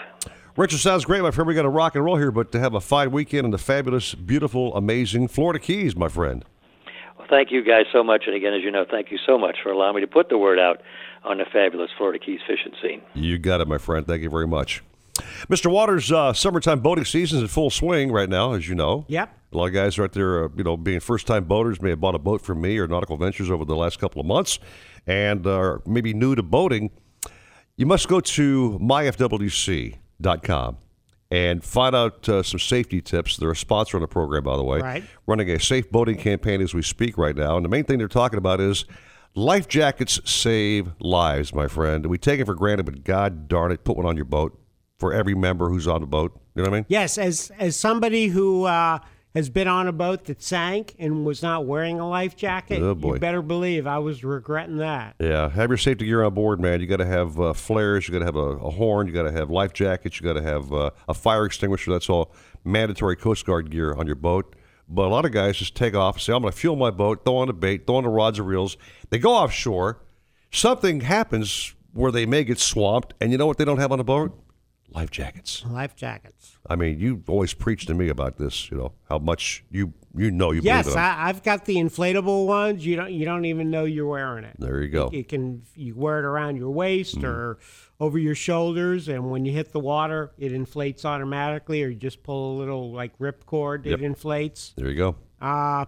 Richard, 0.57 0.80
sounds 0.80 1.03
great, 1.03 1.22
my 1.22 1.32
friend. 1.32 1.48
We 1.48 1.53
got 1.53 1.64
to 1.64 1.69
rock 1.69 1.95
and 1.95 2.06
roll 2.06 2.15
here, 2.15 2.32
but 2.32 2.52
to 2.53 2.60
have 2.60 2.73
a 2.73 2.82
fine 2.82 3.11
weekend 3.11 3.45
in 3.45 3.52
the 3.52 3.57
fabulous, 3.57 4.15
beautiful, 4.15 4.73
amazing 4.76 5.27
Florida 5.27 5.60
Keys, 5.60 5.95
my 5.95 6.07
friend. 6.07 6.45
Well, 7.26 7.39
thank 7.39 7.52
you 7.52 7.64
guys 7.64 7.85
so 7.91 8.03
much, 8.03 8.23
and 8.27 8.35
again, 8.35 8.53
as 8.53 8.61
you 8.61 8.72
know, 8.72 8.85
thank 8.89 9.11
you 9.11 9.18
so 9.26 9.38
much 9.38 9.57
for 9.64 9.72
allowing 9.72 9.95
me 9.95 10.02
to 10.02 10.07
put 10.07 10.30
the 10.30 10.38
word 10.38 10.60
out 10.60 10.81
on 11.23 11.38
the 11.39 11.45
fabulous 11.52 11.89
Florida 11.97 12.19
Keys 12.23 12.39
fishing 12.45 12.73
scene. 12.81 13.02
You 13.14 13.38
got 13.39 13.61
it, 13.61 13.68
my 13.68 13.77
friend. 13.77 14.06
Thank 14.06 14.22
you 14.22 14.30
very 14.30 14.47
much. 14.47 14.84
Mr. 15.49 15.72
Waters, 15.72 16.11
uh, 16.11 16.34
summertime 16.34 16.81
boating 16.81 17.06
season 17.06 17.38
is 17.38 17.43
in 17.43 17.47
full 17.47 17.69
swing 17.69 18.11
right 18.11 18.30
now, 18.30 18.53
as 18.53 18.68
you 18.68 18.76
know. 18.76 19.06
Yep. 19.07 19.30
A 19.53 19.57
lot 19.57 19.68
of 19.68 19.73
guys 19.73 19.97
are 19.97 20.03
out 20.03 20.11
there, 20.11 20.45
uh, 20.45 20.49
you 20.56 20.64
know, 20.64 20.77
being 20.77 20.99
first-time 20.99 21.45
boaters, 21.45 21.81
may 21.81 21.91
have 21.91 22.02
bought 22.02 22.15
a 22.15 22.19
boat 22.19 22.41
from 22.41 22.61
me 22.61 22.77
or 22.77 22.88
Nautical 22.88 23.18
Ventures 23.18 23.49
over 23.49 23.65
the 23.65 23.76
last 23.76 23.99
couple 23.99 24.19
of 24.19 24.27
months, 24.27 24.60
and 25.07 25.47
are 25.47 25.81
maybe 25.85 26.14
new 26.14 26.35
to 26.35 26.43
boating. 26.43 26.91
You 27.76 27.85
must 27.85 28.07
go 28.07 28.19
to 28.19 28.77
myfwc.com 28.81 30.77
and 31.31 31.64
find 31.64 31.95
out 31.95 32.27
uh, 32.30 32.43
some 32.43 32.60
safety 32.60 33.02
tips. 33.02 33.38
They're 33.38 33.52
a 33.52 33.56
sponsor 33.56 33.97
on 33.97 34.02
the 34.02 34.07
program, 34.07 34.43
by 34.43 34.57
the 34.57 34.64
way. 34.64 34.80
Right. 34.80 35.03
Running 35.27 35.49
a 35.49 35.60
safe 35.60 35.89
boating 35.89 36.18
campaign 36.18 36.61
as 36.61 36.73
we 36.73 36.81
speak 36.81 37.18
right 37.18 37.35
now. 37.35 37.56
And 37.56 37.65
the 37.65 37.69
main 37.69 37.84
thing 37.84 37.97
they're 37.97 38.07
talking 38.07 38.38
about 38.38 38.61
is 38.61 38.85
life 39.34 39.68
jackets 39.68 40.19
save 40.30 40.91
lives, 40.99 41.53
my 41.53 41.68
friend. 41.68 42.06
We 42.06 42.18
take 42.18 42.39
it 42.39 42.45
for 42.45 42.56
granted, 42.56 42.85
but 42.85 43.03
God 43.03 43.47
darn 43.47 43.72
it, 43.72 43.84
put 43.84 43.97
one 43.97 44.06
on 44.06 44.15
your 44.15 44.26
boat 44.26 44.60
for 44.99 45.14
every 45.14 45.35
member 45.35 45.69
who's 45.69 45.88
on 45.88 46.02
the 46.02 46.07
boat. 46.07 46.39
You 46.56 46.64
know 46.64 46.69
what 46.69 46.76
I 46.76 46.80
mean? 46.80 46.85
Yes, 46.88 47.18
as 47.18 47.52
as 47.60 47.76
somebody 47.76 48.27
who 48.27 48.64
uh, 48.64 48.99
has 49.35 49.49
been 49.49 49.67
on 49.67 49.87
a 49.87 49.91
boat 49.91 50.25
that 50.25 50.41
sank 50.41 50.95
and 50.97 51.25
was 51.25 51.43
not 51.43 51.65
wearing 51.65 51.99
a 51.99 52.07
life 52.09 52.35
jacket, 52.35 52.81
Oh, 52.81 52.95
boy. 52.95 53.15
you 53.15 53.19
better 53.19 53.41
believe 53.41 53.85
I 53.85 53.99
was 53.99 54.23
regretting 54.23 54.77
that. 54.77 55.15
Yeah, 55.19 55.49
have 55.49 55.69
your 55.69 55.77
safety 55.77 56.05
gear 56.05 56.23
on 56.23 56.33
board, 56.33 56.59
man. 56.61 56.79
You 56.79 56.87
got 56.87 56.97
to 56.97 57.05
have 57.05 57.39
uh, 57.39 57.51
flares, 57.53 58.07
you 58.07 58.13
got 58.13 58.19
to 58.19 58.25
have 58.25 58.37
a, 58.37 58.39
a 58.39 58.69
horn, 58.71 59.07
you 59.07 59.13
got 59.13 59.23
to 59.23 59.31
have 59.33 59.49
life 59.51 59.73
jackets, 59.73 60.19
you 60.19 60.25
got 60.25 60.33
to 60.33 60.41
have 60.41 60.71
uh, 60.71 60.89
a 61.09 61.13
fire 61.13 61.45
extinguisher. 61.45 61.91
That's 61.91 62.09
all 62.09 62.33
mandatory 62.63 63.15
Coast 63.17 63.45
Guard 63.45 63.69
gear 63.69 63.93
on 63.93 64.07
your 64.07 64.15
boat. 64.15 64.55
But 64.87 65.05
a 65.05 65.09
lot 65.09 65.25
of 65.25 65.31
guys 65.31 65.57
just 65.57 65.75
take 65.75 65.95
off, 65.95 66.15
and 66.15 66.21
say, 66.21 66.31
"I'm 66.33 66.41
going 66.41 66.53
to 66.53 66.57
fuel 66.57 66.75
my 66.75 66.91
boat, 66.91 67.25
throw 67.25 67.37
on 67.37 67.47
the 67.47 67.53
bait, 67.53 67.85
throw 67.87 67.95
on 67.97 68.03
the 68.03 68.09
rods 68.09 68.39
and 68.39 68.47
reels." 68.47 68.77
They 69.09 69.17
go 69.17 69.31
offshore. 69.33 70.01
Something 70.51 71.01
happens 71.01 71.73
where 71.91 72.11
they 72.11 72.25
may 72.25 72.43
get 72.43 72.59
swamped, 72.59 73.13
and 73.19 73.31
you 73.31 73.37
know 73.37 73.47
what 73.47 73.57
they 73.57 73.65
don't 73.65 73.79
have 73.79 73.91
on 73.91 73.97
the 73.97 74.03
boat? 74.03 74.39
Life 74.91 75.11
jackets. 75.11 75.65
Life 75.69 75.95
jackets. 75.95 76.57
I 76.69 76.75
mean, 76.75 76.99
you 76.99 77.21
always 77.27 77.53
preach 77.53 77.85
to 77.87 77.93
me 77.93 78.07
about 78.07 78.37
this. 78.37 78.69
You 78.71 78.77
know 78.77 78.91
how 79.09 79.17
much 79.17 79.63
you 79.69 79.93
you 80.15 80.31
know 80.31 80.51
you 80.51 80.61
yes, 80.63 80.85
believe 80.85 80.97
in 80.97 81.03
'em. 81.03 81.17
I, 81.17 81.27
I've 81.29 81.43
got 81.43 81.65
the 81.65 81.75
inflatable 81.75 82.45
ones. 82.47 82.85
You 82.85 82.95
don't 82.95 83.11
you 83.11 83.25
don't 83.25 83.45
even 83.45 83.69
know 83.69 83.83
you're 83.85 84.05
wearing 84.07 84.45
it. 84.45 84.55
There 84.57 84.81
you 84.81 84.87
go. 84.89 85.07
It, 85.07 85.17
it 85.17 85.27
can 85.27 85.63
you 85.75 85.95
wear 85.95 86.19
it 86.19 86.25
around 86.25 86.57
your 86.57 86.69
waist 86.69 87.15
Mm-hmm. 87.17 87.25
or 87.25 87.57
over 87.99 88.17
your 88.17 88.35
shoulders, 88.35 89.07
and 89.09 89.29
when 89.31 89.43
you 89.45 89.51
hit 89.51 89.71
the 89.71 89.79
water, 89.79 90.31
it 90.37 90.51
inflates 90.53 91.03
automatically, 91.05 91.83
or 91.83 91.87
you 91.89 91.95
just 91.95 92.23
pull 92.23 92.55
a 92.55 92.59
little 92.59 92.91
like 92.93 93.11
rip 93.19 93.45
cord, 93.45 93.85
Yep. 93.85 93.99
it 93.99 94.03
inflates. 94.05 94.73
There 94.77 94.89
you 94.89 94.95
go. 94.97 95.15
Uh 95.41 95.85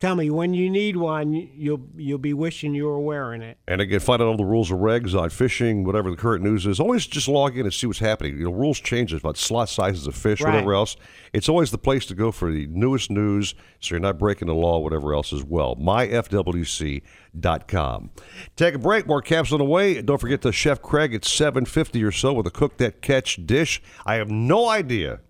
tell 0.00 0.14
me 0.14 0.30
when 0.30 0.54
you 0.54 0.70
need 0.70 0.96
one, 0.96 1.32
you'll 1.32 1.80
you'll 1.96 2.18
be 2.18 2.32
wishing 2.32 2.74
you 2.74 2.86
were 2.86 3.00
wearing 3.00 3.42
it. 3.42 3.58
And 3.66 3.80
again, 3.80 3.98
find 4.00 4.22
out 4.22 4.28
all 4.28 4.36
the 4.36 4.44
rules 4.44 4.70
and 4.70 4.80
regs 4.80 5.18
on 5.18 5.30
fishing, 5.30 5.84
whatever 5.84 6.10
the 6.10 6.16
current 6.16 6.42
news 6.44 6.66
is. 6.66 6.78
Always 6.80 7.06
just 7.06 7.28
log 7.28 7.56
in 7.58 7.64
and 7.66 7.74
see 7.74 7.86
what's 7.86 7.98
happening. 7.98 8.38
You 8.38 8.44
know, 8.44 8.52
rules 8.52 8.78
change 8.80 9.12
about 9.12 9.36
slot 9.36 9.68
sizes 9.68 10.06
of 10.06 10.14
fish, 10.14 10.40
Right. 10.40 10.52
whatever 10.54 10.74
else. 10.74 10.96
It's 11.32 11.48
always 11.48 11.70
the 11.70 11.78
place 11.78 12.06
to 12.06 12.14
go 12.14 12.30
for 12.32 12.50
the 12.52 12.66
newest 12.68 13.10
news, 13.10 13.54
so 13.80 13.94
you're 13.94 14.00
not 14.00 14.18
breaking 14.18 14.48
the 14.48 14.54
law, 14.54 14.78
whatever 14.78 15.14
else 15.14 15.32
as 15.32 15.44
well. 15.44 15.76
MyFWC.com. 15.76 18.10
Take 18.56 18.74
a 18.74 18.78
break. 18.78 19.06
More 19.06 19.22
caps 19.22 19.52
on 19.52 19.58
the 19.58 19.64
way. 19.64 20.00
Don't 20.02 20.18
forget 20.18 20.42
the 20.42 20.52
Chef 20.52 20.80
Craig 20.82 21.14
at 21.14 21.24
750 21.24 22.02
or 22.04 22.12
so 22.12 22.32
with 22.32 22.46
a 22.46 22.50
cook 22.50 22.76
that 22.78 23.02
catch 23.02 23.44
dish. 23.46 23.82
I 24.06 24.14
have 24.14 24.30
no 24.30 24.68
idea 24.68 25.20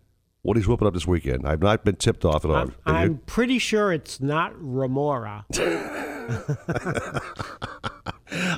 what 0.43 0.57
he's 0.57 0.67
whipping 0.67 0.87
up 0.87 0.95
this 0.95 1.07
weekend. 1.07 1.47
I've 1.47 1.63
not 1.63 1.85
been 1.85 1.97
tipped 1.97 2.25
off 2.25 2.45
at 2.45 2.51
all. 2.51 2.57
I'm, 2.57 2.75
I'm 2.87 3.19
pretty 3.27 3.59
sure 3.59 3.93
it's 3.93 4.21
not 4.21 4.53
Remora. 4.57 5.45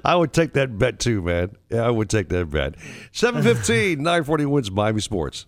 I 0.05 0.15
would 0.16 0.32
take 0.32 0.52
that 0.55 0.78
bet 0.78 0.98
too, 0.98 1.23
man. 1.23 1.57
Yeah, 1.70 1.82
I 1.86 1.90
would 1.90 2.11
take 2.11 2.28
that 2.31 2.51
bet. 2.51 2.74
715, 3.12 3.98
940 3.98 4.44
WINZ 4.44 4.70
Miami 4.73 5.01
Sports. 5.01 5.47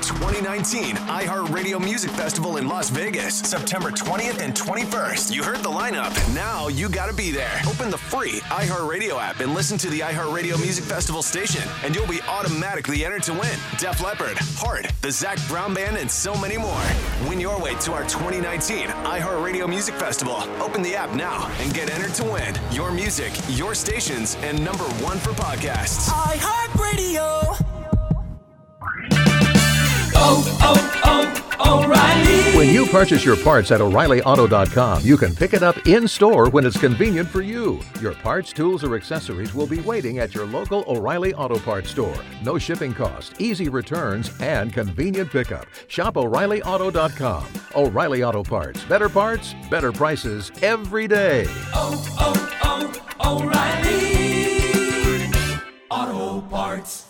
Our 0.00 0.06
2019 0.06 0.96
iHeartRadio 0.96 1.78
Music 1.78 2.10
Festival 2.12 2.56
in 2.56 2.66
Las 2.66 2.88
Vegas, 2.88 3.38
September 3.38 3.90
20th 3.90 4.40
and 4.40 4.54
21st. 4.54 5.30
You 5.30 5.42
heard 5.42 5.58
the 5.58 5.68
lineup. 5.68 6.14
Now 6.34 6.68
you 6.68 6.88
gotta 6.88 7.12
be 7.12 7.30
there. 7.30 7.60
Open 7.68 7.90
the 7.90 7.98
free 7.98 8.40
iHeartRadio 8.48 9.20
app 9.20 9.40
and 9.40 9.52
listen 9.52 9.76
to 9.76 9.90
the 9.90 10.00
iHeartRadio 10.00 10.58
Music 10.58 10.84
Festival 10.84 11.22
station, 11.22 11.68
and 11.84 11.94
you'll 11.94 12.06
be 12.06 12.22
automatically 12.22 13.04
entered 13.04 13.24
to 13.24 13.32
win. 13.32 13.58
Def 13.76 14.00
Leppard, 14.02 14.38
Heart, 14.56 14.90
the 15.02 15.10
Zac 15.10 15.36
Brown 15.48 15.74
Band, 15.74 15.98
and 15.98 16.10
so 16.10 16.34
many 16.36 16.56
more. 16.56 16.82
Win 17.28 17.38
your 17.38 17.60
way 17.60 17.74
to 17.80 17.92
our 17.92 18.04
2019 18.04 18.86
iHeartRadio 18.88 19.68
Music 19.68 19.94
Festival. 19.96 20.36
Open 20.62 20.80
the 20.80 20.96
app 20.96 21.12
now 21.14 21.46
and 21.60 21.74
get 21.74 21.90
entered 21.90 22.14
to 22.14 22.24
win. 22.24 22.54
Your 22.72 22.90
music, 22.90 23.32
your 23.50 23.74
stations, 23.74 24.38
and 24.40 24.64
number 24.64 24.84
one 25.04 25.18
for 25.18 25.32
podcasts. 25.32 26.08
iHeartRadio. 26.08 27.66
Oh, 30.22 30.44
oh, 30.60 31.56
oh, 31.58 31.84
O'Reilly. 31.84 32.56
When 32.56 32.68
you 32.74 32.84
purchase 32.86 33.24
your 33.24 33.36
parts 33.36 33.70
at 33.70 33.80
O'ReillyAuto.com, 33.80 35.02
you 35.02 35.16
can 35.16 35.34
pick 35.34 35.54
it 35.54 35.62
up 35.62 35.86
in 35.86 36.06
store 36.06 36.50
when 36.50 36.66
it's 36.66 36.78
convenient 36.78 37.26
for 37.28 37.40
you. 37.40 37.80
Your 38.02 38.12
parts, 38.12 38.52
tools, 38.52 38.84
or 38.84 38.94
accessories 38.96 39.54
will 39.54 39.66
be 39.66 39.80
waiting 39.80 40.18
at 40.18 40.34
your 40.34 40.44
local 40.46 40.84
O'Reilly 40.86 41.32
Auto 41.34 41.58
Parts 41.58 41.90
store. 41.90 42.14
No 42.42 42.58
shipping 42.58 42.92
cost, 42.92 43.40
easy 43.40 43.68
returns, 43.70 44.30
and 44.40 44.72
convenient 44.72 45.30
pickup. 45.30 45.66
Shop 45.88 46.16
O'ReillyAuto.com. 46.18 47.46
O'Reilly 47.74 48.22
Auto 48.22 48.42
Parts. 48.42 48.84
Better 48.84 49.08
parts, 49.08 49.54
better 49.70 49.90
prices 49.92 50.52
every 50.62 51.08
day. 51.08 51.46
Oh, 51.72 52.04
oh, 52.18 52.92
oh, 53.20 53.40
O'Reilly. 53.40 54.10
Auto 55.90 56.46
Parts. 56.48 57.09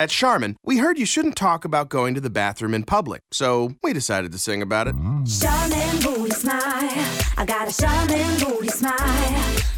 At 0.00 0.08
Charmin, 0.08 0.56
we 0.64 0.78
heard 0.78 0.98
you 0.98 1.04
shouldn't 1.04 1.36
talk 1.36 1.66
about 1.66 1.90
going 1.90 2.14
to 2.14 2.22
the 2.22 2.30
bathroom 2.30 2.72
in 2.72 2.84
public, 2.84 3.20
so 3.32 3.74
we 3.82 3.92
decided 3.92 4.32
to 4.32 4.38
sing 4.38 4.62
about 4.62 4.88
it. 4.88 4.94
Charmin 5.38 6.02
booty 6.02 6.30
smile. 6.30 6.58
I 7.36 7.44
got 7.46 7.68
a 7.68 7.78
Charmin 7.78 8.38
booty 8.38 8.68
smile. 8.68 8.96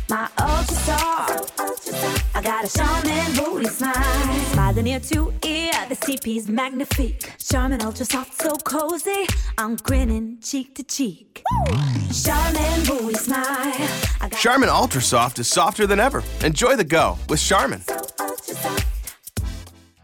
My 0.09 0.29
ultra 0.39 0.77
soft. 0.77 2.37
I 2.37 2.41
got 2.41 2.65
a 2.65 2.73
Charmin 2.73 3.35
booty 3.35 3.67
smile. 3.67 4.45
Smiling 4.53 4.87
ear 4.87 5.01
to 5.01 5.35
ear, 5.45 5.73
the 5.89 5.97
CP's 5.97 6.49
magnifique. 6.49 7.29
Charmin 7.39 7.83
ultra 7.83 8.07
soft, 8.07 8.41
so 8.41 8.55
cozy. 8.59 9.27
I'm 9.59 9.75
grinning 9.75 10.39
cheek 10.41 10.77
to 10.77 10.85
cheek. 10.85 11.43
Charmin 12.13 12.85
booty 12.87 13.15
smile. 13.15 13.89
Charmin 14.39 14.69
Ultra 14.69 15.01
Soft 15.03 15.41
is 15.41 15.49
softer 15.49 15.85
than 15.85 15.99
ever. 15.99 16.23
Enjoy 16.45 16.77
the 16.77 16.85
go 16.85 17.19
with 17.29 17.41
Charmin. 17.41 17.83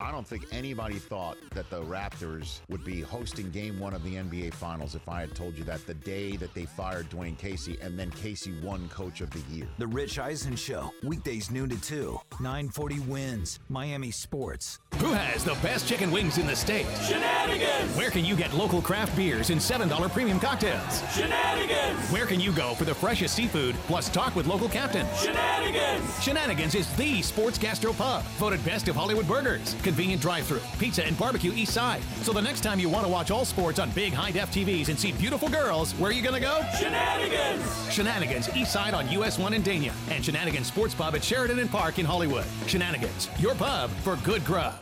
I 0.00 0.10
don't 0.10 0.26
think 0.26 0.46
anybody 0.52 0.96
thought 0.96 1.36
that 1.54 1.68
the 1.70 1.82
Raptors 1.82 2.60
would 2.68 2.84
be 2.84 3.00
hosting 3.00 3.50
game 3.50 3.78
one 3.78 3.94
of 3.94 4.02
the 4.04 4.14
NBA 4.14 4.54
Finals 4.54 4.94
if 4.94 5.08
I 5.08 5.20
had 5.20 5.34
told 5.34 5.56
you 5.56 5.64
that 5.64 5.86
the 5.86 5.94
day 5.94 6.36
that 6.36 6.54
they 6.54 6.64
fired 6.64 7.10
Dwane 7.10 7.38
Casey 7.38 7.78
and 7.80 7.98
then 7.98 8.10
Casey 8.10 8.52
won 8.62 8.88
Coach 8.88 9.20
of 9.20 9.30
the 9.30 9.40
Year. 9.54 9.66
The 9.78 9.86
Rich 9.86 10.18
Eisen 10.18 10.56
Show, 10.56 10.92
weekdays 11.02 11.50
noon 11.50 11.68
to 11.70 11.80
2, 11.80 12.20
940 12.40 12.96
WINZ, 13.00 13.58
Miami 13.68 14.10
Sports. 14.10 14.78
Who 14.98 15.12
has 15.12 15.44
the 15.44 15.54
best 15.62 15.88
chicken 15.88 16.10
wings 16.10 16.38
in 16.38 16.46
the 16.46 16.54
state? 16.54 16.86
Shenanigans! 17.04 17.96
Where 17.96 18.10
can 18.10 18.24
you 18.24 18.36
get 18.36 18.52
local 18.54 18.80
craft 18.80 19.16
beers 19.16 19.50
and 19.50 19.60
$7 19.60 20.12
premium 20.12 20.38
cocktails? 20.38 21.02
Shenanigans! 21.12 21.98
Where 22.10 22.26
can 22.26 22.40
you 22.40 22.52
go 22.52 22.74
for 22.74 22.84
the 22.84 22.94
freshest 22.94 23.34
seafood 23.34 23.74
plus 23.86 24.08
talk 24.08 24.36
with 24.36 24.46
local 24.46 24.68
captains? 24.68 25.08
Shenanigans! 25.20 26.22
Shenanigans 26.22 26.74
is 26.74 26.94
the 26.96 27.22
sports 27.22 27.58
gastro 27.58 27.92
pub, 27.92 28.22
voted 28.38 28.64
best 28.64 28.88
of 28.88 28.96
Hollywood 28.96 29.26
burgers, 29.26 29.74
convenient 29.82 30.22
drive-through, 30.22 30.60
pizza 30.78 31.04
and 31.04 31.18
barbecue 31.18 31.52
east 31.52 31.72
side. 31.72 32.02
So 32.22 32.32
the 32.32 32.42
next 32.42 32.62
time 32.62 32.78
you 32.78 32.88
want 32.88 33.04
to 33.04 33.12
watch 33.12 33.30
all 33.30 33.44
sports 33.44 33.78
on 33.78 33.90
big 33.90 34.12
high 34.12 34.30
def 34.30 34.50
TVs 34.50 34.88
and 34.88 34.98
see 34.98 35.12
beautiful 35.12 35.48
girls, 35.48 35.92
where 35.94 36.10
are 36.10 36.14
you 36.14 36.22
gonna 36.22 36.40
go? 36.40 36.62
Shenanigans! 36.78 37.92
Shenanigans 37.92 38.56
east 38.56 38.72
side 38.72 38.94
on 38.94 39.10
US 39.10 39.38
1 39.38 39.52
in 39.54 39.62
Dania 39.62 39.92
and 40.10 40.24
Shenanigans 40.24 40.66
Sports 40.66 40.94
Pub 40.94 41.14
at 41.14 41.22
Sheridan 41.22 41.58
and 41.58 41.70
Park 41.70 41.98
in 41.98 42.06
Hollywood. 42.06 42.44
Shenanigans, 42.66 43.28
your 43.38 43.54
pub 43.54 43.90
for 44.02 44.16
good 44.16 44.44
grub. 44.44 44.74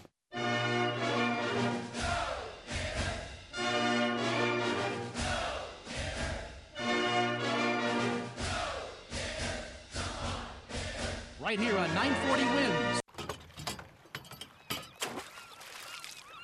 Right 11.41 11.59
here 11.59 11.77
on 11.77 11.93
940 11.95 12.43
WINZ. 12.45 12.90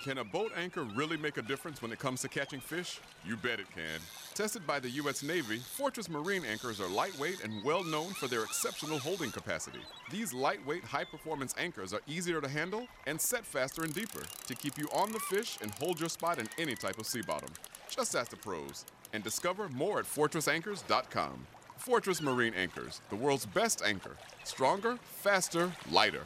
Can 0.07 0.19
a 0.19 0.25
boat 0.25 0.53
anchor 0.55 0.85
really 0.95 1.17
make 1.17 1.37
a 1.37 1.43
difference 1.43 1.83
when 1.83 1.91
it 1.91 1.99
comes 1.99 2.21
to 2.21 2.29
catching 2.29 2.61
fish? 2.61 3.01
You 3.25 3.37
bet 3.37 3.59
it 3.59 3.67
can. 3.75 3.99
Tested 4.35 4.65
by 4.65 4.79
the 4.79 4.89
U.S. 4.91 5.25
Navy, 5.25 5.59
Fortress 5.59 6.09
Marine 6.09 6.45
anchors 6.45 6.81
are 6.81 6.87
lightweight 6.87 7.43
and 7.43 7.65
well 7.65 7.83
known 7.83 8.13
for 8.13 8.29
their 8.29 8.45
exceptional 8.45 9.01
holding 9.01 9.33
capacity. 9.33 9.81
These 10.13 10.33
lightweight, 10.33 10.85
high 10.85 11.03
performance 11.03 11.57
anchors 11.59 11.93
are 11.93 12.03
easier 12.07 12.41
to 12.41 12.47
handle 12.47 12.87
and 13.09 13.21
set 13.21 13.45
faster 13.45 13.83
and 13.83 13.93
deeper 13.93 14.23
to 14.47 14.55
keep 14.55 14.79
you 14.79 14.89
on 14.93 15.11
the 15.11 15.19
fish 15.19 15.59
and 15.61 15.73
hold 15.73 15.99
your 15.99 16.09
spot 16.09 16.39
in 16.39 16.49
any 16.57 16.77
type 16.77 17.01
of 17.01 17.07
sea 17.09 17.23
bottom. 17.23 17.51
Just 17.91 18.15
ask 18.15 18.31
the 18.31 18.37
pros 18.37 18.85
and 19.13 19.25
discover 19.25 19.69
more 19.71 19.99
at 19.99 20.05
fortressanchors.com. 20.05 21.49
Fortress 21.79 22.23
Marine 22.23 22.55
Anchors, 22.55 23.01
the 23.11 23.17
world's 23.17 23.47
best 23.47 23.83
anchor. 23.85 24.17
Stronger, 24.45 24.99
faster, 25.03 25.73
lighter. 25.91 26.23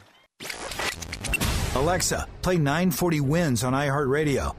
Alexa, 1.73 2.27
play 2.41 2.57
940 2.57 3.21
WINZ 3.21 3.65
on 3.65 3.71
iHeartRadio. 3.71 4.55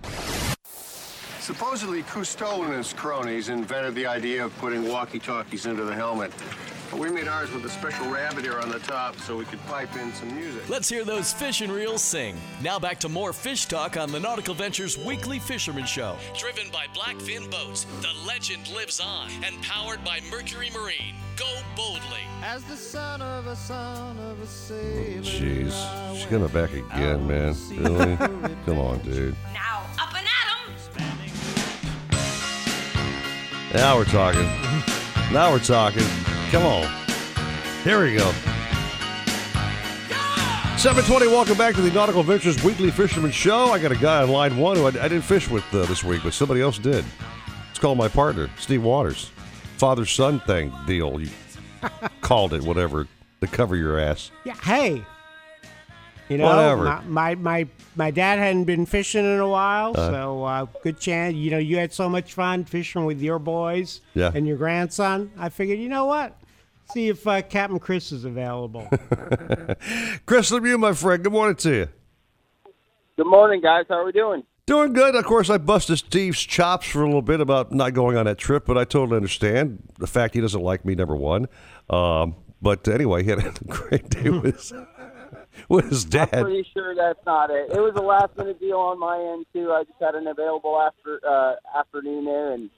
Supposedly, 1.40 2.02
Cousteau 2.05 2.64
and 2.64 2.72
his 2.72 2.94
cronies 2.94 3.51
invented 3.51 3.94
the 3.94 4.06
idea 4.06 4.44
of 4.44 4.56
putting 4.59 4.89
walkie-talkies 4.89 5.66
into 5.66 5.84
the 5.84 5.94
helmet. 5.94 6.32
But 6.93 7.01
we 7.01 7.10
made 7.10 7.27
ours 7.27 7.51
with 7.51 7.64
a 7.64 7.70
special 7.70 8.10
rabbit 8.10 8.44
ear 8.44 8.59
on 8.59 8.69
the 8.69 8.78
top 8.81 9.16
so 9.20 9.35
we 9.35 9.47
could 9.47 9.64
pipe 9.64 9.97
in 9.97 10.12
some 10.12 10.28
music. 10.36 10.69
Let's 10.69 10.90
hear 10.90 11.05
those 11.06 11.32
fish 11.32 11.62
and 11.62 11.73
reels 11.73 12.02
sing. 12.02 12.36
Now 12.62 12.78
back 12.78 13.01
to 13.01 13.09
more 13.09 13.32
fish 13.32 13.64
talk 13.64 13.97
on 13.97 14.12
the 14.12 14.20
Nautical 14.20 14.52
Ventures 14.52 14.98
Weekly 14.98 15.39
Fisherman 15.39 15.86
Show. 15.86 16.19
Driven 16.39 16.70
by 16.70 16.89
Blackfin 16.89 17.51
Boats, 17.51 17.86
the 18.02 18.12
legend 18.27 18.70
lives 18.74 19.01
on, 19.01 19.31
and 19.43 19.60
powered 19.62 20.05
by 20.05 20.20
Mercury 20.31 20.69
Marine. 20.74 21.14
Go 21.39 21.51
boldly. 21.74 22.20
As 22.43 22.62
the 22.64 22.77
son 22.77 23.23
of 23.23 23.47
a 23.47 23.56
son 23.56 24.19
of 24.19 24.39
a 24.43 24.47
sailor. 24.47 25.23
Jeez, 25.23 26.14
she's 26.14 26.27
coming 26.27 26.48
back 26.48 26.74
again, 26.74 27.27
man. 27.27 27.55
Really? 27.70 28.16
Come 28.66 28.78
on, 28.78 28.98
dude. 28.98 29.35
Now, 29.55 29.86
up 29.98 30.14
and 30.14 30.27
at 30.27 30.47
'em! 30.59 30.74
Now 33.73 33.97
we're 33.97 34.05
talking. 34.05 34.43
Now 35.32 35.51
we're 35.51 35.59
talking. 35.60 36.05
Come 36.53 36.65
on. 36.66 36.87
Here 37.83 38.03
we 38.03 38.15
go. 38.15 38.31
720, 40.77 41.29
welcome 41.29 41.57
back 41.57 41.74
to 41.77 41.81
the 41.81 41.91
Nautical 41.93 42.23
Ventures 42.23 42.62
Weekly 42.62 42.91
Fisherman 42.91 43.31
Show. 43.31 43.66
I 43.73 43.79
got 43.79 43.91
a 43.93 43.97
guy 43.97 44.23
on 44.23 44.29
line 44.29 44.59
one 44.59 44.77
who 44.77 44.85
I, 44.85 44.89
I 44.89 44.91
didn't 45.09 45.23
fish 45.23 45.49
with 45.49 45.65
uh, 45.73 45.87
this 45.87 46.05
week, 46.05 46.20
but 46.23 46.35
somebody 46.35 46.61
else 46.61 46.79
did. 46.79 47.05
It's 47.70 47.79
called 47.79 47.97
my 47.97 48.09
partner, 48.09 48.51
Steve 48.59 48.83
Waters. 48.83 49.31
Father 49.79 50.05
son 50.05 50.41
thing 50.41 50.70
deal. 50.87 51.19
You 51.20 51.31
called 52.20 52.53
it 52.53 52.62
whatever 52.62 53.07
to 53.41 53.47
cover 53.47 53.74
your 53.77 53.99
ass. 53.99 54.31
Yeah, 54.45 54.55
hey. 54.62 55.03
You 56.29 56.39
know, 56.39 56.47
Whatever. 56.47 56.85
My, 56.85 57.01
my 57.07 57.35
my 57.35 57.69
my 57.97 58.11
dad 58.11 58.39
hadn't 58.39 58.65
been 58.65 58.87
fishing 58.87 59.24
in 59.24 59.41
a 59.41 59.49
while, 59.49 59.93
Uh. 59.97 60.11
so 60.11 60.45
uh, 60.45 60.66
good 60.83 60.99
chance. 61.01 61.35
You 61.35 61.51
know, 61.51 61.59
you 61.59 61.77
had 61.79 61.93
so 61.93 62.09
much 62.09 62.35
fun 62.35 62.65
fishing 62.65 63.05
with 63.05 63.20
your 63.20 63.39
boys 63.39 64.01
Yeah. 64.15 64.31
and 64.35 64.47
your 64.47 64.57
grandson. 64.57 65.31
I 65.39 65.49
figured, 65.49 65.79
you 65.79 65.89
know 65.89 66.07
what? 66.07 66.37
See 66.93 67.09
if 67.09 67.27
uh, 67.27 67.40
Captain 67.43 67.78
Chris 67.78 68.12
is 68.12 68.24
available. 68.24 68.86
Chris 70.27 70.51
Lemieux, 70.51 70.78
my 70.78 70.93
friend, 70.93 71.23
good 71.23 71.32
morning 71.32 71.56
to 71.56 71.70
you. 71.74 71.89
Good 73.16 73.27
morning, 73.27 73.62
guys. 73.62 73.86
How 73.89 73.97
are 73.97 74.05
we 74.05 74.12
doing? 74.12 74.43
Doing 74.66 74.93
good. 74.93 75.14
Of 75.14 75.24
course, 75.24 75.48
I 75.48 75.56
busted 75.59 75.98
Steve's 75.98 76.40
chops 76.40 76.86
for 76.86 77.02
a 77.02 77.06
little 77.06 77.23
bit 77.23 77.40
about 77.40 77.73
not 77.73 77.94
going 77.94 78.16
on 78.16 78.27
that 78.27 78.36
trip, 78.36 78.66
but 78.66 78.77
I 78.77 78.85
totally 78.85 79.16
understand 79.16 79.82
the 79.98 80.06
fact 80.06 80.35
he 80.35 80.40
doesn't 80.40 80.62
like 80.62 80.85
me, 80.85 80.94
number 80.94 81.16
one. 81.16 81.48
Um, 81.89 82.36
but 82.60 82.86
anyway, 82.86 83.23
he 83.23 83.31
had 83.31 83.39
a 83.39 83.52
great 83.66 84.10
day 84.10 84.28
with 84.28 84.56
his, 84.56 84.73
with 85.69 85.89
his 85.89 86.05
dad. 86.05 86.28
I'm 86.32 86.44
pretty 86.44 86.69
sure 86.74 86.94
that's 86.94 87.24
not 87.24 87.51
it. 87.51 87.70
It 87.70 87.81
was 87.81 87.94
a 87.97 88.02
last 88.02 88.36
minute 88.36 88.60
deal 88.60 88.78
on 88.78 88.98
my 88.98 89.19
end 89.32 89.47
too. 89.52 89.73
I 89.73 89.85
just 89.85 89.98
had 90.01 90.14
an 90.14 90.27
available 90.27 90.78
after 90.81 91.20
uh, 91.27 91.55
afternoon 91.78 92.27
there, 92.27 92.52
and 92.52 92.70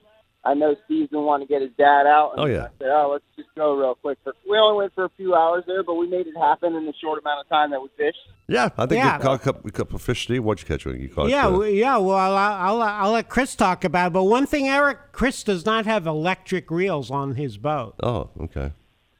I 0.47 0.53
know 0.53 0.75
Steve's 0.85 1.09
been 1.09 1.23
wanting 1.23 1.47
to 1.47 1.51
get 1.53 1.63
his 1.63 1.71
dad 1.75 2.05
out. 2.05 2.33
And 2.33 2.41
Oh, 2.41 2.45
yeah. 2.45 2.65
I 2.65 2.69
said, 2.77 2.89
oh, 2.89 3.09
let's 3.13 3.23
just 3.35 3.49
go 3.55 3.73
real 3.75 3.95
quick. 3.95 4.19
We 4.47 4.55
only 4.59 4.77
went 4.77 4.93
for 4.93 5.05
a 5.05 5.09
few 5.17 5.33
hours 5.33 5.63
there, 5.65 5.81
but 5.83 5.95
we 5.95 6.07
made 6.07 6.27
it 6.27 6.37
happen 6.37 6.75
in 6.75 6.85
the 6.85 6.93
short 7.01 7.19
amount 7.19 7.41
of 7.43 7.49
time 7.49 7.71
that 7.71 7.81
we 7.81 7.87
fished. 7.97 8.19
Yeah, 8.47 8.69
I 8.77 8.85
think 8.85 9.03
Yeah. 9.03 9.17
you 9.17 9.23
caught 9.23 9.41
a 9.41 9.43
couple, 9.43 9.67
a 9.67 9.71
couple 9.71 9.95
of 9.95 10.03
fish, 10.03 10.21
Steve. 10.23 10.43
What'd 10.43 10.61
you 10.61 10.67
catch 10.67 10.85
when 10.85 11.01
you 11.01 11.09
caught? 11.09 11.29
yeah, 11.29 11.47
uh, 11.47 11.61
yeah. 11.61 11.97
Well, 11.97 12.15
I'll, 12.15 12.37
I'll 12.37 12.81
I'll 12.81 13.11
let 13.11 13.27
Chris 13.27 13.55
talk 13.55 13.83
about 13.83 14.07
it. 14.07 14.13
But 14.13 14.25
one 14.25 14.45
thing, 14.45 14.67
Eric, 14.67 15.13
Chris 15.13 15.43
does 15.43 15.65
not 15.65 15.87
have 15.87 16.05
electric 16.05 16.69
reels 16.69 17.09
on 17.09 17.33
his 17.35 17.57
boat, 17.57 17.95
oh, 18.03 18.29
okay. 18.39 18.71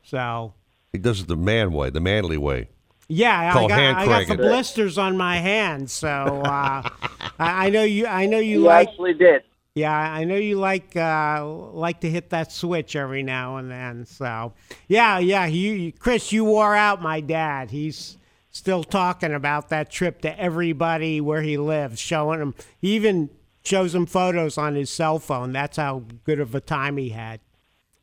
so 0.03 0.53
He 0.91 0.99
does 0.99 1.21
it 1.21 1.27
the 1.27 1.35
man 1.35 1.71
way, 1.73 1.89
the 1.89 1.99
manly 2.01 2.37
way. 2.37 2.69
Yeah, 3.07 3.51
I 3.55 3.67
got, 3.67 3.71
hand 3.71 3.97
I 3.97 4.05
got 4.05 4.27
the 4.27 4.35
blisters 4.43 4.97
on 4.99 5.17
my 5.17 5.37
hands, 5.37 5.91
so 5.91 6.07
uh, 6.09 6.87
I, 7.39 7.65
I 7.65 7.69
know 7.71 7.83
you. 7.83 8.05
I 8.05 8.27
know 8.27 8.37
you 8.39 8.59
You 8.59 8.65
like. 8.65 8.89
actually 8.89 9.15
did. 9.15 9.41
Yeah, 9.75 9.93
I 9.93 10.23
know 10.23 10.37
you 10.37 10.57
like 10.57 10.95
uh, 10.95 11.45
like 11.45 11.99
to 11.99 12.09
hit 12.09 12.29
that 12.29 12.53
switch 12.53 12.95
every 12.95 13.23
now 13.23 13.57
and 13.57 13.69
then. 13.69 14.05
So, 14.05 14.53
yeah, 14.87 15.19
yeah. 15.19 15.45
You, 15.47 15.91
Chris, 15.91 16.31
you 16.31 16.45
wore 16.45 16.73
out 16.73 17.01
my 17.01 17.19
dad. 17.19 17.71
He's 17.71 18.17
still 18.51 18.85
talking 18.85 19.33
about 19.33 19.67
that 19.69 19.91
trip 19.91 20.21
to 20.21 20.39
everybody 20.39 21.19
where 21.19 21.41
he 21.41 21.57
lives, 21.57 21.99
showing 21.99 22.39
him. 22.39 22.55
He 22.79 22.95
even 22.95 23.29
shows 23.65 23.93
him 23.93 24.05
photos 24.05 24.57
on 24.57 24.75
his 24.75 24.89
cell 24.89 25.19
phone. 25.19 25.51
That's 25.51 25.75
how 25.75 26.05
good 26.23 26.39
of 26.39 26.55
a 26.55 26.61
time 26.61 26.95
he 26.95 27.09
had. 27.09 27.41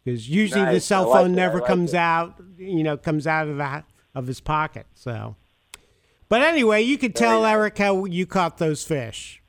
Because 0.04 0.28
usually 0.28 0.70
the 0.74 0.80
cell 0.80 1.08
like 1.08 1.22
phone 1.22 1.30
that. 1.32 1.36
Never 1.36 1.60
like 1.60 1.68
comes 1.68 1.94
it. 1.94 1.98
out. 1.98 2.34
You 2.58 2.82
know, 2.82 2.98
comes 2.98 3.26
out 3.26 3.48
of 3.48 3.56
the 3.56 3.82
of 4.14 4.26
his 4.26 4.40
pocket. 4.40 4.84
So, 4.94 5.36
but 6.28 6.42
anyway, 6.42 6.82
you 6.82 6.98
could 6.98 7.16
tell 7.16 7.46
Eric 7.46 7.78
how 7.78 8.04
you 8.04 8.26
caught 8.26 8.58
those 8.58 8.84
fish. 8.84 9.41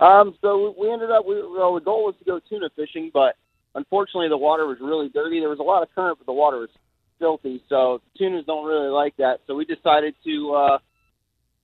Um, 0.00 0.34
so 0.40 0.74
we 0.78 0.90
ended 0.90 1.10
up. 1.10 1.26
We, 1.26 1.34
well, 1.42 1.74
the 1.74 1.80
goal 1.80 2.04
was 2.04 2.14
to 2.18 2.24
go 2.24 2.40
tuna 2.48 2.68
fishing, 2.76 3.10
but 3.12 3.34
unfortunately, 3.74 4.28
the 4.28 4.36
water 4.36 4.66
was 4.66 4.78
really 4.80 5.08
dirty. 5.08 5.40
There 5.40 5.48
was 5.48 5.58
a 5.58 5.64
lot 5.64 5.82
of 5.82 5.88
current, 5.94 6.18
but 6.18 6.26
the 6.26 6.32
water 6.32 6.58
was 6.58 6.70
filthy. 7.18 7.62
So 7.68 8.00
tunas 8.16 8.44
don't 8.46 8.66
really 8.66 8.88
like 8.88 9.16
that. 9.16 9.40
So 9.46 9.54
we 9.54 9.64
decided 9.64 10.14
to 10.24 10.54
uh, 10.54 10.78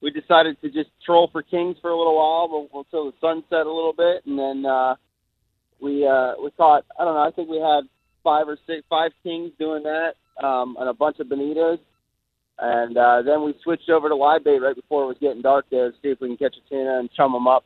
we 0.03 0.11
decided 0.11 0.61
to 0.63 0.71
just 0.71 0.91
troll 1.05 1.29
for 1.31 1.43
kings 1.43 1.77
for 1.81 1.91
a 1.91 1.97
little 1.97 2.17
while, 2.17 2.69
until 2.75 3.07
the 3.07 3.17
sun 3.21 3.45
set 3.49 3.67
a 3.67 3.73
little 3.73 3.95
bit, 3.97 4.27
and 4.27 4.39
then 4.39 4.67
uh, 4.67 4.97
we 5.81 6.07
uh, 6.07 6.33
we 6.43 6.51
caught. 6.53 6.85
I 6.99 7.05
don't 7.05 7.15
know. 7.15 7.23
I 7.23 7.31
think 7.31 7.49
we 7.49 7.59
had 7.59 7.83
five 8.25 8.49
or 8.49 8.59
six, 8.67 8.83
five 8.91 9.13
kings 9.23 9.53
doing 9.61 9.85
that, 9.85 10.15
um, 10.45 10.77
and 10.81 10.89
a 10.89 10.95
bunch 10.95 11.21
of 11.21 11.29
bonitas. 11.29 11.79
And 12.59 12.97
uh, 12.97 13.23
then 13.23 13.45
we 13.45 13.55
switched 13.65 13.91
over 13.91 14.09
to 14.09 14.15
live 14.15 14.45
bait 14.45 14.61
right 14.61 14.77
before 14.77 15.05
it 15.05 15.09
was 15.09 15.17
getting 15.21 15.43
dark 15.43 15.67
there 15.71 15.91
to 15.91 15.97
see 16.03 16.09
if 16.09 16.21
we 16.21 16.29
can 16.29 16.37
catch 16.37 16.55
a 16.57 16.69
tuna 16.69 17.01
and 17.01 17.11
chum 17.13 17.33
them 17.33 17.49
up 17.49 17.65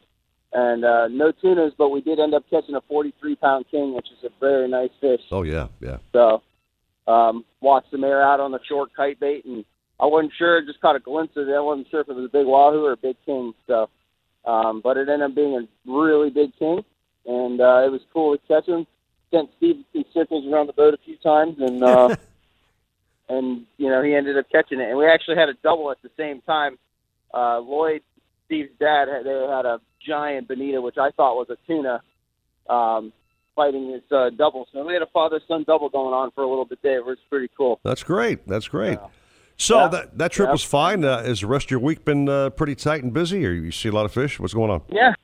and 0.53 0.85
uh, 0.85 1.09
no 1.09 1.33
tunas, 1.33 1.73
but 1.77 1.91
we 1.91 2.01
did 2.01 2.19
end 2.19 2.35
up 2.35 2.45
catching 2.49 2.75
a 2.75 2.81
43 2.83 3.37
pound 3.37 3.66
king, 3.70 3.95
which 3.95 4.07
is 4.07 4.25
a 4.25 4.31
very 4.41 4.69
nice 4.69 4.91
fish. 5.01 5.20
Oh 5.31 5.43
yeah, 5.43 5.69
yeah. 5.81 5.99
So, 6.12 6.43
um, 7.07 7.45
watched 7.61 7.91
some 7.91 8.05
air 8.05 8.23
out 8.23 8.41
on 8.41 8.53
the 8.53 8.61
short 8.69 8.95
kite 8.95 9.20
bait, 9.20 9.45
and 9.45 9.65
I 10.01 10.07
wasn't 10.07 10.33
sure. 10.39 10.65
Just 10.65 10.81
caught 10.81 10.97
a 10.97 11.01
glimpse 11.01 11.37
of 11.37 11.49
it. 11.49 11.55
I 11.55 11.61
wasn't 11.61 11.89
sure 11.91 12.01
if 12.01 12.09
it 12.09 12.15
was 12.15 12.27
a 12.27 12.33
big 12.33 12.47
wahoo 12.47 12.85
or 12.85 12.93
a 12.93 12.97
big 12.97 13.16
king. 13.27 13.53
So, 13.66 13.89
um, 14.45 14.81
but 14.83 14.97
it 14.97 15.09
ended 15.09 15.31
up 15.31 15.35
being 15.35 15.55
a 15.55 15.91
really 15.91 16.31
big 16.31 16.57
king, 16.59 16.85
and 17.27 17.61
uh, 17.61 17.83
it 17.85 17.91
was 17.91 18.01
cool 18.12 18.37
to 18.37 18.43
catch 18.47 18.66
him. 18.66 18.87
Sent 19.31 19.51
Steve 19.59 19.85
in 19.93 20.05
circles 20.15 20.51
around 20.51 20.69
the 20.69 20.73
boat 20.73 20.95
a 20.95 20.99
few 21.05 21.16
times, 21.19 21.57
and 21.61 21.83
uh, 21.83 22.16
and 23.29 23.66
you 23.77 23.91
know 23.91 24.03
he 24.03 24.15
ended 24.15 24.39
up 24.39 24.47
catching 24.51 24.81
it. 24.81 24.89
And 24.89 24.97
we 24.97 25.07
actually 25.07 25.37
had 25.37 25.51
a 25.51 25.55
double 25.62 25.91
at 25.91 26.01
the 26.03 26.11
same 26.16 26.41
time. 26.43 26.79
Uh, 27.35 27.59
Lloyd, 27.59 28.01
Steve's 28.47 28.70
dad, 28.81 29.09
had, 29.09 29.25
they 29.25 29.31
had 29.31 29.66
a 29.66 29.81
giant 30.09 30.48
bonita, 30.48 30.80
which 30.80 30.97
I 30.98 31.10
thought 31.10 31.36
was 31.36 31.48
a 31.51 31.56
tuna, 31.66 32.01
um, 32.68 33.12
fighting 33.55 33.90
his 33.93 34.02
uh, 34.10 34.30
double. 34.30 34.66
So 34.72 34.85
we 34.86 34.93
had 34.94 35.02
a 35.02 35.06
father-son 35.12 35.64
double 35.66 35.89
going 35.90 36.14
on 36.14 36.30
for 36.32 36.43
a 36.43 36.48
little 36.48 36.64
bit 36.64 36.78
there. 36.82 36.98
It 36.98 37.06
was 37.06 37.18
pretty 37.28 37.51
cool. 37.56 37.78
That's 37.85 38.02
great. 38.02 38.47
That's 38.48 38.68
great. 38.68 38.98
So 39.56 39.78
Yeah. 39.80 39.89
that 39.89 40.18
that 40.18 40.32
trip 40.32 40.48
Yeah. 40.48 40.52
was 40.52 40.64
fine. 40.64 41.05
Uh, 41.05 41.22
has 41.24 41.40
the 41.40 41.47
rest 41.48 41.66
of 41.66 41.70
your 41.72 41.80
week 41.80 42.05
been 42.05 42.28
uh, 42.28 42.51
pretty 42.51 42.74
tight 42.74 43.02
and 43.02 43.12
busy, 43.12 43.44
or 43.47 43.51
you 43.51 43.70
see 43.72 43.89
a 43.89 43.93
lot 43.93 44.05
of 44.06 44.12
fish? 44.12 44.39
What's 44.40 44.55
going 44.55 44.70
on? 44.70 44.82
Yeah. 44.89 45.14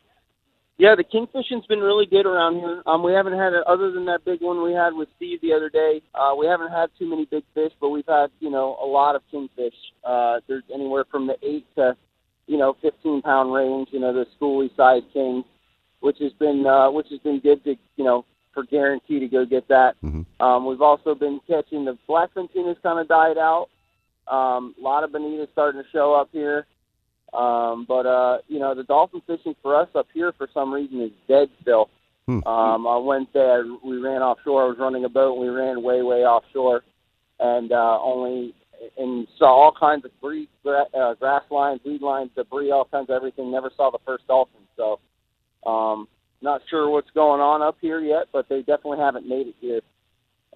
Yeah, 0.77 0.97
the 0.97 1.05
kingfishing's 1.05 1.66
been 1.66 1.78
really 1.78 2.05
good 2.05 2.27
around 2.27 2.56
here. 2.56 2.82
Um, 2.85 3.05
we 3.05 3.12
haven't 3.12 3.35
had, 3.39 3.52
a, 3.55 3.62
other 3.69 3.93
than 3.93 4.06
that 4.06 4.24
big 4.24 4.40
one 4.40 4.61
we 4.61 4.73
had 4.73 4.93
with 4.94 5.09
Steve 5.15 5.40
the 5.40 5.52
other 5.52 5.69
day, 5.69 6.02
uh, 6.16 6.35
we 6.36 6.47
haven't 6.47 6.73
had 6.73 6.90
too 6.98 7.09
many 7.09 7.27
big 7.27 7.44
fish, 7.55 7.70
but 7.81 7.90
we've 7.90 8.09
had, 8.09 8.31
you 8.40 8.51
know, 8.51 8.77
a 8.82 8.85
lot 8.85 9.15
of 9.15 9.23
kingfish. 9.31 9.77
Uh, 10.02 10.40
there's 10.48 10.65
anywhere 10.74 11.05
from 11.09 11.28
the 11.28 11.36
8 11.44 11.65
to, 11.77 11.97
you 12.47 12.59
know, 12.59 12.77
15 12.83 13.23
pound 13.23 13.53
range, 13.53 13.89
you 13.93 14.01
know, 14.01 14.12
the 14.12 14.27
schooly 14.39 14.75
size 14.77 15.03
kings, 15.12 15.45
which 16.01 16.19
has 16.19 16.33
been, 16.33 16.66
uh, 16.66 16.91
which 16.91 17.09
has 17.11 17.21
been 17.21 17.41
good 17.41 17.62
to, 17.65 17.77
you 17.97 18.05
know, 18.05 18.25
for 18.53 18.65
guarantee 18.65 19.21
to 19.21 19.29
go 19.29 19.45
get 19.45 19.69
that. 19.69 19.97
Um, 20.41 20.66
we've 20.66 20.83
also 20.83 21.15
been 21.15 21.41
catching 21.47 21.85
the 21.85 21.99
blackfin 22.09 22.53
tuna's 22.53 22.77
kind 22.83 23.01
of 23.01 23.09
died 23.09 23.39
out. 23.39 23.69
Um, 24.29 24.75
a 24.79 24.83
lot 24.83 25.05
of 25.05 25.11
bonitas 25.11 25.49
starting 25.53 25.83
to 25.83 25.89
show 25.91 26.15
up 26.15 26.29
here. 26.33 26.66
Um, 27.33 27.85
but 27.89 28.07
uh, 28.07 28.39
you 28.49 28.61
know, 28.61 28.75
the 28.75 28.85
dolphin 28.85 29.21
fishing 29.27 29.57
for 29.61 29.75
us 29.75 29.89
up 29.95 30.07
here 30.15 30.33
for 30.33 30.49
some 30.55 30.73
reason 30.73 31.01
is 31.01 31.11
dead 31.27 31.49
still. 31.62 31.91
Um, 32.47 32.87
on 32.87 33.05
Wednesday, 33.05 33.41
I, 33.41 33.77
we 33.85 33.99
ran 33.99 34.23
offshore. 34.23 34.65
I 34.65 34.66
was 34.66 34.79
running 34.79 35.05
a 35.05 35.09
boat, 35.09 35.35
and 35.35 35.43
we 35.43 35.49
ran 35.49 35.83
way, 35.83 36.01
way 36.01 36.25
offshore, 36.25 36.83
and 37.41 37.71
uh, 37.73 37.99
only 38.01 38.55
and 38.97 39.27
saw 39.39 39.47
all 39.47 39.73
kinds 39.78 40.05
of 40.05 40.11
bree, 40.20 40.48
gra- 40.62 40.86
uh, 40.98 41.15
grass 41.15 41.43
lines, 41.51 41.81
weed 41.85 42.02
lines, 42.02 42.31
debris, 42.36 42.70
all 42.70 42.85
kinds 42.85 43.11
of 43.11 43.16
everything. 43.16 43.51
Never 43.51 43.70
saw 43.77 43.90
the 43.90 43.98
first 44.05 44.27
dolphin, 44.27 44.62
so 44.77 45.01
um, 45.69 46.09
not 46.43 46.61
sure 46.69 46.90
what's 46.90 47.11
going 47.11 47.40
on 47.40 47.62
up 47.62 47.77
here 47.81 48.01
yet. 48.01 48.27
But 48.32 48.48
they 48.48 48.61
definitely 48.61 48.98
haven't 48.98 49.28
made 49.28 49.48
it 49.48 49.55
here. 49.61 49.81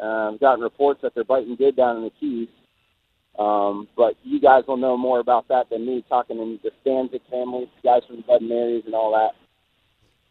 Um, 0.00 0.38
gotten 0.40 0.62
reports 0.62 1.00
that 1.02 1.14
they're 1.14 1.24
biting 1.24 1.56
good 1.56 1.76
down 1.76 1.96
in 1.96 2.05
the 2.05 2.12
Keys. 2.20 2.48
Um, 3.38 3.88
but 3.96 4.14
you 4.24 4.40
guys 4.40 4.64
will 4.66 4.76
know 4.76 4.96
more 4.96 5.20
about 5.20 5.46
that 5.48 5.70
than 5.70 5.86
me, 5.86 6.05
talking 6.09 6.38
in 6.38 6.59
the 6.62 6.70
Stanczyk 6.84 7.20
family, 7.30 7.70
guys 7.84 8.02
from 8.06 8.16
the 8.16 8.22
Bud 8.22 8.42
Marys 8.42 8.82
and 8.84 8.94
all 8.94 9.12
that. 9.12 9.36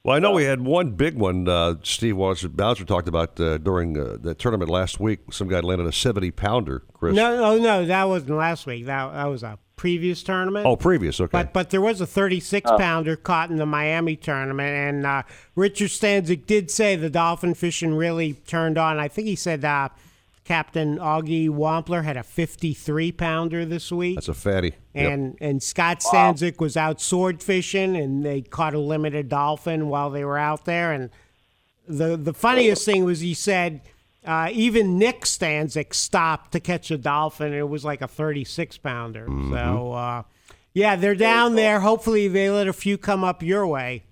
Well, 0.04 0.16
I 0.16 0.20
know 0.20 0.32
we 0.32 0.44
had 0.46 0.62
one 0.62 0.92
big 0.92 1.16
one. 1.16 1.50
Uh, 1.50 1.76
Steve 1.84 2.16
Bowser, 2.16 2.48
Bowser 2.48 2.86
talked 2.86 3.10
about 3.10 3.40
uh, 3.42 3.58
during 3.58 3.98
uh, 4.00 4.18
the 4.20 4.34
tournament 4.34 4.70
last 4.72 5.00
week. 5.02 5.20
Some 5.34 5.50
guy 5.50 5.60
landed 5.60 5.86
a 5.88 5.92
seventy 5.92 6.32
pounder. 6.32 6.84
Chris. 6.94 7.14
No, 7.16 7.36
no, 7.36 7.58
no, 7.58 7.86
that 7.86 8.04
wasn't 8.06 8.38
last 8.38 8.66
week. 8.66 8.86
That 8.86 9.12
that 9.14 9.26
was 9.26 9.44
a 9.44 9.60
previous 9.76 10.24
tournament. 10.24 10.66
Oh, 10.66 10.78
previous. 10.78 11.20
Okay. 11.20 11.30
But 11.32 11.52
but 11.52 11.72
there 11.72 11.82
was 11.82 12.00
a 12.00 12.08
36 12.08 12.72
Oh. 12.72 12.78
pounder 12.78 13.16
caught 13.18 13.50
in 13.50 13.58
the 13.58 13.66
Miami 13.66 14.16
tournament, 14.16 14.70
and 14.70 15.06
uh, 15.06 15.24
Richard 15.56 15.90
Stanczyk 15.90 16.46
did 16.46 16.72
say 16.72 16.96
the 16.96 17.10
dolphin 17.10 17.54
fishing 17.54 17.94
really 17.94 18.34
turned 18.34 18.78
on. 18.78 19.00
I 19.00 19.10
think 19.10 19.28
he 19.28 19.36
said 19.36 19.66
uh, 19.66 19.90
Captain 20.48 20.98
Augie 20.98 21.50
Wampler 21.50 22.06
had 22.06 22.16
a 22.16 22.24
53 22.24 23.12
pounder 23.12 23.66
this 23.66 23.92
week. 23.92 24.16
That's 24.16 24.30
a 24.30 24.34
fatty. 24.34 24.76
Yep. 24.94 25.12
And 25.12 25.38
and 25.42 25.62
Scott 25.62 26.00
Stanczyk 26.00 26.62
was 26.62 26.78
out 26.78 27.02
sword 27.02 27.44
fishing, 27.44 27.98
and 27.98 28.24
they 28.24 28.44
caught 28.44 28.74
a 28.74 28.80
limited 28.80 29.28
dolphin 29.28 29.90
while 29.90 30.10
they 30.10 30.24
were 30.24 30.38
out 30.38 30.64
there. 30.64 30.94
And 30.94 31.10
the 31.86 32.16
the 32.16 32.34
funniest 32.34 32.86
thing 32.86 33.04
was 33.04 33.20
he 33.20 33.34
said 33.34 33.82
uh, 34.26 34.48
even 34.54 34.98
Nick 34.98 35.24
Stanczyk 35.24 35.94
stopped 35.94 36.54
to 36.54 36.62
catch 36.62 36.92
a 36.92 36.98
dolphin. 36.98 37.54
It 37.54 37.68
was 37.68 37.84
like 37.84 38.02
a 38.02 38.08
36 38.08 38.78
pounder. 38.78 39.28
Mm-hmm. 39.28 39.54
So 39.54 39.92
uh, 39.92 40.24
yeah, 40.74 40.96
they're 40.96 41.14
down 41.14 41.56
there. 41.56 41.82
Hopefully, 41.82 42.30
they 42.30 42.50
let 42.50 42.70
a 42.70 42.74
few 42.74 42.98
come 42.98 43.26
up 43.26 43.44
your 43.44 43.68
way. 43.68 44.06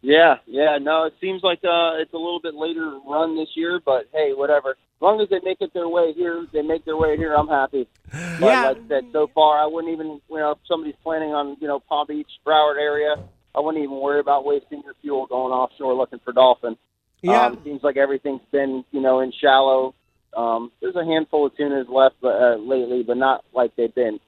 Yeah, 0.00 0.38
yeah. 0.46 0.78
No, 0.78 1.04
it 1.04 1.14
seems 1.20 1.44
like 1.44 1.60
uh, 1.62 2.02
it's 2.02 2.12
a 2.12 2.16
little 2.16 2.40
bit 2.40 2.54
later 2.54 2.98
run 3.06 3.36
this 3.36 3.50
year, 3.54 3.80
but 3.84 4.08
hey, 4.12 4.32
whatever. 4.34 4.76
As 4.98 5.02
long 5.02 5.20
as 5.20 5.28
they 5.28 5.38
make 5.44 5.60
it 5.60 5.72
their 5.74 5.88
way 5.88 6.12
here, 6.12 6.44
they 6.52 6.60
make 6.60 6.84
their 6.84 6.96
way 6.96 7.16
here. 7.16 7.32
I'm 7.32 7.46
happy. 7.46 7.86
But 8.10 8.40
Yeah. 8.40 8.66
like 8.68 8.78
I 8.78 8.88
said, 8.88 9.04
so 9.12 9.28
far 9.32 9.56
I 9.56 9.66
wouldn't 9.66 9.92
even, 9.92 10.20
you 10.28 10.38
know, 10.38 10.52
if 10.52 10.58
somebody's 10.66 10.96
planning 11.04 11.32
on, 11.32 11.56
you 11.60 11.68
know, 11.68 11.78
Palm 11.78 12.08
Beach, 12.08 12.26
Broward 12.44 12.80
area, 12.80 13.14
I 13.54 13.60
wouldn't 13.60 13.82
even 13.82 13.94
worry 13.94 14.18
about 14.18 14.44
wasting 14.44 14.82
your 14.84 14.94
fuel 15.00 15.26
going 15.26 15.52
offshore 15.52 15.94
looking 15.94 16.18
for 16.24 16.32
dolphin. 16.32 16.76
Yeah. 17.22 17.46
Um, 17.46 17.60
seems 17.62 17.84
like 17.84 17.96
everything's 17.96 18.42
been, 18.50 18.84
you 18.90 19.00
know, 19.00 19.20
in 19.20 19.30
shallow. 19.32 19.94
Um, 20.36 20.72
there's 20.80 20.96
a 20.96 21.04
handful 21.04 21.46
of 21.46 21.56
tunas 21.56 21.86
left 21.88 22.16
uh, 22.24 22.56
lately, 22.56 23.04
but 23.04 23.16
not 23.16 23.44
like 23.54 23.76
they've 23.76 23.94
been. 23.94 24.18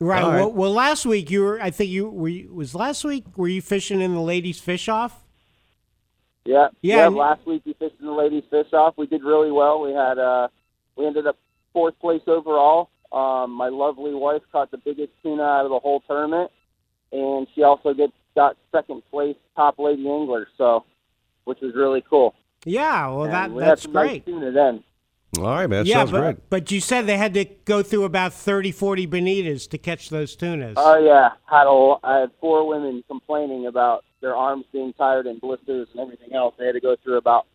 Right. 0.00 0.22
All 0.22 0.30
right. 0.30 0.36
Well, 0.40 0.52
well, 0.52 0.72
last 0.72 1.04
week 1.04 1.30
you 1.30 1.42
were. 1.42 1.60
I 1.60 1.70
think 1.70 1.90
you 1.90 2.08
were. 2.08 2.28
You, 2.28 2.52
was 2.54 2.74
last 2.74 3.04
week 3.04 3.24
were 3.36 3.48
you 3.48 3.62
fishing 3.62 4.00
in 4.00 4.14
the 4.14 4.20
ladies' 4.20 4.58
fish 4.58 4.88
off? 4.88 5.23
Yeah, 6.44 6.68
Yeah, 6.82 6.96
yeah. 6.96 7.06
and- 7.06 7.16
last 7.16 7.46
week 7.46 7.62
we 7.64 7.72
fished 7.74 7.96
in 8.00 8.06
the 8.06 8.12
ladies 8.12 8.44
fish 8.50 8.72
off. 8.72 8.94
We 8.96 9.06
did 9.06 9.22
really 9.22 9.50
well. 9.50 9.80
We 9.80 9.92
had 9.92 10.18
uh, 10.18 10.48
we 10.96 11.06
ended 11.06 11.26
up 11.26 11.36
fourth 11.72 11.98
place 12.00 12.22
overall. 12.26 12.90
Um, 13.12 13.52
my 13.52 13.68
lovely 13.68 14.12
wife 14.14 14.42
caught 14.52 14.70
the 14.70 14.78
biggest 14.78 15.12
tuna 15.22 15.42
out 15.42 15.64
of 15.64 15.70
the 15.70 15.78
whole 15.78 16.00
tournament, 16.08 16.50
and 17.12 17.46
she 17.54 17.62
also 17.62 17.94
get 17.94 18.10
got 18.34 18.56
second 18.72 19.02
place 19.10 19.36
top 19.56 19.78
lady 19.78 20.08
angler. 20.08 20.48
So, 20.58 20.84
which 21.44 21.60
was 21.60 21.74
really 21.74 22.02
cool. 22.08 22.34
Yeah. 22.64 23.08
Well, 23.08 23.24
And 23.24 23.32
that 23.32 23.50
we 23.52 23.62
had 23.62 23.70
that's 23.72 23.82
some 23.82 23.92
nice 23.92 24.08
great. 24.08 24.26
tuna 24.26 24.50
then. 24.50 24.82
All 25.38 25.44
right, 25.46 25.68
man. 25.68 25.84
yeah, 25.84 25.96
Sounds 25.96 26.12
but, 26.12 26.20
great. 26.20 26.50
but 26.50 26.70
you 26.70 26.80
said 26.80 27.06
they 27.06 27.16
had 27.16 27.34
to 27.34 27.44
go 27.64 27.82
through 27.82 28.04
about 28.04 28.32
30, 28.32 28.70
40 28.70 29.06
bonitas 29.08 29.68
to 29.70 29.78
catch 29.78 30.08
those 30.08 30.36
tunas. 30.36 30.74
Oh 30.76 30.96
yeah, 30.98 31.30
had 31.46 31.66
a, 31.66 31.94
I 32.06 32.20
had 32.20 32.30
four 32.40 32.66
women 32.68 33.02
complaining 33.08 33.66
about 33.66 34.04
their 34.24 34.34
arms 34.36 34.64
being 34.72 34.92
tired 34.94 35.26
and 35.26 35.40
blisters 35.40 35.86
and 35.92 36.00
everything 36.00 36.32
else. 36.34 36.54
They 36.58 36.66
had 36.66 36.72
to 36.72 36.80
go 36.80 36.96
through 37.04 37.18
about 37.18 37.46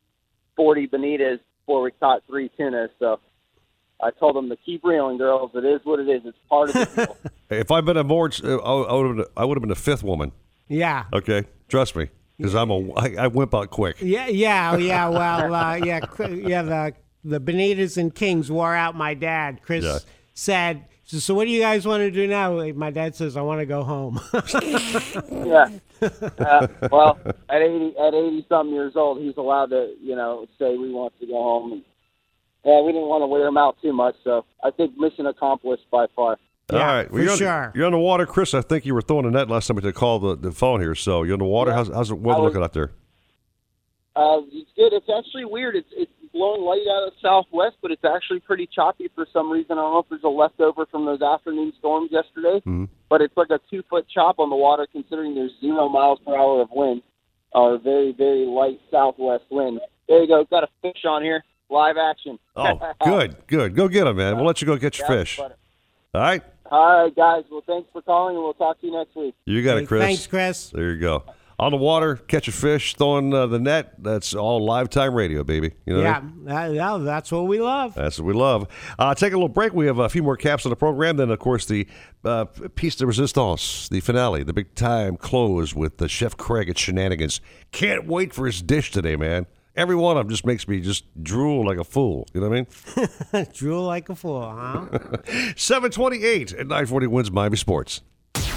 forty 0.55 0.87
bonitas 0.87 1.39
before 1.61 1.81
we 1.81 1.91
caught 1.99 2.21
three 2.27 2.49
tunas. 2.57 2.91
So 2.99 3.19
I 4.01 4.11
told 4.11 4.35
them 4.35 4.47
to 4.49 4.55
keep 4.65 4.83
reeling, 4.83 5.17
girls. 5.17 5.51
It 5.55 5.65
is 5.65 5.81
what 5.83 5.99
it 5.99 6.07
is. 6.07 6.21
It's 6.25 6.37
part 6.49 6.69
of 6.69 6.75
the 6.75 7.05
deal. 7.05 7.17
If 7.51 7.71
I'd 7.71 7.83
been 7.83 7.97
a 7.97 8.03
more, 8.03 8.29
uh, 8.43 8.57
I 8.57 8.93
would 8.93 9.07
have 9.07 9.15
been, 9.17 9.25
I 9.35 9.43
would 9.45 9.57
have 9.57 9.61
been 9.61 9.69
the 9.69 9.75
fifth 9.75 10.03
woman. 10.03 10.31
yeah. 10.67 11.05
Okay, 11.11 11.45
trust 11.67 11.95
me, 11.95 12.09
because 12.37 12.53
I'm 12.53 12.69
a, 12.69 12.93
I, 12.93 13.15
I 13.21 13.27
wimp 13.27 13.55
out 13.55 13.71
quick. 13.71 13.97
Yeah, 14.01 14.27
yeah, 14.27 14.77
yeah. 14.77 15.09
Well, 15.09 15.55
uh, 15.55 15.75
yeah, 15.77 15.99
yeah. 16.19 16.61
The 16.61 16.93
the 17.23 17.41
Bonitas 17.41 17.97
and 17.97 18.13
Kings 18.13 18.51
wore 18.51 18.75
out 18.75 18.95
my 18.95 19.15
dad. 19.15 19.61
Chris 19.63 19.83
Yeah. 19.83 19.97
said, 20.35 20.85
so, 21.05 21.17
"So 21.17 21.33
what 21.33 21.45
do 21.45 21.49
you 21.49 21.59
guys 21.59 21.87
want 21.87 22.01
to 22.01 22.11
do 22.11 22.27
now?" 22.27 22.55
My 22.73 22.91
dad 22.91 23.15
says, 23.15 23.35
"I 23.35 23.41
want 23.41 23.61
to 23.61 23.65
go 23.65 23.83
home." 23.83 24.21
yeah. 25.31 25.69
Uh, 26.01 26.67
well, 26.91 27.19
at 27.49 27.61
eighty, 27.61 27.93
at 27.97 28.13
eighty 28.13 28.45
something 28.49 28.73
years 28.73 28.93
old, 28.95 29.19
he's 29.19 29.35
allowed 29.37 29.71
to, 29.71 29.93
you 30.01 30.15
know, 30.15 30.47
say 30.57 30.75
we 30.77 30.91
want 30.91 31.13
to 31.19 31.25
go 31.27 31.33
home. 31.33 31.71
And, 31.73 31.83
yeah, 32.65 32.81
we 32.81 32.91
didn't 32.91 33.07
want 33.07 33.21
to 33.21 33.27
wear 33.27 33.47
him 33.47 33.57
out 33.57 33.77
too 33.81 33.93
much, 33.93 34.15
so 34.23 34.45
I 34.63 34.71
think 34.71 34.97
mission 34.97 35.25
accomplished 35.25 35.89
by 35.91 36.07
far. 36.15 36.37
All 36.71 36.77
right, 36.77 37.09
for 37.09 37.19
you're 37.19 37.31
on- 37.31 37.37
sure. 37.37 37.71
You're 37.73 37.85
on 37.85 37.93
the 37.93 37.97
water, 37.97 38.25
Chris. 38.25 38.53
I 38.53 38.61
think 38.61 38.85
you 38.85 38.93
were 38.93 39.01
throwing 39.01 39.25
a 39.25 39.31
net 39.31 39.49
last 39.49 39.67
time 39.67 39.77
we 39.77 39.91
called 39.91 40.21
the, 40.21 40.35
the 40.49 40.51
phone 40.51 40.81
here. 40.81 40.93
So 40.93 41.23
you're 41.23 41.33
on 41.33 41.39
the 41.39 41.45
water. 41.45 41.73
How's, 41.73 41.87
how's 41.87 42.09
the 42.09 42.15
weather 42.15 42.39
I 42.39 42.41
was- 42.43 42.49
looking 42.53 42.63
out 42.63 42.73
there? 42.73 42.91
Uh, 44.15 44.41
it's 44.51 44.69
good. 44.75 44.91
It's 44.91 45.07
actually 45.17 45.45
weird. 45.45 45.75
It's 45.77 45.87
it's 45.95 46.11
blowing 46.33 46.61
light 46.61 46.85
out 46.91 47.07
of 47.07 47.13
southwest, 47.21 47.77
but 47.81 47.91
it's 47.91 48.03
actually 48.05 48.39
pretty 48.39 48.67
choppy 48.73 49.09
for 49.15 49.25
some 49.33 49.51
reason. 49.51 49.73
I 49.73 49.81
don't 49.81 49.93
know 49.93 49.99
if 49.99 50.09
there's 50.09 50.23
a 50.23 50.27
leftover 50.27 50.85
from 50.85 51.05
those 51.05 51.21
afternoon 51.21 51.73
storms 51.79 52.09
yesterday, 52.11 52.57
mm-hmm. 52.59 52.85
but 53.09 53.21
it's 53.21 53.35
like 53.37 53.49
a 53.49 53.59
two 53.69 53.83
foot 53.89 54.05
chop 54.13 54.39
on 54.39 54.49
the 54.49 54.55
water, 54.55 54.87
considering 54.91 55.35
there's 55.35 55.51
zero 55.61 55.89
miles 55.89 56.19
per 56.25 56.35
hour 56.35 56.61
of 56.61 56.69
wind, 56.71 57.01
or 57.53 57.77
very 57.77 58.11
very 58.11 58.45
light 58.45 58.79
southwest 58.91 59.43
wind. 59.49 59.79
There 60.07 60.21
you 60.21 60.27
go. 60.27 60.43
Got 60.45 60.63
a 60.63 60.69
fish 60.81 61.03
on 61.05 61.21
here. 61.21 61.43
Live 61.69 61.97
action. 61.97 62.39
Oh, 62.55 62.93
good, 63.05 63.35
good. 63.47 63.75
Go 63.75 63.87
get 63.87 64.07
him, 64.07 64.17
man. 64.17 64.37
We'll 64.37 64.45
let 64.45 64.59
you 64.61 64.65
go 64.65 64.75
get 64.75 64.97
your 64.97 65.07
Yeah, 65.09 65.17
fish. 65.19 65.37
but- 65.37 65.57
All 66.15 66.21
right, 66.21 66.41
All 66.71 67.03
right, 67.03 67.15
guys. 67.15 67.43
Well, 67.51 67.63
thanks 67.67 67.87
for 67.93 68.01
calling, 68.01 68.35
and 68.35 68.43
we'll 68.43 68.55
talk 68.55 68.81
to 68.81 68.87
you 68.87 68.93
next 68.93 69.15
week. 69.15 69.35
you 69.45 69.63
got 69.63 69.77
it, 69.77 69.87
Chris. 69.87 70.01
Thanks, 70.01 70.25
Chris. 70.27 70.69
There 70.71 70.91
you 70.93 70.99
go. 70.99 71.23
On 71.59 71.71
the 71.71 71.77
water, 71.77 72.15
catching 72.15 72.53
fish, 72.53 72.95
throwing 72.95 73.33
uh, 73.33 73.45
the 73.45 73.59
net. 73.59 73.93
That's 74.01 74.33
all 74.33 74.63
live 74.63 74.89
time 74.89 75.13
radio, 75.13 75.43
baby. 75.43 75.73
You 75.85 75.95
know. 75.95 76.01
yeah, 76.01 76.21
that- 76.45 76.73
that- 76.73 77.03
that's 77.03 77.31
what 77.33 77.47
we 77.47 77.59
love. 77.59 77.95
That's 77.95 78.17
what 78.17 78.25
we 78.27 78.33
love. 78.33 78.67
Uh, 78.97 79.13
take 79.13 79.33
a 79.33 79.35
little 79.35 79.49
break. 79.49 79.73
We 79.73 79.85
have 79.87 79.99
a 79.99 80.07
few 80.07 80.23
more 80.23 80.37
caps 80.37 80.65
on 80.65 80.69
the 80.69 80.77
program. 80.77 81.17
Then, 81.17 81.29
of 81.31 81.39
course, 81.39 81.65
the 81.65 81.85
uh, 82.23 82.45
piece 82.75 82.95
de 82.95 83.05
resistance, 83.05 83.89
the 83.89 83.99
finale, 83.99 84.43
the 84.43 84.53
big 84.53 84.73
time 84.73 85.17
close 85.17 85.75
with 85.75 85.97
the 85.97 86.07
Chef 86.07 86.37
Craig 86.37 86.69
at 86.69 86.77
Shenanigans. 86.77 87.41
Can't 87.73 88.07
wait 88.07 88.33
for 88.33 88.45
his 88.45 88.61
dish 88.61 88.91
today, 88.91 89.17
man. 89.17 89.45
Every 89.75 89.95
one 89.95 90.17
of 90.17 90.25
them 90.25 90.29
just 90.29 90.45
makes 90.45 90.67
me 90.67 90.79
just 90.79 91.03
drool 91.23 91.65
like 91.65 91.77
a 91.77 91.83
fool. 91.83 92.25
You 92.33 92.41
know 92.41 92.49
what 92.49 92.67
I 92.95 93.37
mean? 93.37 93.47
Drool 93.53 93.83
like 93.85 94.09
a 94.09 94.15
fool, 94.15 94.41
huh? 94.41 94.87
728 95.55 96.53
at 96.53 96.67
940 96.67 97.07
WINZ 97.07 97.31
Miami 97.31 97.55
Sports. 97.57 98.01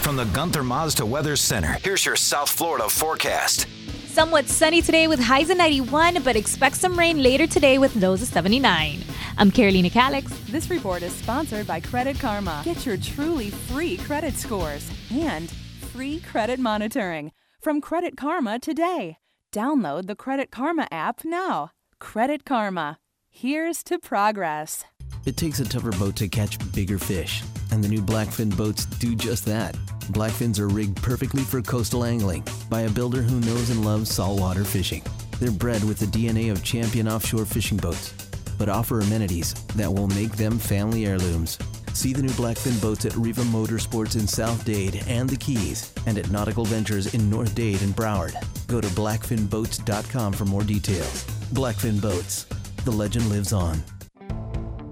From 0.02 0.16
the 0.16 0.24
Gunther 0.24 0.64
Mazda 0.64 1.06
Weather 1.06 1.36
Center, 1.36 1.78
here's 1.80 2.04
your 2.04 2.16
South 2.16 2.50
Florida 2.50 2.88
forecast. 2.88 3.68
Somewhat 4.08 4.48
sunny 4.48 4.82
today 4.82 5.06
with 5.06 5.20
highs 5.20 5.48
of 5.48 5.56
91, 5.56 6.24
but 6.24 6.34
expect 6.34 6.74
some 6.74 6.98
rain 6.98 7.22
later 7.22 7.46
today 7.46 7.78
with 7.78 7.94
lows 7.94 8.20
of 8.20 8.26
79. 8.26 9.04
I'm 9.38 9.52
Carolina 9.52 9.90
Calix. 9.90 10.36
This 10.48 10.70
report 10.70 11.04
is 11.04 11.12
sponsored 11.14 11.68
by 11.68 11.78
Credit 11.78 12.18
Karma. 12.18 12.62
Get 12.64 12.84
your 12.84 12.96
truly 12.96 13.50
free 13.50 13.96
credit 13.96 14.34
scores 14.34 14.90
and 15.12 15.48
free 15.92 16.18
credit 16.18 16.58
monitoring 16.58 17.30
from 17.60 17.80
Credit 17.80 18.16
Karma 18.16 18.58
today. 18.58 19.18
Download 19.52 20.08
the 20.08 20.16
Credit 20.16 20.50
Karma 20.50 20.88
app 20.90 21.24
now. 21.24 21.70
Credit 22.00 22.44
Karma. 22.44 22.98
Here's 23.30 23.84
to 23.84 24.00
progress. 24.00 24.84
It 25.24 25.36
takes 25.36 25.60
a 25.60 25.64
tougher 25.64 25.92
boat 25.92 26.16
to 26.16 26.28
catch 26.28 26.58
bigger 26.74 26.98
fish, 26.98 27.42
and 27.70 27.82
the 27.82 27.88
new 27.88 28.02
Blackfin 28.02 28.56
boats 28.56 28.86
do 28.86 29.14
just 29.14 29.44
that. 29.44 29.74
Blackfins 30.10 30.58
are 30.58 30.68
rigged 30.68 31.00
perfectly 31.00 31.42
for 31.42 31.62
coastal 31.62 32.04
angling 32.04 32.44
by 32.68 32.82
a 32.82 32.90
builder 32.90 33.22
who 33.22 33.38
knows 33.40 33.70
and 33.70 33.84
loves 33.84 34.10
saltwater 34.10 34.64
fishing. 34.64 35.04
They're 35.38 35.52
bred 35.52 35.84
with 35.84 35.98
the 35.98 36.06
DNA 36.06 36.50
of 36.50 36.64
champion 36.64 37.06
offshore 37.06 37.44
fishing 37.44 37.78
boats, 37.78 38.12
but 38.58 38.68
offer 38.68 39.00
amenities 39.00 39.54
that 39.76 39.92
will 39.92 40.08
make 40.08 40.32
them 40.36 40.58
family 40.58 41.06
heirlooms. 41.06 41.56
See 41.92 42.12
the 42.12 42.22
new 42.22 42.30
Blackfin 42.30 42.80
boats 42.82 43.04
at 43.04 43.14
Riva 43.14 43.42
Motorsports 43.42 44.16
in 44.16 44.26
South 44.26 44.64
Dade 44.64 45.04
and 45.06 45.30
the 45.30 45.36
Keys, 45.36 45.92
and 46.06 46.18
at 46.18 46.30
Nautical 46.30 46.64
Ventures 46.64 47.14
in 47.14 47.30
North 47.30 47.54
Dade 47.54 47.82
and 47.82 47.94
Broward. 47.94 48.34
Go 48.66 48.80
to 48.80 48.88
blackfinboats.com 48.88 50.32
for 50.32 50.46
more 50.46 50.64
details. 50.64 51.24
Blackfin 51.52 52.00
Boats. 52.00 52.44
The 52.84 52.90
legend 52.90 53.28
lives 53.28 53.52
on. 53.52 53.80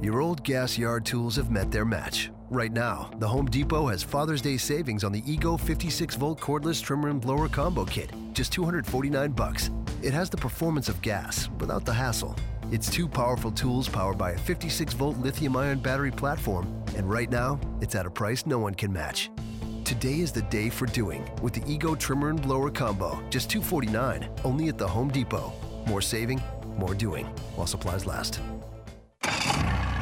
Your 0.02 0.22
old 0.22 0.43
gas 0.44 0.78
yard 0.78 1.05
tools 1.05 1.36
have 1.36 1.51
met 1.51 1.70
their 1.70 1.85
match. 1.85 2.31
Right 2.48 2.72
now, 2.72 3.10
the 3.18 3.28
Home 3.28 3.44
Depot 3.44 3.86
has 3.89 4.02
Father's 4.02 4.40
Day 4.40 4.56
savings 4.56 5.05
on 5.05 5.12
the 5.12 5.22
Ego 5.31 5.59
56 5.59 6.16
volt 6.16 6.40
cordless 6.40 6.82
trimmer 6.82 7.10
and 7.10 7.20
blower 7.20 7.48
combo 7.48 7.85
kit, 7.85 8.10
just 8.32 8.51
249 8.51 9.32
bucks. 9.32 9.68
It 10.02 10.14
has 10.14 10.31
the 10.31 10.39
performance 10.39 10.89
of 10.89 11.02
gas 11.02 11.51
without 11.59 11.85
the 11.85 11.93
hassle. 11.93 12.35
It's 12.72 12.90
two 12.90 13.06
powerful 13.06 13.52
tools 13.52 13.90
powered 13.90 14.16
by 14.16 14.31
a 14.31 14.39
56 14.39 14.94
volt 14.94 15.18
lithium 15.18 15.55
ion 15.55 15.81
battery 15.81 16.10
platform, 16.10 16.82
and 16.97 17.09
right 17.10 17.31
now, 17.31 17.60
it's 17.82 17.94
at 17.94 18.06
a 18.06 18.10
price 18.10 18.47
no 18.47 18.59
one 18.59 18.74
can 18.74 18.90
match. 18.90 19.31
Today 19.85 20.20
is 20.20 20.32
the 20.32 20.43
day 20.43 20.70
for 20.70 20.86
doing 20.86 21.28
with 21.43 21.52
the 21.52 21.70
Ego 21.70 21.94
trimmer 21.94 22.31
and 22.31 22.40
blower 22.40 22.70
combo, 22.70 23.22
just 23.28 23.51
249, 23.51 24.31
only 24.44 24.68
at 24.68 24.78
the 24.78 24.89
Home 24.89 25.10
Depot. 25.10 25.52
More 25.86 26.01
saving, 26.01 26.40
more 26.78 26.94
doing, 26.94 27.27
while 27.55 27.66
supplies 27.66 28.06
last. 28.06 28.40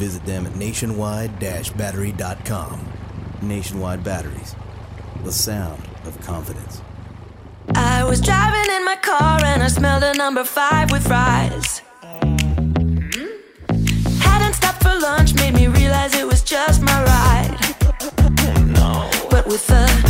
Visit 0.00 0.24
them 0.24 0.46
at 0.46 0.56
nationwide-battery.com. 0.56 2.88
Nationwide 3.42 4.02
Batteries, 4.02 4.56
the 5.24 5.30
sound 5.30 5.82
of 6.06 6.18
confidence. 6.22 6.80
I 7.74 8.02
was 8.04 8.22
driving 8.22 8.74
in 8.76 8.82
my 8.86 8.96
car 8.96 9.44
and 9.44 9.62
I 9.62 9.68
smelled 9.68 10.02
a 10.02 10.14
number 10.14 10.42
five 10.44 10.90
with 10.90 11.06
fries. 11.06 11.82
Hmm? 12.14 13.26
Hadn't 14.20 14.54
stopped 14.54 14.82
for 14.82 14.98
lunch, 14.98 15.34
made 15.34 15.52
me 15.52 15.66
realize 15.66 16.14
it 16.14 16.26
was 16.26 16.42
just 16.42 16.80
my 16.80 17.04
ride. 17.04 17.58
But 19.28 19.46
with 19.46 19.66
the 19.66 20.09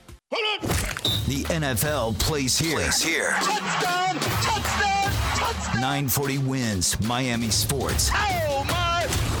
The 0.31 1.43
NFL 1.49 2.17
plays 2.17 2.57
here. 2.57 2.77
Plays 2.77 3.01
here. 3.01 3.31
Touchdown! 3.41 4.15
Touchdown! 4.15 5.11
Touchdown! 5.35 5.81
940 5.81 6.37
WINZ 6.37 7.05
Miami 7.05 7.49
Sports. 7.49 8.09
Oh 8.13 8.63
my! 8.69 9.40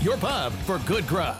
your 0.00 0.16
pub 0.16 0.52
for 0.52 0.78
good 0.86 1.06
grub. 1.06 1.36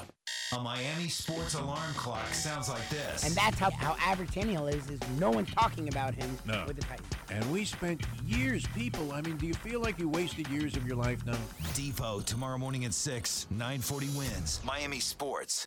A 0.55 0.59
Miami 0.59 1.09
sports 1.09 1.53
alarm 1.55 1.93
clock 1.95 2.33
sounds 2.33 2.71
like 2.71 2.89
this. 2.89 3.23
And 3.27 3.35
that's 3.35 3.59
how, 3.59 3.71
how 3.71 3.97
average 4.01 4.31
Tannehill 4.31 4.73
is, 4.73 4.89
is 4.89 4.99
no 5.19 5.31
one's 5.31 5.51
talking 5.53 5.89
about 5.89 6.15
him 6.15 6.39
No. 6.47 6.65
with 6.67 6.77
the 6.77 6.83
Titans. 6.83 7.07
And 7.31 7.53
we 7.53 7.67
spent 7.67 8.01
years, 8.25 8.67
people. 8.75 9.13
I 9.13 9.21
mean, 9.21 9.37
do 9.37 9.47
you 9.47 9.53
feel 9.53 9.81
like 9.81 9.99
you 9.99 10.09
wasted 10.09 10.49
years 10.49 10.75
of 10.75 10.87
your 10.87 10.97
life 10.97 11.25
now? 11.27 11.37
Depot 11.75 12.21
tomorrow 12.21 12.57
morning 12.57 12.87
at 12.87 12.95
6, 12.95 13.47
940 13.51 14.07
WINZ. 14.07 14.65
Miami 14.65 15.01
Sports. 15.01 15.67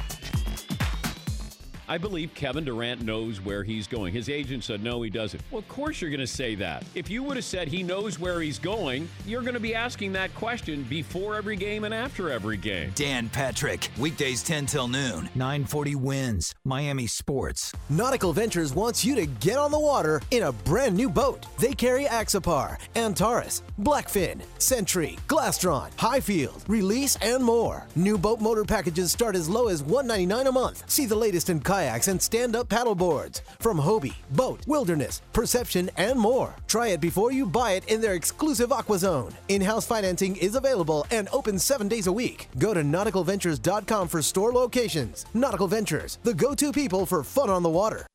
I 1.91 1.97
believe 1.97 2.33
Kevin 2.33 2.63
Durant 2.63 3.01
knows 3.01 3.41
where 3.41 3.65
he's 3.65 3.85
going. 3.85 4.13
His 4.13 4.29
agent 4.29 4.63
said, 4.63 4.81
no, 4.81 5.01
he 5.01 5.09
doesn't. 5.09 5.43
Well, 5.51 5.59
of 5.59 5.67
course 5.67 5.99
you're 5.99 6.09
going 6.09 6.21
to 6.21 6.25
say 6.25 6.55
that. 6.55 6.85
If 6.95 7.09
you 7.09 7.21
would 7.21 7.35
have 7.35 7.43
said 7.43 7.67
he 7.67 7.83
knows 7.83 8.17
where 8.17 8.39
he's 8.39 8.59
going, 8.59 9.09
you're 9.25 9.41
going 9.41 9.55
to 9.55 9.59
be 9.59 9.75
asking 9.75 10.13
that 10.13 10.33
question 10.33 10.83
before 10.83 11.35
every 11.35 11.57
game 11.57 11.83
and 11.83 11.93
after 11.93 12.29
every 12.29 12.55
game. 12.55 12.93
Dan 12.95 13.27
Patrick, 13.27 13.91
weekdays 13.99 14.41
10 14.41 14.67
till 14.67 14.87
noon. 14.87 15.29
940 15.35 15.95
WINZ 15.95 16.53
Miami 16.63 17.07
Sports. 17.07 17.73
Nautical 17.89 18.31
Ventures 18.31 18.73
wants 18.73 19.03
you 19.03 19.13
to 19.15 19.25
get 19.25 19.57
on 19.57 19.69
the 19.69 19.77
water 19.77 20.21
in 20.31 20.43
a 20.43 20.53
brand 20.53 20.95
new 20.95 21.09
boat. 21.09 21.45
They 21.59 21.73
carry 21.73 22.05
Axopar, 22.05 22.77
Antares, 22.95 23.63
Blackfin, 23.81 24.41
Sentry, 24.59 25.17
Glastron, 25.27 25.89
Highfield, 25.99 26.63
Release, 26.69 27.17
and 27.17 27.43
more. 27.43 27.85
New 27.97 28.17
boat 28.17 28.39
motor 28.39 28.63
packages 28.63 29.11
start 29.11 29.35
as 29.35 29.49
low 29.49 29.67
as 29.67 29.83
199 29.83 30.47
a 30.47 30.51
month. 30.53 30.89
See 30.89 31.05
the 31.05 31.17
latest 31.17 31.49
in 31.49 31.59
kayaks 31.81 32.07
and 32.07 32.21
stand-up 32.21 32.67
paddleboards 32.69 33.41
from 33.59 33.77
Hobie, 33.77 34.13
BOTE, 34.31 34.67
Wilderness, 34.67 35.21
Perception, 35.33 35.89
and 35.97 36.19
more. 36.19 36.53
Try 36.67 36.89
it 36.89 37.01
before 37.01 37.31
you 37.31 37.45
buy 37.45 37.71
it 37.71 37.87
in 37.87 38.01
their 38.01 38.13
exclusive 38.13 38.71
Aqua 38.71 38.97
Zone. 38.97 39.33
In-house 39.47 39.85
financing 39.87 40.35
is 40.35 40.55
available 40.55 41.05
and 41.11 41.27
open 41.31 41.57
seven 41.59 41.87
days 41.87 42.07
a 42.07 42.11
week. 42.11 42.47
Go 42.57 42.73
to 42.73 42.81
nauticalventures.com 42.81 44.07
for 44.07 44.21
store 44.21 44.51
locations. 44.51 45.25
Nautical 45.33 45.67
Ventures, 45.67 46.19
the 46.23 46.33
go-to 46.33 46.71
people 46.71 47.05
for 47.05 47.23
fun 47.23 47.49
on 47.49 47.63
the 47.63 47.69
water. 47.69 48.05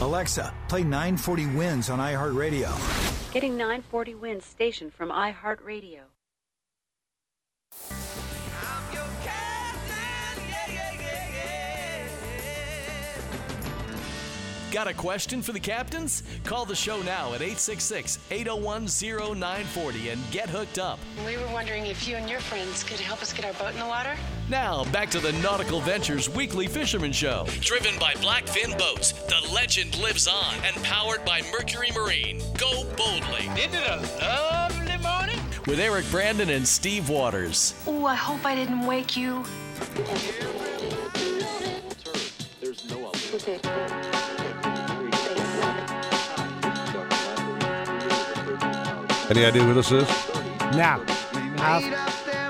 Alexa, 0.00 0.52
play 0.68 0.82
940 0.82 1.46
WINZ 1.46 1.92
on 1.92 1.98
iHeartRadio. 1.98 2.70
Getting 3.32 3.56
940 3.56 4.14
WINZ 4.14 4.42
station 4.42 4.90
from 4.90 5.10
iHeartRadio. 5.10 6.00
Got 14.72 14.88
a 14.88 14.94
question 14.94 15.42
for 15.42 15.52
the 15.52 15.60
captains? 15.60 16.22
Call 16.44 16.64
the 16.64 16.74
show 16.74 17.02
now 17.02 17.34
at 17.34 17.42
866 17.42 18.18
801 18.30 18.86
0940 19.36 20.08
and 20.08 20.30
get 20.30 20.48
hooked 20.48 20.78
up. 20.78 20.98
We 21.26 21.36
were 21.36 21.46
wondering 21.48 21.84
if 21.84 22.08
you 22.08 22.16
and 22.16 22.28
your 22.28 22.40
friends 22.40 22.82
could 22.82 22.98
help 22.98 23.20
us 23.20 23.34
get 23.34 23.44
our 23.44 23.52
boat 23.52 23.74
in 23.74 23.78
the 23.78 23.84
water? 23.84 24.16
Now, 24.48 24.84
back 24.84 25.10
to 25.10 25.20
the 25.20 25.32
Nautical 25.42 25.82
Ventures 25.82 26.30
Weekly 26.30 26.68
Fisherman 26.68 27.12
Show. 27.12 27.46
Driven 27.60 27.98
by 27.98 28.14
Blackfin 28.14 28.78
Boats, 28.78 29.12
the 29.12 29.46
legend 29.52 29.98
lives 30.00 30.26
on 30.26 30.54
and 30.64 30.74
powered 30.82 31.22
by 31.26 31.42
Mercury 31.52 31.90
Marine. 31.94 32.40
Go 32.56 32.84
boldly. 32.96 33.50
Isn't 33.58 33.74
it 33.74 33.86
a 33.86 34.00
lovely 34.22 34.96
morning? 35.02 35.38
With 35.66 35.80
Eric 35.80 36.06
Brandon 36.10 36.48
and 36.48 36.66
Steve 36.66 37.10
Waters. 37.10 37.74
Oh, 37.86 38.06
I 38.06 38.14
hope 38.14 38.46
I 38.46 38.54
didn't 38.54 38.86
wake 38.86 39.18
you. 39.18 39.44
There's 42.58 42.88
no 42.88 43.12
Any 49.34 49.46
idea 49.46 49.62
who 49.62 49.72
this 49.72 49.90
is? 49.90 50.06
No. 50.76 51.02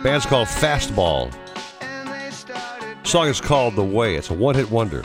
Band's 0.03 0.27
called 0.27 0.49
Fastball. 0.49 1.33
Song 3.07 3.29
is 3.29 3.41
called 3.41 3.77
The 3.77 3.85
Way. 3.85 4.17
It's 4.17 4.31
a 4.31 4.35
one-hit 4.35 4.69
wonder. 4.69 5.03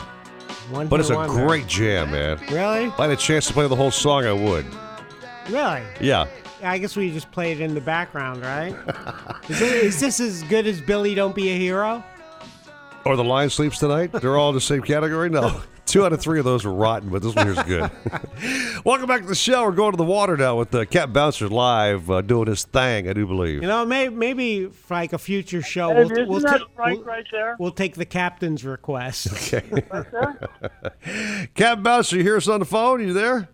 One 0.70 0.88
but 0.88 0.98
it's 0.98 1.10
a 1.10 1.14
wonder. 1.14 1.46
great 1.46 1.68
jam, 1.68 2.10
man. 2.10 2.40
Really? 2.50 2.86
If 2.86 2.98
I 2.98 3.06
had 3.06 3.12
a 3.12 3.16
chance 3.16 3.46
to 3.46 3.52
play 3.52 3.68
the 3.68 3.76
whole 3.76 3.92
song, 3.92 4.24
I 4.24 4.32
would. 4.32 4.66
Really? 5.48 5.84
Yeah. 6.00 6.26
I 6.64 6.78
guess 6.78 6.96
we 6.96 7.12
just 7.12 7.30
play 7.30 7.52
it 7.52 7.60
in 7.60 7.74
the 7.74 7.80
background, 7.80 8.42
right? 8.42 8.74
is, 9.48 9.62
it, 9.62 9.72
is 9.84 10.00
this 10.00 10.18
as 10.18 10.42
good 10.42 10.66
as 10.66 10.80
Billy 10.80 11.14
Don't 11.14 11.36
Be 11.36 11.50
a 11.50 11.56
Hero? 11.56 12.02
Or 13.04 13.16
The 13.16 13.24
Lion 13.24 13.48
Sleeps 13.48 13.78
Tonight. 13.78 14.12
They're 14.12 14.36
all 14.36 14.50
in 14.50 14.54
the 14.54 14.60
same 14.60 14.82
category? 14.82 15.30
No. 15.30 15.62
Two 15.86 16.04
out 16.04 16.12
of 16.12 16.20
three 16.20 16.38
of 16.38 16.44
those 16.44 16.66
were 16.66 16.72
rotten, 16.74 17.08
but 17.08 17.22
this 17.22 17.34
one 17.34 17.46
here's 17.46 17.62
good. 17.62 17.90
Welcome 18.84 19.06
back 19.06 19.22
to 19.22 19.26
the 19.26 19.34
show. 19.34 19.64
We're 19.64 19.72
going 19.72 19.92
to 19.92 19.96
the 19.96 20.04
water 20.04 20.36
now 20.36 20.56
with 20.58 20.74
uh, 20.74 20.84
Cat 20.84 21.14
Bouncer 21.14 21.48
live 21.48 22.10
uh, 22.10 22.20
doing 22.20 22.46
his 22.46 22.64
thing, 22.64 23.08
I 23.08 23.14
do 23.14 23.26
believe. 23.26 23.62
You 23.62 23.68
know, 23.68 23.86
may, 23.86 24.10
maybe 24.10 24.66
for 24.66 24.92
like 24.94 25.14
a 25.14 25.18
future 25.18 25.62
show, 25.62 25.88
Hey, 25.88 25.94
we'll, 26.04 26.12
isn't 26.12 26.28
we'll, 26.28 26.40
that 26.40 26.58
ta- 26.58 26.66
Frank 26.76 26.98
we'll- 26.98 27.06
right 27.06 27.24
there? 27.32 27.56
we'll 27.58 27.70
take 27.70 27.94
the 27.94 28.04
captain's 28.04 28.66
request. 28.66 29.32
Okay. 29.32 29.82
Cat 31.54 31.82
Bouncer, 31.82 32.16
you 32.16 32.22
hear 32.22 32.36
us 32.36 32.48
on 32.48 32.60
the 32.60 32.66
phone? 32.66 33.00
Are 33.00 33.04
You 33.04 33.14
there? 33.14 33.48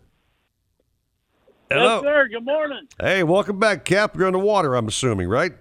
Hello. 1.70 1.94
Yes, 1.96 2.02
sir. 2.02 2.28
Good 2.32 2.44
morning. 2.44 2.88
Hey, 3.00 3.22
welcome 3.22 3.60
back, 3.60 3.84
Cap. 3.84 4.16
You're 4.16 4.26
on 4.26 4.32
the 4.32 4.40
water, 4.40 4.74
I'm 4.74 4.88
assuming, 4.88 5.28
right? 5.28 5.52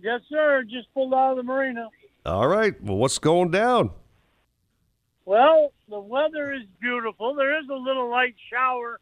Yes, 0.00 0.20
sir. 0.30 0.62
Just 0.70 0.86
pulled 0.94 1.12
out 1.12 1.32
of 1.32 1.36
the 1.38 1.42
marina. 1.42 1.88
All 2.26 2.48
right. 2.48 2.74
Well, 2.82 2.96
what's 2.96 3.20
going 3.20 3.52
down? 3.52 3.90
Well, 5.26 5.72
the 5.88 6.00
weather 6.00 6.52
is 6.52 6.62
beautiful. 6.80 7.34
There 7.36 7.56
is 7.58 7.68
a 7.70 7.74
little 7.74 8.10
light 8.10 8.34
shower 8.50 8.98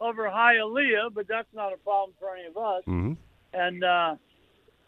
over 0.00 0.28
Hialeah, 0.28 1.12
but 1.12 1.26
that's 1.26 1.48
not 1.52 1.72
a 1.72 1.76
problem 1.78 2.14
for 2.20 2.36
any 2.36 2.46
of 2.46 2.56
us. 2.56 2.82
Mm-hmm. 2.86 3.12
And 3.52 3.84
uh, 3.84 4.14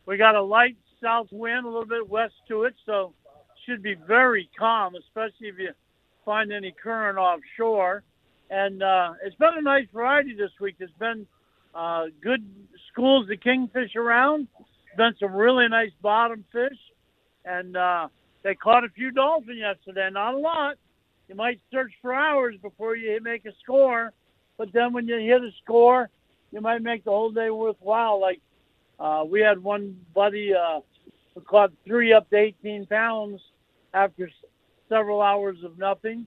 we 0.06 0.16
got 0.16 0.36
a 0.36 0.42
light 0.42 0.76
south 1.02 1.28
wind, 1.32 1.66
a 1.66 1.68
little 1.68 1.84
bit 1.84 2.08
west 2.08 2.34
to 2.48 2.62
it, 2.64 2.74
so 2.86 3.12
should 3.66 3.82
be 3.82 3.94
very 3.94 4.48
calm, 4.56 4.94
especially 4.94 5.48
if 5.48 5.58
you 5.58 5.70
find 6.24 6.52
any 6.52 6.72
current 6.72 7.18
offshore. 7.18 8.04
And 8.50 8.84
uh, 8.84 9.14
it's 9.24 9.36
been 9.36 9.54
a 9.56 9.62
nice 9.62 9.86
variety 9.92 10.34
this 10.34 10.50
week. 10.60 10.76
There's 10.78 10.90
been 10.98 11.26
uh, 11.74 12.04
good 12.22 12.44
schools 12.92 13.28
of 13.30 13.40
kingfish 13.40 13.96
around. 13.96 14.46
Been 14.96 15.14
some 15.18 15.32
really 15.32 15.68
nice 15.68 15.92
bottom 16.02 16.44
fish, 16.52 16.78
and 17.44 17.76
uh, 17.76 18.08
they 18.42 18.54
caught 18.54 18.84
a 18.84 18.88
few 18.90 19.10
dolphin 19.10 19.56
yesterday. 19.56 20.08
Not 20.12 20.34
a 20.34 20.38
lot. 20.38 20.76
You 21.28 21.34
might 21.34 21.60
search 21.72 21.92
for 22.02 22.14
hours 22.14 22.56
before 22.60 22.96
you 22.96 23.18
make 23.22 23.44
a 23.46 23.52
score, 23.62 24.12
but 24.58 24.72
then 24.72 24.92
when 24.92 25.06
you 25.06 25.16
hit 25.18 25.42
a 25.42 25.50
score, 25.62 26.08
you 26.50 26.60
might 26.60 26.82
make 26.82 27.04
the 27.04 27.10
whole 27.10 27.30
day 27.30 27.50
worthwhile. 27.50 28.20
Like 28.20 28.40
uh, 28.98 29.24
we 29.26 29.40
had 29.40 29.62
one 29.62 29.96
buddy 30.14 30.52
uh, 30.54 30.80
who 31.34 31.40
caught 31.42 31.70
three 31.86 32.12
up 32.12 32.28
to 32.30 32.36
18 32.36 32.86
pounds 32.86 33.40
after 33.94 34.26
s- 34.26 34.32
several 34.88 35.22
hours 35.22 35.58
of 35.64 35.78
nothing. 35.78 36.26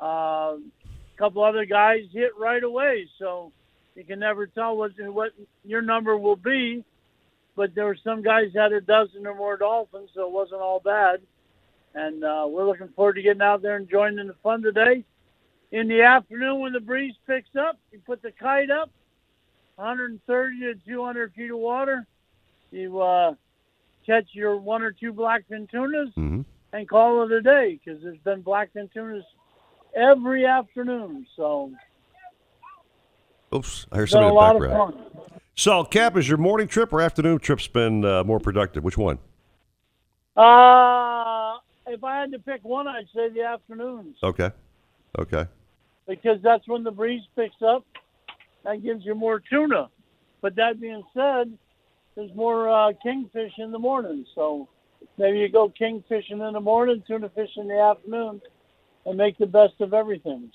Uh, 0.00 0.56
a 0.56 1.18
couple 1.18 1.42
other 1.42 1.64
guys 1.64 2.00
hit 2.12 2.32
right 2.38 2.62
away, 2.62 3.06
so 3.18 3.52
you 3.94 4.04
can 4.04 4.18
never 4.18 4.46
tell 4.46 4.76
what 4.76 4.92
what 4.98 5.30
your 5.64 5.82
number 5.82 6.16
will 6.16 6.36
be. 6.36 6.84
But 7.54 7.74
there 7.74 7.84
were 7.84 7.98
some 8.02 8.22
guys 8.22 8.50
had 8.54 8.72
a 8.72 8.80
dozen 8.80 9.26
or 9.26 9.34
more 9.34 9.56
dolphins, 9.56 10.10
so 10.14 10.22
it 10.26 10.30
wasn't 10.32 10.60
all 10.62 10.80
bad. 10.80 11.20
And 11.94 12.24
uh, 12.24 12.46
we're 12.48 12.66
looking 12.66 12.88
forward 12.88 13.14
to 13.14 13.22
getting 13.22 13.42
out 13.42 13.60
there 13.60 13.76
and 13.76 13.88
joining 13.88 14.26
the 14.26 14.34
fun 14.42 14.62
today. 14.62 15.04
In 15.70 15.88
the 15.88 16.02
afternoon, 16.02 16.60
when 16.60 16.72
the 16.72 16.80
breeze 16.80 17.14
picks 17.26 17.54
up, 17.56 17.78
you 17.90 18.00
put 18.06 18.22
the 18.22 18.32
kite 18.32 18.70
up, 18.70 18.90
130 19.76 20.60
to 20.60 20.74
200 20.86 21.32
feet 21.34 21.50
of 21.50 21.58
water. 21.58 22.06
You 22.70 23.00
uh, 23.00 23.34
catch 24.06 24.28
your 24.32 24.56
one 24.56 24.82
or 24.82 24.92
two 24.92 25.12
blackfin 25.12 25.70
tunas 25.70 26.08
Mm-hmm. 26.16 26.40
and 26.72 26.88
call 26.88 27.22
it 27.24 27.32
a 27.32 27.42
day 27.42 27.78
because 27.82 28.02
there's 28.02 28.18
been 28.18 28.42
blackfin 28.42 28.90
tunas 28.92 29.24
every 29.94 30.46
afternoon. 30.46 31.26
So 31.36 31.70
Oops, 33.54 33.86
I 33.92 33.96
hear 33.96 34.04
it's 34.04 34.12
been 34.12 34.22
somebody 34.22 34.56
in 34.56 34.62
the 34.62 34.68
background. 34.68 34.94
So, 35.54 35.84
Cap, 35.84 36.16
is 36.16 36.28
your 36.28 36.38
morning 36.38 36.66
trip 36.66 36.92
or 36.92 37.00
afternoon 37.00 37.38
trip's 37.38 37.66
been 37.68 38.04
uh, 38.04 38.24
more 38.24 38.40
productive? 38.40 38.84
Which 38.84 38.96
one? 38.96 39.18
Uh, 40.36 41.58
if 41.86 42.02
I 42.02 42.20
had 42.20 42.32
to 42.32 42.38
pick 42.38 42.64
one, 42.64 42.88
I'd 42.88 43.06
say 43.14 43.28
the 43.28 43.42
afternoons 43.42 44.16
Okay. 44.22 44.50
Okay. 45.18 45.46
because 46.08 46.40
that's 46.42 46.66
when 46.66 46.82
the 46.84 46.90
breeze 46.90 47.22
picks 47.36 47.60
up 47.60 47.84
and 48.64 48.82
gives 48.82 49.04
you 49.04 49.14
more 49.14 49.40
tuna. 49.40 49.90
But 50.40 50.56
that 50.56 50.80
being 50.80 51.02
said, 51.12 51.52
there's 52.14 52.34
more 52.34 52.68
uh, 52.70 52.92
kingfish 53.02 53.52
in 53.58 53.72
the 53.72 53.78
morning. 53.78 54.24
So 54.34 54.68
maybe 55.18 55.38
you 55.38 55.50
go 55.50 55.68
kingfishing 55.68 56.46
in 56.46 56.52
the 56.54 56.60
morning, 56.60 57.02
tuna 57.06 57.28
fishing 57.28 57.64
in 57.64 57.68
the 57.68 57.78
afternoon, 57.78 58.40
and 59.04 59.18
make 59.18 59.36
the 59.36 59.46
best 59.46 59.74
of 59.80 59.92
everything. 59.92 60.50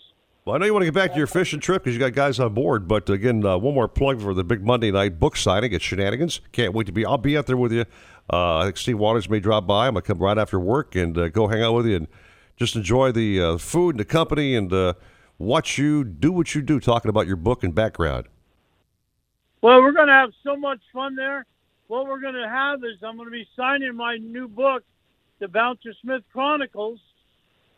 Well, 0.47 0.55
I 0.55 0.59
know 0.59 0.65
you 0.65 0.71
want 0.71 0.83
to 0.83 0.85
get 0.85 0.93
back 0.93 1.11
to 1.11 1.17
your 1.17 1.27
fishing 1.27 1.59
trip 1.59 1.83
because 1.83 1.93
you 1.93 1.99
got 1.99 2.13
guys 2.13 2.39
on 2.39 2.53
board. 2.53 2.87
But 2.87 3.09
again, 3.09 3.45
uh, 3.45 3.57
one 3.57 3.73
more 3.73 3.89
plug 3.89 4.21
for 4.21 4.33
the 4.33 4.45
big 4.45 4.63
Monday 4.63 4.91
night 4.91 5.19
book 5.19 5.35
signing 5.35 5.73
at 5.73 5.81
Shenanigans. 5.81 6.39
Can't 6.53 6.73
wait 6.73 6.85
to 6.85 6.93
be. 6.93 7.05
I'll 7.05 7.17
be 7.17 7.37
out 7.37 7.47
there 7.47 7.57
with 7.57 7.73
you. 7.73 7.83
Uh, 8.31 8.59
I 8.59 8.63
think 8.63 8.77
Steve 8.77 8.97
Waters 8.97 9.29
may 9.29 9.41
drop 9.41 9.67
by. 9.67 9.87
I'm 9.87 9.95
gonna 9.95 10.03
come 10.03 10.19
right 10.19 10.37
after 10.37 10.57
work 10.57 10.95
and 10.95 11.17
uh, 11.17 11.27
go 11.27 11.49
hang 11.49 11.63
out 11.63 11.73
with 11.73 11.85
you 11.85 11.97
and 11.97 12.07
just 12.55 12.77
enjoy 12.77 13.11
the 13.11 13.41
uh, 13.41 13.57
food 13.57 13.95
and 13.95 13.99
the 13.99 14.05
company 14.05 14.55
and 14.55 14.71
uh, 14.71 14.93
watch 15.37 15.77
you 15.77 16.05
do 16.05 16.31
what 16.31 16.55
you 16.55 16.61
do, 16.61 16.79
talking 16.79 17.09
about 17.09 17.27
your 17.27 17.35
book 17.35 17.61
and 17.61 17.75
background. 17.75 18.27
Well, 19.61 19.81
we're 19.81 19.91
to 20.07 20.13
have 20.13 20.31
so 20.45 20.55
much 20.55 20.79
fun 20.93 21.17
there. 21.17 21.45
What 21.87 22.07
we're 22.07 22.21
to 22.35 22.47
have 22.47 22.85
is 22.85 23.03
I'm 23.03 23.17
to 23.17 23.29
be 23.29 23.45
signing 23.57 23.97
my 23.97 24.15
new 24.15 24.47
book, 24.47 24.85
The 25.39 25.49
Bouncer 25.49 25.93
Smith 26.01 26.23
Chronicles, 26.31 27.01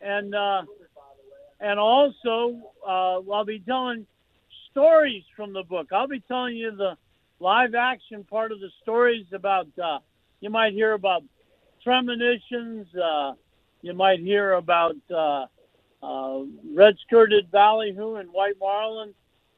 and 0.00 0.36
uh, 0.36 0.62
and 1.60 1.78
also 1.78 2.58
uh, 2.86 3.20
I'll 3.32 3.44
be 3.44 3.60
telling 3.60 4.06
stories 4.70 5.24
from 5.36 5.52
the 5.52 5.62
book. 5.62 5.88
I'll 5.92 6.08
be 6.08 6.20
telling 6.20 6.56
you 6.56 6.74
the 6.74 6.96
live 7.38 7.74
action 7.74 8.24
part 8.24 8.52
of 8.52 8.60
the 8.60 8.70
stories 8.82 9.26
about. 9.32 9.66
Uh, 9.82 9.98
you 10.40 10.48
might 10.48 10.72
hear 10.72 10.92
about 10.92 11.22
premonitions. 11.84 12.86
Uh, 12.94 13.34
you 13.82 13.92
might 13.92 14.20
hear 14.20 14.54
about 14.54 14.96
uh, 15.14 15.46
uh, 16.02 16.42
red 16.74 16.96
skirted 17.06 17.50
ballyhoo 17.50 18.16
and 18.16 18.30
white 18.30 18.58
marlin. 18.58 19.14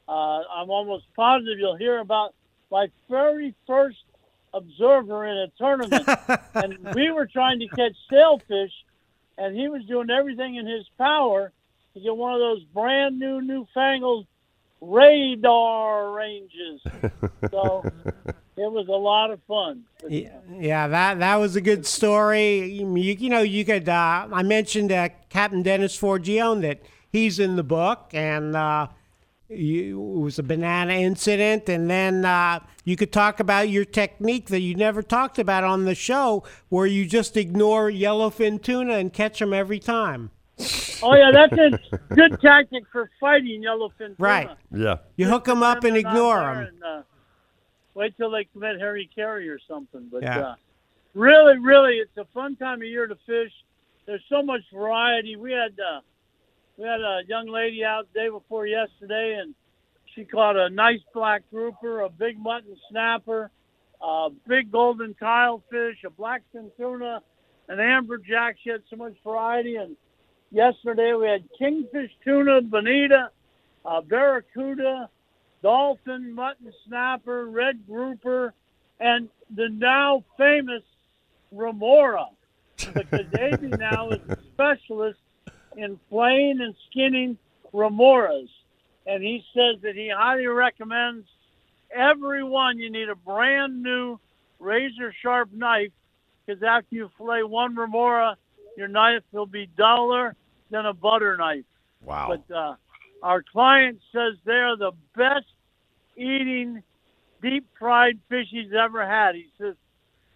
Uh, 0.07 0.41
I'm 0.53 0.69
almost 0.69 1.05
positive 1.15 1.57
you'll 1.57 1.77
hear 1.77 1.99
about 1.99 2.33
my 2.69 2.87
very 3.09 3.55
first 3.65 4.03
observer 4.53 5.25
in 5.25 5.37
a 5.37 5.47
tournament, 5.57 6.07
and 6.55 6.77
we 6.93 7.11
were 7.11 7.25
trying 7.25 7.59
to 7.59 7.67
catch 7.69 7.95
sailfish, 8.11 8.73
and 9.37 9.55
he 9.55 9.69
was 9.69 9.85
doing 9.85 10.09
everything 10.09 10.55
in 10.55 10.67
his 10.67 10.85
power 10.97 11.53
to 11.93 11.99
get 11.99 12.15
one 12.15 12.33
of 12.33 12.39
those 12.39 12.63
brand 12.65 13.19
new, 13.19 13.41
newfangled 13.41 14.25
radar 14.81 16.11
ranges. 16.11 16.81
So 17.51 17.83
it 18.57 18.71
was 18.71 18.87
a 18.87 18.91
lot 18.91 19.31
of 19.31 19.39
fun. 19.47 19.83
Yeah, 20.07 20.39
yeah, 20.57 20.87
that 20.87 21.19
that 21.19 21.35
was 21.35 21.55
a 21.55 21.61
good 21.61 21.85
story. 21.85 22.65
You, 22.65 22.87
you 22.95 23.29
know, 23.29 23.41
you 23.41 23.65
could. 23.65 23.87
Uh, 23.89 24.27
I 24.31 24.43
mentioned 24.43 24.91
uh, 24.91 25.09
Captain 25.29 25.63
Dennis 25.63 25.97
Forgione 25.97 26.61
that 26.61 26.81
he's 27.11 27.39
in 27.39 27.55
the 27.55 27.63
book, 27.63 28.09
and 28.13 28.55
uh, 28.55 28.87
you, 29.49 29.99
it 30.17 30.19
was 30.19 30.39
a 30.39 30.43
banana 30.43 30.93
incident, 30.93 31.69
and 31.69 31.89
then 31.89 32.25
uh, 32.25 32.59
you 32.83 32.95
could 32.95 33.11
talk 33.11 33.39
about 33.39 33.69
your 33.69 33.85
technique 33.85 34.47
that 34.47 34.61
you 34.61 34.75
never 34.75 35.01
talked 35.01 35.39
about 35.39 35.63
on 35.63 35.85
the 35.85 35.95
show, 35.95 36.43
where 36.69 36.87
you 36.87 37.05
just 37.05 37.37
ignore 37.37 37.89
yellowfin 37.89 38.61
tuna 38.61 38.93
and 38.93 39.13
catch 39.13 39.39
them 39.39 39.53
every 39.53 39.79
time. 39.79 40.31
Oh 41.01 41.15
yeah, 41.15 41.31
that's 41.31 41.53
a 41.53 41.79
good 42.15 42.39
tactic 42.41 42.83
for 42.91 43.09
fighting 43.19 43.61
yellowfin 43.63 43.97
tuna. 43.97 44.15
Right. 44.19 44.49
Yeah. 44.73 44.97
You 45.17 45.27
hook 45.27 45.45
them 45.45 45.63
up 45.63 45.83
and 45.83 45.93
They're 45.95 45.99
ignore 46.01 46.39
them. 46.41 46.57
and, 46.67 46.83
uh, 46.83 47.01
wait 47.93 48.15
till 48.17 48.31
they 48.31 48.45
commit 48.45 48.79
Harry 48.79 49.09
Carey 49.13 49.49
or 49.49 49.59
something. 49.67 50.07
But 50.11 50.23
Yeah. 50.23 50.39
uh, 50.39 50.55
really, 51.13 51.57
really, 51.59 51.97
it's 51.97 52.15
a 52.17 52.25
fun 52.33 52.55
time 52.55 52.81
of 52.81 52.87
year 52.87 53.05
to 53.07 53.15
fish. 53.25 53.51
There's 54.05 54.23
so 54.29 54.41
much 54.43 54.61
variety. 54.73 55.35
We 55.35 55.51
had 55.51 55.77
uh, 55.79 56.01
We 56.77 56.85
had 56.85 57.01
a 57.01 57.21
young 57.27 57.47
lady 57.47 57.85
out 57.85 58.07
the 58.13 58.19
day 58.21 58.29
before 58.29 58.65
yesterday, 58.65 59.35
and 59.39 59.53
she 60.15 60.25
caught 60.25 60.57
a 60.57 60.69
nice 60.71 61.01
black 61.13 61.43
grouper, 61.51 62.01
a 62.01 62.09
big 62.09 62.39
mutton 62.39 62.75
snapper, 62.89 63.51
a 64.01 64.29
big 64.47 64.71
golden 64.71 65.13
tilefish, 65.13 66.03
a 66.03 66.09
blackfin 66.09 66.71
tuna, 66.75 67.21
an 67.69 67.77
amberjack. 67.77 68.55
She 68.63 68.71
had 68.71 68.81
so 68.89 68.95
much 68.95 69.13
variety. 69.23 69.75
And 69.75 69.95
yesterday 70.53 71.13
we 71.13 71.27
had 71.27 71.43
kingfish 71.57 72.11
tuna, 72.23 72.61
bonita, 72.61 73.29
uh, 73.83 74.01
barracuda, 74.01 75.09
dolphin, 75.61 76.33
mutton 76.33 76.71
snapper, 76.87 77.47
red 77.47 77.85
grouper, 77.87 78.53
and 78.99 79.27
the 79.53 79.67
now 79.69 80.23
famous 80.37 80.83
remora. 81.51 82.27
Because 82.77 83.25
Davey 83.33 83.67
now 83.79 84.11
is 84.11 84.21
a 84.29 84.37
specialist 84.53 85.19
in 85.75 85.99
flaying 86.09 86.61
and 86.61 86.75
skinning 86.89 87.37
remoras. 87.73 88.49
And 89.05 89.21
he 89.21 89.43
says 89.53 89.81
that 89.81 89.95
he 89.95 90.11
highly 90.15 90.47
recommends 90.47 91.27
everyone 91.93 92.77
you 92.77 92.91
need 92.91 93.09
a 93.09 93.15
brand 93.15 93.81
new 93.83 94.19
razor 94.59 95.13
sharp 95.21 95.51
knife 95.51 95.91
because 96.45 96.63
after 96.63 96.95
you 96.95 97.09
fillet 97.17 97.43
one 97.43 97.75
remora, 97.75 98.37
your 98.77 98.87
knife 98.87 99.23
will 99.31 99.45
be 99.45 99.67
duller 99.77 100.35
than 100.69 100.85
a 100.85 100.93
butter 100.93 101.37
knife. 101.37 101.65
Wow. 102.03 102.35
But 102.47 102.55
uh, 102.55 102.75
our 103.21 103.43
client 103.43 103.99
says 104.11 104.33
they're 104.45 104.75
the 104.75 104.91
best 105.15 105.45
eating 106.17 106.83
deep 107.41 107.65
fried 107.79 108.19
fish 108.29 108.47
he's 108.49 108.73
ever 108.73 109.05
had. 109.05 109.35
He 109.35 109.47
says 109.57 109.75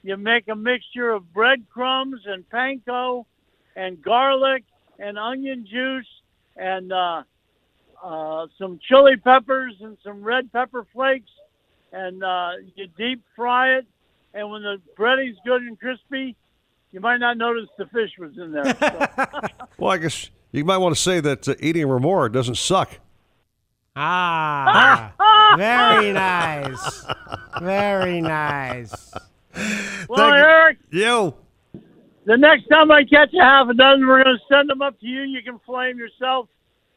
you 0.04 0.18
make 0.18 0.48
a 0.48 0.56
mixture 0.56 1.10
of 1.10 1.34
breadcrumbs 1.34 2.22
and 2.26 2.48
panko 2.50 3.26
and 3.76 4.02
garlic 4.02 4.64
and 5.00 5.18
onion 5.18 5.66
juice 5.70 6.08
and 6.56 6.92
uh, 6.92 7.24
uh, 8.04 8.48
some 8.58 8.80
chili 8.88 9.18
peppers 9.18 9.76
and 9.82 9.98
some 10.04 10.24
red 10.24 10.52
pepper 10.52 10.86
flakes, 10.94 11.32
and 11.92 12.24
uh, 12.24 12.52
you 12.76 12.88
deep 12.98 13.22
fry 13.36 13.78
it. 13.78 13.86
And 14.34 14.52
when 14.52 14.62
the 14.62 14.78
breading's 14.96 15.38
good 15.46 15.62
and 15.64 15.80
crispy, 15.80 16.36
you 16.92 17.00
might 17.00 17.18
not 17.18 17.38
notice 17.38 17.70
the 17.78 17.86
fish 17.88 18.12
was 18.18 18.38
in 18.38 18.52
there. 18.52 18.76
So, 18.80 19.28
Well, 19.78 19.92
I 19.92 19.98
guess 19.98 20.30
you 20.52 20.64
might 20.66 20.78
want 20.78 20.96
to 20.96 21.02
say 21.02 21.20
that 21.20 21.48
uh, 21.48 21.56
eating 21.60 21.88
remora 21.88 22.32
doesn't 22.32 22.56
suck. 22.58 22.90
Ah, 23.96 25.14
very 25.58 26.14
nice. 26.14 27.06
Very 27.62 28.22
nice. 28.22 29.14
well, 30.08 30.32
Eric, 30.34 30.78
Yo. 30.92 31.36
the 32.26 32.38
next 32.38 32.68
time 32.68 32.92
I 32.92 33.04
catch 33.04 33.34
a 33.34 33.44
half 33.44 33.68
a 33.70 33.74
dozen, 33.74 34.06
we're 34.08 34.24
going 34.24 34.38
to 34.38 34.44
send 34.56 34.70
them 34.70 34.82
up 34.82 35.00
to 35.00 35.06
you. 35.08 35.22
You 35.24 35.42
can 35.42 35.60
flame 35.66 35.98
yourself 35.98 36.48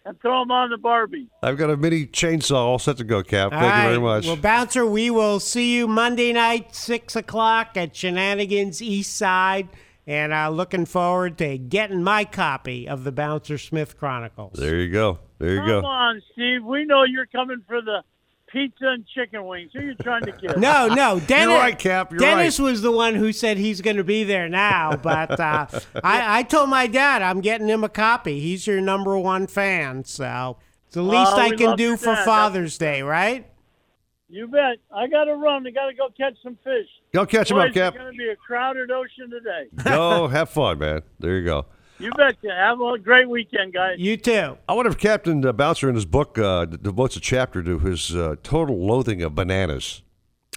and 0.04 0.20
throw 0.20 0.40
them 0.40 0.50
on 0.50 0.70
the 0.70 0.78
Barbie. 0.78 1.28
I've 1.42 1.58
got 1.58 1.70
a 1.70 1.76
mini 1.76 2.06
chainsaw 2.06 2.56
all 2.56 2.78
set 2.78 2.96
to 2.98 3.04
go, 3.04 3.22
Cap. 3.22 3.50
Thank 3.50 3.62
All 3.62 3.82
you 3.82 3.88
very 3.88 4.00
much. 4.00 4.26
Well, 4.26 4.36
Bouncer, 4.36 4.86
we 4.86 5.10
will 5.10 5.40
see 5.40 5.76
you 5.76 5.86
Monday 5.86 6.32
night, 6.32 6.74
6 6.74 7.16
o'clock 7.16 7.76
at 7.76 7.94
Shenanigans 7.94 8.80
East 8.80 9.16
Side. 9.16 9.68
And 10.06 10.32
uh, 10.32 10.48
looking 10.48 10.86
forward 10.86 11.38
to 11.38 11.56
getting 11.58 12.02
my 12.02 12.24
copy 12.24 12.88
of 12.88 13.04
the 13.04 13.12
Bouncer 13.12 13.58
Smith 13.58 13.96
Chronicles. 13.98 14.58
there 14.58 14.76
you 14.76 14.90
go. 14.90 15.20
There 15.38 15.50
you 15.52 15.58
Come 15.58 15.66
go. 15.66 15.80
Come 15.82 15.90
on, 15.90 16.22
Steve. 16.32 16.64
We 16.64 16.84
know 16.84 17.04
you're 17.04 17.26
coming 17.26 17.62
for 17.68 17.80
the 17.80 18.02
pizza 18.52 18.86
and 18.86 19.06
chicken 19.06 19.44
wings. 19.46 19.70
Who 19.72 19.80
are 19.80 19.82
you 19.82 19.94
trying 19.94 20.24
to 20.24 20.32
kill? 20.32 20.58
No, 20.58 20.88
no, 20.88 21.20
Dennis. 21.20 21.52
You're 21.52 21.58
right, 21.58 21.78
Cap. 21.78 22.10
You're 22.10 22.20
Dennis 22.20 22.58
right. 22.58 22.66
was 22.66 22.82
the 22.82 22.92
one 22.92 23.14
who 23.14 23.32
said 23.32 23.56
he's 23.58 23.80
going 23.80 23.96
to 23.96 24.04
be 24.04 24.24
there 24.24 24.48
now, 24.48 24.96
but 24.96 25.38
uh, 25.38 25.66
I, 26.04 26.40
I 26.40 26.42
told 26.42 26.68
my 26.68 26.86
dad 26.86 27.22
I'm 27.22 27.40
getting 27.40 27.68
him 27.68 27.84
a 27.84 27.88
copy. 27.88 28.40
He's 28.40 28.66
your 28.66 28.80
number 28.80 29.16
one 29.18 29.46
fan, 29.46 30.04
so 30.04 30.58
it's 30.86 30.94
the 30.94 31.02
least 31.02 31.32
Oh, 31.34 31.38
I 31.38 31.50
can 31.54 31.76
do 31.76 31.96
for 31.96 32.14
dad. 32.14 32.24
Father's 32.24 32.78
Day, 32.78 33.02
right? 33.02 33.46
You 34.28 34.46
bet. 34.46 34.76
I 34.94 35.08
got 35.08 35.24
to 35.24 35.34
run. 35.34 35.66
I 35.66 35.70
got 35.70 35.86
to 35.86 35.94
go 35.94 36.08
catch 36.16 36.34
some 36.42 36.56
fish. 36.62 36.86
Go 37.12 37.26
catch 37.26 37.50
Boys, 37.50 37.70
up, 37.70 37.74
Cap. 37.74 37.94
It's 37.94 38.02
going 38.02 38.12
to 38.12 38.18
be 38.18 38.28
a 38.28 38.36
crowded 38.36 38.90
ocean 38.90 39.28
today. 39.30 39.66
Go 39.84 40.28
have 40.28 40.50
fun, 40.50 40.78
man. 40.78 41.02
There 41.18 41.36
you 41.36 41.44
go. 41.44 41.66
You 42.00 42.10
betcha. 42.12 42.48
Have 42.50 42.80
a 42.80 42.98
great 42.98 43.28
weekend, 43.28 43.72
guys. 43.74 43.96
You 43.98 44.16
too. 44.16 44.56
I 44.68 44.72
wonder 44.72 44.90
if 44.90 44.98
Captain 44.98 45.44
uh, 45.44 45.52
Bouncer 45.52 45.88
in 45.88 45.94
his 45.94 46.06
book 46.06 46.38
uh, 46.38 46.64
devotes 46.64 47.16
a 47.16 47.20
chapter 47.20 47.62
to 47.62 47.78
his 47.78 48.14
uh, 48.14 48.36
total 48.42 48.86
loathing 48.86 49.22
of 49.22 49.34
bananas. 49.34 50.02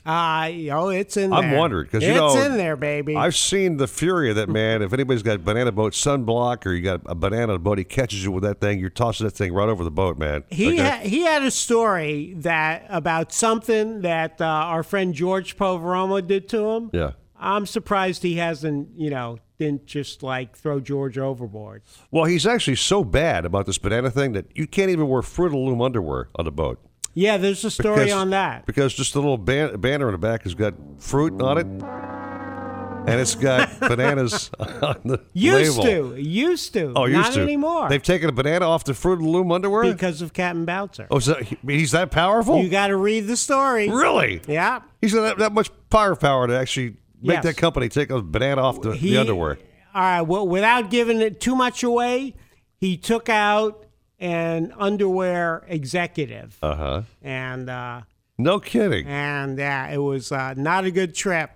Uh, 0.06 0.50
oh, 0.72 0.90
it's 0.90 1.16
in 1.16 1.30
there. 1.30 1.40
I'm 1.40 1.52
wondering 1.52 1.86
because 1.86 2.04
you 2.04 2.10
it's 2.10 2.18
know 2.36 2.42
in 2.44 2.58
there, 2.58 2.76
baby. 2.76 3.16
I've 3.16 3.36
seen 3.38 3.78
the 3.78 3.88
fury 3.88 4.30
of 4.30 4.36
that 4.36 4.50
man. 4.50 4.82
if 4.82 4.92
anybody's 4.92 5.24
got 5.24 5.46
banana 5.46 5.72
boat 5.72 5.94
sunblock 5.94 6.66
or 6.66 6.74
you 6.74 6.82
got 6.82 7.02
a 7.06 7.16
banana 7.16 7.58
boat, 7.58 7.78
he 7.78 7.86
catches 7.86 8.22
you 8.22 8.32
with 8.32 8.44
that 8.44 8.60
thing. 8.60 8.80
You're 8.80 8.90
tossing 8.90 9.26
that 9.28 9.32
thing 9.32 9.54
right 9.54 9.70
over 9.70 9.84
the 9.86 9.92
boat, 9.92 10.18
man. 10.18 10.44
He 10.50 10.74
Okay? 10.74 10.78
ha- 10.90 11.00
he 11.04 11.22
had 11.22 11.44
a 11.44 11.52
story 11.52 12.34
that 12.40 12.86
about 12.90 13.32
something 13.32 14.02
that 14.02 14.42
uh, 14.42 14.46
our 14.46 14.84
friend 14.84 15.14
George 15.14 15.56
Poveromo 15.56 16.26
did 16.28 16.50
to 16.50 16.70
him. 16.70 16.90
yeah. 16.92 17.12
I'm 17.40 17.66
surprised 17.66 18.24
he 18.24 18.36
hasn't, 18.36 18.90
you 18.98 19.10
know, 19.10 19.38
didn't 19.60 19.86
just 19.86 20.24
like 20.24 20.56
throw 20.58 20.80
George 20.80 21.18
overboard. 21.18 21.84
Well, 22.12 22.26
he's 22.26 22.46
actually 22.48 22.76
so 22.76 23.04
bad 23.04 23.46
about 23.46 23.66
this 23.66 23.78
banana 23.78 24.10
thing 24.12 24.34
that 24.34 24.46
you 24.56 24.68
can't 24.68 24.90
even 24.90 25.08
wear 25.08 25.22
Fruit 25.22 25.48
of 25.48 25.52
the 25.54 25.58
Loom 25.60 25.82
underwear 25.82 26.30
on 26.36 26.46
the 26.46 26.52
boat. 26.52 26.80
Yeah, 27.14 27.38
there's 27.38 27.64
a 27.64 27.70
story 27.72 28.06
Because- 28.06 28.14
on 28.14 28.30
that. 28.32 28.66
Because 28.66 28.94
just 28.94 29.14
the 29.14 29.20
little 29.20 29.38
ban- 29.38 29.80
banner 29.80 30.08
in 30.08 30.14
the 30.14 30.18
back 30.18 30.44
has 30.44 30.56
got 30.56 30.74
fruit 30.98 31.40
on 31.42 31.58
it, 31.60 31.68
and 33.06 33.20
it's 33.20 33.36
got 33.36 33.80
bananas 33.80 34.50
on 34.60 34.96
the 35.06 35.20
Used 35.34 35.78
label. 35.78 36.14
to, 36.16 36.22
used 36.22 36.74
to. 36.74 36.94
Oh, 36.96 37.06
used 37.06 37.18
to. 37.18 37.22
not 37.22 37.34
to. 37.36 37.42
anymore. 37.42 37.90
They've 37.90 38.02
taken 38.02 38.30
a 38.30 38.32
banana 38.32 38.66
off 38.68 38.84
the 38.86 38.94
Fruit 38.96 39.14
of 39.14 39.20
the 39.20 39.28
Loom 39.30 39.52
underwear 39.52 39.84
because 39.94 40.22
of 40.24 40.34
Captain 40.34 40.66
Bouncer. 40.66 41.08
Oh, 41.12 41.20
so 41.20 41.36
he's 41.68 41.92
that 41.92 42.10
powerful? 42.12 42.64
You 42.64 42.70
got 42.70 42.88
to 42.88 42.98
read 42.98 43.28
the 43.28 43.38
story. 43.38 43.90
Really? 43.90 44.42
Yeah. 44.48 44.82
He's 45.02 45.14
got 45.14 45.22
that, 45.24 45.38
that 45.38 45.54
much 45.54 45.70
firepower 45.92 46.48
to 46.48 46.58
actually 46.58 46.96
make 47.24 47.36
Yes. 47.38 47.44
that 47.46 47.58
company 47.58 47.90
take 47.90 48.10
a 48.12 48.22
banana 48.22 48.62
off 48.62 48.82
the, 48.82 48.92
He- 48.92 49.12
the 49.12 49.18
underwear. 49.22 49.58
All 49.96 50.02
right. 50.02 50.22
Well, 50.22 50.48
without 50.48 50.90
giving 50.92 51.22
it 51.22 51.40
too 51.40 51.56
much 51.56 51.84
away, 51.84 52.36
he 52.78 52.98
took 52.98 53.30
out 53.30 53.86
an 54.20 54.74
underwear 54.78 55.64
executive, 55.68 56.58
Uh 56.62 56.76
huh. 56.76 57.02
and 57.22 57.70
uh, 57.70 58.02
No 58.38 58.60
kidding. 58.60 59.06
and 59.08 59.60
uh, 59.60 59.88
it 59.92 59.98
was 59.98 60.32
uh, 60.32 60.54
not 60.56 60.86
a 60.86 60.92
good 60.92 61.14
trip. 61.16 61.50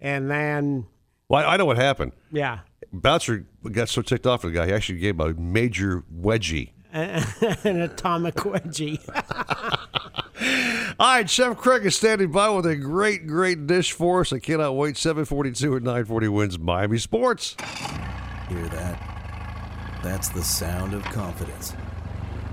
And 0.00 0.30
then, 0.30 0.86
Well, 1.28 1.48
I 1.48 1.56
know 1.56 1.64
what 1.64 1.76
happened. 1.78 2.12
yeah, 2.30 2.60
Bouncer 2.92 3.46
got 3.72 3.88
so 3.88 4.02
ticked 4.02 4.26
off 4.26 4.44
at 4.44 4.48
the 4.52 4.54
guy, 4.58 4.66
he 4.66 4.72
actually 4.72 4.98
gave 4.98 5.14
him 5.18 5.20
a 5.20 5.34
major 5.34 6.04
wedgie. 6.14 6.70
an 6.92 7.80
atomic 7.80 8.34
wedgie. 8.36 9.00
All 10.40 11.14
right, 11.14 11.28
Chef 11.30 11.56
Craig 11.56 11.86
is 11.86 11.96
standing 11.96 12.32
by 12.32 12.48
with 12.50 12.66
a 12.66 12.76
great, 12.76 13.26
great 13.26 13.66
dish 13.66 13.92
for 13.92 14.20
us. 14.20 14.32
I 14.32 14.38
cannot 14.38 14.72
wait. 14.72 14.96
742 14.96 15.76
at 15.76 15.82
940 15.82 16.26
WINZ 16.26 16.58
Miami 16.58 16.98
Sports. 16.98 17.56
Hear 18.48 18.68
that? 18.68 20.00
That's 20.02 20.28
the 20.28 20.42
sound 20.42 20.92
of 20.92 21.02
confidence. 21.04 21.74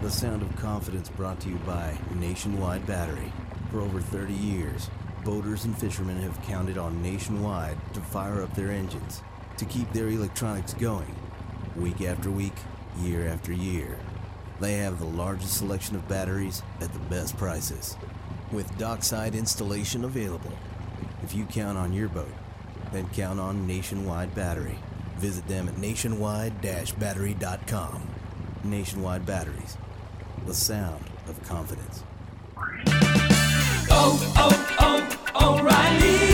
The 0.01 0.11
sound 0.11 0.41
of 0.41 0.55
confidence 0.57 1.09
brought 1.09 1.39
to 1.41 1.49
you 1.49 1.55
by 1.57 1.97
Nationwide 2.15 2.85
Battery. 2.85 3.31
For 3.71 3.81
over 3.81 3.99
30 3.99 4.33
years, 4.33 4.89
boaters 5.23 5.65
and 5.65 5.77
fishermen 5.77 6.17
have 6.21 6.41
counted 6.43 6.77
on 6.77 7.01
Nationwide 7.01 7.77
to 7.93 8.01
fire 8.01 8.41
up 8.43 8.53
their 8.55 8.71
engines, 8.71 9.21
to 9.57 9.65
keep 9.65 9.91
their 9.91 10.07
electronics 10.07 10.73
going, 10.73 11.15
week 11.75 12.01
after 12.01 12.31
week, 12.31 12.55
year 13.01 13.27
after 13.27 13.53
year. 13.53 13.97
They 14.61 14.77
have 14.77 14.99
the 14.99 15.05
largest 15.05 15.57
selection 15.57 15.95
of 15.95 16.07
batteries 16.07 16.61
at 16.81 16.93
the 16.93 16.99
best 16.99 17.35
prices, 17.35 17.97
with 18.51 18.77
dockside 18.77 19.33
installation 19.33 20.05
available. 20.05 20.53
If 21.23 21.33
you 21.33 21.45
count 21.45 21.79
on 21.79 21.93
your 21.93 22.09
boat, 22.09 22.29
then 22.91 23.09
count 23.09 23.39
on 23.39 23.65
Nationwide 23.65 24.35
Battery. 24.35 24.77
Visit 25.17 25.47
them 25.47 25.67
at 25.67 25.79
nationwide-battery.com. 25.79 28.07
Nationwide 28.63 29.25
Batteries, 29.25 29.77
the 30.45 30.53
sound 30.53 31.05
of 31.27 31.43
confidence. 31.43 32.03
Oh, 33.89 34.33
oh, 34.37 34.75
oh. 34.79 35.20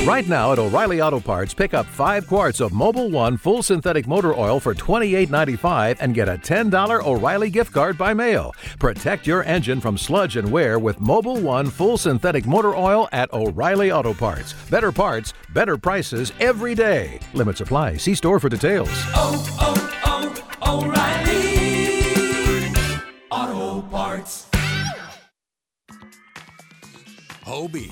Right 0.07 0.25
now 0.25 0.53
at 0.53 0.57
O'Reilly 0.59 1.01
Auto 1.01 1.19
Parts, 1.19 1.53
pick 1.53 1.73
up 1.73 1.85
five 1.85 2.27
quarts 2.27 2.61
of 2.61 2.71
Mobil 2.71 3.11
1 3.11 3.35
full 3.35 3.61
synthetic 3.61 4.07
motor 4.07 4.33
oil 4.33 4.57
for 4.57 4.73
$28.95 4.73 5.97
and 5.99 6.15
get 6.15 6.29
a 6.29 6.37
$10 6.37 7.05
O'Reilly 7.05 7.49
gift 7.49 7.73
card 7.73 7.97
by 7.97 8.13
mail. 8.13 8.53
Protect 8.79 9.27
your 9.27 9.43
engine 9.43 9.81
from 9.81 9.97
sludge 9.97 10.37
and 10.37 10.49
wear 10.49 10.79
with 10.79 10.97
Mobil 10.99 11.41
1 11.41 11.69
full 11.69 11.97
synthetic 11.97 12.45
motor 12.45 12.73
oil 12.73 13.09
at 13.11 13.31
O'Reilly 13.33 13.91
Auto 13.91 14.13
Parts. 14.13 14.53
Better 14.69 14.93
parts, 14.93 15.33
better 15.53 15.77
prices 15.77 16.31
every 16.39 16.73
day. 16.73 17.19
Limit 17.33 17.57
supply. 17.57 17.97
See 17.97 18.15
store 18.15 18.39
for 18.39 18.47
details. 18.47 18.87
Oh, 19.13 19.43
oh, 19.59 19.83
oh, 20.05 20.85
O'Reilly 20.85 22.71
Auto 23.29 23.81
Parts. 23.89 24.47
Hobie, 27.45 27.91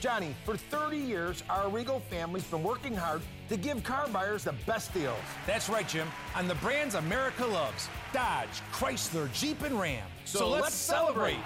Johnny, 0.00 0.34
for 0.46 0.56
30 0.56 0.96
years, 0.96 1.44
our 1.50 1.66
Arrigo 1.66 2.00
family's 2.04 2.44
been 2.44 2.62
working 2.62 2.94
hard 2.94 3.20
to 3.50 3.56
give 3.58 3.84
car 3.84 4.08
buyers 4.08 4.44
the 4.44 4.54
best 4.66 4.94
deals. 4.94 5.18
That's 5.46 5.68
right, 5.68 5.86
Jim. 5.86 6.08
On 6.34 6.48
the 6.48 6.54
brands 6.56 6.94
America 6.94 7.44
loves 7.44 7.88
Dodge, 8.12 8.62
Chrysler, 8.72 9.30
Jeep, 9.34 9.60
and 9.62 9.78
Ram. 9.78 10.06
So 10.24 10.48
let's 10.48 10.72
celebrate. 10.74 11.36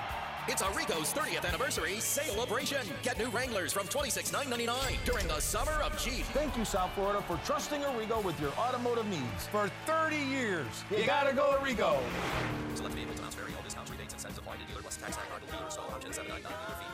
It's 0.46 0.62
Arrigo's 0.62 1.12
30th 1.12 1.48
anniversary 1.48 1.98
celebration. 2.00 2.86
Get 3.02 3.18
new 3.18 3.28
Wranglers 3.30 3.72
from 3.72 3.88
$26,999 3.88 5.04
during 5.04 5.26
the 5.26 5.40
summer 5.40 5.72
of 5.82 5.98
Jeep. 5.98 6.24
Thank 6.26 6.56
you, 6.56 6.64
South 6.64 6.92
Florida, 6.92 7.22
for 7.22 7.40
trusting 7.46 7.80
Arrigo 7.80 8.22
with 8.22 8.38
your 8.40 8.52
automotive 8.52 9.06
needs. 9.06 9.46
For 9.50 9.68
30 9.86 10.16
years, 10.16 10.66
you, 10.90 11.06
gotta 11.06 11.34
go 11.34 11.56
Arrigo. 11.58 11.98
Select 12.74 12.94
vehicles, 12.94 13.18
amounts 13.18 13.36
vary, 13.36 13.52
all 13.56 13.62
discounts, 13.62 13.90
rebates, 13.90 14.12
incentives 14.12 14.38
apply 14.38 14.56
to 14.56 14.64
dealer 14.66 14.82
plus 14.82 14.98
tax, 14.98 15.16
tax, 15.16 15.26
dealer, 15.50 15.64
install 15.64 15.90
option, 15.90 16.12
799 16.12 16.52
dealer 16.66 16.78
fee, 16.78 16.93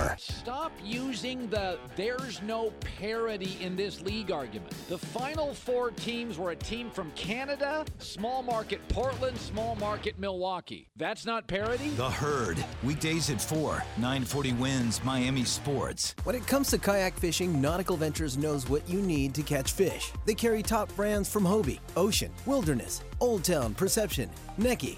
Stop 0.17 0.71
using 0.83 1.49
the 1.49 1.77
there's 1.95 2.41
no 2.41 2.71
parity 2.99 3.57
in 3.61 3.75
this 3.75 4.01
league 4.01 4.31
argument. 4.31 4.73
The 4.87 4.97
final 4.97 5.53
four 5.53 5.91
teams 5.91 6.37
were 6.37 6.51
a 6.51 6.55
team 6.55 6.89
from 6.89 7.11
Canada, 7.11 7.85
small 7.99 8.43
market 8.43 8.85
Portland, 8.89 9.37
small 9.37 9.75
market 9.75 10.17
Milwaukee. 10.19 10.87
That's 10.95 11.25
not 11.25 11.47
parity? 11.47 11.89
The 11.91 12.09
Herd, 12.09 12.63
weekdays 12.83 13.29
at 13.29 13.41
4, 13.41 13.83
940 13.97 14.53
WINZ 14.53 15.03
Miami 15.03 15.43
Sports. 15.43 16.15
When 16.23 16.35
it 16.35 16.45
comes 16.47 16.69
to 16.71 16.77
kayak 16.77 17.17
fishing, 17.17 17.61
Nautical 17.61 17.97
Ventures 17.97 18.37
knows 18.37 18.69
what 18.69 18.87
you 18.89 19.01
need 19.01 19.33
to 19.35 19.43
catch 19.43 19.71
fish. 19.71 20.11
They 20.25 20.33
carry 20.33 20.63
top 20.63 20.93
brands 20.95 21.29
from 21.29 21.43
Hobie, 21.43 21.79
Ocean, 21.95 22.31
Wilderness, 22.45 23.01
Old 23.19 23.43
Town, 23.43 23.73
Perception, 23.73 24.29
Necky, 24.59 24.97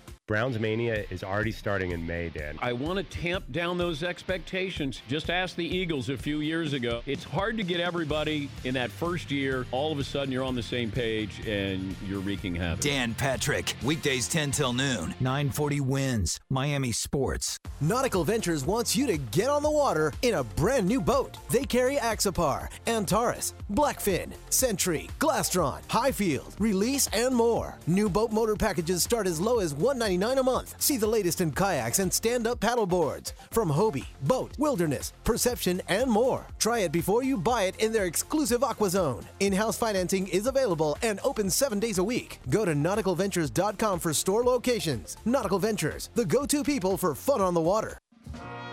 Browns 0.31 0.57
Mania 0.57 1.03
is 1.09 1.25
already 1.25 1.51
starting 1.51 1.91
in 1.91 2.07
May, 2.07 2.29
Dan. 2.29 2.57
I 2.61 2.71
want 2.71 2.97
to 2.97 3.03
tamp 3.03 3.51
down 3.51 3.77
those 3.77 4.01
expectations. 4.01 5.01
Just 5.09 5.29
ask 5.29 5.57
the 5.57 5.65
Eagles 5.65 6.07
a 6.07 6.15
few 6.15 6.39
years 6.39 6.71
ago. 6.71 7.01
It's 7.05 7.25
hard 7.25 7.57
to 7.57 7.63
get 7.63 7.81
everybody 7.81 8.49
in 8.63 8.73
that 8.75 8.91
first 8.91 9.29
year. 9.29 9.65
All 9.73 9.91
of 9.91 9.99
a 9.99 10.05
sudden, 10.05 10.31
you're 10.31 10.45
on 10.45 10.55
the 10.55 10.63
same 10.63 10.89
page 10.89 11.45
and 11.45 11.93
you're 12.07 12.21
wreaking 12.21 12.55
havoc. 12.55 12.79
Dan 12.79 13.13
Patrick, 13.13 13.75
weekdays 13.83 14.29
10 14.29 14.51
till 14.51 14.71
noon, 14.71 15.13
940 15.19 15.81
WINZ 15.81 16.39
Miami 16.49 16.93
Sports. 16.93 17.59
Nautical 17.81 18.23
Ventures 18.23 18.63
wants 18.63 18.95
you 18.95 19.07
to 19.07 19.17
get 19.17 19.49
on 19.49 19.63
the 19.63 19.69
water 19.69 20.13
in 20.21 20.35
a 20.35 20.45
brand 20.45 20.87
new 20.87 21.01
boat. 21.01 21.35
They 21.49 21.65
carry 21.65 21.97
Axopar, 21.97 22.69
Antares, 22.87 23.53
Blackfin, 23.73 24.31
Sentry, 24.49 25.09
Glastron, 25.19 25.81
Highfield, 25.89 26.55
Release, 26.57 27.09
and 27.11 27.35
more. 27.35 27.77
New 27.85 28.07
boat 28.07 28.31
motor 28.31 28.55
packages 28.55 29.03
start 29.03 29.27
as 29.27 29.41
low 29.41 29.59
as 29.59 29.73
$199 29.73 30.20
a 30.23 30.43
month. 30.43 30.75
See 30.81 30.97
the 30.97 31.07
latest 31.07 31.41
in 31.41 31.51
kayaks 31.51 31.99
and 31.99 32.11
stand-up 32.11 32.59
paddle 32.59 32.85
boards 32.85 33.33
from 33.51 33.69
Hobie, 33.69 34.07
BOTE, 34.23 34.57
Wilderness, 34.57 35.13
Perception, 35.23 35.81
and 35.87 36.09
more. 36.09 36.47
Try 36.59 36.79
it 36.79 36.91
before 36.91 37.23
you 37.23 37.37
buy 37.37 37.63
it 37.63 37.75
in 37.79 37.91
their 37.91 38.05
exclusive 38.05 38.63
Aqua 38.63 38.89
Zone. 38.89 39.23
In-house 39.39 39.77
financing 39.77 40.27
is 40.27 40.47
available 40.47 40.97
and 41.01 41.19
open 41.23 41.49
seven 41.49 41.79
days 41.79 41.97
a 41.97 42.03
week. 42.03 42.39
Go 42.49 42.65
to 42.65 42.73
nauticalventures.com 42.73 43.99
for 43.99 44.13
store 44.13 44.43
locations. 44.43 45.17
Nautical 45.25 45.59
Ventures, 45.59 46.09
the 46.15 46.25
go-to 46.25 46.63
people 46.63 46.97
for 46.97 47.15
fun 47.15 47.41
on 47.41 47.53
the 47.53 47.61
water. 47.61 48.00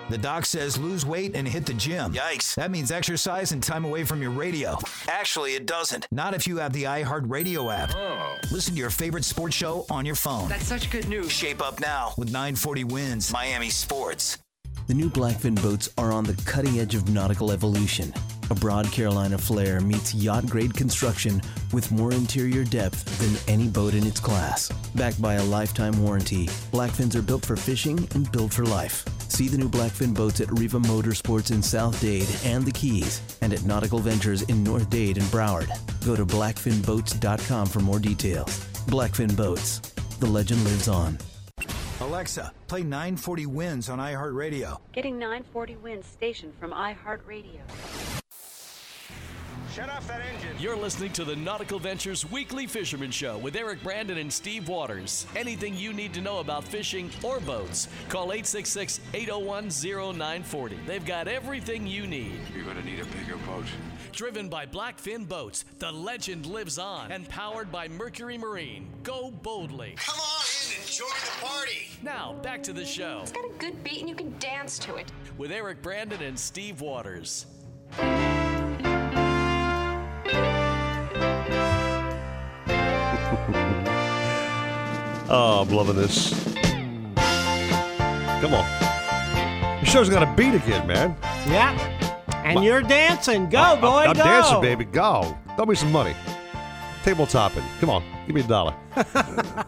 The 0.08 0.18
doc 0.18 0.46
says 0.46 0.78
lose 0.78 1.04
weight 1.04 1.34
and 1.34 1.46
hit 1.46 1.66
the 1.66 1.74
gym. 1.74 2.14
Yikes. 2.14 2.54
That 2.54 2.70
means 2.70 2.90
exercise 2.90 3.52
and 3.52 3.62
time 3.62 3.84
away 3.84 4.04
from 4.04 4.22
your 4.22 4.30
radio. 4.30 4.78
Actually, 5.06 5.54
it 5.54 5.66
doesn't. 5.66 6.06
Not 6.10 6.34
if 6.34 6.46
you 6.46 6.56
have 6.58 6.72
the 6.72 6.84
iHeartRadio 6.84 7.74
app. 7.74 7.94
Oh. 7.94 8.36
Listen 8.50 8.74
to 8.74 8.80
your 8.80 8.90
favorite 8.90 9.24
sports 9.24 9.54
show 9.54 9.84
on 9.90 10.06
your 10.06 10.14
phone. 10.14 10.48
That's 10.48 10.66
such 10.66 10.90
good 10.90 11.08
news. 11.08 11.30
Shape 11.30 11.60
up 11.60 11.80
now 11.80 12.14
with 12.16 12.28
940 12.28 12.84
WINZ 12.84 13.32
Miami 13.32 13.68
Sports. 13.68 14.38
The 14.88 14.94
new 14.94 15.10
Blackfin 15.10 15.62
boats 15.62 15.90
are 15.98 16.12
on 16.12 16.24
the 16.24 16.40
cutting 16.46 16.80
edge 16.80 16.94
of 16.94 17.10
nautical 17.10 17.52
evolution. 17.52 18.10
A 18.48 18.54
broad 18.54 18.90
Carolina 18.90 19.36
flare 19.36 19.82
meets 19.82 20.14
yacht 20.14 20.46
grade 20.46 20.72
construction 20.72 21.42
with 21.74 21.92
more 21.92 22.10
interior 22.10 22.64
depth 22.64 23.04
than 23.18 23.54
any 23.54 23.68
boat 23.68 23.92
in 23.92 24.06
its 24.06 24.18
class. 24.18 24.70
Backed 24.94 25.20
by 25.20 25.34
a 25.34 25.44
lifetime 25.44 26.02
warranty, 26.02 26.46
Blackfins 26.72 27.14
are 27.14 27.20
built 27.20 27.44
for 27.44 27.54
fishing 27.54 28.08
and 28.14 28.32
built 28.32 28.54
for 28.54 28.64
life. 28.64 29.04
See 29.30 29.46
the 29.48 29.58
new 29.58 29.68
Blackfin 29.68 30.14
boats 30.14 30.40
at 30.40 30.50
Riva 30.58 30.78
Motorsports 30.78 31.50
in 31.50 31.62
South 31.62 32.00
Dade 32.00 32.28
and 32.42 32.64
the 32.64 32.72
Keys, 32.72 33.20
and 33.42 33.52
at 33.52 33.66
Nautical 33.66 33.98
Ventures 33.98 34.40
in 34.44 34.64
North 34.64 34.88
Dade 34.88 35.18
and 35.18 35.26
Broward. 35.26 35.68
Go 36.06 36.16
to 36.16 36.24
blackfinboats.com 36.24 37.66
for 37.66 37.80
more 37.80 37.98
details. 37.98 38.58
Blackfin 38.86 39.36
Boats. 39.36 39.80
The 40.18 40.26
legend 40.26 40.64
lives 40.64 40.88
on. 40.88 41.18
Alexa, 42.00 42.52
play 42.68 42.84
940 42.84 43.46
WINZ 43.46 43.92
on 43.92 43.98
iHeartRadio. 43.98 44.78
Getting 44.92 45.18
940 45.18 45.76
WINZ 45.82 46.04
station 46.04 46.52
from 46.60 46.70
iHeartRadio. 46.70 47.58
Shut 49.74 49.88
off 49.90 50.06
that 50.06 50.20
engine. 50.20 50.56
You're 50.60 50.76
listening 50.76 51.12
to 51.14 51.24
the 51.24 51.34
Nautical 51.34 51.80
Ventures 51.80 52.28
Weekly 52.30 52.68
Fisherman 52.68 53.10
Show 53.10 53.38
with 53.38 53.56
Eric 53.56 53.82
Brandon 53.82 54.18
and 54.18 54.32
Steve 54.32 54.68
Waters. 54.68 55.26
Anything 55.34 55.76
you 55.76 55.92
need 55.92 56.14
to 56.14 56.20
know 56.20 56.38
about 56.38 56.62
fishing 56.62 57.10
or 57.24 57.40
boats, 57.40 57.88
call 58.08 58.32
866 58.32 59.00
801 59.12 59.68
0940. 60.14 60.78
They've 60.86 61.04
got 61.04 61.26
everything 61.26 61.84
you 61.84 62.06
need. 62.06 62.38
You're 62.54 62.64
going 62.64 62.76
to 62.76 62.84
need 62.84 63.00
a 63.00 63.06
bigger 63.06 63.36
boat. 63.38 63.66
Driven 64.12 64.48
by 64.48 64.66
Blackfin 64.66 65.28
Boats, 65.28 65.64
the 65.78 65.92
legend 65.92 66.46
lives 66.46 66.78
on. 66.78 67.12
And 67.12 67.28
powered 67.28 67.70
by 67.70 67.88
Mercury 67.88 68.36
Marine. 68.38 68.88
Go 69.02 69.30
boldly. 69.30 69.94
Come 69.96 70.18
on 70.18 70.44
in, 70.66 70.72
and 70.74 70.82
enjoy 70.88 71.04
the 71.06 71.46
party. 71.46 71.88
Now, 72.02 72.34
back 72.42 72.62
to 72.64 72.72
the 72.72 72.84
show 72.84 73.20
It's 73.22 73.32
got 73.32 73.44
a 73.44 73.52
good 73.58 73.82
beat 73.84 74.00
and 74.00 74.08
you 74.08 74.14
can 74.14 74.34
dance 74.38 74.78
to 74.80 74.96
it. 74.96 75.10
with 75.36 75.52
Eric 75.52 75.82
Brandon 75.82 76.22
and 76.22 76.38
Steve 76.38 76.80
Waters. 76.80 77.46
Oh, 85.30 85.60
I'm 85.60 85.68
loving 85.74 85.96
this. 85.96 86.30
Come 88.40 88.54
on. 88.54 88.64
The 89.80 89.84
show's 89.84 90.08
got 90.08 90.22
a 90.22 90.34
beat 90.34 90.54
again, 90.54 90.86
man. 90.86 91.16
Yeah. 91.46 91.97
And 92.48 92.64
you're 92.64 92.82
dancing. 92.82 93.48
Go, 93.48 93.58
I'm- 93.58 93.80
boy, 93.80 94.04
I'm, 94.06 94.16
go. 94.16 94.22
dancing, 94.24 94.60
baby. 94.60 94.84
Go. 94.84 95.36
Throw 95.56 95.66
me 95.66 95.74
some 95.74 95.92
money. 95.92 96.14
Table 97.04 97.26
topping. 97.26 97.62
Come 97.80 97.90
on. 97.90 98.02
Give 98.26 98.34
me 98.34 98.40
a 98.40 98.44
dollar. 98.44 98.74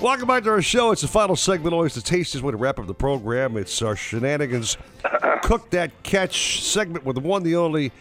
Welcome 0.00 0.26
back 0.28 0.44
to 0.44 0.50
our 0.50 0.62
show. 0.62 0.92
It's 0.92 1.02
the 1.02 1.08
final 1.08 1.36
segment. 1.36 1.74
Always 1.74 1.94
the 1.94 2.00
tastiest 2.00 2.42
way 2.42 2.52
to 2.52 2.56
wrap 2.56 2.78
up 2.78 2.86
the 2.86 2.94
program. 2.94 3.56
It's 3.56 3.82
our 3.82 3.96
shenanigans. 3.96 4.76
Cook 5.42 5.70
that 5.70 6.02
catch 6.02 6.62
segment 6.62 7.04
with 7.04 7.16
the 7.16 7.22
one, 7.22 7.42
the 7.42 7.56
only 7.56 7.92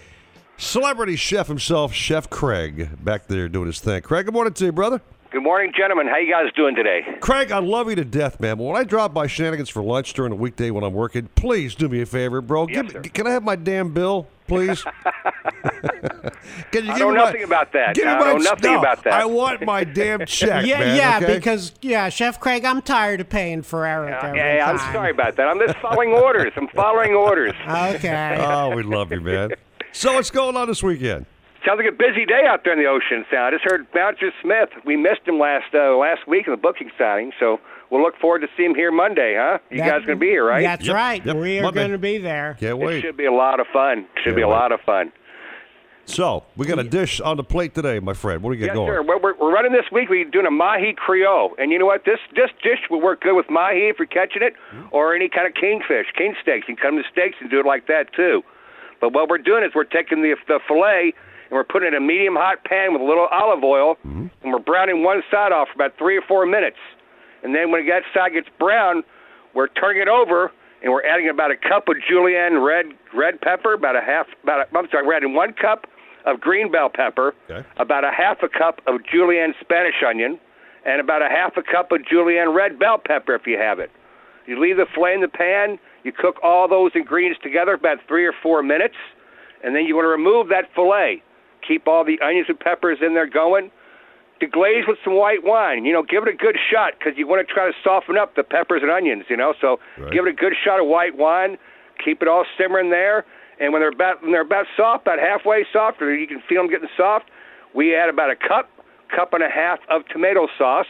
celebrity 0.57 1.15
chef 1.15 1.48
himself, 1.48 1.94
Chef 1.94 2.30
Craig, 2.30 3.03
back 3.03 3.28
there 3.28 3.48
doing 3.48 3.68
his 3.68 3.80
thing. 3.80 4.02
Craig, 4.02 4.26
good 4.26 4.34
morning 4.34 4.53
to 4.53 4.65
you, 4.65 4.72
brother. 4.72 5.02
Good 5.29 5.43
morning, 5.43 5.73
gentlemen. 5.75 6.07
How 6.07 6.17
you 6.17 6.31
guys 6.31 6.51
doing 6.55 6.73
today? 6.73 7.01
Craig, 7.19 7.51
I 7.51 7.59
love 7.59 7.89
you 7.89 7.95
to 7.95 8.05
death, 8.05 8.39
man. 8.39 8.57
But 8.57 8.63
when 8.63 8.77
I 8.77 8.85
drop 8.85 9.13
by 9.13 9.27
Shenanigans 9.27 9.69
for 9.69 9.83
lunch 9.83 10.13
during 10.13 10.31
a 10.31 10.35
weekday 10.35 10.71
when 10.71 10.85
I'm 10.85 10.93
working, 10.93 11.27
please 11.35 11.75
do 11.75 11.89
me 11.89 12.01
a 12.01 12.05
favor, 12.05 12.39
bro. 12.41 12.65
Yes, 12.67 12.83
Give 12.83 12.91
sir. 12.93 13.01
me, 13.01 13.09
can 13.09 13.27
I 13.27 13.31
have 13.31 13.43
my 13.43 13.57
damn 13.57 13.91
bill, 13.93 14.27
please? 14.47 14.83
can 16.71 16.85
you 16.85 16.91
I 16.91 16.97
give 16.97 16.99
know 16.99 17.09
me 17.11 17.17
my- 17.17 17.25
nothing 17.25 17.43
about 17.43 17.73
that. 17.73 17.93
Give 17.95 18.05
me 18.05 18.11
I 18.11 18.19
my 18.33 18.33
nothing 18.39 18.71
no, 18.71 18.79
about 18.79 19.03
that. 19.03 19.13
I 19.13 19.25
want 19.25 19.65
my 19.65 19.83
damn 19.83 20.25
check, 20.25 20.65
yeah, 20.65 20.79
man. 20.79 20.95
yeah, 20.95 21.17
okay? 21.21 21.35
because 21.35 21.73
yeah, 21.81 22.07
Chef 22.07 22.39
Craig, 22.39 22.63
I'm 22.63 22.81
tired 22.81 23.19
of 23.19 23.27
paying 23.27 23.63
for 23.63 23.85
Eric. 23.85 24.15
every 24.23 24.39
Yeah, 24.39 24.69
I'm 24.71 24.93
sorry 24.93 25.11
about 25.11 25.35
that. 25.35 25.47
I'm 25.49 25.59
just 25.59 25.77
following 25.79 26.11
orders. 26.13 26.53
I'm 26.55 26.69
following 26.69 27.13
orders. 27.13 27.53
Okay. 27.67 28.37
oh, 28.39 28.73
we 28.75 28.81
love 28.83 29.11
you, 29.11 29.19
man. 29.19 29.51
So 29.91 30.13
what's 30.13 30.31
going 30.31 30.55
on 30.55 30.67
this 30.69 30.81
weekend? 30.81 31.25
Sounds 31.65 31.77
like 31.84 31.88
a 31.88 31.95
busy 31.95 32.25
day 32.25 32.43
out 32.47 32.63
there 32.63 32.73
in 32.73 32.79
the 32.79 32.85
ocean. 32.89 33.25
Sound. 33.31 33.43
I 33.47 33.51
just 33.51 33.63
heard 33.65 33.91
Bouncer 33.91 34.31
Smith. 34.41 34.69
We 34.85 34.95
missed 34.95 35.21
him 35.25 35.39
last 35.39 35.73
uh, 35.73 35.97
last 35.97 36.27
week 36.27 36.47
in 36.47 36.51
the 36.51 36.57
booking 36.57 36.91
signing, 36.97 37.31
so 37.39 37.59
we'll 37.89 38.01
look 38.01 38.15
forward 38.17 38.39
to 38.39 38.47
see 38.55 38.63
him 38.63 38.73
here 38.75 38.91
Monday, 38.91 39.35
huh? 39.38 39.57
You 39.69 39.79
That- 39.79 39.89
guys 39.89 40.01
gonna 40.05 40.15
be 40.17 40.27
here, 40.27 40.45
right? 40.45 40.61
That's 40.63 40.88
right. 40.88 41.25
Yep, 41.25 41.35
We 41.35 41.59
are 41.59 41.71
going 41.71 41.91
to 41.91 41.97
be 41.97 42.19
there. 42.19 42.55
Can't 42.59 42.71
It 42.71 42.77
wait. 42.85 43.01
should 43.01 43.17
be 43.17 43.25
a 43.25 43.31
lot 43.34 43.59
of 43.59 43.67
fun. 43.73 44.05
Should 44.17 44.23
Can't 44.23 44.35
be 44.38 44.41
a 44.43 44.47
wait. 44.47 44.53
lot 44.53 44.71
of 44.71 44.79
fun. 44.81 45.11
So 46.05 46.45
we 46.55 46.65
got 46.65 46.79
a 46.79 46.85
dish 46.85 47.19
on 47.19 47.35
the 47.35 47.43
plate 47.43 47.75
today, 47.75 47.99
my 47.99 48.13
friend. 48.13 48.41
What 48.41 48.53
do 48.53 48.57
you 48.57 48.61
got 48.65 48.71
Yes, 48.71 48.75
going? 48.75 48.88
sir. 48.88 49.01
We're, 49.03 49.17
we're, 49.19 49.34
we're 49.38 49.51
running 49.53 49.73
this 49.73 49.91
week. 49.91 50.07
We're 50.09 50.23
doing 50.23 50.45
a 50.45 50.51
mahi 50.51 50.93
creole, 50.95 51.53
and 51.57 51.69
you 51.69 51.77
know 51.79 51.85
what? 51.85 52.05
This 52.05 52.19
this 52.34 52.49
dish 52.63 52.79
will 52.89 53.01
work 53.01 53.21
good 53.21 53.35
with 53.35 53.49
mahi 53.49 53.89
if 53.89 53.97
you're 53.99 54.05
catching 54.07 54.41
it, 54.41 54.53
or 54.91 55.13
any 55.13 55.27
kind 55.27 55.45
of 55.47 55.53
kingfish, 55.53 56.05
king 56.15 56.34
steaks. 56.41 56.65
You 56.69 56.75
can 56.77 56.81
come 56.81 56.95
to 56.95 57.03
steaks 57.11 57.35
and 57.41 57.49
do 57.49 57.59
it 57.59 57.65
like 57.65 57.88
that 57.88 58.13
too. 58.13 58.41
But 59.01 59.11
what 59.13 59.27
we're 59.29 59.38
doing 59.38 59.65
is 59.65 59.71
we're 59.75 59.84
taking 59.84 60.21
the 60.21 60.35
the 60.47 60.59
fillet 60.65 61.13
and 61.49 61.56
we're 61.56 61.64
putting 61.64 61.88
it 61.88 61.94
in 61.94 62.03
a 62.03 62.06
medium 62.06 62.36
hot 62.36 62.64
pan 62.64 62.94
with 62.94 63.02
a 63.02 63.06
little 63.06 63.28
olive 63.32 63.64
oil, 63.64 63.95
mm-hmm. 64.06 64.28
and 64.44 64.53
we're 64.53 64.60
browning 64.60 65.03
one 65.03 65.24
side 65.32 65.52
off 65.52 65.69
for 65.69 65.76
about 65.76 65.98
three 65.98 66.18
or 66.18 66.22
four 66.22 66.45
minutes. 66.45 66.78
And 67.44 67.56
then 67.56 67.72
when 67.72 67.88
that 67.88 68.03
side 68.14 68.34
gets 68.34 68.48
brown, 68.60 69.03
we're 69.53 69.68
turning 69.69 70.02
it 70.02 70.07
over 70.07 70.52
and 70.84 70.91
we're 70.91 71.03
adding 71.03 71.30
about 71.30 71.52
a 71.52 71.57
cup 71.57 71.88
of 71.88 71.95
julienne 72.07 72.60
red 72.60 72.88
red 73.14 73.41
pepper, 73.41 73.74
about 73.74 73.95
a 73.95 74.02
half, 74.02 74.28
about 74.44 74.68
a, 74.68 74.78
I'm 74.78 74.88
sorry, 74.91 75.06
we're 75.06 75.15
adding 75.15 75.34
one 75.34 75.53
cup 75.53 75.88
of 76.26 76.40
green 76.41 76.72
bell 76.72 76.90
pepper, 76.94 77.34
about 77.78 78.03
a 78.03 78.11
half 78.11 78.44
a 78.44 78.49
cup 78.49 78.82
of 78.86 79.02
julienne 79.10 79.53
Spanish 79.61 79.95
onion, 80.06 80.40
and 80.86 80.99
about 81.02 81.22
a 81.22 81.30
half 81.30 81.57
a 81.57 81.64
cup 81.64 81.91
of 81.91 82.06
julienne 82.06 82.53
red 82.53 82.78
bell 82.78 82.99
pepper 83.03 83.34
if 83.34 83.48
you 83.48 83.57
have 83.57 83.80
it. 83.80 83.90
You 84.45 84.60
leave 84.60 84.78
the 84.78 84.86
fillet 84.94 85.15
in 85.15 85.22
the 85.22 85.28
pan. 85.28 85.80
You 86.03 86.11
cook 86.11 86.36
all 86.44 86.68
those 86.68 86.91
ingredients 86.95 87.40
together 87.41 87.74
about 87.74 87.98
three 88.07 88.26
or 88.26 88.34
four 88.44 88.61
minutes, 88.61 88.95
and 89.64 89.76
then 89.76 89.86
you 89.86 89.95
want 89.95 90.06
to 90.06 90.10
remove 90.10 90.49
that 90.49 90.65
fillet. 90.76 91.22
Keep 91.65 91.88
all 91.88 92.03
the 92.03 92.19
onions 92.21 92.47
and 92.49 92.59
peppers 92.59 92.99
in 93.01 93.13
there 93.13 93.27
going. 93.27 93.71
Deglaze 94.41 94.88
with 94.88 94.99
some 95.03 95.15
white 95.15 95.43
wine. 95.43 95.85
You 95.85 95.93
know, 95.93 96.03
give 96.03 96.23
it 96.23 96.29
a 96.29 96.38
good 96.38 96.57
shot 96.71 96.93
because 96.97 97.17
you 97.17 97.27
want 97.27 97.45
to 97.45 97.51
try 97.51 97.65
to 97.65 97.73
soften 97.84 98.17
up 98.17 98.35
the 98.35 98.43
peppers 98.43 98.81
and 98.84 98.91
onions. 98.91 99.25
You 99.29 99.38
know, 99.38 99.53
so 99.59 99.79
give 100.11 100.25
it 100.27 100.29
a 100.29 100.34
good 100.34 100.53
shot 100.63 100.79
of 100.79 100.88
white 100.88 101.17
wine. 101.17 101.57
Keep 102.03 102.21
it 102.21 102.27
all 102.27 102.45
simmering 102.57 102.91
there, 102.91 103.25
and 103.59 103.73
when 103.73 103.81
they're 103.81 103.89
about 103.89 104.21
when 104.21 104.31
they're 104.31 104.41
about 104.41 104.67
soft, 104.77 105.07
about 105.07 105.17
halfway 105.17 105.65
soft, 105.73 106.01
or 106.01 106.13
you 106.13 106.27
can 106.27 106.41
feel 106.47 106.61
them 106.61 106.69
getting 106.69 106.89
soft, 106.95 107.29
we 107.73 107.95
add 107.95 108.09
about 108.09 108.29
a 108.29 108.35
cup, 108.35 108.69
cup 109.13 109.34
and 109.34 109.41
a 109.41 109.49
half 109.49 109.79
of 109.89 110.05
tomato 110.07 110.47
sauce, 110.57 110.85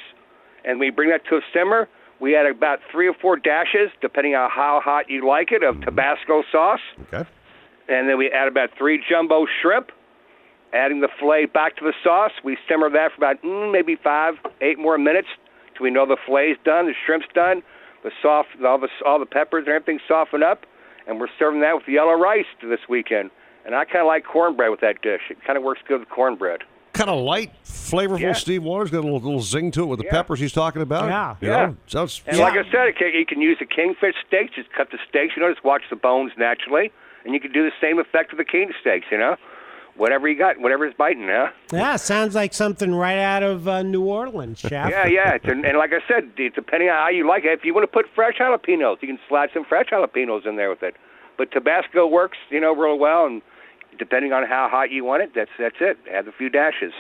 and 0.66 0.80
we 0.80 0.90
bring 0.90 1.10
that 1.10 1.26
to 1.30 1.38
a 1.38 1.42
simmer. 1.54 1.88
We 2.20 2.36
add 2.36 2.46
about 2.48 2.80
three 2.92 3.08
or 3.08 3.14
four 3.14 3.38
dashes, 3.38 3.90
depending 4.02 4.36
on 4.36 4.50
how 4.50 4.82
hot 4.84 5.10
you 5.10 5.26
like 5.26 5.52
it, 5.52 5.64
of 5.64 5.76
mm-hmm. 5.76 5.84
Tabasco 5.86 6.44
sauce. 6.52 6.82
Okay. 7.14 7.30
And 7.88 8.10
then 8.10 8.18
we 8.18 8.30
add 8.32 8.48
about 8.48 8.72
three 8.78 9.02
jumbo 9.08 9.46
shrimp, 9.62 9.92
adding 10.74 11.02
the 11.02 11.10
fillet 11.20 11.46
back 11.46 11.76
to 11.78 11.84
the 11.84 11.94
sauce. 12.04 12.32
We 12.44 12.58
simmer 12.68 12.90
that 12.90 13.12
for 13.12 13.18
about 13.18 13.42
mm, 13.42 13.72
maybe 13.72 13.96
five, 13.96 14.36
eight 14.62 14.78
more 14.80 14.98
minutes 14.98 15.28
till 15.76 15.84
we 15.84 15.92
know 15.92 16.06
the 16.06 16.18
fillet's 16.26 16.60
done, 16.64 16.88
the 16.88 16.94
shrimp's 17.06 17.28
done, 17.34 17.62
the 18.04 18.12
soft, 18.22 18.50
all 18.66 18.78
the 18.78 18.90
all 19.06 19.20
the 19.20 19.26
peppers 19.26 19.66
and 19.66 19.74
everything 19.74 20.00
soften 20.08 20.44
up, 20.44 20.66
and 21.08 21.20
we're 21.20 21.28
serving 21.40 21.62
that 21.62 21.76
with 21.76 21.88
yellow 21.88 22.14
rice 22.14 22.46
this 22.62 22.82
weekend. 22.90 23.32
And 23.66 23.76
I 23.76 23.84
kind 23.84 23.98
of 24.00 24.08
like 24.08 24.24
cornbread 24.26 24.72
with 24.72 24.80
that 24.80 25.02
dish. 25.02 25.22
It 25.30 25.44
kind 25.46 25.58
of 25.58 25.64
works 25.64 25.82
good 25.88 26.00
with 26.00 26.10
cornbread. 26.10 26.62
Kind 26.94 27.10
of 27.10 27.20
light, 27.22 27.52
flavorful. 27.66 28.20
Yeah. 28.22 28.34
Steve 28.34 28.64
Waters 28.64 28.90
got 28.90 29.00
a 29.00 29.02
little, 29.02 29.20
little 29.20 29.42
zing 29.42 29.72
to 29.72 29.84
it 29.84 29.86
with 29.88 30.00
the 30.00 30.06
peppers 30.06 30.40
he's 30.40 30.54
talking 30.54 30.82
about. 30.82 31.08
Yeah. 31.10 31.36
You 31.42 31.50
Yeah. 31.50 31.66
know, 31.68 31.78
sounds. 31.86 32.22
And 32.26 32.38
like 32.40 32.54
I 32.54 32.64
said, 32.72 32.88
okay, 32.96 33.12
you 33.18 33.26
can 33.26 33.42
use 33.42 33.58
the 33.60 33.66
kingfish 33.66 34.16
steaks. 34.26 34.56
Just 34.56 34.72
cut 34.72 34.90
the 34.92 34.98
steaks. 35.10 35.34
You 35.36 35.44
know, 35.44 35.52
just 35.52 35.66
watch 35.66 35.84
the 35.90 35.96
bones 35.98 36.32
naturally, 36.38 36.92
and 37.26 37.34
you 37.34 37.40
can 37.42 37.52
do 37.52 37.64
the 37.64 37.74
same 37.82 38.00
effect 38.00 38.32
with 38.32 38.38
the 38.40 38.46
king 38.46 38.72
steaks. 38.82 39.08
You 39.12 39.18
know, 39.18 39.36
whatever 39.98 40.28
you 40.28 40.38
got, 40.38 40.60
whatever's 40.60 40.94
biting. 40.98 41.28
Huh? 41.28 41.50
Yeah, 41.72 41.96
sounds 41.96 42.36
like 42.36 42.54
something 42.54 42.94
right 42.94 43.18
out 43.18 43.44
of 43.44 43.68
uh, 43.68 43.84
New 43.84 44.04
Orleans, 44.04 44.60
Chef. 44.60 44.90
Yeah, 44.90 45.06
yeah. 45.06 45.36
It's, 45.36 45.46
and, 45.46 45.66
and 45.66 45.78
like 45.78 45.92
I 45.92 46.00
said, 46.08 46.36
depending 46.36 46.90
on 46.90 46.96
how 46.96 47.10
you 47.10 47.28
like 47.28 47.44
it, 47.44 47.52
if 47.52 47.66
you 47.66 47.74
want 47.74 47.84
to 47.84 47.92
put 47.92 48.06
fresh 48.14 48.38
jalapenos, 48.38 49.02
you 49.02 49.08
can 49.08 49.20
slide 49.28 49.50
some 49.54 49.66
fresh 49.66 49.88
jalapenos 49.92 50.46
in 50.46 50.56
there 50.56 50.70
with 50.70 50.84
it. 50.84 50.96
But 51.38 51.52
Tabasco 51.52 52.08
works, 52.08 52.38
you 52.50 52.60
know, 52.60 52.74
real 52.74 52.98
well, 52.98 53.26
and 53.26 53.42
depending 54.00 54.34
on 54.34 54.46
how 54.48 54.68
hot 54.70 54.92
you 54.92 55.04
want 55.04 55.24
it, 55.24 55.32
that's 55.36 55.52
that's 55.60 55.78
it. 55.80 55.98
Add 56.12 56.28
a 56.28 56.32
few 56.32 56.50
dashes. 56.50 56.94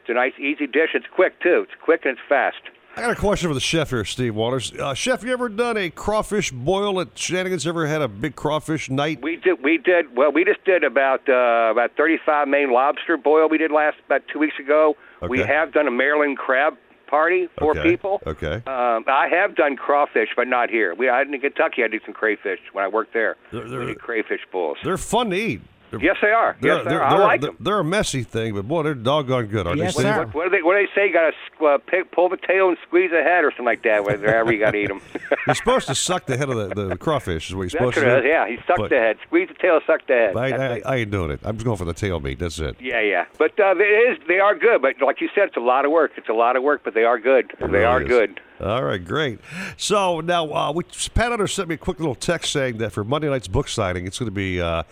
It's 0.00 0.10
a 0.10 0.14
nice, 0.14 0.32
easy 0.38 0.66
dish. 0.66 0.90
It's 0.94 1.06
quick 1.12 1.40
too. 1.40 1.66
It's 1.68 1.80
quick 1.82 2.04
and 2.04 2.12
it's 2.12 2.28
fast. 2.28 2.62
I 2.96 3.02
got 3.02 3.10
a 3.10 3.14
question 3.14 3.50
for 3.50 3.54
the 3.54 3.60
chef 3.60 3.90
here, 3.90 4.06
Steve 4.06 4.34
Waters. 4.34 4.72
Uh, 4.72 4.94
chef, 4.94 5.22
you 5.22 5.30
ever 5.30 5.50
done 5.50 5.76
a 5.76 5.90
crawfish 5.90 6.50
boil 6.50 6.98
at 7.02 7.08
Shenanigans? 7.16 7.66
Ever 7.66 7.86
had 7.86 8.00
a 8.00 8.08
big 8.08 8.34
crawfish 8.36 8.88
night? 8.88 9.20
We 9.22 9.36
did. 9.36 9.62
We 9.62 9.76
did. 9.76 10.16
Well, 10.16 10.32
we 10.32 10.44
just 10.46 10.64
did 10.64 10.82
about 10.82 11.28
uh, 11.28 11.70
about 11.72 11.90
35 11.98 12.48
Maine 12.48 12.72
lobster 12.72 13.18
boil. 13.18 13.50
We 13.50 13.58
did 13.58 13.70
last 13.70 13.98
about 14.06 14.22
two 14.32 14.38
weeks 14.38 14.54
ago. 14.58 14.96
We 15.28 15.40
have 15.40 15.72
done 15.74 15.86
a 15.86 15.90
Maryland 15.90 16.38
crab 16.38 16.78
party 17.06 17.48
for 17.58 17.72
Okay, 17.78 17.82
people. 17.82 18.20
Okay. 18.26 18.54
Um, 18.66 19.04
I 19.06 19.28
have 19.30 19.54
done 19.56 19.76
crawfish, 19.76 20.30
but 20.34 20.48
not 20.48 20.70
here. 20.70 20.94
We 20.94 21.10
I, 21.10 21.20
in 21.20 21.38
Kentucky. 21.38 21.84
I 21.84 21.88
did 21.88 22.00
some 22.06 22.14
crayfish 22.14 22.60
when 22.72 22.82
I 22.82 22.88
worked 22.88 23.12
there. 23.12 23.36
They're- 23.52 23.64
we 23.64 23.68
they're- 23.70 23.84
did 23.88 23.98
crayfish 24.00 24.40
bowls. 24.50 24.78
They're 24.82 24.96
fun 24.96 25.28
to 25.30 25.36
eat. 25.36 25.60
They're- 25.90 26.00
Yes, 26.02 26.16
they 26.20 26.30
are. 26.30 26.56
They're, 26.60 26.76
Yes, 26.76 26.84
they 26.84 26.90
they're, 26.90 27.02
are. 27.02 27.06
I 27.06 27.10
they're- 27.16 27.26
like 27.26 27.40
they're- 27.40 27.50
them. 27.50 27.56
They're 27.60 27.78
a 27.80 27.84
messy 27.84 28.22
thing, 28.22 28.54
but 28.54 28.66
boy, 28.68 28.82
they're 28.82 28.94
doggone 28.94 29.46
good, 29.46 29.66
aren't 29.66 29.80
they? 29.80 29.90
Steve? 29.90 30.04
What, 30.06 30.34
what 30.34 30.44
do 30.44 30.50
they? 30.50 30.62
What 30.62 30.74
do 30.78 30.86
they 30.86 30.92
say? 30.94 31.06
You 31.08 31.12
got 31.12 31.32
to 31.58 31.66
uh, 31.66 31.78
pick, 31.78 32.10
pull 32.12 32.28
the 32.28 32.36
tail 32.36 32.68
and 32.68 32.76
squeeze 32.86 33.10
the 33.10 33.22
head, 33.22 33.44
or 33.44 33.50
something 33.52 33.64
like 33.66 33.82
that. 33.84 34.04
Wherever 34.04 34.52
you 34.52 34.58
got 34.58 34.72
to 34.72 34.78
eat 34.78 34.88
them. 34.88 35.00
You're 35.46 35.54
supposed 35.54 35.86
to 35.88 35.94
suck 35.94 36.26
the 36.26 36.36
head 36.36 36.48
of 36.48 36.56
the, 36.74 36.88
the 36.88 36.96
crawfish, 36.96 37.48
is 37.50 37.54
what 37.54 37.62
you're 37.62 37.70
That's 37.70 37.94
supposed 37.94 37.96
what 37.98 38.14
to 38.16 38.22
do. 38.22 38.28
Yeah, 38.28 38.48
he 38.48 38.56
sucked 38.66 38.78
But 38.78 38.90
the 38.90 38.98
head. 38.98 39.16
Squeeze 39.26 39.48
the 39.48 39.54
tail, 39.54 39.80
suck 39.86 40.06
the 40.06 40.12
head. 40.14 40.36
I, 40.36 40.46
I, 40.46 40.48
it. 40.76 40.82
I 40.86 40.96
ain't 40.96 41.10
doing 41.10 41.30
it. 41.30 41.40
I'm 41.44 41.56
just 41.56 41.64
going 41.64 41.76
for 41.78 41.84
the 41.84 41.92
tail 41.94 42.18
meat. 42.20 42.38
That's 42.38 42.58
it. 42.58 42.76
Yeah, 42.80 43.00
yeah. 43.00 43.26
But 43.38 43.58
uh, 43.60 43.74
it 43.76 43.82
is. 43.82 44.18
They 44.26 44.38
are 44.40 44.54
good. 44.56 44.82
But 44.82 45.00
like 45.00 45.20
you 45.20 45.28
said, 45.34 45.44
it's 45.48 45.56
a 45.56 45.60
lot 45.60 45.84
of 45.84 45.92
work. 45.92 46.12
It's 46.16 46.28
a 46.28 46.32
lot 46.34 46.56
of 46.56 46.62
work, 46.62 46.82
but 46.84 46.94
they 46.94 47.04
are 47.04 47.18
good. 47.18 47.50
It 47.52 47.58
they 47.60 47.66
really 47.66 47.84
are 47.84 48.02
is. 48.02 48.08
good. 48.08 48.40
All 48.60 48.82
right, 48.84 49.04
great. 49.04 49.38
So 49.76 50.20
now, 50.20 50.50
uh, 50.50 50.72
we, 50.72 50.84
Pat 51.14 51.30
Hunter 51.30 51.46
sent 51.46 51.68
me 51.68 51.74
a 51.74 51.78
quick 51.78 51.98
little 52.00 52.14
text 52.14 52.52
saying 52.52 52.78
that 52.78 52.90
for 52.92 53.04
Monday 53.04 53.28
night's 53.28 53.48
book 53.48 53.68
signing, 53.68 54.06
it's 54.06 54.18
going 54.18 54.28
to 54.28 54.34
be 54.34 54.60
uh, 54.60 54.82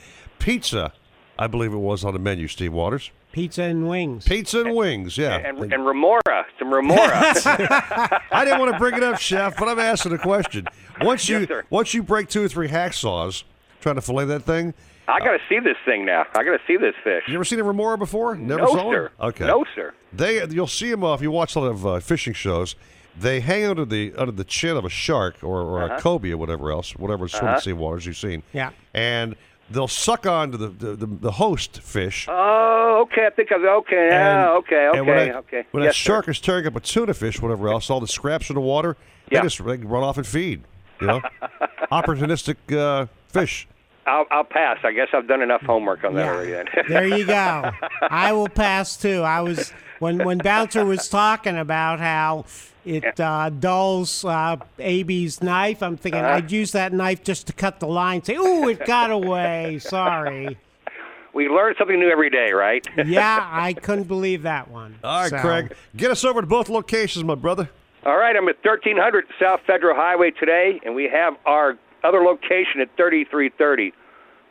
pizza. 0.45 0.93
I 1.39 1.47
believe 1.49 1.73
it 1.73 1.79
was 1.79 2.05
on 2.05 2.13
the 2.13 2.19
menu. 2.21 2.47
Steve 2.47 2.73
Waters. 2.73 3.11
Pizza 3.33 3.63
and 3.65 3.89
wings. 3.89 4.25
Pizza 4.25 4.61
and 4.61 4.77
wings. 4.77 5.19
Yeah. 5.19 5.35
And, 5.37 5.73
and 5.73 5.85
remora, 5.85 6.47
some 6.59 6.73
remora. 6.73 7.01
I 8.31 8.45
didn't 8.45 8.61
want 8.61 8.73
to 8.73 8.79
bring 8.79 8.95
it 8.95 9.03
up, 9.03 9.19
Chef, 9.19 9.57
but 9.59 9.67
I'm 9.69 9.81
asking 9.81 10.13
a 10.13 10.19
question. 10.19 10.67
Once 11.01 11.29
you 11.29 11.49
once 11.71 11.93
you 11.95 12.03
break 12.05 12.29
two 12.29 12.45
or 12.45 12.49
three 12.49 12.69
hacksaws 12.69 13.43
trying 13.81 13.97
to 13.97 14.01
fillet 14.03 14.27
that 14.27 14.45
thing, 14.45 14.73
I 15.09 15.19
got 15.19 15.33
to 15.33 15.39
see 15.49 15.59
this 15.59 15.77
thing 15.85 16.05
now. 16.05 16.25
I 16.37 16.45
got 16.45 16.53
to 16.53 16.61
see 16.69 16.77
this 16.77 16.95
fish. 17.03 17.25
you 17.27 17.35
ever 17.35 17.45
seen 17.45 17.59
a 17.59 17.65
remora 17.65 17.99
before? 17.99 18.37
Never 18.37 18.63
No, 18.63 18.67
saw 18.69 18.93
sir. 18.93 19.11
One? 19.17 19.29
Okay. 19.31 19.47
No, 19.47 19.65
sir. 19.75 19.93
They 20.13 20.47
you'll 20.47 20.69
see 20.69 20.91
them 20.93 21.03
uh, 21.03 21.15
if 21.15 21.21
you 21.23 21.33
watch 21.33 21.57
a 21.57 21.61
lot 21.61 21.67
of 21.71 21.85
uh, 21.87 21.99
fishing 22.01 22.35
shows. 22.35 22.77
They 23.19 23.41
hang 23.41 23.65
under 23.65 23.85
the 23.85 24.13
under 24.17 24.33
the 24.33 24.45
chin 24.45 24.77
of 24.77 24.85
a 24.85 24.89
shark 24.89 25.43
or, 25.43 25.61
or 25.63 25.83
Uh-huh. 25.83 25.95
a 25.97 26.01
cobia 26.01 26.35
or 26.35 26.37
whatever 26.37 26.71
else, 26.71 26.95
whatever 26.95 27.27
swimming 27.27 27.49
Uh-huh. 27.49 27.61
sea 27.61 27.73
waters 27.73 28.07
you've 28.07 28.17
seen. 28.17 28.45
Yeah. 28.53 28.71
And 28.93 29.35
they'll 29.71 29.89
suck 29.89 30.27
onto 30.27 30.57
the 30.57 30.69
the, 30.69 30.97
the, 30.97 31.07
the 31.07 31.31
host 31.33 31.81
fish. 31.81 32.27
Oh, 32.29 33.07
okay. 33.07 33.27
I 33.27 33.31
think 33.31 33.51
I 33.53 33.57
okay. 33.57 34.09
Yeah, 34.11 34.51
okay, 34.59 34.89
okay, 34.89 34.99
and 34.99 35.07
when 35.07 35.29
that, 35.29 35.37
okay. 35.37 35.65
When 35.73 35.83
yes, 35.83 35.91
that 35.91 35.97
shark 35.97 36.29
is 36.29 36.41
tearing 36.41 36.67
up 36.67 36.77
a 36.77 36.81
tuna 36.81 37.15
fish, 37.15 37.41
whatever 37.41 37.69
else, 37.69 37.91
all 37.91 38.01
the 38.01 38.09
scraps 38.09 38.51
in 38.51 38.55
the 38.55 38.61
water, 38.61 38.97
Yeah. 39.31 39.41
they 39.41 39.47
just 39.47 39.65
they 39.65 39.77
run 39.79 40.03
off 40.03 40.17
and 40.19 40.27
feed. 40.27 40.65
You 41.01 41.09
know, 41.09 41.21
opportunistic 41.93 42.57
uh, 42.77 43.07
fish. 43.29 43.67
I'll, 44.07 44.27
I'll 44.31 44.45
pass. 44.45 44.79
I 44.85 44.93
guess 44.93 45.09
I've 45.13 45.27
done 45.27 45.41
enough 45.43 45.63
homework 45.63 46.05
on 46.05 46.15
that 46.15 46.29
already. 46.29 46.71
There 46.89 47.07
you 47.07 47.25
go. 47.25 47.71
I 48.03 48.33
will 48.33 48.49
pass 48.49 48.97
too. 48.97 49.23
I 49.23 49.41
was 49.41 49.73
when 49.99 50.25
when 50.25 50.39
Bouncer 50.39 50.85
was 50.85 51.09
talking 51.09 51.57
about 51.57 52.01
how 52.01 52.45
it 52.85 53.19
uh, 53.21 53.51
dulls 53.51 54.25
uh, 54.25 54.57
AB's 54.79 55.43
knife. 55.43 55.83
I'm 55.83 55.97
thinking 55.97 56.21
Uh-huh. 56.23 56.35
I'd 56.35 56.51
use 56.53 56.73
that 56.73 56.93
knife 56.93 57.23
just 57.25 57.47
to 57.49 57.53
cut 57.53 57.81
the 57.81 57.87
line. 57.87 58.23
Say, 58.23 58.35
"Ooh, 58.37 58.69
it 58.69 58.85
got 58.87 59.11
away. 59.11 59.79
Sorry." 59.81 60.59
we 61.35 61.49
learn 61.49 61.75
something 61.79 61.99
new 61.99 62.09
every 62.11 62.31
day, 62.31 62.53
right? 62.53 62.87
Yeah, 63.07 63.49
I 63.51 63.73
couldn't 63.73 64.07
believe 64.09 64.43
that 64.43 64.71
one. 64.71 64.99
All 65.03 65.23
right, 65.23 65.31
So- 65.31 65.39
Craig, 65.39 65.73
get 65.97 66.11
us 66.11 66.25
over 66.25 66.41
to 66.41 66.47
both 66.47 66.69
locations, 66.69 67.25
my 67.25 67.35
brother. 67.35 67.69
All 68.07 68.17
right, 68.19 68.37
I'm 68.37 68.47
at 68.49 68.57
1300 68.63 69.25
South 69.41 69.61
Federal 69.67 69.97
Highway 69.97 70.31
today, 70.31 70.79
and 70.85 70.95
we 70.95 71.09
have 71.09 71.35
our 71.47 71.79
other 72.05 72.21
location 72.23 72.81
at 72.83 72.89
3330 72.97 73.93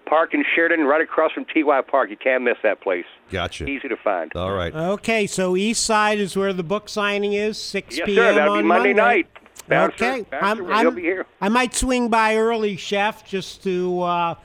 Park 0.06 0.34
in 0.34 0.44
Sheridan, 0.56 0.86
right 0.86 1.02
across 1.02 1.32
from 1.32 1.46
TY 1.46 1.82
Park. 1.82 2.10
You 2.10 2.18
can't 2.18 2.44
miss 2.44 2.58
that 2.64 2.82
place. 2.82 3.06
Gotcha. 3.32 3.66
Easy 3.68 3.88
to 3.88 3.98
find. 3.98 4.32
All 4.36 4.52
right. 4.52 4.74
Okay, 4.74 5.28
so 5.28 5.56
East 5.56 5.84
Side 5.86 6.20
is 6.20 6.36
where 6.36 6.54
the 6.54 6.64
book 6.64 6.90
signing 6.90 7.34
is, 7.34 7.58
6 7.58 7.98
Yes, 7.98 8.06
p.m. 8.06 8.16
sir. 8.18 8.34
That'll 8.36 8.54
be 8.56 8.60
on 8.60 8.68
Monday 8.68 8.94
night. 8.94 9.28
Bouncer, 9.68 10.06
okay, 10.06 10.22
Bouncer, 10.30 10.66
I'm, 10.72 10.86
I'm- 10.88 10.96
be 10.96 11.02
here. 11.02 11.26
I 11.40 11.48
might 11.50 11.74
swing 11.74 12.10
by 12.10 12.36
early, 12.36 12.76
Chef, 12.76 13.26
just 13.26 13.64
to 13.64 14.02
uh, 14.02 14.36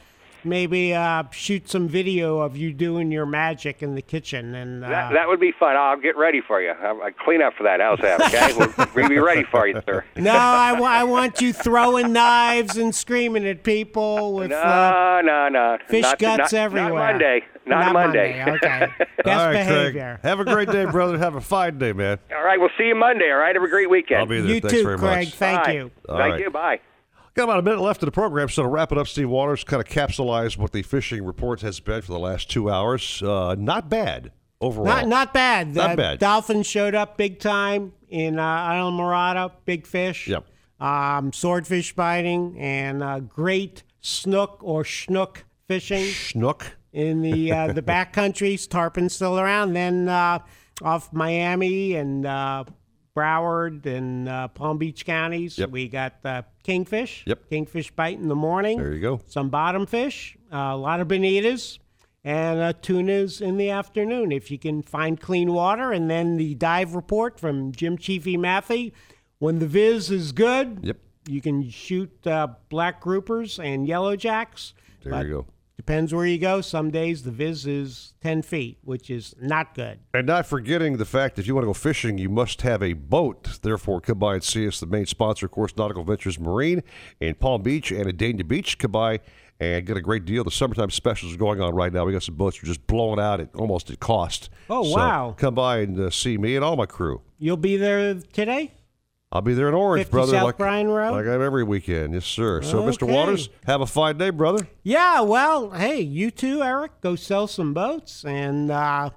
maybe 0.45 0.95
uh, 0.95 1.25
shoot 1.31 1.69
some 1.69 1.89
video 1.89 2.41
of 2.41 2.57
you 2.57 2.73
doing 2.73 3.11
your 3.13 3.27
magic 3.27 3.83
in 3.83 3.95
the 3.95 4.03
kitchen. 4.03 4.55
And 4.55 4.85
uh, 4.85 4.89
That, 4.89 5.13
that 5.13 5.29
would 5.29 5.41
be 5.41 5.53
fun. 5.59 5.77
I'll 5.77 5.99
get 6.01 6.17
ready 6.17 6.41
for 6.41 6.61
you. 6.61 6.71
I'll, 6.71 7.03
I'll 7.03 7.11
clean 7.13 7.43
up 7.43 7.55
for 7.55 7.63
that. 7.65 7.81
How's 7.81 7.99
that? 8.01 8.21
Okay, 8.23 8.53
we'll, 8.77 8.87
we'll 8.95 9.09
be 9.09 9.19
ready 9.19 9.45
for 9.45 9.67
you, 9.67 9.81
sir. 9.87 10.05
no, 10.17 10.33
I, 10.33 11.05
want 11.05 11.41
you 11.41 11.53
throwing 11.53 12.13
knives 12.13 12.77
and 12.77 12.95
screaming 12.95 13.47
at 13.47 13.63
people 13.63 14.35
with 14.35 14.53
uh, 14.53 15.23
No, 15.23 15.49
no, 15.49 15.49
no. 15.49 15.79
fish 15.89 16.03
Not- 16.03 16.19
guts 16.19 16.53
not- 16.53 16.59
everywhere. 16.59 16.91
Not 16.93 17.13
Monday. 17.13 17.45
Not, 17.67 17.85
Not 17.85 17.93
Monday. 17.93 18.39
Monday, 18.45 18.57
okay. 18.67 18.87
Best 19.25 19.29
All 19.29 19.47
right, 19.47 19.53
behavior. 19.53 20.19
Craig. 20.21 20.21
Have 20.23 20.41
a 20.41 20.45
great 20.47 20.71
day, 20.71 20.85
brother. 20.91 21.19
Have 21.19 21.35
a 21.35 21.41
fine 21.41 21.79
day, 21.79 21.93
man. 21.93 22.19
all 22.35 22.43
right, 22.43 22.59
we'll 22.59 22.71
see 22.79 22.85
you 22.85 22.95
Monday. 22.95 23.31
All 23.31 23.37
right, 23.37 23.55
have 23.55 23.63
a 23.63 23.69
great 23.69 23.91
weekend. 23.91 24.21
I'll 24.21 24.27
be 24.27 24.41
there. 24.41 24.55
You 24.55 24.61
Thanks 24.63 24.73
too, 24.75 24.85
very 24.85 24.97
Craig. 24.99 25.27
much. 25.27 25.35
Thank 25.35 25.65
Bye. 25.65 25.73
you. 25.73 25.91
All 26.09 26.17
Thank 26.17 26.33
right. 26.33 26.41
you. 26.41 26.51
Bye. 26.51 26.81
Got 27.39 27.45
about 27.45 27.61
a 27.61 27.63
minute 27.63 27.81
left 27.83 28.03
of 28.03 28.09
the 28.09 28.11
program, 28.11 28.49
so 28.49 28.65
to 28.65 28.69
wrap 28.69 28.91
it 28.91 28.99
up, 28.99 29.07
Steve 29.07 29.29
Waters 29.31 29.63
kind 29.63 29.81
of 29.81 29.87
capsulize 29.87 30.59
what 30.59 30.73
the 30.73 30.83
fishing 30.83 31.25
report 31.25 31.61
has 31.61 31.79
been 31.79 32.03
for 32.03 32.11
the 32.11 32.19
last 32.19 32.51
two 32.51 32.69
hours. 32.69 33.23
Uh, 33.23 33.55
not 33.57 33.89
bad 33.89 34.33
overall. 34.61 34.87
Not 34.87 35.07
not 35.07 35.33
bad. 35.33 35.73
Not 35.73 35.91
The 35.91 35.97
bad. 35.97 36.19
Dolphins 36.19 36.67
showed 36.67 36.97
up 36.97 37.17
big 37.17 37.39
time 37.39 37.93
in 38.09 38.41
uh, 38.41 38.71
Islamorada, 38.71 39.53
big 39.67 39.87
fish. 39.87 40.27
Yep. 40.27 40.47
Um, 40.81 41.33
swordfish 41.33 41.95
biting 41.95 42.59
and 42.59 43.05
uh, 43.05 43.21
great 43.21 43.85
snook 44.01 44.59
or 44.61 44.83
schnook 44.83 45.45
fishing 45.69 46.07
Schnook. 46.07 46.63
in 46.93 47.23
the 47.23 47.53
uh, 47.53 47.73
the 47.73 47.83
back 47.83 48.13
countries. 48.13 48.67
Tarpon 48.67 49.09
still 49.09 49.39
around. 49.39 49.75
Then 49.75 50.09
uh, 50.09 50.41
off 50.83 51.13
Miami 51.13 51.95
and 51.95 52.27
uh, 52.27 52.65
Broward 53.19 53.85
and 53.87 54.29
uh, 54.29 54.49
Palm 54.49 54.79
Beach 54.79 55.05
counties, 55.05 55.59
Yep. 55.59 55.71
we 55.71 55.89
got 55.89 56.15
uh, 56.25 56.43
kingfish. 56.63 57.25
Yep. 57.27 57.51
Kingfish 57.51 57.91
bite 57.91 58.19
in 58.19 58.29
the 58.29 58.35
morning. 58.37 58.79
There 58.79 58.95
you 58.95 59.01
go. 59.01 59.21
Some 59.27 59.49
bottom 59.51 59.87
fish, 59.87 60.37
uh, 60.53 60.57
a 60.57 60.77
lot 60.77 61.01
of 61.01 61.09
bonitas, 61.09 61.79
and 62.25 62.61
uh, 62.61 62.73
tunas 62.81 63.41
in 63.41 63.57
the 63.57 63.71
afternoon. 63.71 64.31
If 64.33 64.51
you 64.51 64.59
can 64.59 64.83
find 64.83 65.21
clean 65.21 65.53
water, 65.53 65.91
and 65.93 66.09
then 66.11 66.37
the 66.37 66.55
dive 66.55 66.95
report 66.95 67.41
from 67.41 67.73
Jim 67.73 67.99
Chiefy 67.99 68.37
Matthew. 68.37 68.91
When 69.41 69.59
the 69.61 69.67
viz 69.69 70.11
is 70.11 70.33
good, 70.33 70.81
Yep. 70.83 70.97
you 71.29 71.41
can 71.41 71.69
shoot 71.71 72.27
uh, 72.27 72.49
black 72.69 73.03
groupers 73.03 73.63
and 73.63 73.87
yellow 73.87 74.17
jacks. 74.17 74.75
There 75.03 75.13
but 75.13 75.27
you 75.27 75.33
go. 75.33 75.47
Depends 75.79 76.13
where 76.13 76.27
you 76.27 76.39
go. 76.39 76.61
Some 76.61 76.91
days 76.91 77.23
the 77.23 77.31
viz 77.31 77.65
is 77.65 78.13
10 78.21 78.43
feet, 78.43 78.79
which 78.83 79.11
is 79.11 79.35
not 79.41 79.75
good. 79.75 80.01
And 80.13 80.27
not 80.27 80.45
forgetting 80.45 80.97
the 80.97 81.05
fact 81.05 81.37
that 81.37 81.43
if 81.43 81.47
you 81.47 81.55
want 81.55 81.63
to 81.63 81.69
go 81.69 81.73
fishing, 81.73 82.19
you 82.19 82.29
must 82.29 82.63
have 82.63 82.83
a 82.83 82.95
boat. 82.95 83.61
Therefore, 83.63 84.01
come 84.01 84.19
by 84.19 84.35
and 84.35 84.43
see 84.43 84.67
us. 84.67 84.81
The 84.81 84.87
main 84.87 85.07
sponsor, 85.07 85.47
of 85.47 85.53
course, 85.53 85.77
Nautical 85.77 86.03
Ventures 86.03 86.39
Marine 86.39 86.83
in 87.21 87.37
Palm 87.37 87.63
Beach 87.63 87.93
and 87.93 88.09
at 88.09 88.17
Dania 88.17 88.47
Beach. 88.47 88.77
Come 88.77 88.91
by 88.91 89.21
and 89.61 89.87
get 89.87 89.97
a 89.97 90.01
great 90.01 90.25
deal. 90.25 90.43
The 90.43 90.51
summertime 90.51 90.91
specials 90.91 91.35
are 91.35 91.39
going 91.39 91.61
on 91.61 91.77
right 91.77 91.93
now. 91.93 92.05
We 92.05 92.13
got 92.13 92.25
some 92.25 92.35
boats 92.35 92.57
that 92.59 92.65
are 92.65 92.67
just 92.67 92.85
blowing 92.89 93.21
out 93.21 93.41
at 93.41 93.55
almost 93.55 93.89
at 93.89 94.01
cost. 94.01 94.51
Oh, 94.69 94.83
So 94.83 94.97
wow. 94.97 95.35
Come 95.39 95.55
by 95.55 95.79
and 95.79 95.99
uh, 95.99 96.11
see 96.11 96.39
me 96.39 96.57
and 96.57 96.65
all 96.65 96.75
my 96.75 96.87
crew. 96.87 97.23
You'll 97.39 97.57
be 97.57 97.77
there 97.77 98.15
today? 98.15 98.73
I'll 99.31 99.43
be 99.43 99.53
there 99.53 99.69
in 99.69 99.75
Orange, 99.75 100.05
50 100.05 100.11
brother. 100.11 100.33
South 100.33 100.45
like, 100.45 100.57
Bryan 100.57 100.89
Road? 100.89 101.13
like 101.13 101.27
I 101.27 101.35
am 101.35 101.43
every 101.43 101.63
weekend. 101.63 102.15
Yes, 102.15 102.25
sir. 102.25 102.63
So, 102.63 102.83
Mr. 102.83 103.07
Waters, 103.07 103.51
have 103.67 103.83
a 103.83 103.87
fine 103.87 104.17
day, 104.17 104.31
brother. 104.31 104.67
Yeah, 104.83 105.21
well, 105.21 105.71
hey, 105.71 106.01
you 106.01 106.31
too, 106.31 106.63
Eric. 106.63 107.01
Go 107.03 107.15
sell 107.15 107.47
some 107.47 107.75
boats. 107.75 108.25
And 108.25 108.71
uh, 108.71 109.11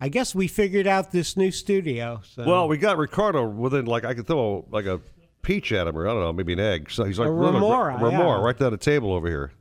I 0.00 0.08
guess 0.08 0.34
we 0.34 0.48
figured 0.48 0.88
out 0.88 1.12
this 1.12 1.36
new 1.36 1.52
studio. 1.52 2.20
So. 2.24 2.44
Well, 2.44 2.66
we 2.66 2.78
got 2.78 2.98
Ricardo 2.98 3.46
within, 3.46 3.84
like, 3.84 4.04
I 4.04 4.14
could 4.14 4.26
throw 4.26 4.66
like 4.70 4.86
a 4.86 5.00
peach 5.42 5.70
at 5.70 5.86
him, 5.86 5.96
or 5.96 6.08
I 6.08 6.12
don't 6.12 6.22
know, 6.22 6.32
maybe 6.32 6.54
an 6.54 6.60
egg. 6.60 6.90
So 6.90 7.04
he's 7.04 7.20
like, 7.20 7.28
A 7.28 7.32
remora, 7.32 7.94
remora, 7.94 8.38
yeah. 8.38 8.44
right 8.44 8.58
down 8.58 8.72
the 8.72 8.76
table 8.76 9.12
over 9.12 9.28
here. 9.28 9.52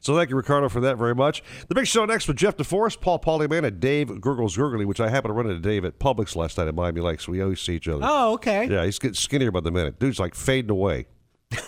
So 0.00 0.16
thank 0.16 0.30
you, 0.30 0.36
Ricardo, 0.36 0.68
for 0.68 0.80
that 0.80 0.96
very 0.98 1.14
much. 1.14 1.42
The 1.68 1.74
big 1.74 1.86
show 1.86 2.04
next 2.04 2.28
with 2.28 2.36
Jeff 2.36 2.56
DeForest, 2.56 3.00
Paul 3.00 3.18
Polyman, 3.18 3.64
and 3.64 3.80
Dave 3.80 4.20
Gurgles 4.20 4.56
Gurgly, 4.56 4.84
which 4.84 5.00
I 5.00 5.08
happened 5.08 5.30
to 5.30 5.34
run 5.34 5.46
into 5.46 5.60
Dave 5.60 5.84
at 5.84 5.98
Publix 5.98 6.34
last 6.36 6.58
night 6.58 6.68
at 6.68 6.74
Miami 6.74 7.00
Lakes. 7.00 7.28
We 7.28 7.42
always 7.42 7.60
see 7.60 7.74
each 7.76 7.88
other. 7.88 8.00
Oh, 8.02 8.34
okay. 8.34 8.66
Yeah, 8.68 8.84
he's 8.84 8.98
getting 8.98 9.14
skinnier 9.14 9.50
by 9.50 9.60
the 9.60 9.70
minute. 9.70 9.98
Dude's 9.98 10.18
like 10.20 10.34
fading 10.34 10.70
away. 10.70 11.06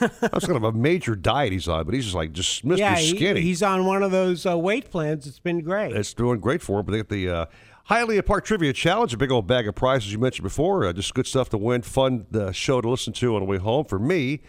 That's 0.01 0.47
kind 0.47 0.57
of 0.57 0.65
a 0.65 0.73
major 0.73 1.15
diet 1.15 1.53
he's 1.53 1.69
on, 1.69 1.85
but 1.85 1.95
he's 1.95 2.05
just 2.05 2.17
like 2.17 2.33
just 2.33 2.65
Mr. 2.65 2.79
yeah, 2.79 2.97
he- 2.97 3.17
Skinny. 3.17 3.41
he's 3.43 3.63
on 3.63 3.85
one 3.85 4.03
of 4.03 4.11
those 4.13 4.47
uh, 4.47 4.57
weight 4.57 4.91
plans. 4.91 5.27
It's 5.27 5.39
been 5.39 5.61
great. 5.61 5.95
It's 5.95 6.15
doing 6.15 6.41
great 6.41 6.63
for 6.63 6.81
him. 6.81 6.87
But 6.87 6.93
they 6.93 6.99
got 6.99 7.09
the 7.11 7.29
uh, 7.29 8.23
Park 8.23 8.45
Trivia 8.47 8.73
Challenge, 8.73 9.13
a 9.13 9.19
big 9.19 9.31
old 9.31 9.47
bag 9.47 9.69
of 9.69 9.75
prizes 9.75 10.11
you 10.13 10.19
mentioned 10.19 10.45
before. 10.45 10.87
Uh, 10.87 10.93
just 10.95 11.13
good 11.15 11.27
stuff 11.27 11.51
to 11.51 11.59
win. 11.59 11.83
Fun 11.83 12.27
uh, 12.35 12.51
show 12.53 12.81
to 12.81 12.89
listen 12.89 13.13
to 13.15 13.35
on 13.35 13.41
the 13.41 13.47
way 13.47 13.59
home 13.59 13.85
for 13.85 13.99
me. 13.99 14.41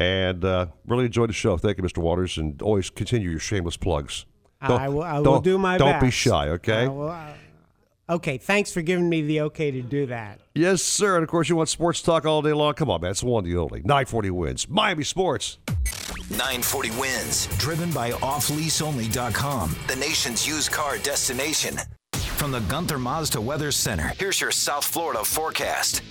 And 0.00 0.44
uh, 0.44 0.66
really 0.86 1.04
enjoyed 1.04 1.28
the 1.28 1.34
show. 1.34 1.58
Thank 1.58 1.76
you, 1.76 1.84
Mr. 1.84 1.98
Waters. 1.98 2.38
And 2.38 2.60
always 2.62 2.88
continue 2.88 3.28
your 3.30 3.38
shameless 3.38 3.76
plugs. 3.76 4.24
I 4.62 4.88
will- 4.88 5.02
I 5.02 5.18
will 5.18 5.24
don't- 5.24 5.44
do 5.44 5.58
my 5.58 5.76
Don't 5.78 6.00
be 6.00 6.10
shy, 6.10 6.48
okay? 6.48 6.84
I 6.84 6.88
will, 6.88 7.08
uh, 7.10 7.32
okay, 8.10 8.36
thanks 8.38 8.72
for 8.72 8.82
giving 8.82 9.08
me 9.08 9.22
the 9.22 9.42
okay 9.42 9.70
to 9.70 9.80
do 9.82 10.06
that. 10.06 10.40
Yes, 10.54 10.82
sir. 10.82 11.16
And 11.16 11.22
of 11.22 11.28
course, 11.30 11.48
you 11.48 11.56
want 11.56 11.68
sports 11.68 12.02
talk 12.02 12.24
all 12.26 12.40
day 12.42 12.52
long. 12.52 12.74
Come 12.74 12.90
on, 12.90 13.00
man. 13.02 13.10
It's 13.12 13.20
the 13.20 13.26
one, 13.26 13.44
the 13.44 13.56
only. 13.56 13.80
940 13.80 14.30
WINZ. 14.30 14.68
Miami 14.68 15.04
Sports. 15.04 15.58
940 16.30 16.90
WINZ, 16.90 17.58
driven 17.58 17.90
by 17.92 18.10
offleaseonly.com, 18.12 19.74
the 19.86 19.96
nation's 19.96 20.46
used 20.46 20.70
car 20.72 20.96
destination. 20.98 21.76
From 22.36 22.52
the 22.52 22.60
Gunther 22.60 22.98
Mazda 22.98 23.40
Weather 23.40 23.70
Center, 23.70 24.12
here's 24.18 24.40
your 24.40 24.50
South 24.50 24.84
Florida 24.84 25.22
forecast. 25.24 26.02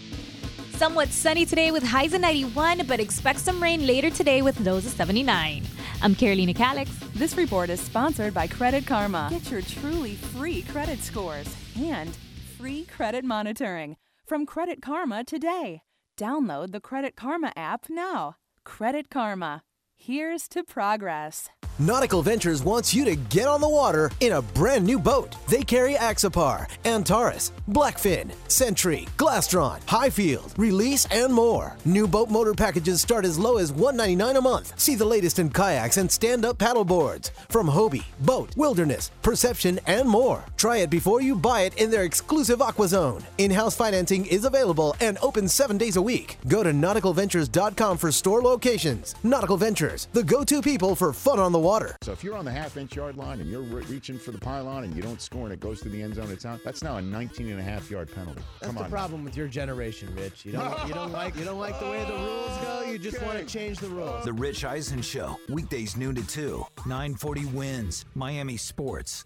Somewhat 0.80 1.10
sunny 1.10 1.46
today 1.46 1.72
with 1.72 1.84
highs 1.84 2.14
of 2.14 2.22
91, 2.22 2.88
but 2.88 3.02
expect 3.02 3.40
some 3.40 3.62
rain 3.62 3.86
later 3.86 4.10
today 4.10 4.42
with 4.42 4.58
lows 4.62 4.86
of 4.86 4.94
79. 4.94 5.64
I'm 6.02 6.16
Carolina 6.16 6.54
Calix. 6.54 6.90
This 7.16 7.36
report 7.36 7.70
is 7.70 7.82
sponsored 7.82 8.34
by 8.34 8.48
Credit 8.48 8.86
Karma. 8.88 9.28
Get 9.30 9.52
your 9.52 9.60
truly 9.60 10.16
free 10.16 10.62
credit 10.62 11.00
scores 11.00 11.54
and 11.78 12.18
free 12.58 12.86
credit 12.86 13.26
monitoring 13.26 13.98
from 14.26 14.46
Credit 14.46 14.82
Karma 14.82 15.26
today. 15.26 15.82
Download 16.18 16.72
the 16.72 16.80
Credit 16.80 17.18
Karma 17.18 17.52
app 17.58 17.88
now. 17.90 18.38
Credit 18.64 19.10
Karma. 19.10 19.64
Here's 20.02 20.48
to 20.50 20.64
progress. 20.64 21.50
Nautical 21.82 22.22
Ventures 22.22 22.62
wants 22.62 22.94
you 22.94 23.06
to 23.06 23.16
get 23.16 23.48
on 23.48 23.62
the 23.62 23.70
water 23.70 24.12
in 24.20 24.34
a 24.34 24.42
brand 24.42 24.86
new 24.86 25.00
boat. 25.00 25.34
They 25.48 25.62
carry 25.62 25.94
Axopar, 25.94 26.68
Antares, 26.84 27.54
Blackfin, 27.70 28.34
Sentry, 28.50 29.08
Glastron, 29.16 29.80
Highfield, 29.88 30.54
Release, 30.58 31.06
and 31.06 31.34
more. 31.34 31.78
New 31.86 32.06
boat 32.06 32.30
motor 32.30 32.54
packages 32.54 33.00
start 33.00 33.24
as 33.24 33.40
low 33.40 33.58
as 33.60 33.72
199 33.72 34.36
a 34.36 34.42
month. 34.42 34.78
See 34.78 34.96
the 34.96 35.06
latest 35.06 35.40
in 35.40 35.50
kayaks 35.52 35.96
and 35.96 36.12
stand-up 36.12 36.58
paddle 36.58 36.84
boards 36.84 37.32
from 37.48 37.68
Hobie, 37.70 38.04
BOTE, 38.26 38.58
Wilderness, 38.58 39.12
Perception, 39.22 39.80
and 39.88 40.10
more. 40.10 40.44
Try 40.58 40.78
it 40.80 40.90
before 40.90 41.22
you 41.22 41.34
buy 41.34 41.62
it 41.62 41.78
in 41.78 41.90
their 41.90 42.04
exclusive 42.04 42.62
Aqua 42.62 42.90
Zone. 42.90 43.24
In-house 43.38 43.78
financing 43.78 44.26
is 44.26 44.44
available 44.44 44.98
and 45.00 45.18
open 45.22 45.48
seven 45.48 45.78
days 45.78 45.96
a 45.96 46.02
week. 46.02 46.40
Go 46.50 46.62
to 46.62 46.72
nauticalventures.com 46.72 47.98
for 47.98 48.12
store 48.12 48.42
locations. 48.42 49.16
Nautical 49.24 49.56
Ventures, 49.56 49.89
the 50.14 50.24
go-to 50.24 50.62
people 50.62 50.96
for 50.96 51.14
fun 51.14 51.40
on 51.40 51.52
the 51.52 51.60
water. 51.60 51.96
So 52.02 52.12
if 52.12 52.24
you're 52.24 52.38
on 52.38 52.46
the 52.46 52.52
half 52.52 52.78
inch 52.78 52.96
yard 52.96 53.18
line 53.18 53.40
and 53.42 53.50
you're 53.50 53.62
re- 53.62 53.84
reaching 53.84 54.18
for 54.18 54.32
the 54.32 54.38
pylon 54.38 54.84
and 54.84 54.96
you 54.96 55.02
don't 55.02 55.22
score 55.22 55.44
and 55.44 55.54
it 55.54 55.60
goes 55.60 55.82
to 55.82 55.90
the 55.90 56.02
end 56.02 56.16
zone, 56.16 56.30
it's 56.32 56.46
out. 56.46 56.60
That's 56.64 56.84
now 56.84 56.98
a 56.98 57.02
19 57.02 57.50
and 57.50 57.60
a 57.60 57.64
half 57.64 57.90
yard 57.90 58.10
penalty. 58.14 58.42
That's 58.60 58.68
Come 58.68 58.76
the 58.76 58.84
on. 58.84 58.90
problem 58.92 59.24
with 59.24 59.36
your 59.36 59.48
generation, 59.48 60.14
Rich. 60.16 60.46
You 60.46 60.54
don't 60.54 60.88
you 60.88 60.94
don't 60.94 61.12
like 61.12 61.36
you 61.36 61.44
don't 61.46 61.60
like 61.60 61.80
the 61.80 61.86
way 61.90 62.04
the 62.06 62.14
rules 62.14 62.58
go. 62.62 62.84
You 62.90 62.98
just 63.00 63.22
want 63.24 63.40
to 63.40 63.46
change 63.46 63.80
the 63.80 63.90
rules. 63.90 64.26
The 64.26 64.34
Rich 64.34 64.66
Eisen 64.66 65.02
Show, 65.02 65.38
weekdays 65.50 65.96
noon 65.98 66.16
to 66.16 66.26
2, 66.28 66.66
940 66.86 67.42
WINZ, 67.46 68.06
Miami 68.16 68.58
Sports. 68.58 69.26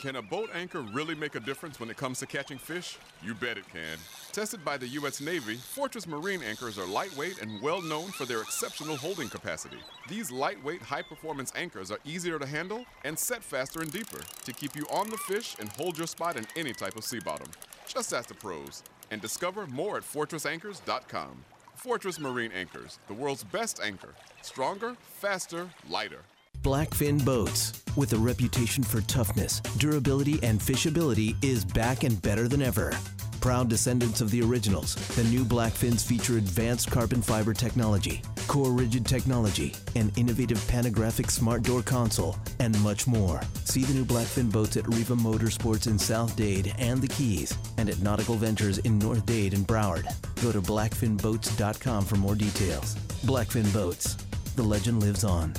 Can 0.00 0.14
a 0.14 0.22
boat 0.22 0.48
anchor 0.54 0.80
really 0.80 1.16
make 1.16 1.34
a 1.34 1.40
difference 1.40 1.80
when 1.80 1.90
it 1.90 1.96
comes 1.96 2.20
to 2.20 2.26
catching 2.26 2.56
fish? 2.56 2.98
You 3.20 3.34
bet 3.34 3.58
it 3.58 3.68
can. 3.68 3.98
Tested 4.30 4.64
by 4.64 4.76
the 4.76 4.86
U.S. 4.86 5.20
Navy, 5.20 5.56
Fortress 5.56 6.06
Marine 6.06 6.40
anchors 6.44 6.78
are 6.78 6.86
lightweight 6.86 7.42
and 7.42 7.60
well 7.60 7.82
known 7.82 8.12
for 8.12 8.26
their 8.26 8.42
exceptional 8.42 8.96
holding 8.96 9.28
capacity. 9.28 9.78
These 10.08 10.30
lightweight, 10.30 10.82
high 10.82 11.02
performance 11.02 11.52
anchors 11.56 11.90
are 11.90 11.98
easier 12.04 12.38
to 12.38 12.46
handle 12.46 12.84
and 13.04 13.18
set 13.18 13.42
faster 13.42 13.80
and 13.80 13.90
deeper 13.90 14.20
to 14.44 14.52
keep 14.52 14.76
you 14.76 14.86
on 14.92 15.10
the 15.10 15.16
fish 15.16 15.56
and 15.58 15.68
hold 15.70 15.98
your 15.98 16.06
spot 16.06 16.36
in 16.36 16.46
any 16.54 16.72
type 16.72 16.96
of 16.96 17.02
sea 17.02 17.18
bottom. 17.18 17.48
Just 17.88 18.12
ask 18.12 18.28
the 18.28 18.34
pros 18.34 18.84
and 19.10 19.20
discover 19.20 19.66
more 19.66 19.96
at 19.96 20.04
FortressAnchors.com. 20.04 21.44
Fortress 21.74 22.18
Marine 22.18 22.52
Anchors, 22.52 22.98
the 23.08 23.14
world's 23.14 23.42
best 23.42 23.80
anchor. 23.80 24.14
Stronger, 24.48 24.96
faster, 25.02 25.68
lighter. 25.90 26.24
Blackfin 26.62 27.22
Boats, 27.22 27.84
with 27.96 28.14
a 28.14 28.16
reputation 28.16 28.82
for 28.82 29.02
toughness, 29.02 29.60
durability, 29.76 30.40
and 30.42 30.58
fishability, 30.58 31.36
is 31.44 31.66
back 31.66 32.02
and 32.02 32.20
better 32.22 32.48
than 32.48 32.62
ever. 32.62 32.94
Proud 33.42 33.68
descendants 33.68 34.22
of 34.22 34.30
the 34.30 34.40
originals, 34.40 34.94
the 35.16 35.24
new 35.24 35.44
Blackfins 35.44 36.04
feature 36.04 36.38
advanced 36.38 36.90
carbon 36.90 37.20
fiber 37.20 37.52
technology, 37.52 38.22
core 38.48 38.72
rigid 38.72 39.04
technology, 39.04 39.74
an 39.96 40.10
innovative 40.16 40.58
panographic 40.60 41.30
smart 41.30 41.62
door 41.62 41.82
console, 41.82 42.34
and 42.58 42.76
much 42.82 43.06
more. 43.06 43.42
See 43.64 43.84
the 43.84 43.92
new 43.92 44.06
Blackfin 44.06 44.50
boats 44.50 44.78
at 44.78 44.88
Riva 44.88 45.14
Motorsports 45.14 45.86
in 45.86 45.98
South 45.98 46.34
Dade 46.36 46.74
and 46.78 47.02
the 47.02 47.08
Keys, 47.08 47.56
and 47.76 47.90
at 47.90 48.00
Nautical 48.00 48.36
Ventures 48.36 48.78
in 48.78 48.98
North 48.98 49.26
Dade 49.26 49.52
and 49.52 49.66
Broward. 49.66 50.06
Go 50.42 50.52
to 50.52 50.62
blackfinboats.com 50.62 52.04
for 52.06 52.16
more 52.16 52.34
details. 52.34 52.96
Blackfin 53.26 53.70
Boats, 53.74 54.16
the 54.58 54.62
legend 54.64 55.00
lives 55.00 55.22
on. 55.22 55.54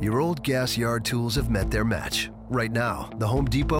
Your 0.00 0.20
old 0.20 0.42
gas 0.42 0.78
yard 0.78 1.04
tools 1.04 1.34
have 1.34 1.50
met 1.50 1.70
their 1.70 1.84
match. 1.84 2.30
Right 2.48 2.72
now, 2.72 3.10
the 3.18 3.26
Home 3.26 3.44
Depot 3.44 3.76